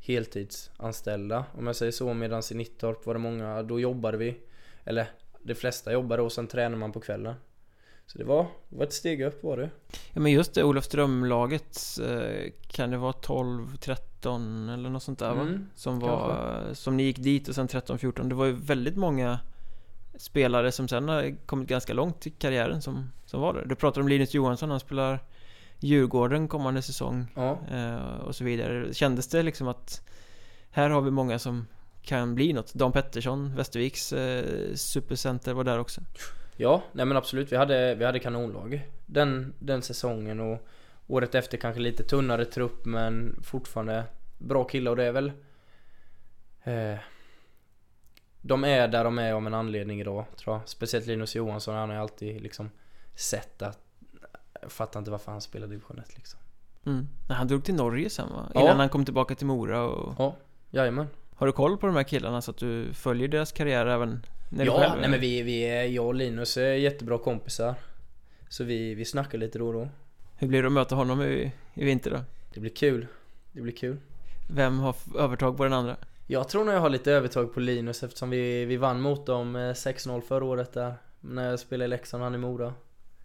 Heltidsanställda. 0.00 1.44
Om 1.58 1.66
jag 1.66 1.76
säger 1.76 1.92
så 1.92 2.14
medan 2.14 2.42
i 2.50 2.54
Nittorp 2.54 3.06
var 3.06 3.14
det 3.14 3.20
många, 3.20 3.62
då 3.62 3.80
jobbade 3.80 4.18
vi. 4.18 4.36
Eller 4.84 5.06
de 5.42 5.54
flesta 5.54 5.92
jobbade 5.92 6.22
och 6.22 6.32
sen 6.32 6.46
tränade 6.46 6.76
man 6.76 6.92
på 6.92 7.00
kvällen 7.00 7.34
Så 8.12 8.18
det 8.18 8.24
var, 8.24 8.46
det 8.68 8.76
var 8.76 8.84
ett 8.84 8.92
steg 8.92 9.20
upp 9.20 9.42
var 9.42 9.56
det. 9.56 9.70
Ja 10.12 10.20
men 10.20 10.32
just 10.32 10.54
det, 10.54 10.64
Olofströmlaget 10.64 11.78
eh, 12.06 12.52
Kan 12.66 12.90
det 12.90 12.96
vara 12.96 13.12
12, 13.12 13.76
13 13.76 14.68
eller 14.68 14.90
något 14.90 15.02
sånt 15.02 15.18
där 15.18 15.34
va? 15.34 15.40
Mm, 15.40 15.66
Som 15.74 15.98
var, 16.00 16.60
som 16.72 16.96
ni 16.96 17.02
gick 17.02 17.18
dit 17.18 17.48
och 17.48 17.54
sen 17.54 17.68
13, 17.68 17.98
14 17.98 18.28
Det 18.28 18.34
var 18.34 18.46
ju 18.46 18.52
väldigt 18.52 18.96
många 18.96 19.38
Spelare 20.16 20.72
som 20.72 20.88
sen 20.88 21.08
har 21.08 21.46
kommit 21.46 21.68
ganska 21.68 21.92
långt 21.94 22.26
i 22.26 22.30
karriären 22.30 22.82
som, 22.82 23.12
som 23.26 23.40
var 23.40 23.54
där. 23.54 23.64
Du 23.64 23.74
pratar 23.74 24.00
om 24.00 24.08
Linus 24.08 24.34
Johansson, 24.34 24.70
han 24.70 24.80
spelar 24.80 25.20
Djurgården 25.80 26.48
kommande 26.48 26.82
säsong 26.82 27.26
Ja, 27.34 27.58
eh, 27.70 28.16
och 28.20 28.36
så 28.36 28.44
vidare. 28.44 28.94
Kändes 28.94 29.28
det 29.28 29.42
liksom 29.42 29.68
att 29.68 30.02
Här 30.70 30.90
har 30.90 31.00
vi 31.00 31.10
många 31.10 31.38
som 31.38 31.66
kan 32.02 32.34
bli 32.34 32.52
något? 32.52 32.74
Dan 32.74 32.92
Pettersson, 32.92 33.56
Västerviks 33.56 34.12
eh, 34.12 34.74
supercenter 34.74 35.54
var 35.54 35.64
där 35.64 35.78
också 35.78 36.00
ja 36.60 36.82
nej 36.92 37.06
men 37.06 37.16
absolut 37.16 37.52
vi 37.52 37.56
hade, 37.56 37.94
vi 37.94 38.04
hade 38.04 38.18
kanonlag 38.18 38.88
den, 39.06 39.54
den 39.58 39.82
säsongen 39.82 40.40
och 40.40 40.68
Året 41.06 41.34
efter 41.34 41.58
kanske 41.58 41.80
lite 41.80 42.04
tunnare 42.04 42.44
trupp 42.44 42.84
men 42.84 43.40
fortfarande 43.42 44.04
bra 44.38 44.64
killar 44.64 44.90
och 44.90 44.96
det 44.96 45.04
är 45.04 45.12
väl 45.12 45.32
eh, 46.64 46.98
De 48.40 48.64
är 48.64 48.88
där 48.88 49.04
de 49.04 49.18
är 49.18 49.32
av 49.32 49.46
en 49.46 49.54
anledning 49.54 50.00
idag 50.00 50.24
tror 50.36 50.56
jag 50.56 50.68
Speciellt 50.68 51.06
Linus 51.06 51.34
Johansson, 51.34 51.74
han 51.74 51.88
har 51.88 51.96
ju 51.96 52.02
alltid 52.02 52.42
liksom 52.42 52.70
sett 53.14 53.62
att 53.62 53.78
Jag 54.62 54.72
fattar 54.72 54.98
inte 54.98 55.10
varför 55.10 55.32
han 55.32 55.40
spelar 55.40 55.66
division 55.66 55.98
1 55.98 56.16
liksom 56.16 56.40
mm. 56.86 57.08
Han 57.28 57.48
drog 57.48 57.64
till 57.64 57.74
Norge 57.74 58.10
sen 58.10 58.28
va? 58.28 58.50
Ja. 58.54 58.60
Innan 58.60 58.80
han 58.80 58.88
kom 58.88 59.04
tillbaka 59.04 59.34
till 59.34 59.46
Mora 59.46 59.82
och 59.82 60.14
Ja, 60.18 60.36
jajamän 60.70 61.06
Har 61.34 61.46
du 61.46 61.52
koll 61.52 61.76
på 61.78 61.86
de 61.86 61.96
här 61.96 62.02
killarna 62.02 62.42
så 62.42 62.50
att 62.50 62.58
du 62.58 62.92
följer 62.92 63.28
deras 63.28 63.52
karriär 63.52 63.86
även 63.86 64.22
Ja, 64.50 64.96
nej 65.00 65.10
men 65.10 65.20
vi, 65.20 65.42
vi 65.42 65.60
är, 65.60 65.84
jag 65.84 66.06
och 66.06 66.14
Linus 66.14 66.56
är 66.56 66.72
jättebra 66.72 67.18
kompisar. 67.18 67.74
Så 68.48 68.64
vi, 68.64 68.94
vi 68.94 69.04
snackar 69.04 69.38
lite 69.38 69.58
då 69.58 69.66
och 69.66 69.72
då. 69.72 69.88
Hur 70.36 70.48
blir 70.48 70.62
det 70.62 70.66
att 70.66 70.72
möta 70.72 70.94
honom 70.94 71.22
i, 71.22 71.52
i 71.74 71.84
vinter 71.84 72.10
då? 72.10 72.20
Det 72.54 72.60
blir 72.60 72.70
kul. 72.70 73.06
Det 73.52 73.60
blir 73.60 73.72
kul. 73.72 73.96
Vem 74.50 74.78
har 74.78 74.96
övertag 75.18 75.56
på 75.56 75.64
den 75.64 75.72
andra? 75.72 75.96
Jag 76.26 76.48
tror 76.48 76.64
nog 76.64 76.74
jag 76.74 76.80
har 76.80 76.90
lite 76.90 77.12
övertag 77.12 77.54
på 77.54 77.60
Linus 77.60 78.02
eftersom 78.02 78.30
vi, 78.30 78.64
vi 78.64 78.76
vann 78.76 79.00
mot 79.00 79.26
dem 79.26 79.56
eh, 79.56 79.60
6-0 79.60 80.20
förra 80.20 80.44
året 80.44 80.72
där. 80.72 80.94
När 81.20 81.50
jag 81.50 81.60
spelade 81.60 81.84
i 81.84 81.88
Leksand, 81.88 82.22
han 82.22 82.34
i 82.34 82.38
Mora. 82.38 82.74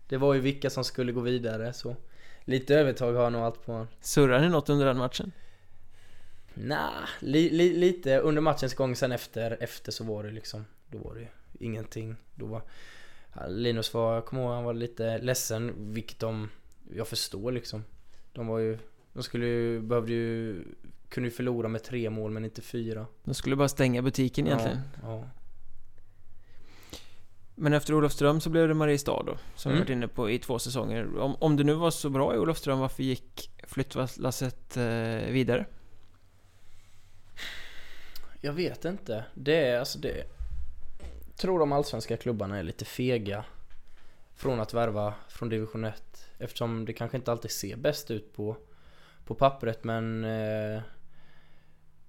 Det 0.09 0.17
var 0.17 0.33
ju 0.33 0.39
vilka 0.39 0.69
som 0.69 0.83
skulle 0.83 1.11
gå 1.11 1.21
vidare 1.21 1.73
så 1.73 1.95
Lite 2.45 2.75
övertag 2.75 3.13
har 3.13 3.23
jag 3.23 3.33
nog 3.33 3.41
allt 3.41 3.65
på 3.65 3.71
honom. 3.71 3.87
Surrar 4.01 4.41
ni 4.41 4.49
något 4.49 4.69
under 4.69 4.85
den 4.85 4.97
matchen? 4.97 5.31
Nah, 6.53 7.07
li, 7.19 7.49
li, 7.49 7.73
lite 7.73 8.19
under 8.19 8.41
matchens 8.41 8.73
gång 8.73 8.95
sen 8.95 9.11
efter, 9.11 9.57
efter 9.63 9.91
så 9.91 10.03
var 10.03 10.23
det 10.23 10.31
liksom 10.31 10.65
Då 10.87 10.97
var 10.97 11.15
det 11.15 11.21
ju 11.21 11.27
ingenting 11.59 12.15
Då 12.35 12.45
var 12.45 12.61
Linus 13.47 13.93
var, 13.93 14.13
jag 14.13 14.25
kommer 14.25 14.43
ihåg 14.43 14.51
han 14.51 14.63
var 14.63 14.73
lite 14.73 15.17
ledsen 15.17 15.73
vilket 15.93 16.19
de 16.19 16.49
Jag 16.95 17.07
förstår 17.07 17.51
liksom 17.51 17.83
De 18.33 18.47
var 18.47 18.59
ju 18.59 18.77
De 19.13 19.23
skulle 19.23 19.45
ju, 19.45 19.81
behövde 19.81 20.11
ju 20.13 20.63
Kunde 21.09 21.29
ju 21.29 21.35
förlora 21.35 21.67
med 21.67 21.83
tre 21.83 22.09
mål 22.09 22.31
men 22.31 22.45
inte 22.45 22.61
fyra 22.61 23.05
De 23.23 23.33
skulle 23.33 23.55
bara 23.55 23.69
stänga 23.69 24.01
butiken 24.01 24.47
egentligen 24.47 24.79
Ja, 25.01 25.09
ja. 25.09 25.29
Men 27.55 27.73
efter 27.73 27.93
Olofström 27.93 28.41
så 28.41 28.49
blev 28.49 28.67
det 28.67 28.73
Mariestad 28.73 29.23
då, 29.23 29.37
som 29.55 29.71
vi 29.71 29.75
Mm. 29.75 29.79
varit 29.85 29.89
inne 29.89 30.07
på 30.07 30.29
i 30.29 30.39
två 30.39 30.59
säsonger. 30.59 31.17
Om, 31.17 31.35
om 31.39 31.55
det 31.57 31.63
nu 31.63 31.73
var 31.73 31.91
så 31.91 32.09
bra 32.09 32.35
i 32.35 32.37
Olofström, 32.37 32.79
varför 32.79 33.03
gick 33.03 33.51
flyttlasset 33.67 34.77
eh, 34.77 35.31
vidare? 35.31 35.65
Jag 38.45 38.53
vet 38.53 38.85
inte. 38.85 39.25
Det 39.33 39.67
är 39.67 39.79
alltså 39.79 39.99
det... 39.99 40.23
Jag 41.27 41.37
tror 41.37 41.59
de 41.59 41.71
allsvenska 41.71 42.17
klubbarna 42.17 42.59
är 42.59 42.63
lite 42.63 42.85
fega 42.85 43.45
från 44.35 44.59
att 44.59 44.73
värva 44.73 45.13
från 45.27 45.49
division 45.49 45.85
1 45.85 46.25
eftersom 46.37 46.85
det 46.85 46.93
kanske 46.93 47.17
inte 47.17 47.31
alltid 47.31 47.51
ser 47.51 47.75
bäst 47.75 48.11
ut 48.11 48.35
på, 48.35 48.57
på 49.25 49.35
pappret 49.35 49.83
men 49.83 50.23
eh, 50.23 50.75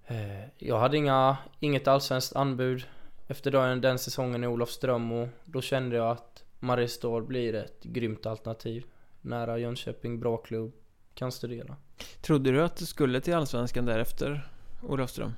eh, 0.07 0.45
jag 0.59 0.78
hade 0.78 0.97
inga, 0.97 1.37
inget 1.61 1.89
allsvenskt 1.89 2.37
anbud 2.37 2.87
efter 3.26 3.51
den, 3.51 3.80
den 3.80 3.99
säsongen 3.99 4.45
i 4.45 4.47
Olofström 4.47 5.12
och 5.12 5.28
då 5.45 5.61
kände 5.61 5.97
jag 5.97 6.11
att 6.11 6.45
Mariestad 6.59 7.20
blir 7.20 7.55
ett 7.55 7.82
grymt 7.82 8.26
alternativ. 8.26 8.85
Nära 9.20 9.59
Jönköping, 9.59 10.20
bra 10.20 10.37
klubb, 10.37 10.72
kan 11.14 11.32
studera. 11.32 11.76
Trodde 12.20 12.51
du 12.51 12.62
att 12.62 12.76
du 12.76 12.87
skulle 12.87 13.20
till 13.20 13.35
Allsvenskan 13.35 13.87
därefter 13.87 14.49
Olofström? 14.82 15.32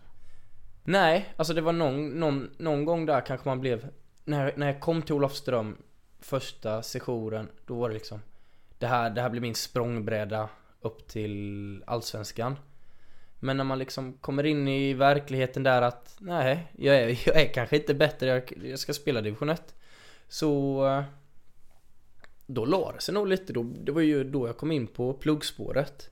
Nej, 0.88 1.34
alltså 1.36 1.54
det 1.54 1.60
var 1.60 1.72
någon, 1.72 2.08
någon, 2.08 2.50
någon 2.58 2.84
gång 2.84 3.06
där 3.06 3.20
kanske 3.20 3.48
man 3.48 3.60
blev 3.60 3.88
när, 4.24 4.52
när 4.56 4.66
jag 4.66 4.80
kom 4.80 5.02
till 5.02 5.14
Olofström 5.14 5.76
första 6.20 6.82
sessionen, 6.82 7.48
då 7.66 7.74
var 7.74 7.88
det 7.88 7.94
liksom 7.94 8.20
det 8.78 8.86
här, 8.86 9.10
det 9.10 9.20
här 9.20 9.30
blir 9.30 9.40
min 9.40 9.54
språngbräda 9.54 10.48
upp 10.80 11.08
till 11.08 11.82
Allsvenskan. 11.86 12.58
Men 13.40 13.56
när 13.56 13.64
man 13.64 13.78
liksom 13.78 14.12
kommer 14.12 14.46
in 14.46 14.68
i 14.68 14.94
verkligheten 14.94 15.62
där 15.62 15.82
att 15.82 16.16
nej, 16.18 16.72
jag 16.76 16.96
är, 16.96 17.08
jag 17.26 17.40
är 17.40 17.52
kanske 17.52 17.76
inte 17.76 17.94
bättre, 17.94 18.26
jag, 18.26 18.52
jag 18.62 18.78
ska 18.78 18.92
spela 18.92 19.20
division 19.20 19.48
1. 19.48 19.74
Så 20.28 21.04
då 22.46 22.64
la 22.64 22.92
det 22.92 23.00
sig 23.00 23.14
nog 23.14 23.26
lite 23.26 23.52
då, 23.52 23.62
det 23.62 23.92
var 23.92 24.00
ju 24.00 24.24
då 24.24 24.46
jag 24.46 24.56
kom 24.56 24.72
in 24.72 24.86
på 24.86 25.12
pluggspåret. 25.12 26.10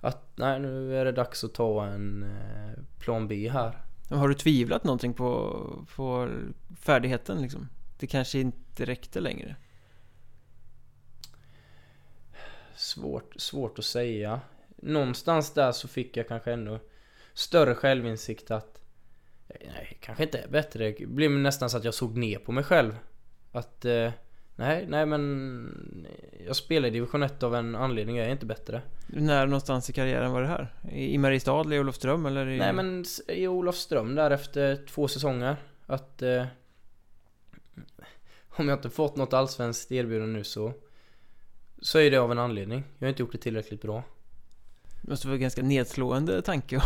Att 0.00 0.32
nej, 0.36 0.60
nu 0.60 0.96
är 0.96 1.04
det 1.04 1.12
dags 1.12 1.44
att 1.44 1.54
ta 1.54 1.86
en 1.86 2.22
eh, 2.22 2.82
plan 2.98 3.28
B 3.28 3.48
här. 3.48 3.89
Har 4.10 4.28
du 4.28 4.34
tvivlat 4.34 4.84
någonting 4.84 5.14
på, 5.14 5.86
på 5.96 6.28
färdigheten 6.80 7.42
liksom? 7.42 7.68
Det 7.98 8.06
kanske 8.06 8.38
inte 8.38 8.84
räckte 8.84 9.20
längre? 9.20 9.56
Svårt, 12.76 13.34
svårt 13.36 13.78
att 13.78 13.84
säga. 13.84 14.40
Någonstans 14.76 15.54
där 15.54 15.72
så 15.72 15.88
fick 15.88 16.16
jag 16.16 16.28
kanske 16.28 16.52
ännu 16.52 16.78
större 17.34 17.74
självinsikt 17.74 18.50
att 18.50 18.80
Nej, 19.48 19.98
kanske 20.00 20.24
inte 20.24 20.38
är 20.38 20.48
bättre. 20.48 20.94
Det 20.98 21.06
blev 21.06 21.30
nästan 21.30 21.70
så 21.70 21.76
att 21.76 21.84
jag 21.84 21.94
såg 21.94 22.16
ner 22.16 22.38
på 22.38 22.52
mig 22.52 22.64
själv. 22.64 22.96
Att 23.52 23.84
eh, 23.84 24.12
Nej, 24.60 24.86
nej 24.88 25.06
men 25.06 26.06
Jag 26.46 26.56
spelar 26.56 26.88
i 26.88 26.90
division 26.90 27.22
1 27.22 27.42
av 27.42 27.54
en 27.54 27.74
anledning, 27.74 28.16
jag 28.16 28.26
är 28.26 28.30
inte 28.30 28.46
bättre. 28.46 28.82
När 29.06 29.46
någonstans 29.46 29.90
i 29.90 29.92
karriären 29.92 30.32
var 30.32 30.42
det 30.42 30.48
här? 30.48 30.74
I, 30.92 31.18
Mariestad, 31.18 31.74
i 31.74 31.78
Olofström 31.78 32.26
eller 32.26 32.48
i... 32.48 32.58
Nej 32.58 32.72
men 32.72 33.04
i 33.28 33.48
Olofström 33.48 34.14
där 34.14 34.30
efter 34.30 34.86
två 34.86 35.08
säsonger 35.08 35.56
Att 35.86 36.22
eh, 36.22 36.44
Om 38.48 38.68
jag 38.68 38.78
inte 38.78 38.90
fått 38.90 39.16
något 39.16 39.32
allsvenskt 39.32 39.92
erbjudande 39.92 40.38
nu 40.38 40.44
så 40.44 40.72
Så 41.82 41.98
är 41.98 42.10
det 42.10 42.16
av 42.16 42.32
en 42.32 42.38
anledning 42.38 42.84
Jag 42.98 43.06
har 43.06 43.10
inte 43.10 43.22
gjort 43.22 43.32
det 43.32 43.38
tillräckligt 43.38 43.82
bra 43.82 44.02
Det 45.02 45.10
måste 45.10 45.26
vara 45.26 45.34
en 45.34 45.40
ganska 45.40 45.62
nedslående 45.62 46.42
tanke 46.42 46.80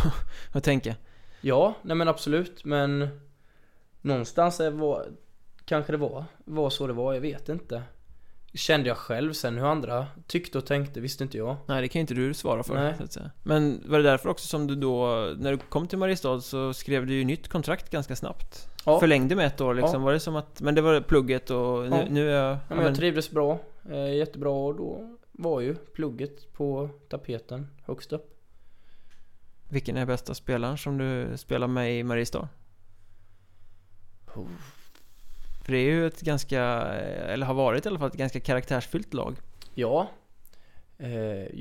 att, 0.53 0.65
tänka. 0.65 0.95
Ja, 1.41 1.75
nej 1.83 1.97
men 1.97 2.09
absolut 2.09 2.65
men 2.65 3.09
Någonstans 4.01 4.61
är 4.61 4.71
var, 4.71 5.07
Kanske 5.65 5.93
det 5.93 5.99
var, 5.99 6.25
var 6.45 6.71
så 6.71 6.87
det 6.87 6.93
var, 6.93 7.15
jag 7.15 7.21
vet 7.21 7.49
inte 7.49 7.83
Kände 8.55 8.89
jag 8.89 8.97
själv 8.97 9.33
sen 9.33 9.59
hur 9.59 9.67
andra 9.67 10.07
tyckte 10.27 10.59
och 10.59 10.67
tänkte 10.67 11.01
visste 11.01 11.25
inte 11.25 11.39
jag 11.39 11.57
Nej, 11.67 11.83
det 11.83 11.89
kan 11.89 11.99
ju 11.99 12.01
inte 12.01 12.15
du 12.15 12.35
svara 12.35 12.63
för. 12.63 12.75
Nej. 12.75 12.95
Så 12.99 13.05
att 13.05 13.13
säga. 13.13 13.31
Men 13.43 13.83
var 13.87 13.99
det 13.99 14.05
därför 14.05 14.29
också 14.29 14.47
som 14.47 14.67
du 14.67 14.75
då, 14.75 15.07
när 15.37 15.53
du 15.53 15.59
kom 15.59 15.87
till 15.89 15.99
Mariestad 15.99 16.41
så 16.41 16.75
skrev 16.75 17.07
du 17.07 17.15
ju 17.15 17.25
nytt 17.25 17.49
kontrakt 17.49 17.91
ganska 17.91 18.17
snabbt? 18.17 18.69
Ja, 18.87 19.01
Förlängde 19.01 19.37
med 19.37 19.47
ett 19.47 19.61
år 19.61 19.75
liksom? 19.75 20.01
Ja. 20.01 20.05
Var 20.05 20.13
det 20.13 20.21
som 20.21 20.37
att, 20.37 20.61
men 20.61 20.75
det 20.75 20.83
var 20.83 21.01
plugget 21.01 21.51
och 21.51 21.91
nu, 21.91 21.97
Ja. 21.97 22.05
nu 22.11 22.31
är 22.31 22.35
jag... 22.35 22.59
ja, 22.69 22.75
men 22.75 22.85
jag 22.85 22.95
trivdes 22.97 23.31
bra, 23.31 23.59
eh, 23.91 24.15
jättebra 24.15 24.51
och 24.51 24.77
då 24.77 25.17
var 25.33 25.61
ju 25.61 25.75
plugget 25.75 26.53
på 26.53 26.91
tapeten 27.09 27.69
högst 27.87 28.13
upp 28.13 28.35
vilken 29.69 29.97
är 29.97 30.07
bästa 30.07 30.35
spelaren 30.35 30.79
som 30.79 30.99
du 30.99 31.37
spelar 31.37 31.67
med 31.67 31.99
i 31.99 32.03
Mariestad? 32.03 32.49
Oh. 34.35 34.47
För 35.65 35.73
det 35.73 35.79
är 35.79 35.85
ju 35.85 36.07
ett 36.07 36.21
ganska, 36.21 36.63
eller 36.63 37.47
har 37.47 37.55
varit 37.55 37.87
i 37.87 37.89
alla 37.89 37.99
fall, 37.99 38.09
ett 38.09 38.15
ganska 38.17 38.41
karaktärsfyllt 38.41 39.15
lag. 39.15 39.37
Ja 39.75 40.11
eh, 40.99 41.11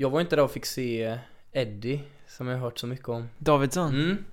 Jag 0.00 0.10
var 0.10 0.20
inte 0.20 0.36
där 0.36 0.42
och 0.42 0.50
fick 0.50 0.66
se 0.66 1.18
Eddie 1.52 2.00
Som 2.26 2.48
jag 2.48 2.54
har 2.56 2.62
hört 2.64 2.78
så 2.78 2.86
mycket 2.86 3.08
om 3.08 3.28
Davidsson? 3.38 3.88
mm. 3.94 4.24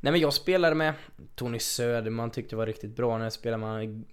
Nej 0.00 0.12
men 0.12 0.20
jag 0.20 0.32
spelade 0.32 0.74
med 0.74 0.94
Tony 1.34 1.58
Söderman 1.58 2.30
tyckte 2.30 2.56
var 2.56 2.66
riktigt 2.66 2.96
bra 2.96 3.18
när 3.18 3.24
jag 3.24 3.32
spelade 3.32 3.60
med. 3.66 4.04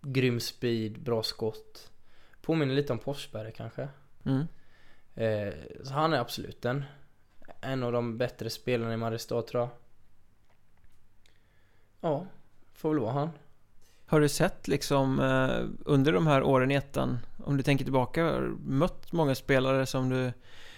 Grym 0.00 0.40
speed, 0.40 1.00
bra 1.02 1.22
skott 1.22 1.90
Påminner 2.42 2.74
lite 2.74 2.92
om 2.92 2.98
Forsberg 2.98 3.52
kanske 3.56 3.88
Mm. 4.24 4.46
eh, 5.14 5.54
Så 5.84 5.92
han 5.94 6.12
är 6.12 6.18
absolut 6.18 6.64
en 6.64 6.84
En 7.60 7.82
av 7.82 7.92
de 7.92 8.18
bättre 8.18 8.50
spelarna 8.50 8.94
i 8.94 8.96
Mariestad 8.96 9.42
tror 9.42 9.60
jag 9.62 9.70
Ja 12.00 12.26
Får 12.74 12.90
väl 12.94 12.98
vara 13.02 13.12
han 13.12 13.30
har 14.12 14.20
du 14.20 14.28
sett 14.28 14.68
liksom 14.68 15.20
eh, 15.20 15.90
under 15.92 16.12
de 16.12 16.26
här 16.26 16.42
åren 16.42 16.70
i 16.70 16.74
ettan, 16.74 17.18
om 17.44 17.56
du 17.56 17.62
tänker 17.62 17.84
tillbaka, 17.84 18.24
har 18.24 18.40
du 18.40 18.56
mött 18.64 19.12
många 19.12 19.34
spelare 19.34 19.86
som 19.86 20.08
du, 20.08 20.32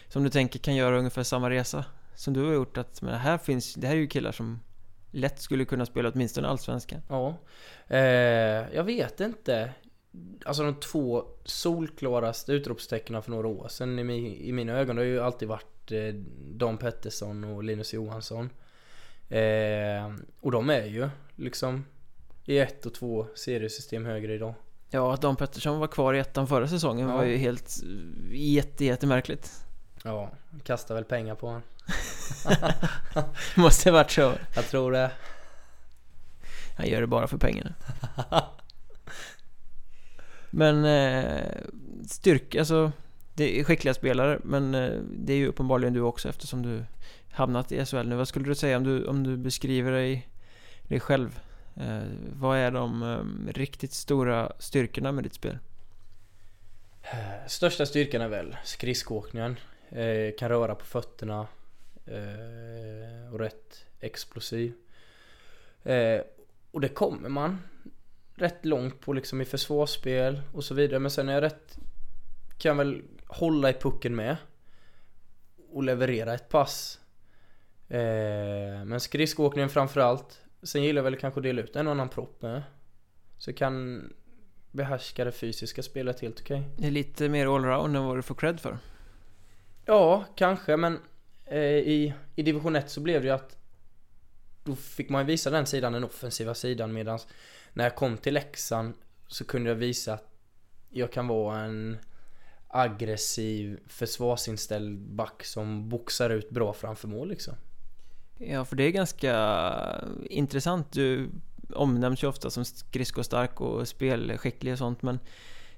som 0.09 0.24
du 0.24 0.30
tänker 0.30 0.59
kan 0.59 0.76
göra 0.76 0.99
ungefär 0.99 1.22
samma 1.22 1.51
resa 1.51 1.85
som 2.14 2.35
du 2.35 2.45
har 2.45 2.53
gjort? 2.53 2.78
Att 2.78 3.03
men 3.03 3.14
här 3.14 3.39
finns, 3.39 3.74
det 3.74 3.87
här 3.87 3.95
är 3.95 4.01
ju 4.01 4.07
killar 4.07 4.32
som 4.32 4.61
lätt 5.11 5.41
skulle 5.41 5.64
kunna 5.64 5.87
spela 5.87 6.11
åtminstone 6.14 6.49
allsvenskan. 6.49 7.01
Ja. 7.09 7.37
Eh, 7.89 7.99
jag 8.74 8.85
vet 8.85 9.20
inte. 9.20 9.72
Alltså 10.45 10.62
de 10.62 10.80
två 10.80 11.24
solklaraste 11.45 12.53
utropstecknen 12.53 13.22
för 13.22 13.30
några 13.30 13.49
år 13.49 13.68
sedan 13.68 13.99
i, 13.99 14.05
min, 14.05 14.26
i 14.26 14.53
mina 14.53 14.72
ögon 14.72 14.97
det 14.97 15.03
har 15.03 15.07
ju 15.07 15.20
alltid 15.20 15.49
varit 15.49 15.93
eh, 15.93 16.14
Dan 16.39 16.78
Pettersson 16.78 17.45
och 17.45 17.64
Linus 17.64 17.93
Johansson. 17.95 18.51
Eh, 19.28 20.14
och 20.41 20.51
de 20.51 20.70
är 20.70 20.87
ju 20.87 21.09
liksom 21.37 21.85
i 22.45 22.59
ett 22.59 22.86
och 22.86 22.95
två 22.95 23.26
seriesystem 23.34 24.05
högre 24.07 24.34
idag. 24.34 24.55
Ja, 24.90 25.14
att 25.14 25.22
Dan 25.22 25.36
Pettersson 25.36 25.78
var 25.78 25.86
kvar 25.86 26.14
i 26.14 26.18
ettan 26.18 26.47
förra 26.47 26.68
säsongen 26.68 27.09
Ja. 27.09 27.16
var 27.16 27.24
ju 27.24 27.36
helt 27.36 27.76
jätte, 28.32 28.84
jättemärkligt. 28.84 29.64
Ja, 30.05 30.30
kastar 30.64 30.95
väl 30.95 31.05
pengar 31.05 31.34
på 31.34 31.47
honom. 31.47 31.62
Måste 33.57 33.90
ha 33.90 33.95
varit 33.99 34.11
så. 34.11 34.32
Jag 34.55 34.64
tror 34.68 34.92
det. 34.92 35.11
Han 36.76 36.86
gör 36.88 37.01
det 37.01 37.07
bara 37.07 37.26
för 37.26 37.38
pengarna. 37.38 37.74
Men 40.51 40.84
eh, 40.84 41.42
styrka, 42.09 42.59
alltså 42.59 42.92
det 43.34 43.61
är 43.61 43.64
skickliga 43.64 43.95
spelare 43.95 44.38
men 44.45 44.74
eh, 44.74 44.90
det 45.18 45.32
är 45.32 45.36
ju 45.36 45.47
uppenbarligen 45.47 45.92
du 45.95 46.01
också 46.01 46.28
eftersom 46.28 46.62
du 46.62 46.84
hamnat 47.32 47.72
i 47.72 47.84
SHL 47.86 48.03
nu. 48.09 48.16
Vad 48.16 48.28
skulle 48.28 48.45
du 48.49 48.55
säga 48.55 48.76
om 48.76 48.84
du, 48.84 49.07
om 49.07 49.22
du 49.22 49.36
beskriver 49.36 49.92
dig, 49.92 50.28
dig 50.82 51.01
själv? 51.01 51.40
Eh, 51.77 52.03
vad 52.33 52.59
är 52.59 52.70
de 52.70 53.03
eh, 53.03 53.53
riktigt 53.53 53.93
stora 53.93 54.53
styrkorna 54.59 55.12
med 55.12 55.25
ditt 55.25 55.35
spel? 55.35 55.59
Största 57.47 57.87
styrkan 57.87 58.22
är 58.22 58.29
väl 58.29 58.57
skridskoåkningen. 58.64 59.57
Eh, 59.89 60.35
kan 60.39 60.49
röra 60.49 60.75
på 60.75 60.85
fötterna. 60.85 61.47
Eh, 62.07 63.33
och 63.33 63.39
rätt 63.39 63.85
explosiv. 64.01 64.72
Eh, 65.83 66.20
och 66.70 66.81
det 66.81 66.89
kommer 66.89 67.29
man 67.29 67.59
rätt 68.35 68.64
långt 68.64 69.01
på 69.01 69.12
liksom 69.12 69.41
i 69.41 69.45
försvarsspel 69.45 70.43
och 70.53 70.64
så 70.64 70.75
vidare. 70.75 70.99
Men 70.99 71.11
sen 71.11 71.29
är 71.29 71.33
jag 71.33 71.43
rätt... 71.43 71.79
Kan 72.59 72.77
väl 72.77 73.03
hålla 73.27 73.70
i 73.70 73.72
pucken 73.72 74.16
med. 74.16 74.37
Och 75.70 75.83
leverera 75.83 76.35
ett 76.35 76.49
pass. 76.49 77.01
Eh, 77.89 78.85
men 78.85 79.01
skridskoåkningen 79.01 79.70
framförallt. 79.70 80.43
Sen 80.65 80.83
gillar 80.83 80.99
jag 80.99 81.05
väl 81.05 81.17
kanske 81.17 81.41
att 81.41 81.45
dela 81.45 81.62
ut 81.62 81.77
en 81.77 81.87
och 81.87 81.93
annan 81.93 82.09
propp 82.09 82.43
med. 82.43 82.62
Så 83.39 83.51
jag 83.51 83.57
kan 83.57 84.09
behärska 84.71 85.25
det 85.25 85.33
fysiska 85.33 85.83
spelet 85.83 86.21
helt 86.21 86.41
okej. 86.41 86.62
Det 86.77 86.87
är 86.87 86.91
lite 86.91 87.29
mer 87.29 87.57
allround 87.57 87.97
än 87.97 88.05
vad 88.05 88.17
du 88.17 88.23
får 88.23 88.35
cred 88.35 88.61
för. 88.61 88.79
Ja, 89.85 90.25
kanske 90.37 90.77
men 90.77 90.99
eh, 91.45 91.61
i, 91.62 92.15
i 92.37 92.43
division 92.43 92.77
1 92.77 92.91
så 92.91 93.01
blev 93.01 93.23
det 93.23 93.29
ju 93.29 93.35
att 93.35 93.59
då 94.65 94.77
fick 94.77 95.09
man 95.09 95.23
ju 95.23 95.27
visa 95.27 95.51
den 95.51 95.67
sidan, 95.67 95.93
den 95.93 96.05
offensiva 96.05 96.55
sidan 96.55 96.93
medan 96.93 97.19
när 97.73 97.85
jag 97.85 97.95
kom 97.95 98.17
till 98.17 98.35
Leksand 98.35 98.95
så 99.27 99.45
kunde 99.45 99.71
jag 99.71 99.77
visa 99.77 100.15
att 100.15 100.31
jag 100.91 101.12
kan 101.12 101.27
vara 101.27 101.61
en 101.61 101.99
aggressiv 102.69 103.81
försvarsinställd 103.87 105.01
back 105.01 105.45
som 105.45 105.89
boxar 105.89 106.31
ut 106.31 106.51
bra 106.51 106.73
framför 106.73 107.09
mål 107.09 107.29
liksom. 107.29 107.55
Ja, 108.39 108.64
för 108.64 108.76
det 108.76 108.85
är 108.85 108.91
ganska 108.91 109.35
intressant. 110.30 110.93
Du 110.93 111.30
omnämns 111.74 112.22
ju 112.22 112.26
ofta 112.26 112.51
som 112.51 112.64
skridskostark 112.64 113.61
och 113.61 113.89
spelskicklig 113.89 114.72
och 114.72 114.78
sånt 114.78 115.03
men 115.03 115.18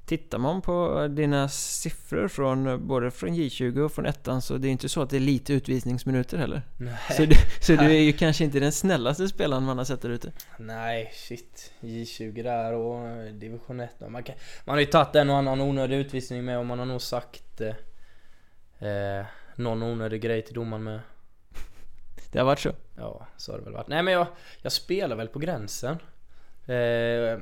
Tittar 0.07 0.39
man 0.39 0.63
på 0.63 1.09
dina 1.11 1.49
siffror 1.49 2.29
från 2.29 2.87
både 2.87 3.11
från 3.11 3.31
J20 3.31 3.79
och 3.79 3.93
från 3.93 4.07
ettan 4.07 4.43
så 4.43 4.57
det 4.57 4.69
är 4.69 4.73
inte 4.73 4.89
så 4.89 5.03
att 5.03 5.11
det 5.11 5.17
är 5.17 5.21
lite 5.21 5.53
utvisningsminuter 5.53 6.39
heller. 6.39 6.63
Nej. 6.77 6.97
Så 7.17 7.25
du, 7.25 7.37
så 7.61 7.73
du 7.73 7.85
är 7.85 8.01
ju 8.01 8.13
kanske 8.13 8.45
inte 8.45 8.61
den 8.61 8.73
snällaste 8.73 9.29
spelaren 9.29 9.63
man 9.63 9.79
har 9.79 9.85
sett 9.85 10.03
där 10.03 10.11
ute. 10.11 10.33
Nej, 10.59 11.13
shit. 11.15 11.73
J20 11.81 12.43
där 12.43 12.73
och 12.73 13.33
division 13.35 13.81
1. 13.81 13.91
Man, 14.11 14.23
kan, 14.23 14.35
man 14.65 14.75
har 14.75 14.81
ju 14.81 14.87
tagit 14.87 15.17
en 15.17 15.31
och 15.31 15.37
annan 15.37 15.61
onödig 15.61 15.97
utvisning 15.97 16.45
med 16.45 16.59
och 16.59 16.67
man 16.67 16.79
har 16.79 16.87
nog 16.87 17.03
sagt 17.03 17.61
eh, 17.61 18.89
eh, 18.89 19.27
någon 19.57 19.83
onödig 19.83 20.23
grej 20.23 20.43
till 20.43 20.55
domaren 20.55 20.85
med. 20.85 21.01
Det 22.33 22.39
har 22.39 22.47
varit 22.47 22.59
så? 22.59 22.73
Ja, 22.97 23.27
så 23.37 23.53
har 23.53 23.59
det 23.59 23.65
väl 23.65 23.73
varit. 23.73 23.89
Nej 23.89 24.03
men 24.03 24.15
jag, 24.15 24.27
jag 24.63 24.73
spelar 24.73 25.17
väl 25.17 25.29
på 25.29 25.39
gränsen. 25.39 25.97
Eh, 26.67 27.39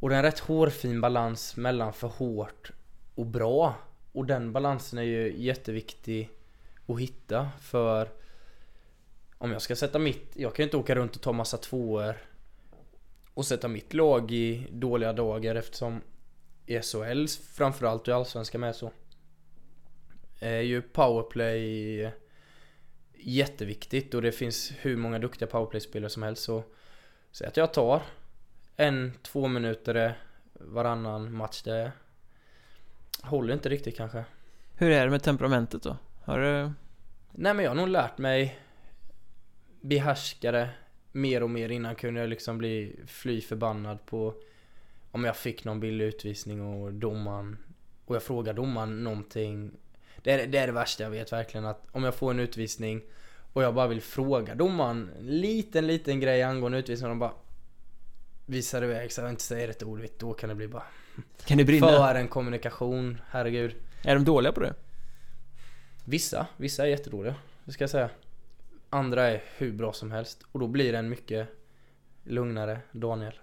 och 0.00 0.08
det 0.08 0.14
är 0.14 0.18
en 0.18 0.22
rätt 0.22 0.38
hårfin 0.38 1.00
balans 1.00 1.56
mellan 1.56 1.92
för 1.92 2.08
hårt 2.08 2.70
och 3.14 3.26
bra. 3.26 3.74
Och 4.12 4.26
den 4.26 4.52
balansen 4.52 4.98
är 4.98 5.02
ju 5.02 5.34
jätteviktig 5.36 6.30
att 6.86 7.00
hitta 7.00 7.50
för 7.60 8.08
om 9.38 9.52
jag 9.52 9.62
ska 9.62 9.76
sätta 9.76 9.98
mitt, 9.98 10.32
jag 10.34 10.54
kan 10.54 10.62
ju 10.62 10.64
inte 10.64 10.76
åka 10.76 10.94
runt 10.94 11.16
och 11.16 11.22
ta 11.22 11.32
massa 11.32 11.56
tvåor 11.56 12.16
och 13.34 13.46
sätta 13.46 13.68
mitt 13.68 13.94
lag 13.94 14.32
i 14.32 14.66
dåliga 14.70 15.12
dagar 15.12 15.54
eftersom 15.54 16.00
i 16.66 16.80
SHL 16.80 17.26
framförallt 17.54 18.02
och 18.02 18.08
i 18.08 18.12
Allsvenskan 18.12 18.60
med 18.60 18.76
så 18.76 18.90
är 20.40 20.60
ju 20.60 20.82
powerplay 20.82 22.12
jätteviktigt 23.18 24.14
och 24.14 24.22
det 24.22 24.32
finns 24.32 24.72
hur 24.80 24.96
många 24.96 25.18
duktiga 25.18 25.48
powerplay-spelare 25.48 26.10
som 26.10 26.22
helst 26.22 26.42
så 26.42 26.64
Säg 27.36 27.46
att 27.46 27.56
jag 27.56 27.72
tar 27.72 28.02
en, 28.76 29.12
två 29.22 29.48
minuter 29.48 30.18
varannan 30.52 31.32
match. 31.32 31.62
Det 31.62 31.92
håller 33.22 33.54
inte 33.54 33.68
riktigt 33.68 33.96
kanske. 33.96 34.24
Hur 34.74 34.90
är 34.90 35.04
det 35.04 35.10
med 35.10 35.22
temperamentet 35.22 35.82
då? 35.82 35.96
Har 36.24 36.38
du... 36.38 36.72
Nej 37.32 37.54
men 37.54 37.58
jag 37.58 37.70
har 37.70 37.76
nog 37.76 37.88
lärt 37.88 38.18
mig 38.18 38.58
behärska 39.80 40.52
det 40.52 40.70
mer 41.12 41.42
och 41.42 41.50
mer 41.50 41.68
innan 41.68 41.94
kunde 41.94 42.20
jag 42.20 42.28
liksom 42.28 42.58
bli 42.58 43.00
fly 43.06 43.40
förbannad 43.40 44.06
på 44.06 44.34
om 45.10 45.24
jag 45.24 45.36
fick 45.36 45.64
någon 45.64 45.80
billig 45.80 46.04
utvisning 46.04 46.60
och 46.60 46.92
domaren 46.92 47.58
och 48.04 48.14
jag 48.14 48.22
frågar 48.22 48.54
domaren 48.54 49.04
någonting. 49.04 49.70
Det 50.26 50.32
är, 50.32 50.46
det 50.46 50.58
är 50.58 50.66
det 50.66 50.72
värsta 50.72 51.02
jag 51.02 51.10
vet 51.10 51.32
verkligen 51.32 51.66
att 51.66 51.86
om 51.92 52.04
jag 52.04 52.14
får 52.14 52.30
en 52.30 52.40
utvisning 52.40 53.02
och 53.52 53.62
jag 53.62 53.74
bara 53.74 53.86
vill 53.86 54.00
fråga 54.00 54.54
domaren 54.54 55.10
en 55.18 55.40
liten 55.40 55.86
liten 55.86 56.20
grej 56.20 56.42
angående 56.42 56.78
utvisningen 56.78 57.10
och 57.10 57.14
de 57.14 57.18
bara 57.18 57.32
visar 58.46 58.84
iväg 58.84 59.12
så 59.12 59.20
jag 59.20 59.30
inte 59.30 59.42
säger 59.42 59.68
ett 59.68 59.82
ord, 59.82 60.06
då 60.18 60.32
kan 60.32 60.48
det 60.48 60.54
bli 60.54 60.68
bara 60.68 60.82
Kan 61.44 61.58
det 61.58 61.64
brinna? 61.64 61.86
För 61.86 62.14
en 62.14 62.28
kommunikation, 62.28 63.20
herregud 63.28 63.74
Är 64.02 64.14
de 64.14 64.24
dåliga 64.24 64.52
på 64.52 64.60
det? 64.60 64.74
Vissa, 66.04 66.46
vissa 66.56 66.82
är 66.82 66.88
jättedåliga, 66.88 67.34
det 67.64 67.72
ska 67.72 67.82
jag 67.82 67.90
säga 67.90 68.10
Andra 68.90 69.26
är 69.26 69.42
hur 69.56 69.72
bra 69.72 69.92
som 69.92 70.10
helst 70.10 70.42
och 70.52 70.60
då 70.60 70.66
blir 70.66 70.92
det 70.92 70.98
en 70.98 71.08
mycket 71.08 71.48
lugnare 72.24 72.78
Daniel 72.92 73.34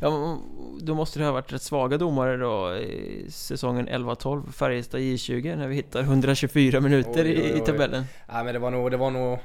Ja, 0.00 0.38
då 0.80 0.94
måste 0.94 1.18
det 1.18 1.24
ha 1.24 1.32
varit 1.32 1.52
rätt 1.52 1.62
svaga 1.62 1.98
domare 1.98 2.36
då 2.36 2.76
i 2.76 3.26
säsongen 3.30 3.88
11-12 3.88 4.52
Färjestad 4.52 5.00
J20 5.00 5.56
när 5.56 5.68
vi 5.68 5.74
hittar 5.74 6.00
124 6.00 6.80
minuter 6.80 7.24
oj, 7.24 7.42
oj, 7.42 7.52
oj. 7.52 7.58
i 7.58 7.60
tabellen 7.60 8.04
Nej 8.32 8.44
men 8.44 8.54
det 8.54 8.58
var 8.58 8.70
nog, 8.70 8.90
det 8.90 8.96
var 8.96 9.10
nog 9.10 9.38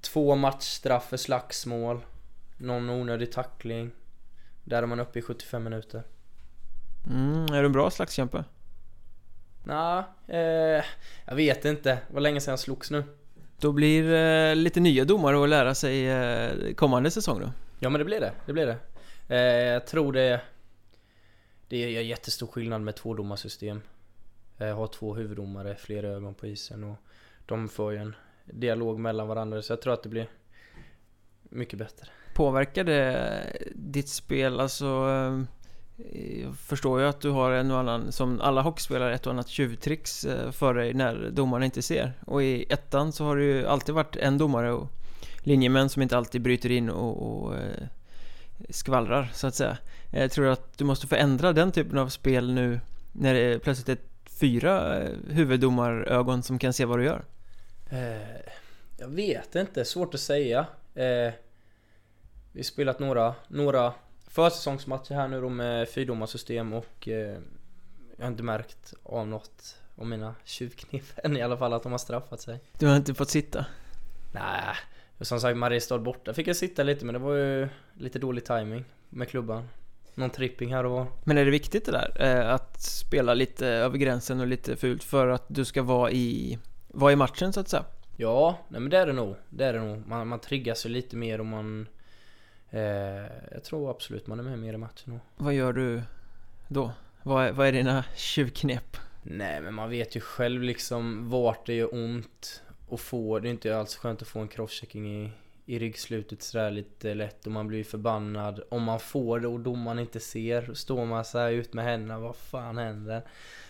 Två 0.00 0.34
matchstraff 0.34 1.08
för 1.08 1.16
slagsmål 1.16 2.00
Någon 2.56 2.90
onödig 2.90 3.32
tackling 3.32 3.90
där 4.64 4.82
är 4.82 4.86
man 4.86 5.00
uppe 5.00 5.18
i 5.18 5.22
75 5.22 5.64
minuter. 5.64 6.02
Mm, 7.06 7.44
är 7.44 7.60
du 7.60 7.66
en 7.66 7.72
bra 7.72 7.90
slagskämpe? 7.90 8.44
Nej, 9.64 10.02
eh, 10.28 10.84
jag 11.24 11.34
vet 11.34 11.64
inte. 11.64 11.90
Det 11.90 12.14
var 12.14 12.20
länge 12.20 12.40
sedan 12.40 12.52
jag 12.52 12.58
slogs 12.58 12.90
nu. 12.90 13.04
Då 13.60 13.72
blir 13.72 14.12
eh, 14.12 14.54
lite 14.54 14.80
nya 14.80 15.04
domare 15.04 15.42
att 15.42 15.48
lära 15.48 15.74
sig 15.74 16.08
eh, 16.08 16.74
kommande 16.74 17.10
säsong 17.10 17.40
då? 17.40 17.52
Ja 17.78 17.90
men 17.90 17.98
det 17.98 18.04
blir 18.04 18.20
det, 18.20 18.32
det 18.46 18.52
blir 18.52 18.66
det. 18.66 18.76
Eh, 19.28 19.38
jag 19.38 19.86
tror 19.86 20.12
det... 20.12 20.40
Det 21.68 21.96
är 21.96 22.02
jättestor 22.02 22.46
skillnad 22.46 22.82
med 22.82 22.96
tvådomarsystem. 22.96 23.82
Eh, 24.58 24.66
jag 24.66 24.74
har 24.74 24.86
två 24.86 25.14
huvuddomare, 25.14 25.76
flera 25.76 26.08
ögon 26.08 26.34
på 26.34 26.46
isen 26.46 26.84
och 26.84 26.96
de 27.46 27.68
får 27.68 27.92
ju 27.92 27.98
en 27.98 28.14
dialog 28.44 28.98
mellan 28.98 29.28
varandra 29.28 29.62
så 29.62 29.72
jag 29.72 29.82
tror 29.82 29.92
att 29.92 30.02
det 30.02 30.08
blir 30.08 30.28
mycket 31.42 31.78
bättre. 31.78 32.06
Påverkar 32.34 32.84
det 32.84 33.42
ditt 33.74 34.08
spel? 34.08 34.60
Alltså 34.60 34.86
eh, 34.86 35.42
jag 36.42 36.56
förstår 36.56 37.00
ju 37.00 37.06
att 37.06 37.20
du 37.20 37.30
har 37.30 37.50
en 37.50 37.70
och 37.70 37.78
annan, 37.78 38.12
som 38.12 38.40
alla 38.40 38.62
hockeyspelare, 38.62 39.14
ett 39.14 39.26
och 39.26 39.32
annat 39.32 39.48
tjuvtricks 39.48 40.24
eh, 40.24 40.50
för 40.50 40.74
dig 40.74 40.94
när 40.94 41.30
domarna 41.30 41.64
inte 41.64 41.82
ser. 41.82 42.12
Och 42.26 42.42
i 42.42 42.66
ettan 42.68 43.12
så 43.12 43.24
har 43.24 43.36
det 43.36 43.44
ju 43.44 43.66
alltid 43.66 43.94
varit 43.94 44.16
en 44.16 44.38
domare 44.38 44.72
och 44.72 44.88
linjemän 45.38 45.88
som 45.88 46.02
inte 46.02 46.16
alltid 46.16 46.42
bryter 46.42 46.70
in 46.70 46.90
och, 46.90 47.44
och 47.44 47.54
skvallrar 48.70 49.30
så 49.32 49.46
att 49.46 49.54
säga. 49.54 49.78
Jag 50.10 50.30
tror 50.30 50.46
att 50.46 50.78
du 50.78 50.84
måste 50.84 51.06
förändra 51.06 51.52
den 51.52 51.72
typen 51.72 51.98
av 51.98 52.08
spel 52.08 52.52
nu 52.52 52.80
när 53.12 53.34
det 53.34 53.58
plötsligt 53.58 53.88
är 53.88 53.98
fyra 54.30 55.02
huvuddomarögon 55.28 56.42
som 56.42 56.58
kan 56.58 56.72
se 56.72 56.84
vad 56.84 56.98
du 56.98 57.04
gör. 57.04 57.24
Jag 58.96 59.08
vet 59.08 59.54
inte, 59.54 59.84
svårt 59.84 60.14
att 60.14 60.20
säga. 60.20 60.66
Vi 62.52 62.60
har 62.60 62.62
spelat 62.62 62.98
några, 62.98 63.34
några 63.48 63.92
försäsongsmatcher 64.26 65.14
här 65.14 65.28
nu 65.28 65.40
då 65.40 65.48
med 65.48 65.88
fyrdomarsystem 65.88 66.72
och 66.72 67.08
eh, 67.08 67.38
jag 68.16 68.24
har 68.24 68.28
inte 68.28 68.42
märkt 68.42 68.94
av 69.02 69.26
något 69.28 69.76
om 69.96 70.10
mina 70.10 70.34
tjuvknep 70.44 71.04
än 71.16 71.36
i 71.36 71.42
alla 71.42 71.56
fall 71.56 71.72
att 71.72 71.82
de 71.82 71.92
har 71.92 71.98
straffat 71.98 72.40
sig. 72.40 72.60
Du 72.78 72.86
har 72.86 72.96
inte 72.96 73.14
fått 73.14 73.30
sitta? 73.30 73.66
Nej, 74.32 74.76
som 75.20 75.40
sagt 75.40 75.56
Mariestad 75.56 75.98
borta 75.98 76.34
fick 76.34 76.48
jag 76.48 76.56
sitta 76.56 76.82
lite 76.82 77.04
men 77.04 77.12
det 77.12 77.18
var 77.18 77.34
ju 77.34 77.68
lite 77.94 78.18
dålig 78.18 78.44
timing 78.44 78.84
med 79.08 79.28
klubban. 79.28 79.68
Någon 80.14 80.30
tripping 80.30 80.74
här 80.74 80.84
och 80.84 80.90
var. 80.90 81.06
Men 81.24 81.38
är 81.38 81.44
det 81.44 81.50
viktigt 81.50 81.84
det 81.84 81.92
där? 81.92 82.16
Eh, 82.20 82.54
att 82.54 82.82
spela 82.82 83.34
lite 83.34 83.66
över 83.66 83.98
gränsen 83.98 84.40
och 84.40 84.46
lite 84.46 84.76
fult 84.76 85.04
för 85.04 85.28
att 85.28 85.44
du 85.48 85.64
ska 85.64 85.82
vara 85.82 86.10
i, 86.10 86.58
vara 86.88 87.12
i 87.12 87.16
matchen 87.16 87.52
så 87.52 87.60
att 87.60 87.68
säga? 87.68 87.84
Ja, 88.16 88.58
nej 88.68 88.80
men 88.80 88.90
det 88.90 88.98
är 88.98 89.06
det 89.06 89.12
nog. 89.12 89.36
Det 89.50 89.64
är 89.64 89.72
det 89.72 89.80
nog. 89.80 90.06
Man, 90.06 90.28
man 90.28 90.40
triggas 90.40 90.86
ju 90.86 90.90
lite 90.90 91.16
mer 91.16 91.40
om 91.40 91.48
man 91.48 91.86
Eh, 92.74 93.30
jag 93.50 93.64
tror 93.64 93.90
absolut 93.90 94.26
man 94.26 94.38
är 94.38 94.42
med 94.42 94.58
mer 94.58 94.74
i 94.74 94.76
matchen. 94.76 95.20
Vad 95.36 95.54
gör 95.54 95.72
du 95.72 96.02
då? 96.68 96.92
Vad 97.22 97.46
är, 97.46 97.52
vad 97.52 97.66
är 97.66 97.72
dina 97.72 98.04
tjuvknep? 98.16 98.96
Nej 99.22 99.60
men 99.60 99.74
man 99.74 99.90
vet 99.90 100.16
ju 100.16 100.20
själv 100.20 100.62
liksom 100.62 101.30
vart 101.30 101.66
det 101.66 101.74
gör 101.74 101.94
ont 101.94 102.62
och 102.88 103.00
få. 103.00 103.38
Det 103.38 103.48
är 103.48 103.50
inte 103.50 103.76
alls 103.78 103.96
skönt 103.96 104.22
att 104.22 104.28
få 104.28 104.38
en 104.38 104.48
crosschecking 104.48 105.24
i, 105.24 105.30
i 105.66 105.78
ryggslutet 105.78 106.42
sådär 106.42 106.70
lite 106.70 107.14
lätt 107.14 107.46
och 107.46 107.52
man 107.52 107.68
blir 107.68 107.84
förbannad 107.84 108.62
om 108.68 108.82
man 108.82 109.00
får 109.00 109.40
det 109.40 109.48
och 109.48 109.60
domaren 109.60 109.98
inte 109.98 110.20
ser. 110.20 110.74
Står 110.74 111.06
man 111.06 111.24
så 111.24 111.48
ut 111.48 111.74
med 111.74 111.84
händerna, 111.84 112.18
vad 112.18 112.36
fan 112.36 112.78
händer? 112.78 113.22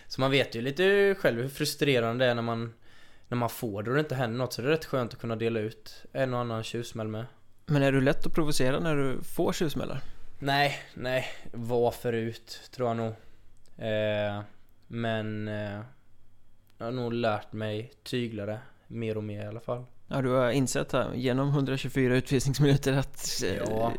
Så 0.07 0.21
man 0.21 0.31
vet 0.31 0.55
ju 0.55 0.61
lite 0.61 1.15
själv 1.19 1.41
hur 1.41 1.49
frustrerande 1.49 2.25
det 2.25 2.31
är 2.31 2.35
när 2.35 2.41
man 2.41 2.73
när 3.27 3.37
man 3.37 3.49
får 3.49 3.83
det 3.83 3.89
och 3.89 3.95
det 3.95 3.99
inte 3.99 4.15
händer 4.15 4.37
något 4.37 4.53
så 4.53 4.61
det 4.61 4.67
är 4.67 4.71
rätt 4.71 4.85
skönt 4.85 5.13
att 5.13 5.19
kunna 5.19 5.35
dela 5.35 5.59
ut 5.59 6.05
en 6.11 6.33
och 6.33 6.39
annan 6.39 6.63
tjuvsmäll 6.63 7.07
med. 7.07 7.25
Men 7.65 7.83
är 7.83 7.91
du 7.91 8.01
lätt 8.01 8.25
att 8.25 8.33
provocera 8.33 8.79
när 8.79 8.95
du 8.95 9.23
får 9.23 9.53
tjuvsmällar? 9.53 10.01
Nej, 10.39 10.79
nej. 10.93 11.25
Var 11.51 11.91
förut, 11.91 12.69
tror 12.71 12.89
jag 12.89 12.97
nog. 12.97 13.13
Eh, 13.77 14.41
men 14.87 15.47
eh, 15.47 15.81
jag 16.77 16.85
har 16.85 16.91
nog 16.91 17.13
lärt 17.13 17.53
mig 17.53 17.93
tygla 18.03 18.45
det 18.45 18.59
mer 18.87 19.17
och 19.17 19.23
mer 19.23 19.43
i 19.43 19.47
alla 19.47 19.59
fall. 19.59 19.85
Ja, 20.07 20.21
du 20.21 20.29
har 20.29 20.51
insett 20.51 20.91
här 20.91 21.13
genom 21.13 21.49
124 21.49 22.15
utvisningsminuter 22.15 22.93
att... 22.93 23.43
Eh, 23.43 23.55
ja. 23.55 23.93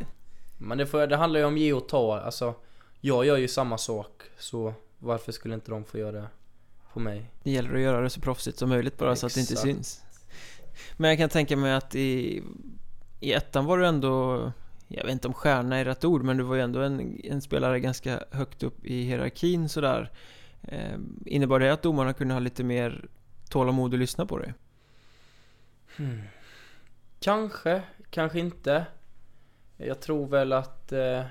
Men 0.57 0.77
det, 0.77 0.85
får, 0.85 1.07
det 1.07 1.17
handlar 1.17 1.39
ju 1.39 1.45
om 1.45 1.57
ge 1.57 1.73
och 1.73 1.89
ta. 1.89 2.19
Alltså, 2.19 2.53
jag 3.01 3.25
gör 3.25 3.37
ju 3.37 3.47
samma 3.47 3.77
sak. 3.77 4.21
Så 4.37 4.73
varför 4.99 5.31
skulle 5.31 5.53
inte 5.53 5.71
de 5.71 5.83
få 5.83 5.97
göra 5.97 6.11
det 6.11 6.27
på 6.93 6.99
mig? 6.99 7.31
Det 7.43 7.51
gäller 7.51 7.73
att 7.73 7.81
göra 7.81 8.01
det 8.01 8.09
så 8.09 8.21
proffsigt 8.21 8.57
som 8.57 8.69
möjligt 8.69 8.97
bara 8.97 9.11
Exakt. 9.11 9.33
så 9.33 9.39
att 9.39 9.47
det 9.47 9.51
inte 9.51 9.61
syns. 9.61 10.03
Men 10.97 11.09
jag 11.09 11.17
kan 11.17 11.29
tänka 11.29 11.57
mig 11.57 11.73
att 11.73 11.95
i 11.95 12.43
i 13.19 13.33
ettan 13.33 13.65
var 13.65 13.77
du 13.77 13.85
ändå, 13.85 14.51
jag 14.87 15.03
vet 15.03 15.11
inte 15.11 15.27
om 15.27 15.33
stjärna 15.33 15.77
är 15.77 15.85
rätt 15.85 16.05
ord, 16.05 16.23
men 16.23 16.37
du 16.37 16.43
var 16.43 16.55
ju 16.55 16.61
ändå 16.61 16.81
en, 16.81 17.19
en 17.23 17.41
spelare 17.41 17.79
ganska 17.79 18.23
högt 18.31 18.63
upp 18.63 18.85
i 18.85 19.03
hierarkin 19.03 19.69
sådär. 19.69 20.11
Eh, 20.61 20.97
innebar 21.25 21.59
det 21.59 21.73
att 21.73 21.81
domarna 21.81 22.13
kunde 22.13 22.33
ha 22.33 22.39
lite 22.39 22.63
mer 22.63 23.05
tålamod 23.49 23.93
och 23.93 23.99
lyssna 23.99 24.25
på 24.25 24.37
dig? 24.37 24.53
Hmm. 25.97 26.21
Kanske, 27.19 27.83
kanske 28.09 28.39
inte. 28.39 28.85
Jag 29.77 30.01
tror 30.01 30.27
väl 30.27 30.53
att... 30.53 30.91
Eh... 30.91 31.23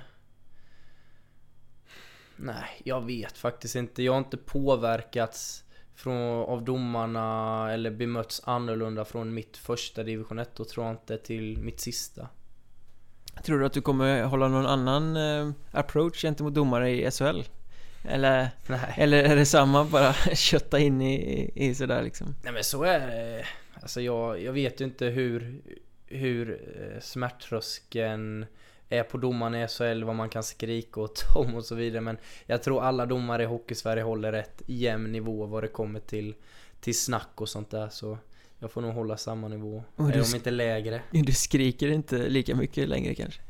Nej, 2.36 2.82
jag 2.84 3.06
vet 3.06 3.38
faktiskt 3.38 3.76
inte. 3.76 4.02
Jag 4.02 4.12
har 4.12 4.18
inte 4.18 4.36
påverkats 4.36 5.64
från, 5.94 6.44
av 6.44 6.64
domarna 6.64 7.72
eller 7.72 7.90
bemötts 7.90 8.43
annorlunda 8.44 9.05
från 9.05 9.34
mitt 9.34 9.56
första 9.56 10.02
division 10.02 10.38
1 10.38 10.60
och 10.60 10.68
tror 10.68 10.86
jag 10.86 10.94
inte 10.94 11.18
till 11.18 11.59
mitt 11.59 11.80
sista. 11.80 12.28
Tror 13.44 13.59
du 13.59 13.66
att 13.66 13.72
du 13.72 13.80
kommer 13.80 14.22
hålla 14.22 14.48
någon 14.48 14.66
annan 14.66 15.16
eh, 15.16 15.51
approach 15.72 16.22
gentemot 16.22 16.55
domare 16.55 16.90
i 16.90 17.10
SHL? 17.10 17.43
Eller, 18.05 18.48
Nej. 18.66 18.94
eller 18.97 19.24
är 19.24 19.36
det 19.36 19.47
samma, 19.47 19.84
bara 19.84 20.12
kötta 20.34 20.78
in 20.78 21.02
i, 21.02 21.51
i 21.55 21.74
sådär 21.74 22.02
liksom? 22.02 22.34
Nej 22.43 22.52
men 22.52 22.64
så 22.64 22.82
är 22.82 23.06
det. 23.06 23.44
Alltså 23.87 24.01
jag, 24.01 24.43
jag 24.43 24.53
vet 24.53 24.81
ju 24.81 24.85
inte 24.85 25.07
hur, 25.07 25.61
hur 26.07 26.51
eh, 26.81 27.01
smärttröskeln 27.01 28.47
är 28.89 29.03
på 29.03 29.19
domarna 29.19 29.65
i 29.65 29.69
SHL, 29.69 30.03
vad 30.05 30.15
man 30.17 30.29
kan 30.29 30.43
skrika 30.43 31.01
åt 31.01 31.25
dem 31.35 31.55
och 31.55 31.65
så 31.65 31.75
vidare. 31.75 32.01
Men 32.01 32.19
jag 32.47 32.63
tror 32.63 32.83
alla 32.83 33.07
domare 33.07 33.43
i 33.43 33.47
Hockeysverige 33.47 34.03
håller 34.03 34.33
rätt 34.33 34.63
jämn 34.67 35.13
nivå 35.13 35.47
vad 35.47 35.63
det 35.63 35.69
kommer 35.69 36.01
till, 36.01 36.35
till 36.81 36.99
snack 36.99 37.29
och 37.41 37.49
sånt 37.49 37.71
där. 37.71 37.89
Så 37.89 38.19
jag 38.59 38.71
får 38.71 38.81
nog 38.81 38.95
hålla 38.95 39.17
samma 39.17 39.49
nivå, 39.49 39.83
sk- 39.97 40.21
om 40.31 40.37
inte 40.37 40.51
lägre. 40.51 41.03
Du 41.11 41.33
skriker 41.33 41.89
inte 41.89 42.29
lika 42.29 42.55
mycket 42.57 42.89
längre 42.89 43.15
kanske? 43.15 43.41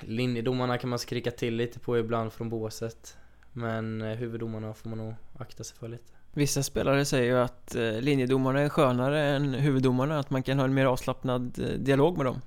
Linjedomarna 0.00 0.78
kan 0.78 0.90
man 0.90 0.98
skrika 0.98 1.30
till 1.30 1.54
lite 1.54 1.78
på 1.78 1.98
ibland 1.98 2.32
från 2.32 2.48
båset. 2.50 3.16
Men 3.52 4.02
eh, 4.02 4.16
huvuddomarna 4.16 4.74
får 4.74 4.88
man 4.88 4.98
nog 4.98 5.14
akta 5.38 5.64
sig 5.64 5.76
för 5.76 5.88
lite. 5.88 6.12
Vissa 6.36 6.62
spelare 6.62 7.04
säger 7.04 7.24
ju 7.24 7.38
att 7.38 7.74
eh, 7.74 8.00
linjedomarna 8.00 8.60
är 8.60 8.68
skönare 8.68 9.20
än 9.20 9.54
huvuddomarna, 9.54 10.18
att 10.18 10.30
man 10.30 10.42
kan 10.42 10.58
ha 10.58 10.64
en 10.64 10.74
mer 10.74 10.86
avslappnad 10.86 11.58
eh, 11.58 11.78
dialog 11.78 12.16
med 12.16 12.26
dem. 12.26 12.40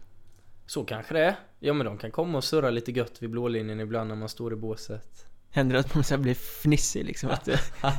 Så 0.65 0.83
kanske 0.83 1.13
det 1.13 1.25
är. 1.25 1.35
Ja 1.59 1.73
men 1.73 1.85
de 1.85 1.97
kan 1.97 2.11
komma 2.11 2.37
och 2.37 2.43
surra 2.43 2.69
lite 2.69 2.91
gött 2.91 3.21
vid 3.21 3.29
blålinjen 3.29 3.79
ibland 3.79 4.09
när 4.09 4.15
man 4.15 4.29
står 4.29 4.53
i 4.53 4.55
båset. 4.55 5.25
Händer 5.49 5.73
det 5.73 5.79
att 5.79 5.95
man 5.95 6.03
så 6.03 6.17
blir 6.17 6.33
fnissig 6.33 7.05
liksom? 7.05 7.29
Att, 7.29 7.47
eh, 7.47 7.59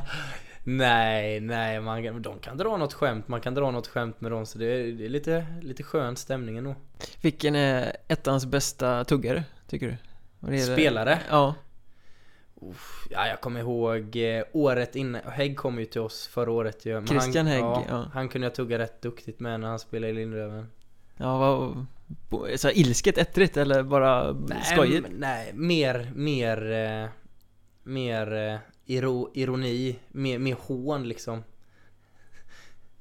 nej, 0.63 1.39
nej, 1.39 1.81
man, 1.81 2.21
de 2.21 2.39
kan 2.39 2.57
dra 2.57 2.77
något 2.77 2.93
skämt, 2.93 3.27
man 3.27 3.41
kan 3.41 3.55
dra 3.55 3.71
något 3.71 3.87
skämt 3.87 4.21
med 4.21 4.31
dem 4.31 4.45
så 4.45 4.57
det 4.57 4.65
är, 4.65 4.91
det 4.91 5.05
är 5.05 5.09
lite, 5.09 5.45
lite 5.61 5.83
skön 5.83 6.15
stämning 6.15 6.57
ändå. 6.57 6.75
vilken 7.21 7.55
är 7.55 7.97
ettans 8.07 8.45
bästa 8.45 9.03
tuggare, 9.03 9.43
tycker 9.67 9.97
du? 10.39 10.59
Spelare? 10.59 11.19
Ja. 11.29 11.55
Ja, 13.09 13.27
jag 13.27 13.41
kommer 13.41 13.59
ihåg 13.59 14.15
eh, 14.15 14.43
året 14.51 14.95
innan, 14.95 15.21
Hägg 15.25 15.57
kom 15.57 15.79
ju 15.79 15.85
till 15.85 16.01
oss 16.01 16.27
förra 16.27 16.51
året 16.51 16.85
ju. 16.85 16.93
men 16.93 17.07
Christian 17.07 17.45
han, 17.47 17.55
Hägg, 17.55 17.63
ja, 17.63 17.83
ja. 17.89 18.05
Han 18.13 18.29
kunde 18.29 18.45
jag 18.45 18.55
tugga 18.55 18.79
rätt 18.79 19.01
duktigt 19.01 19.39
med 19.39 19.59
när 19.59 19.67
han 19.67 19.79
spelade 19.79 20.13
i 20.13 20.15
Lindlöven. 20.15 20.67
Ja, 21.17 21.37
vad... 21.37 21.85
Så 22.59 22.69
ilsket, 22.69 23.17
ettrigt 23.17 23.57
eller 23.57 23.83
bara 23.83 24.35
skojigt? 24.63 25.07
m- 25.07 25.13
nej, 25.17 25.51
mer, 25.53 26.11
mer, 26.15 26.71
eh, 26.71 27.09
mer 27.83 28.33
eh, 28.33 28.57
iro, 28.85 29.31
ironi, 29.33 29.99
mer, 30.11 30.39
mer 30.39 30.55
hån 30.59 31.07
liksom. 31.07 31.43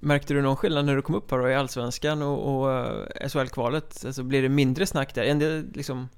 Märkte 0.03 0.35
du 0.35 0.43
någon 0.43 0.57
skillnad 0.57 0.85
när 0.85 0.97
du 0.97 1.03
kom 1.03 1.15
upp 1.15 1.31
här 1.31 1.39
då 1.39 1.49
i 1.51 1.55
Allsvenskan 1.55 2.23
och, 2.23 2.61
och 2.63 2.73
eh, 2.73 3.29
SHL-kvalet? 3.29 4.05
Alltså 4.07 4.23
blir 4.23 4.43
det 4.43 4.49
mindre 4.49 4.87
snack 4.87 5.15
där? 5.15 5.23
En 5.23 5.39
del 5.39 5.67
liksom... 5.75 6.09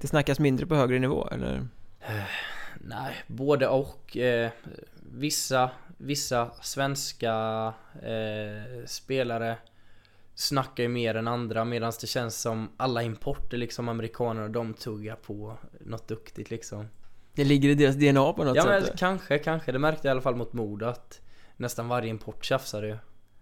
Det 0.00 0.06
snackas 0.06 0.38
mindre 0.38 0.66
på 0.66 0.74
högre 0.74 0.98
nivå, 0.98 1.28
eller? 1.28 1.66
Nej, 2.80 3.14
både 3.26 3.68
och. 3.68 4.16
Eh, 4.16 4.50
vissa, 5.12 5.70
vissa 5.96 6.50
svenska 6.62 7.32
eh, 8.02 8.86
spelare 8.86 9.56
snackar 10.34 10.82
ju 10.82 10.88
mer 10.88 11.14
än 11.14 11.28
andra 11.28 11.64
medan 11.64 11.92
det 12.00 12.06
känns 12.06 12.40
som 12.40 12.70
alla 12.76 13.02
importer 13.02 13.56
liksom 13.56 13.88
amerikaner 13.88 14.42
och 14.42 14.50
de 14.50 14.74
tuggar 14.74 15.16
på 15.16 15.58
något 15.80 16.08
duktigt 16.08 16.50
liksom. 16.50 16.88
Det 17.34 17.44
ligger 17.44 17.68
i 17.68 17.74
deras 17.74 17.96
DNA 17.96 18.32
på 18.32 18.44
något 18.44 18.56
Ja 18.56 18.62
sätt? 18.62 18.84
men 18.88 18.96
kanske, 18.96 19.38
kanske. 19.38 19.72
Det 19.72 19.78
märkte 19.78 20.08
jag 20.08 20.10
i 20.10 20.14
alla 20.14 20.20
fall 20.20 20.36
mot 20.36 20.52
Modo 20.52 20.86
att 20.86 21.20
nästan 21.56 21.88
varje 21.88 22.08
import 22.08 22.44
tjafsade 22.44 22.86
ju. 22.86 22.96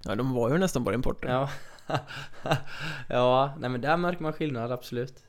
Ja, 0.05 0.15
de 0.15 0.33
var 0.33 0.51
ju 0.51 0.59
nästan 0.59 0.85
bara 0.85 0.95
importer. 0.95 1.29
Ja. 1.29 1.51
ja, 3.09 3.55
nej 3.59 3.71
men 3.71 3.81
där 3.81 3.97
märker 3.97 4.23
man 4.23 4.33
skillnad 4.33 4.73
absolut. 4.73 5.25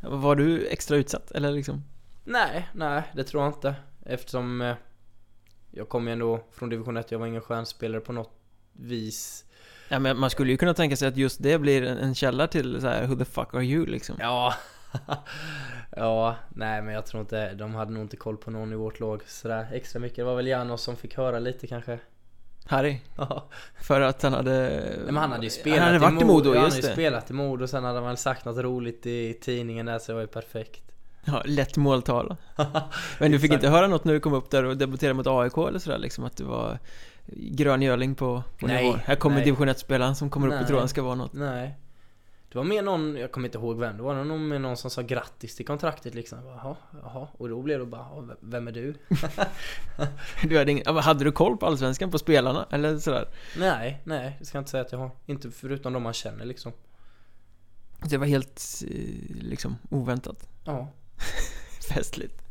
Var 0.00 0.36
du 0.36 0.66
extra 0.66 0.96
utsatt, 0.96 1.30
eller 1.30 1.52
liksom? 1.52 1.84
Nej, 2.28 2.68
nej 2.72 3.02
det 3.14 3.24
tror 3.24 3.42
jag 3.42 3.52
inte. 3.52 3.74
Eftersom 4.06 4.60
eh, 4.60 4.74
jag 5.70 5.88
kom 5.88 6.06
ju 6.06 6.12
ändå 6.12 6.40
från 6.52 6.68
division 6.68 6.96
1, 6.96 7.12
jag 7.12 7.18
var 7.18 7.26
ingen 7.26 7.40
stjärnspelare 7.40 8.00
på 8.00 8.12
något 8.12 8.32
vis. 8.72 9.44
Ja, 9.88 9.98
men 9.98 10.18
man 10.18 10.30
skulle 10.30 10.50
ju 10.50 10.56
kunna 10.56 10.74
tänka 10.74 10.96
sig 10.96 11.08
att 11.08 11.16
just 11.16 11.42
det 11.42 11.58
blir 11.58 11.82
en, 11.82 12.14
källa 12.14 12.46
till 12.46 12.80
så 12.80 12.86
här, 12.86 13.06
who 13.06 13.16
the 13.16 13.24
fuck 13.24 13.54
are 13.54 13.64
you 13.64 13.86
liksom? 13.86 14.16
Ja. 14.20 14.54
ja, 15.96 16.36
nej 16.48 16.82
men 16.82 16.94
jag 16.94 17.06
tror 17.06 17.20
inte, 17.20 17.54
de 17.54 17.74
hade 17.74 17.92
nog 17.92 18.02
inte 18.02 18.16
koll 18.16 18.36
på 18.36 18.50
någon 18.50 18.72
i 18.72 18.76
vårt 18.76 19.00
lag 19.00 19.22
sådär 19.26 19.68
extra 19.72 20.00
mycket. 20.00 20.16
Det 20.16 20.24
var 20.24 20.36
väl 20.36 20.46
Janos 20.46 20.82
som 20.82 20.96
fick 20.96 21.16
höra 21.16 21.38
lite 21.38 21.66
kanske. 21.66 21.98
Harry? 22.66 23.00
Ja. 23.16 23.48
För 23.80 24.00
att 24.00 24.22
han 24.22 24.32
hade... 24.32 24.52
Nej, 24.52 24.98
men 25.06 25.16
han 25.16 25.32
hade 25.32 25.44
ju 25.44 25.50
spelat 25.50 25.78
Han 25.78 25.86
hade 25.86 25.98
varit 25.98 26.22
i 26.22 26.24
Modo, 26.24 26.54
ja, 26.54 26.60
han 26.60 26.64
just 26.64 26.76
hade 26.76 26.88
ju 26.88 26.92
spelat 26.92 27.30
i 27.30 27.32
Modo 27.32 27.62
och 27.62 27.70
sen 27.70 27.84
hade 27.84 27.98
han 27.98 28.06
väl 28.06 28.16
sagt 28.16 28.44
något 28.44 28.58
roligt 28.58 29.06
i 29.06 29.34
tidningen 29.34 29.86
där 29.86 29.98
så 29.98 30.12
det 30.12 30.14
var 30.14 30.22
ju 30.22 30.26
perfekt. 30.26 30.88
Ja, 31.24 31.42
lätt 31.44 31.76
måltavla. 31.76 32.36
Men 33.18 33.30
du 33.32 33.40
fick 33.40 33.52
inte 33.52 33.68
höra 33.68 33.86
något 33.86 34.04
när 34.04 34.12
du 34.12 34.20
kom 34.20 34.32
upp 34.32 34.50
där 34.50 34.64
och 34.64 34.76
debuterade 34.76 35.14
mot 35.14 35.26
AIK 35.26 35.56
eller 35.68 35.78
sådär 35.78 35.98
liksom? 35.98 36.24
Att 36.24 36.36
du 36.36 36.44
var 36.44 36.78
grön 37.32 37.82
göling 37.82 38.14
på, 38.14 38.42
på 38.60 38.66
Nej, 38.66 38.84
nivå? 38.84 38.98
Här 39.04 39.16
kommer 39.16 39.36
nej. 39.36 39.44
division 39.44 39.68
1-spelaren 39.68 40.14
som 40.14 40.30
kommer 40.30 40.46
upp 40.46 40.52
och 40.52 40.58
Nej. 40.58 40.66
tror 40.68 40.78
han 40.78 40.88
ska 40.88 41.02
vara 41.02 41.14
något. 41.14 41.32
Nej. 41.32 41.78
Det 42.52 42.58
var 42.58 42.64
mer 42.64 42.82
någon, 42.82 43.16
jag 43.16 43.32
kommer 43.32 43.48
inte 43.48 43.58
ihåg 43.58 43.78
vem, 43.78 43.96
det 43.96 44.02
var 44.02 44.24
någon 44.24 44.48
med 44.48 44.60
någon 44.60 44.76
som 44.76 44.90
sa 44.90 45.02
grattis 45.02 45.56
till 45.56 45.66
kontraktet 45.66 46.14
liksom. 46.14 46.44
Bara, 46.44 46.54
Jaha, 46.54 46.76
jaha. 47.02 47.28
Och 47.32 47.48
då 47.48 47.62
blev 47.62 47.78
det 47.78 47.86
bara, 47.86 48.00
"Ja, 48.00 48.24
vem 48.40 48.68
är 48.68 48.72
du? 48.72 48.94
Du 50.48 50.58
hade, 50.58 50.70
ingen, 50.72 50.96
hade 50.96 51.24
du 51.24 51.32
koll 51.32 51.56
på 51.56 51.66
Allsvenskan, 51.66 52.10
på 52.10 52.18
spelarna? 52.18 52.66
Eller 52.70 52.98
sådär? 52.98 53.28
nej, 53.58 54.00
nej, 54.04 54.36
det 54.38 54.44
ska 54.44 54.58
jag 54.58 54.60
inte 54.60 54.70
säga 54.70 54.80
att 54.82 54.92
jag 54.92 54.98
har. 54.98 55.10
Inte 55.26 55.50
förutom 55.50 55.92
de 55.92 56.02
man 56.02 56.12
känner 56.12 56.44
liksom. 56.44 56.72
Det 58.04 58.16
var 58.16 58.26
helt 58.26 58.82
eh, 58.90 58.96
liksom 59.40 59.76
oväntat. 59.90 60.48
Ja, 60.64 60.88
Festligt. 61.94 62.42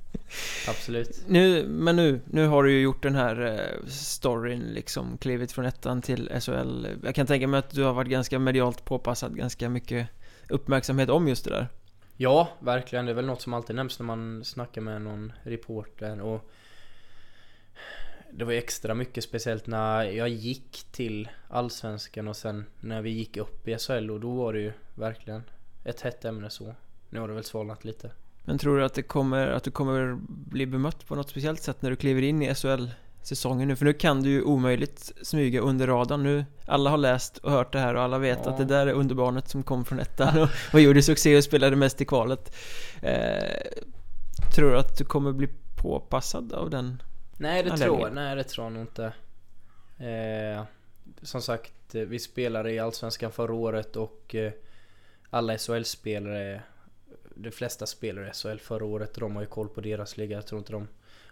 absolut. 0.68 1.24
Nu, 1.28 1.68
men 1.68 1.96
nu, 1.96 2.22
nu 2.26 2.48
har 2.48 2.64
du 2.64 2.72
ju 2.72 2.82
gjort 2.82 3.04
den 3.04 3.16
här 3.16 3.46
eh, 3.46 3.88
storyn 3.88 4.60
liksom, 4.60 5.18
klivit 5.18 5.52
från 5.52 5.66
ettan 5.66 6.02
till 6.02 6.32
SHL. 6.42 6.88
Jag 7.04 7.16
kan 7.16 7.28
tänka 7.28 7.48
mig 7.48 7.58
att 7.58 7.72
du 7.72 7.84
har 7.84 7.94
varit 7.94 8.10
ganska 8.10 8.40
medialt 8.40 8.86
påpassad, 8.86 9.38
ganska 9.38 9.70
mycket 9.70 10.08
uppmärksamhet 10.50 11.10
om 11.10 11.28
just 11.28 11.44
det 11.44 11.50
där. 11.50 11.68
Ja, 12.18 12.50
verkligen. 12.60 13.06
Det 13.06 13.12
är 13.12 13.16
väl 13.16 13.26
något 13.26 13.42
som 13.42 13.54
alltid 13.54 13.76
nämns 13.76 14.00
när 14.00 14.06
man 14.06 14.44
snackar 14.44 14.82
med 14.82 15.02
någon 15.02 15.34
reporter 15.44 16.22
och 16.22 16.52
det 18.32 18.46
var 18.46 18.52
ju 18.52 18.58
extra 18.58 18.94
mycket 18.94 19.24
speciellt 19.24 19.68
när 19.68 20.04
jag 20.04 20.30
gick 20.30 20.86
till 20.92 21.30
Allsvenskan 21.48 22.28
och 22.28 22.36
sen 22.36 22.66
när 22.80 23.02
vi 23.02 23.10
gick 23.10 23.38
upp 23.38 23.68
i 23.68 23.78
SHL 23.78 24.12
och 24.12 24.20
då 24.20 24.32
var 24.32 24.54
det 24.54 24.60
ju 24.60 24.72
verkligen 24.96 25.44
ett 25.84 26.02
hett 26.02 26.26
ämne 26.26 26.50
så. 26.50 26.76
Nu 27.10 27.20
har 27.20 27.28
det 27.28 27.34
väl 27.34 27.44
svalnat 27.44 27.86
lite. 27.86 28.12
Men 28.48 28.58
tror 28.58 28.78
du 28.78 28.84
att, 28.86 28.94
det 28.94 29.04
kommer, 29.04 29.48
att 29.48 29.64
du 29.64 29.72
kommer 29.72 30.18
bli 30.28 30.66
bemött 30.66 31.08
på 31.08 31.16
något 31.16 31.30
speciellt 31.30 31.62
sätt 31.62 31.82
när 31.82 31.90
du 31.90 31.96
kliver 31.96 32.22
in 32.22 32.42
i 32.42 32.56
SHL-säsongen 32.56 33.68
nu? 33.68 33.76
För 33.76 33.86
nu 33.86 33.94
kan 33.94 34.24
du 34.24 34.30
ju 34.30 34.42
omöjligt 34.44 35.12
smyga 35.22 35.62
under 35.62 35.88
radarn 35.88 36.24
nu. 36.24 36.46
Alla 36.66 36.90
har 36.90 36.98
läst 36.98 37.38
och 37.38 37.52
hört 37.52 37.74
det 37.74 37.80
här 37.80 37.96
och 37.96 38.02
alla 38.02 38.18
vet 38.18 38.40
Ja. 38.44 38.52
att 38.52 38.58
det 38.58 38.66
där 38.66 38.88
är 38.88 38.94
underbarnet 38.94 39.50
som 39.50 39.64
kom 39.64 39.86
från 39.86 40.00
ettan 40.00 40.42
och, 40.42 40.50
och 40.74 40.82
gjorde 40.82 41.02
succé 41.02 41.38
och 41.38 41.44
spelade 41.44 41.76
mest 41.76 42.02
i 42.02 42.06
kvalet. 42.06 42.56
Eh, 43.02 43.44
tror 44.56 44.70
du 44.72 44.78
att 44.78 44.98
du 44.98 45.06
kommer 45.06 45.32
bli 45.32 45.48
påpassad 45.82 46.54
av 46.54 46.70
den? 46.70 47.02
Nej 47.38 47.64
det 47.64 47.78
tror 47.78 48.00
jag, 48.02 48.14
nej 48.14 48.36
det 48.36 48.44
tror 48.44 48.66
jag 48.66 48.74
nog 48.74 48.82
inte. 48.84 49.06
Eh, 49.98 50.64
som 51.22 51.42
sagt, 51.42 51.96
eh, 51.96 52.02
vi 52.02 52.20
spelade 52.20 52.72
i 52.72 52.80
Allsvenskan 52.80 53.32
förra 53.32 53.54
året 53.54 53.96
och 53.96 54.36
eh, 54.36 54.52
alla 55.30 55.58
SHL-spelare, 55.58 56.62
de 57.40 57.52
flesta 57.52 57.86
spelare 57.86 58.28
i 58.30 58.34
SHL 58.34 58.58
förra 58.58 58.86
året, 58.86 59.14
de 59.14 59.36
har 59.36 59.42
ju 59.44 59.48
koll 59.48 59.70
på 59.70 59.82
deras 59.82 60.18
liga. 60.18 60.36
Jag 60.38 60.48
tror 60.48 60.60
inte 60.60 60.72
de 60.72 60.88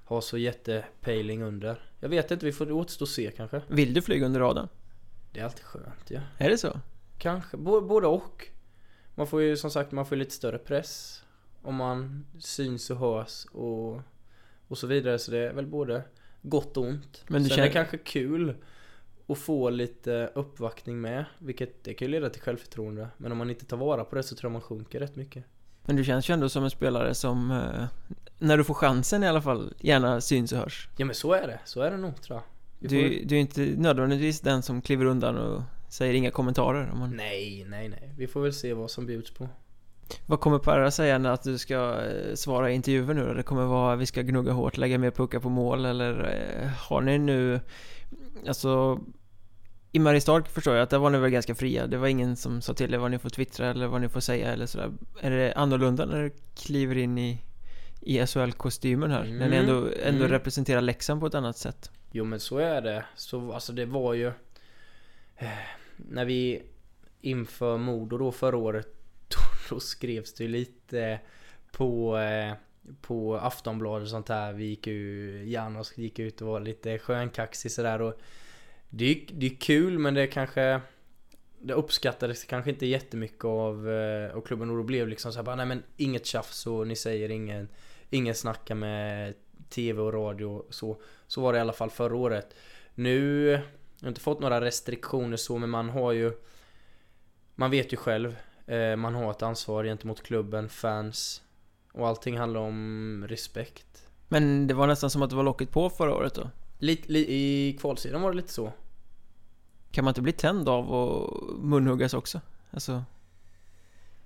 har 0.05 0.21
så 0.21 0.37
jättepejling 0.37 1.43
under. 1.43 1.89
Jag 1.99 2.09
vet 2.09 2.31
inte, 2.31 2.45
vi 2.45 2.51
får 2.51 2.71
återstå 2.71 3.03
och 3.05 3.09
se 3.09 3.31
kanske. 3.37 3.61
Vill 3.67 3.93
du 3.93 4.01
flyga 4.01 4.25
under 4.25 4.39
radarn? 4.39 4.67
Det 5.31 5.39
är 5.39 5.43
alltid 5.43 5.63
skönt 5.65 6.11
ja. 6.11 6.19
Är 6.37 6.49
det 6.49 6.57
så? 6.57 6.79
Kanske, 7.17 7.57
Bo- 7.57 7.81
både 7.81 8.07
och. 8.07 8.47
Man 9.15 9.27
får 9.27 9.41
ju 9.41 9.57
som 9.57 9.71
sagt, 9.71 9.91
man 9.91 10.05
får 10.05 10.15
lite 10.15 10.31
större 10.31 10.57
press. 10.57 11.23
Om 11.61 11.75
man 11.75 12.25
syns 12.39 12.89
och 12.89 12.97
hörs 12.97 13.45
och, 13.51 14.01
och 14.67 14.77
så 14.77 14.87
vidare. 14.87 15.19
Så 15.19 15.31
det 15.31 15.37
är 15.37 15.53
väl 15.53 15.65
både 15.67 16.03
gott 16.41 16.77
och 16.77 16.83
ont. 16.83 17.23
Men 17.27 17.43
du 17.43 17.49
Sen 17.49 17.55
känner- 17.55 17.63
är 17.63 17.67
det 17.69 17.73
kanske 17.73 17.97
kul 17.97 18.55
att 19.27 19.37
få 19.37 19.69
lite 19.69 20.31
uppvaktning 20.35 21.01
med. 21.01 21.25
Vilket 21.39 21.83
det 21.83 21.93
kan 21.93 22.05
ju 22.07 22.11
leda 22.11 22.29
till 22.29 22.41
självförtroende. 22.41 23.07
Men 23.17 23.31
om 23.31 23.37
man 23.37 23.49
inte 23.49 23.65
tar 23.65 23.77
vara 23.77 24.05
på 24.05 24.15
det 24.15 24.23
så 24.23 24.35
tror 24.35 24.47
jag 24.49 24.53
man 24.53 24.61
sjunker 24.61 24.99
rätt 24.99 25.15
mycket. 25.15 25.43
Men 25.85 25.95
du 25.95 26.03
känns 26.03 26.29
ju 26.29 26.33
ändå 26.33 26.49
som 26.49 26.63
en 26.63 26.69
spelare 26.69 27.13
som, 27.15 27.51
eh, 27.51 27.85
när 28.39 28.57
du 28.57 28.63
får 28.63 28.73
chansen 28.73 29.23
i 29.23 29.27
alla 29.27 29.41
fall, 29.41 29.73
gärna 29.79 30.21
syns 30.21 30.51
och 30.51 30.57
hörs. 30.59 30.89
Ja 30.97 31.05
men 31.05 31.15
så 31.15 31.33
är 31.33 31.47
det, 31.47 31.59
så 31.65 31.81
är 31.81 31.91
det 31.91 31.97
nog 31.97 32.21
tror 32.21 32.37
jag. 32.37 32.43
Vi 32.79 32.89
får- 32.89 32.95
Du, 33.09 33.23
du 33.25 33.35
är 33.35 33.39
inte 33.39 33.61
nödvändigtvis 33.61 34.39
den 34.41 34.61
som 34.61 34.81
kliver 34.81 35.05
undan 35.05 35.37
och 35.37 35.61
säger 35.89 36.13
inga 36.13 36.31
kommentarer. 36.31 36.89
Om 36.93 36.99
man... 36.99 37.09
Nej, 37.15 37.65
nej, 37.69 37.89
nej. 37.89 38.13
Vi 38.17 38.27
får 38.27 38.41
väl 38.41 38.53
se 38.53 38.73
vad 38.73 38.91
som 38.91 39.05
bjuds 39.05 39.31
på. 39.31 39.49
Vad 40.25 40.39
kommer 40.39 40.59
Parra 40.59 40.91
säga 40.91 41.17
när 41.17 41.29
att 41.31 41.43
du 41.43 41.57
ska 41.57 42.01
eh, 42.01 42.35
svara 42.35 42.71
i 42.71 42.75
intervjuer 42.75 43.13
nu 43.13 43.27
då? 43.27 43.33
Det 43.33 43.43
kommer 43.43 43.65
vara 43.65 43.95
vi 43.95 44.05
ska 44.05 44.21
gnugga 44.21 44.51
hårt, 44.51 44.77
lägga 44.77 44.97
mer 44.97 45.11
puckar 45.11 45.39
på 45.39 45.49
mål 45.49 45.85
eller 45.85 46.11
eh, 46.63 46.67
har 46.89 47.01
ni 47.01 47.17
nu 47.17 47.59
Alltså 48.47 48.99
I 49.95 49.99
Mariestad 49.99 50.43
förstår 50.43 50.75
jag 50.75 50.83
att 50.83 50.89
där 50.89 50.97
var 50.97 51.09
ni 51.09 51.17
väl 51.17 51.29
ganska 51.29 51.55
fria 51.55 51.87
Det 51.87 51.97
var 51.97 52.07
ingen 52.07 52.35
som 52.35 52.61
sa 52.61 52.73
till 52.73 52.93
er 52.93 52.97
vad 52.97 53.11
ni 53.11 53.19
får 53.19 53.29
twittra 53.29 53.69
eller 53.69 53.87
vad 53.87 54.01
ni 54.01 54.09
får 54.09 54.19
säga 54.19 54.53
eller 54.53 54.65
sådär 54.65 54.91
Är 55.21 55.31
det 55.31 55.53
annorlunda 55.53 56.05
när 56.05 56.23
du 56.23 56.31
kliver 56.55 56.97
in 56.97 57.17
i 57.17 57.41
i 58.01 58.25
SHL-kostymen 58.25 59.11
här? 59.11 59.23
Mm. 59.23 59.37
När 59.37 59.49
ni 59.49 59.55
ändå, 59.55 59.75
ändå 60.03 60.19
mm. 60.19 60.27
representerar 60.27 60.81
Leksand 60.81 61.21
på 61.21 61.27
ett 61.27 61.35
annat 61.35 61.57
sätt 61.57 61.91
Jo 62.11 62.25
men 62.25 62.39
så 62.39 62.57
är 62.57 62.81
det. 62.81 63.05
Så 63.15 63.53
alltså 63.53 63.73
det 63.73 63.85
var 63.85 64.13
ju 64.13 64.27
eh, 65.35 65.49
När 65.95 66.25
vi 66.25 66.63
inför 67.21 67.77
Modo 67.77 68.17
då 68.17 68.31
förra 68.31 68.57
året 68.57 68.87
då, 69.27 69.75
då 69.75 69.79
skrevs 69.79 70.33
det 70.33 70.43
ju 70.43 70.49
lite 70.49 71.19
på 71.71 72.17
eh, 72.17 72.53
på 73.01 73.37
Aftonbladet 73.37 74.03
och 74.03 74.09
sånt 74.09 74.29
här. 74.29 74.53
Vi 74.53 74.65
gick 74.65 74.87
ju, 74.87 75.43
Janos 75.49 75.97
gick 75.97 76.19
ut 76.19 76.41
och 76.41 76.47
var 76.47 76.59
lite 76.59 76.99
skönkaxig 76.99 77.71
sådär 77.71 78.01
och 78.01 78.19
det 78.97 79.05
är, 79.05 79.25
det 79.31 79.45
är 79.45 79.55
kul 79.55 79.99
men 79.99 80.13
det 80.13 80.27
kanske 80.27 80.81
Det 81.59 81.73
uppskattades 81.73 82.45
kanske 82.45 82.69
inte 82.71 82.85
jättemycket 82.85 83.45
av, 83.45 83.89
eh, 83.89 84.35
av 84.35 84.41
klubben 84.41 84.69
och 84.69 84.77
då 84.77 84.83
blev 84.83 85.07
liksom 85.07 85.31
såhär 85.31 85.43
bara 85.43 85.55
nej 85.55 85.65
men 85.65 85.83
inget 85.97 86.25
tjafs 86.25 86.67
och 86.67 86.87
ni 86.87 86.95
säger 86.95 87.29
ingen 87.29 87.69
Ingen 88.09 88.35
snackar 88.35 88.75
med 88.75 89.33
TV 89.69 90.01
och 90.01 90.13
radio 90.13 90.65
så 90.69 91.01
Så 91.27 91.41
var 91.41 91.53
det 91.53 91.57
i 91.57 91.61
alla 91.61 91.73
fall 91.73 91.89
förra 91.89 92.15
året 92.15 92.55
Nu 92.93 93.47
Jag 93.49 93.61
har 94.01 94.07
inte 94.07 94.21
fått 94.21 94.39
några 94.39 94.61
restriktioner 94.61 95.37
så 95.37 95.57
men 95.57 95.69
man 95.69 95.89
har 95.89 96.11
ju 96.11 96.31
Man 97.55 97.71
vet 97.71 97.93
ju 97.93 97.97
själv 97.97 98.35
eh, 98.65 98.95
Man 98.95 99.15
har 99.15 99.31
ett 99.31 99.41
ansvar 99.41 99.83
gentemot 99.83 100.23
klubben, 100.23 100.69
fans 100.69 101.41
och 101.91 102.07
allting 102.07 102.37
handlar 102.37 102.61
om 102.61 103.25
respekt. 103.27 104.07
Men 104.27 104.67
det 104.67 104.73
var 104.73 104.87
nästan 104.87 105.09
som 105.09 105.21
att 105.21 105.29
det 105.29 105.35
var 105.35 105.43
locket 105.43 105.71
på 105.71 105.89
förra 105.89 106.15
året 106.15 106.35
då? 106.35 106.49
Lite, 106.77 107.11
li, 107.11 107.19
I 107.19 107.77
kvalsidan 107.81 108.21
var 108.21 108.31
det 108.31 108.37
lite 108.37 108.53
så. 108.53 108.71
Kan 109.95 110.05
man 110.05 110.11
inte 110.11 110.21
bli 110.21 110.31
tänd 110.31 110.69
av 110.69 110.91
och 110.91 111.43
munhuggas 111.59 112.13
också? 112.13 112.41
Alltså... 112.71 113.03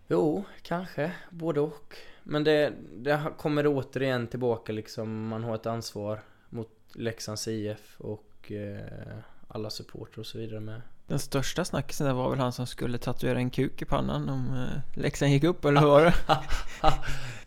Jo, 0.08 0.44
kanske. 0.62 1.12
Både 1.30 1.60
och. 1.60 1.96
Men 2.24 2.44
det, 2.44 2.74
det 2.98 3.24
kommer 3.38 3.68
återigen 3.68 4.28
tillbaka 4.28 4.72
liksom. 4.72 5.28
Man 5.28 5.44
har 5.44 5.56
ett 5.56 5.66
ansvar 5.66 6.22
mot 6.50 6.70
Leksands 6.94 7.48
IF 7.48 7.96
och 7.98 8.52
eh, 8.52 9.18
alla 9.48 9.70
supportrar 9.70 10.20
och 10.20 10.26
så 10.26 10.38
vidare 10.38 10.60
med. 10.60 10.82
Den 11.08 11.20
största 11.20 11.66
snackisen 11.66 12.08
där 12.08 12.14
var 12.14 12.30
väl 12.30 12.40
han 12.40 12.52
som 12.52 12.68
skulle 12.68 12.98
tatuera 12.98 13.38
en 13.38 13.50
kuk 13.50 13.82
i 13.82 13.86
pannan 13.86 14.30
om 14.30 14.54
eh, 14.54 15.00
Leksand 15.02 15.32
gick 15.32 15.44
upp, 15.44 15.66
eller 15.66 15.82
hur 15.82 15.88
var 15.88 16.06
det? 16.06 16.14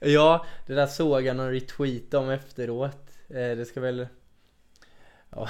ja, 0.10 0.46
det 0.66 0.74
där 0.74 0.86
såg 0.86 1.22
jag 1.22 1.36
någon 1.36 1.50
retweet 1.50 2.14
om 2.14 2.30
efteråt. 2.30 3.10
Eh, 3.28 3.34
det 3.34 3.66
ska 3.68 3.80
väl... 3.80 4.06
Ja. 5.34 5.48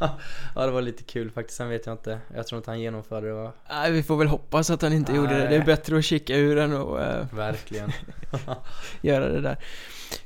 ja, 0.54 0.66
det 0.66 0.70
var 0.70 0.82
lite 0.82 1.02
kul 1.02 1.30
faktiskt. 1.30 1.56
Sen 1.56 1.68
vet 1.68 1.86
jag 1.86 1.94
inte. 1.94 2.18
Jag 2.34 2.46
tror 2.46 2.56
inte 2.56 2.70
han 2.70 2.80
genomförde 2.80 3.26
det 3.26 3.34
va? 3.34 3.52
Nej, 3.68 3.92
vi 3.92 4.02
får 4.02 4.16
väl 4.16 4.26
hoppas 4.26 4.70
att 4.70 4.82
han 4.82 4.92
inte 4.92 5.12
Nej. 5.12 5.20
gjorde 5.20 5.38
det. 5.38 5.48
Det 5.48 5.56
är 5.56 5.64
bättre 5.64 5.98
att 5.98 6.04
kika 6.04 6.36
ur 6.36 6.58
än 6.58 6.72
att... 6.72 7.00
Äh, 7.00 7.36
Verkligen. 7.36 7.92
göra 9.00 9.28
det 9.28 9.40
där. 9.40 9.58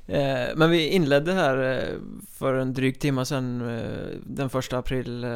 Eh, 0.07 0.57
men 0.57 0.71
vi 0.71 0.89
inledde 0.89 1.33
här 1.33 1.79
eh, 1.79 1.99
för 2.29 2.55
en 2.55 2.73
dryg 2.73 3.01
timme 3.01 3.25
sedan, 3.25 3.79
eh, 3.79 4.19
den 4.27 4.51
första 4.51 4.79
april 4.79 5.27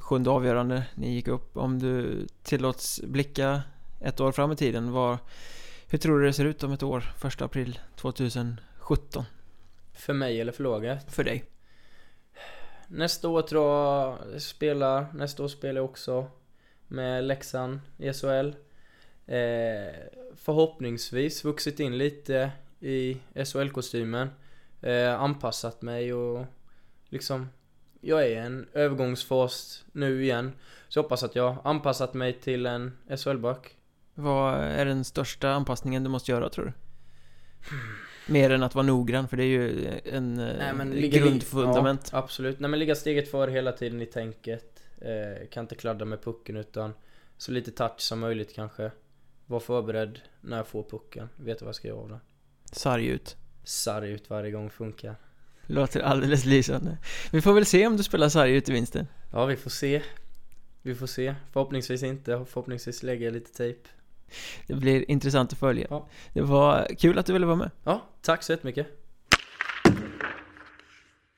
sjunde 0.00 0.30
avgörande 0.30 0.82
ni 0.94 1.14
gick 1.14 1.28
upp. 1.28 1.56
Om 1.56 1.78
du 1.78 2.26
tillåts 2.42 3.00
blicka 3.04 3.62
ett 4.00 4.20
år 4.20 4.32
fram 4.32 4.52
i 4.52 4.56
tiden, 4.56 4.92
var, 4.92 5.18
hur 5.88 5.98
tror 5.98 6.20
du 6.20 6.26
det 6.26 6.32
ser 6.32 6.44
ut 6.44 6.62
om 6.62 6.72
ett 6.72 6.82
år, 6.82 7.00
första 7.18 7.44
april 7.44 7.78
2017? 7.96 9.24
För 9.92 10.12
mig 10.12 10.40
eller 10.40 10.52
för 10.52 10.62
laget? 10.62 11.12
För 11.12 11.24
dig. 11.24 11.44
Nästa 12.94 13.28
år 13.28 13.42
tror 13.42 13.64
jag 13.64 14.42
spelar, 14.42 15.06
nästa 15.14 15.44
år 15.44 15.48
spelar 15.48 15.80
jag 15.80 15.84
också 15.84 16.26
med 16.88 17.24
Leksand 17.24 17.80
i 17.98 18.12
SHL. 18.12 18.48
Eh, 19.26 19.94
förhoppningsvis 20.36 21.44
vuxit 21.44 21.80
in 21.80 21.98
lite 21.98 22.50
i 22.80 23.16
SHL-kostymen. 23.34 24.28
Eh, 24.80 25.20
anpassat 25.20 25.82
mig 25.82 26.14
och 26.14 26.46
liksom 27.08 27.48
jag 28.00 28.22
är 28.22 28.26
i 28.26 28.34
en 28.34 28.68
övergångsfas 28.72 29.84
nu 29.92 30.22
igen. 30.22 30.52
Så 30.88 30.98
jag 30.98 31.02
hoppas 31.02 31.22
att 31.22 31.36
jag 31.36 31.56
anpassat 31.64 32.14
mig 32.14 32.32
till 32.32 32.66
en 32.66 32.98
SHL-back. 33.16 33.76
Vad 34.14 34.54
är 34.54 34.84
den 34.84 35.04
största 35.04 35.50
anpassningen 35.50 36.04
du 36.04 36.10
måste 36.10 36.32
göra 36.32 36.48
tror 36.48 36.64
du? 36.64 36.72
Mer 38.26 38.50
än 38.50 38.62
att 38.62 38.74
vara 38.74 38.86
noggrann, 38.86 39.28
för 39.28 39.36
det 39.36 39.44
är 39.44 39.46
ju 39.46 39.88
en 40.04 40.34
Nej, 40.34 40.86
ligga, 40.86 41.18
grundfundament. 41.18 42.08
Ja, 42.12 42.18
absolut. 42.18 42.60
Nej 42.60 42.70
men 42.70 42.78
ligga 42.78 42.94
steget 42.94 43.30
före 43.30 43.50
hela 43.50 43.72
tiden 43.72 44.02
i 44.02 44.06
tänket. 44.06 44.80
Eh, 45.00 45.48
kan 45.50 45.64
inte 45.64 45.74
kladda 45.74 46.04
med 46.04 46.22
pucken 46.22 46.56
utan 46.56 46.92
så 47.36 47.52
lite 47.52 47.70
touch 47.70 48.00
som 48.00 48.20
möjligt 48.20 48.54
kanske. 48.54 48.90
Var 49.46 49.60
förberedd 49.60 50.20
när 50.40 50.56
jag 50.56 50.66
får 50.66 50.82
pucken. 50.82 51.28
Veta 51.36 51.64
vad 51.64 51.68
jag 51.68 51.74
ska 51.74 51.88
göra 51.88 51.98
av 51.98 52.08
den. 52.08 52.20
Sarg 52.72 53.06
ut. 53.06 53.36
Sarg 53.64 54.10
ut 54.10 54.30
varje 54.30 54.50
gång 54.50 54.70
funkar. 54.70 55.16
Låter 55.66 56.00
alldeles 56.00 56.44
lysande. 56.44 56.98
Vi 57.32 57.40
får 57.40 57.52
väl 57.52 57.66
se 57.66 57.86
om 57.86 57.96
du 57.96 58.02
spelar 58.02 58.28
sarg 58.28 58.52
ut 58.56 58.68
i 58.68 58.72
vinsten. 58.72 59.06
Ja, 59.32 59.46
vi 59.46 59.56
får 59.56 59.70
se. 59.70 60.02
Vi 60.82 60.94
får 60.94 61.06
se. 61.06 61.34
Förhoppningsvis 61.52 62.02
inte. 62.02 62.44
Förhoppningsvis 62.48 63.02
lägger 63.02 63.24
jag 63.24 63.34
lite 63.34 63.52
tejp. 63.52 63.88
Det 64.66 64.74
blir 64.74 65.10
intressant 65.10 65.52
att 65.52 65.58
följa. 65.58 65.86
Ja. 65.90 66.08
Det 66.32 66.40
var 66.40 66.86
kul 66.98 67.18
att 67.18 67.26
du 67.26 67.32
ville 67.32 67.46
vara 67.46 67.56
med. 67.56 67.70
Ja, 67.84 68.02
tack 68.22 68.42
så 68.42 68.52
jättemycket. 68.52 69.01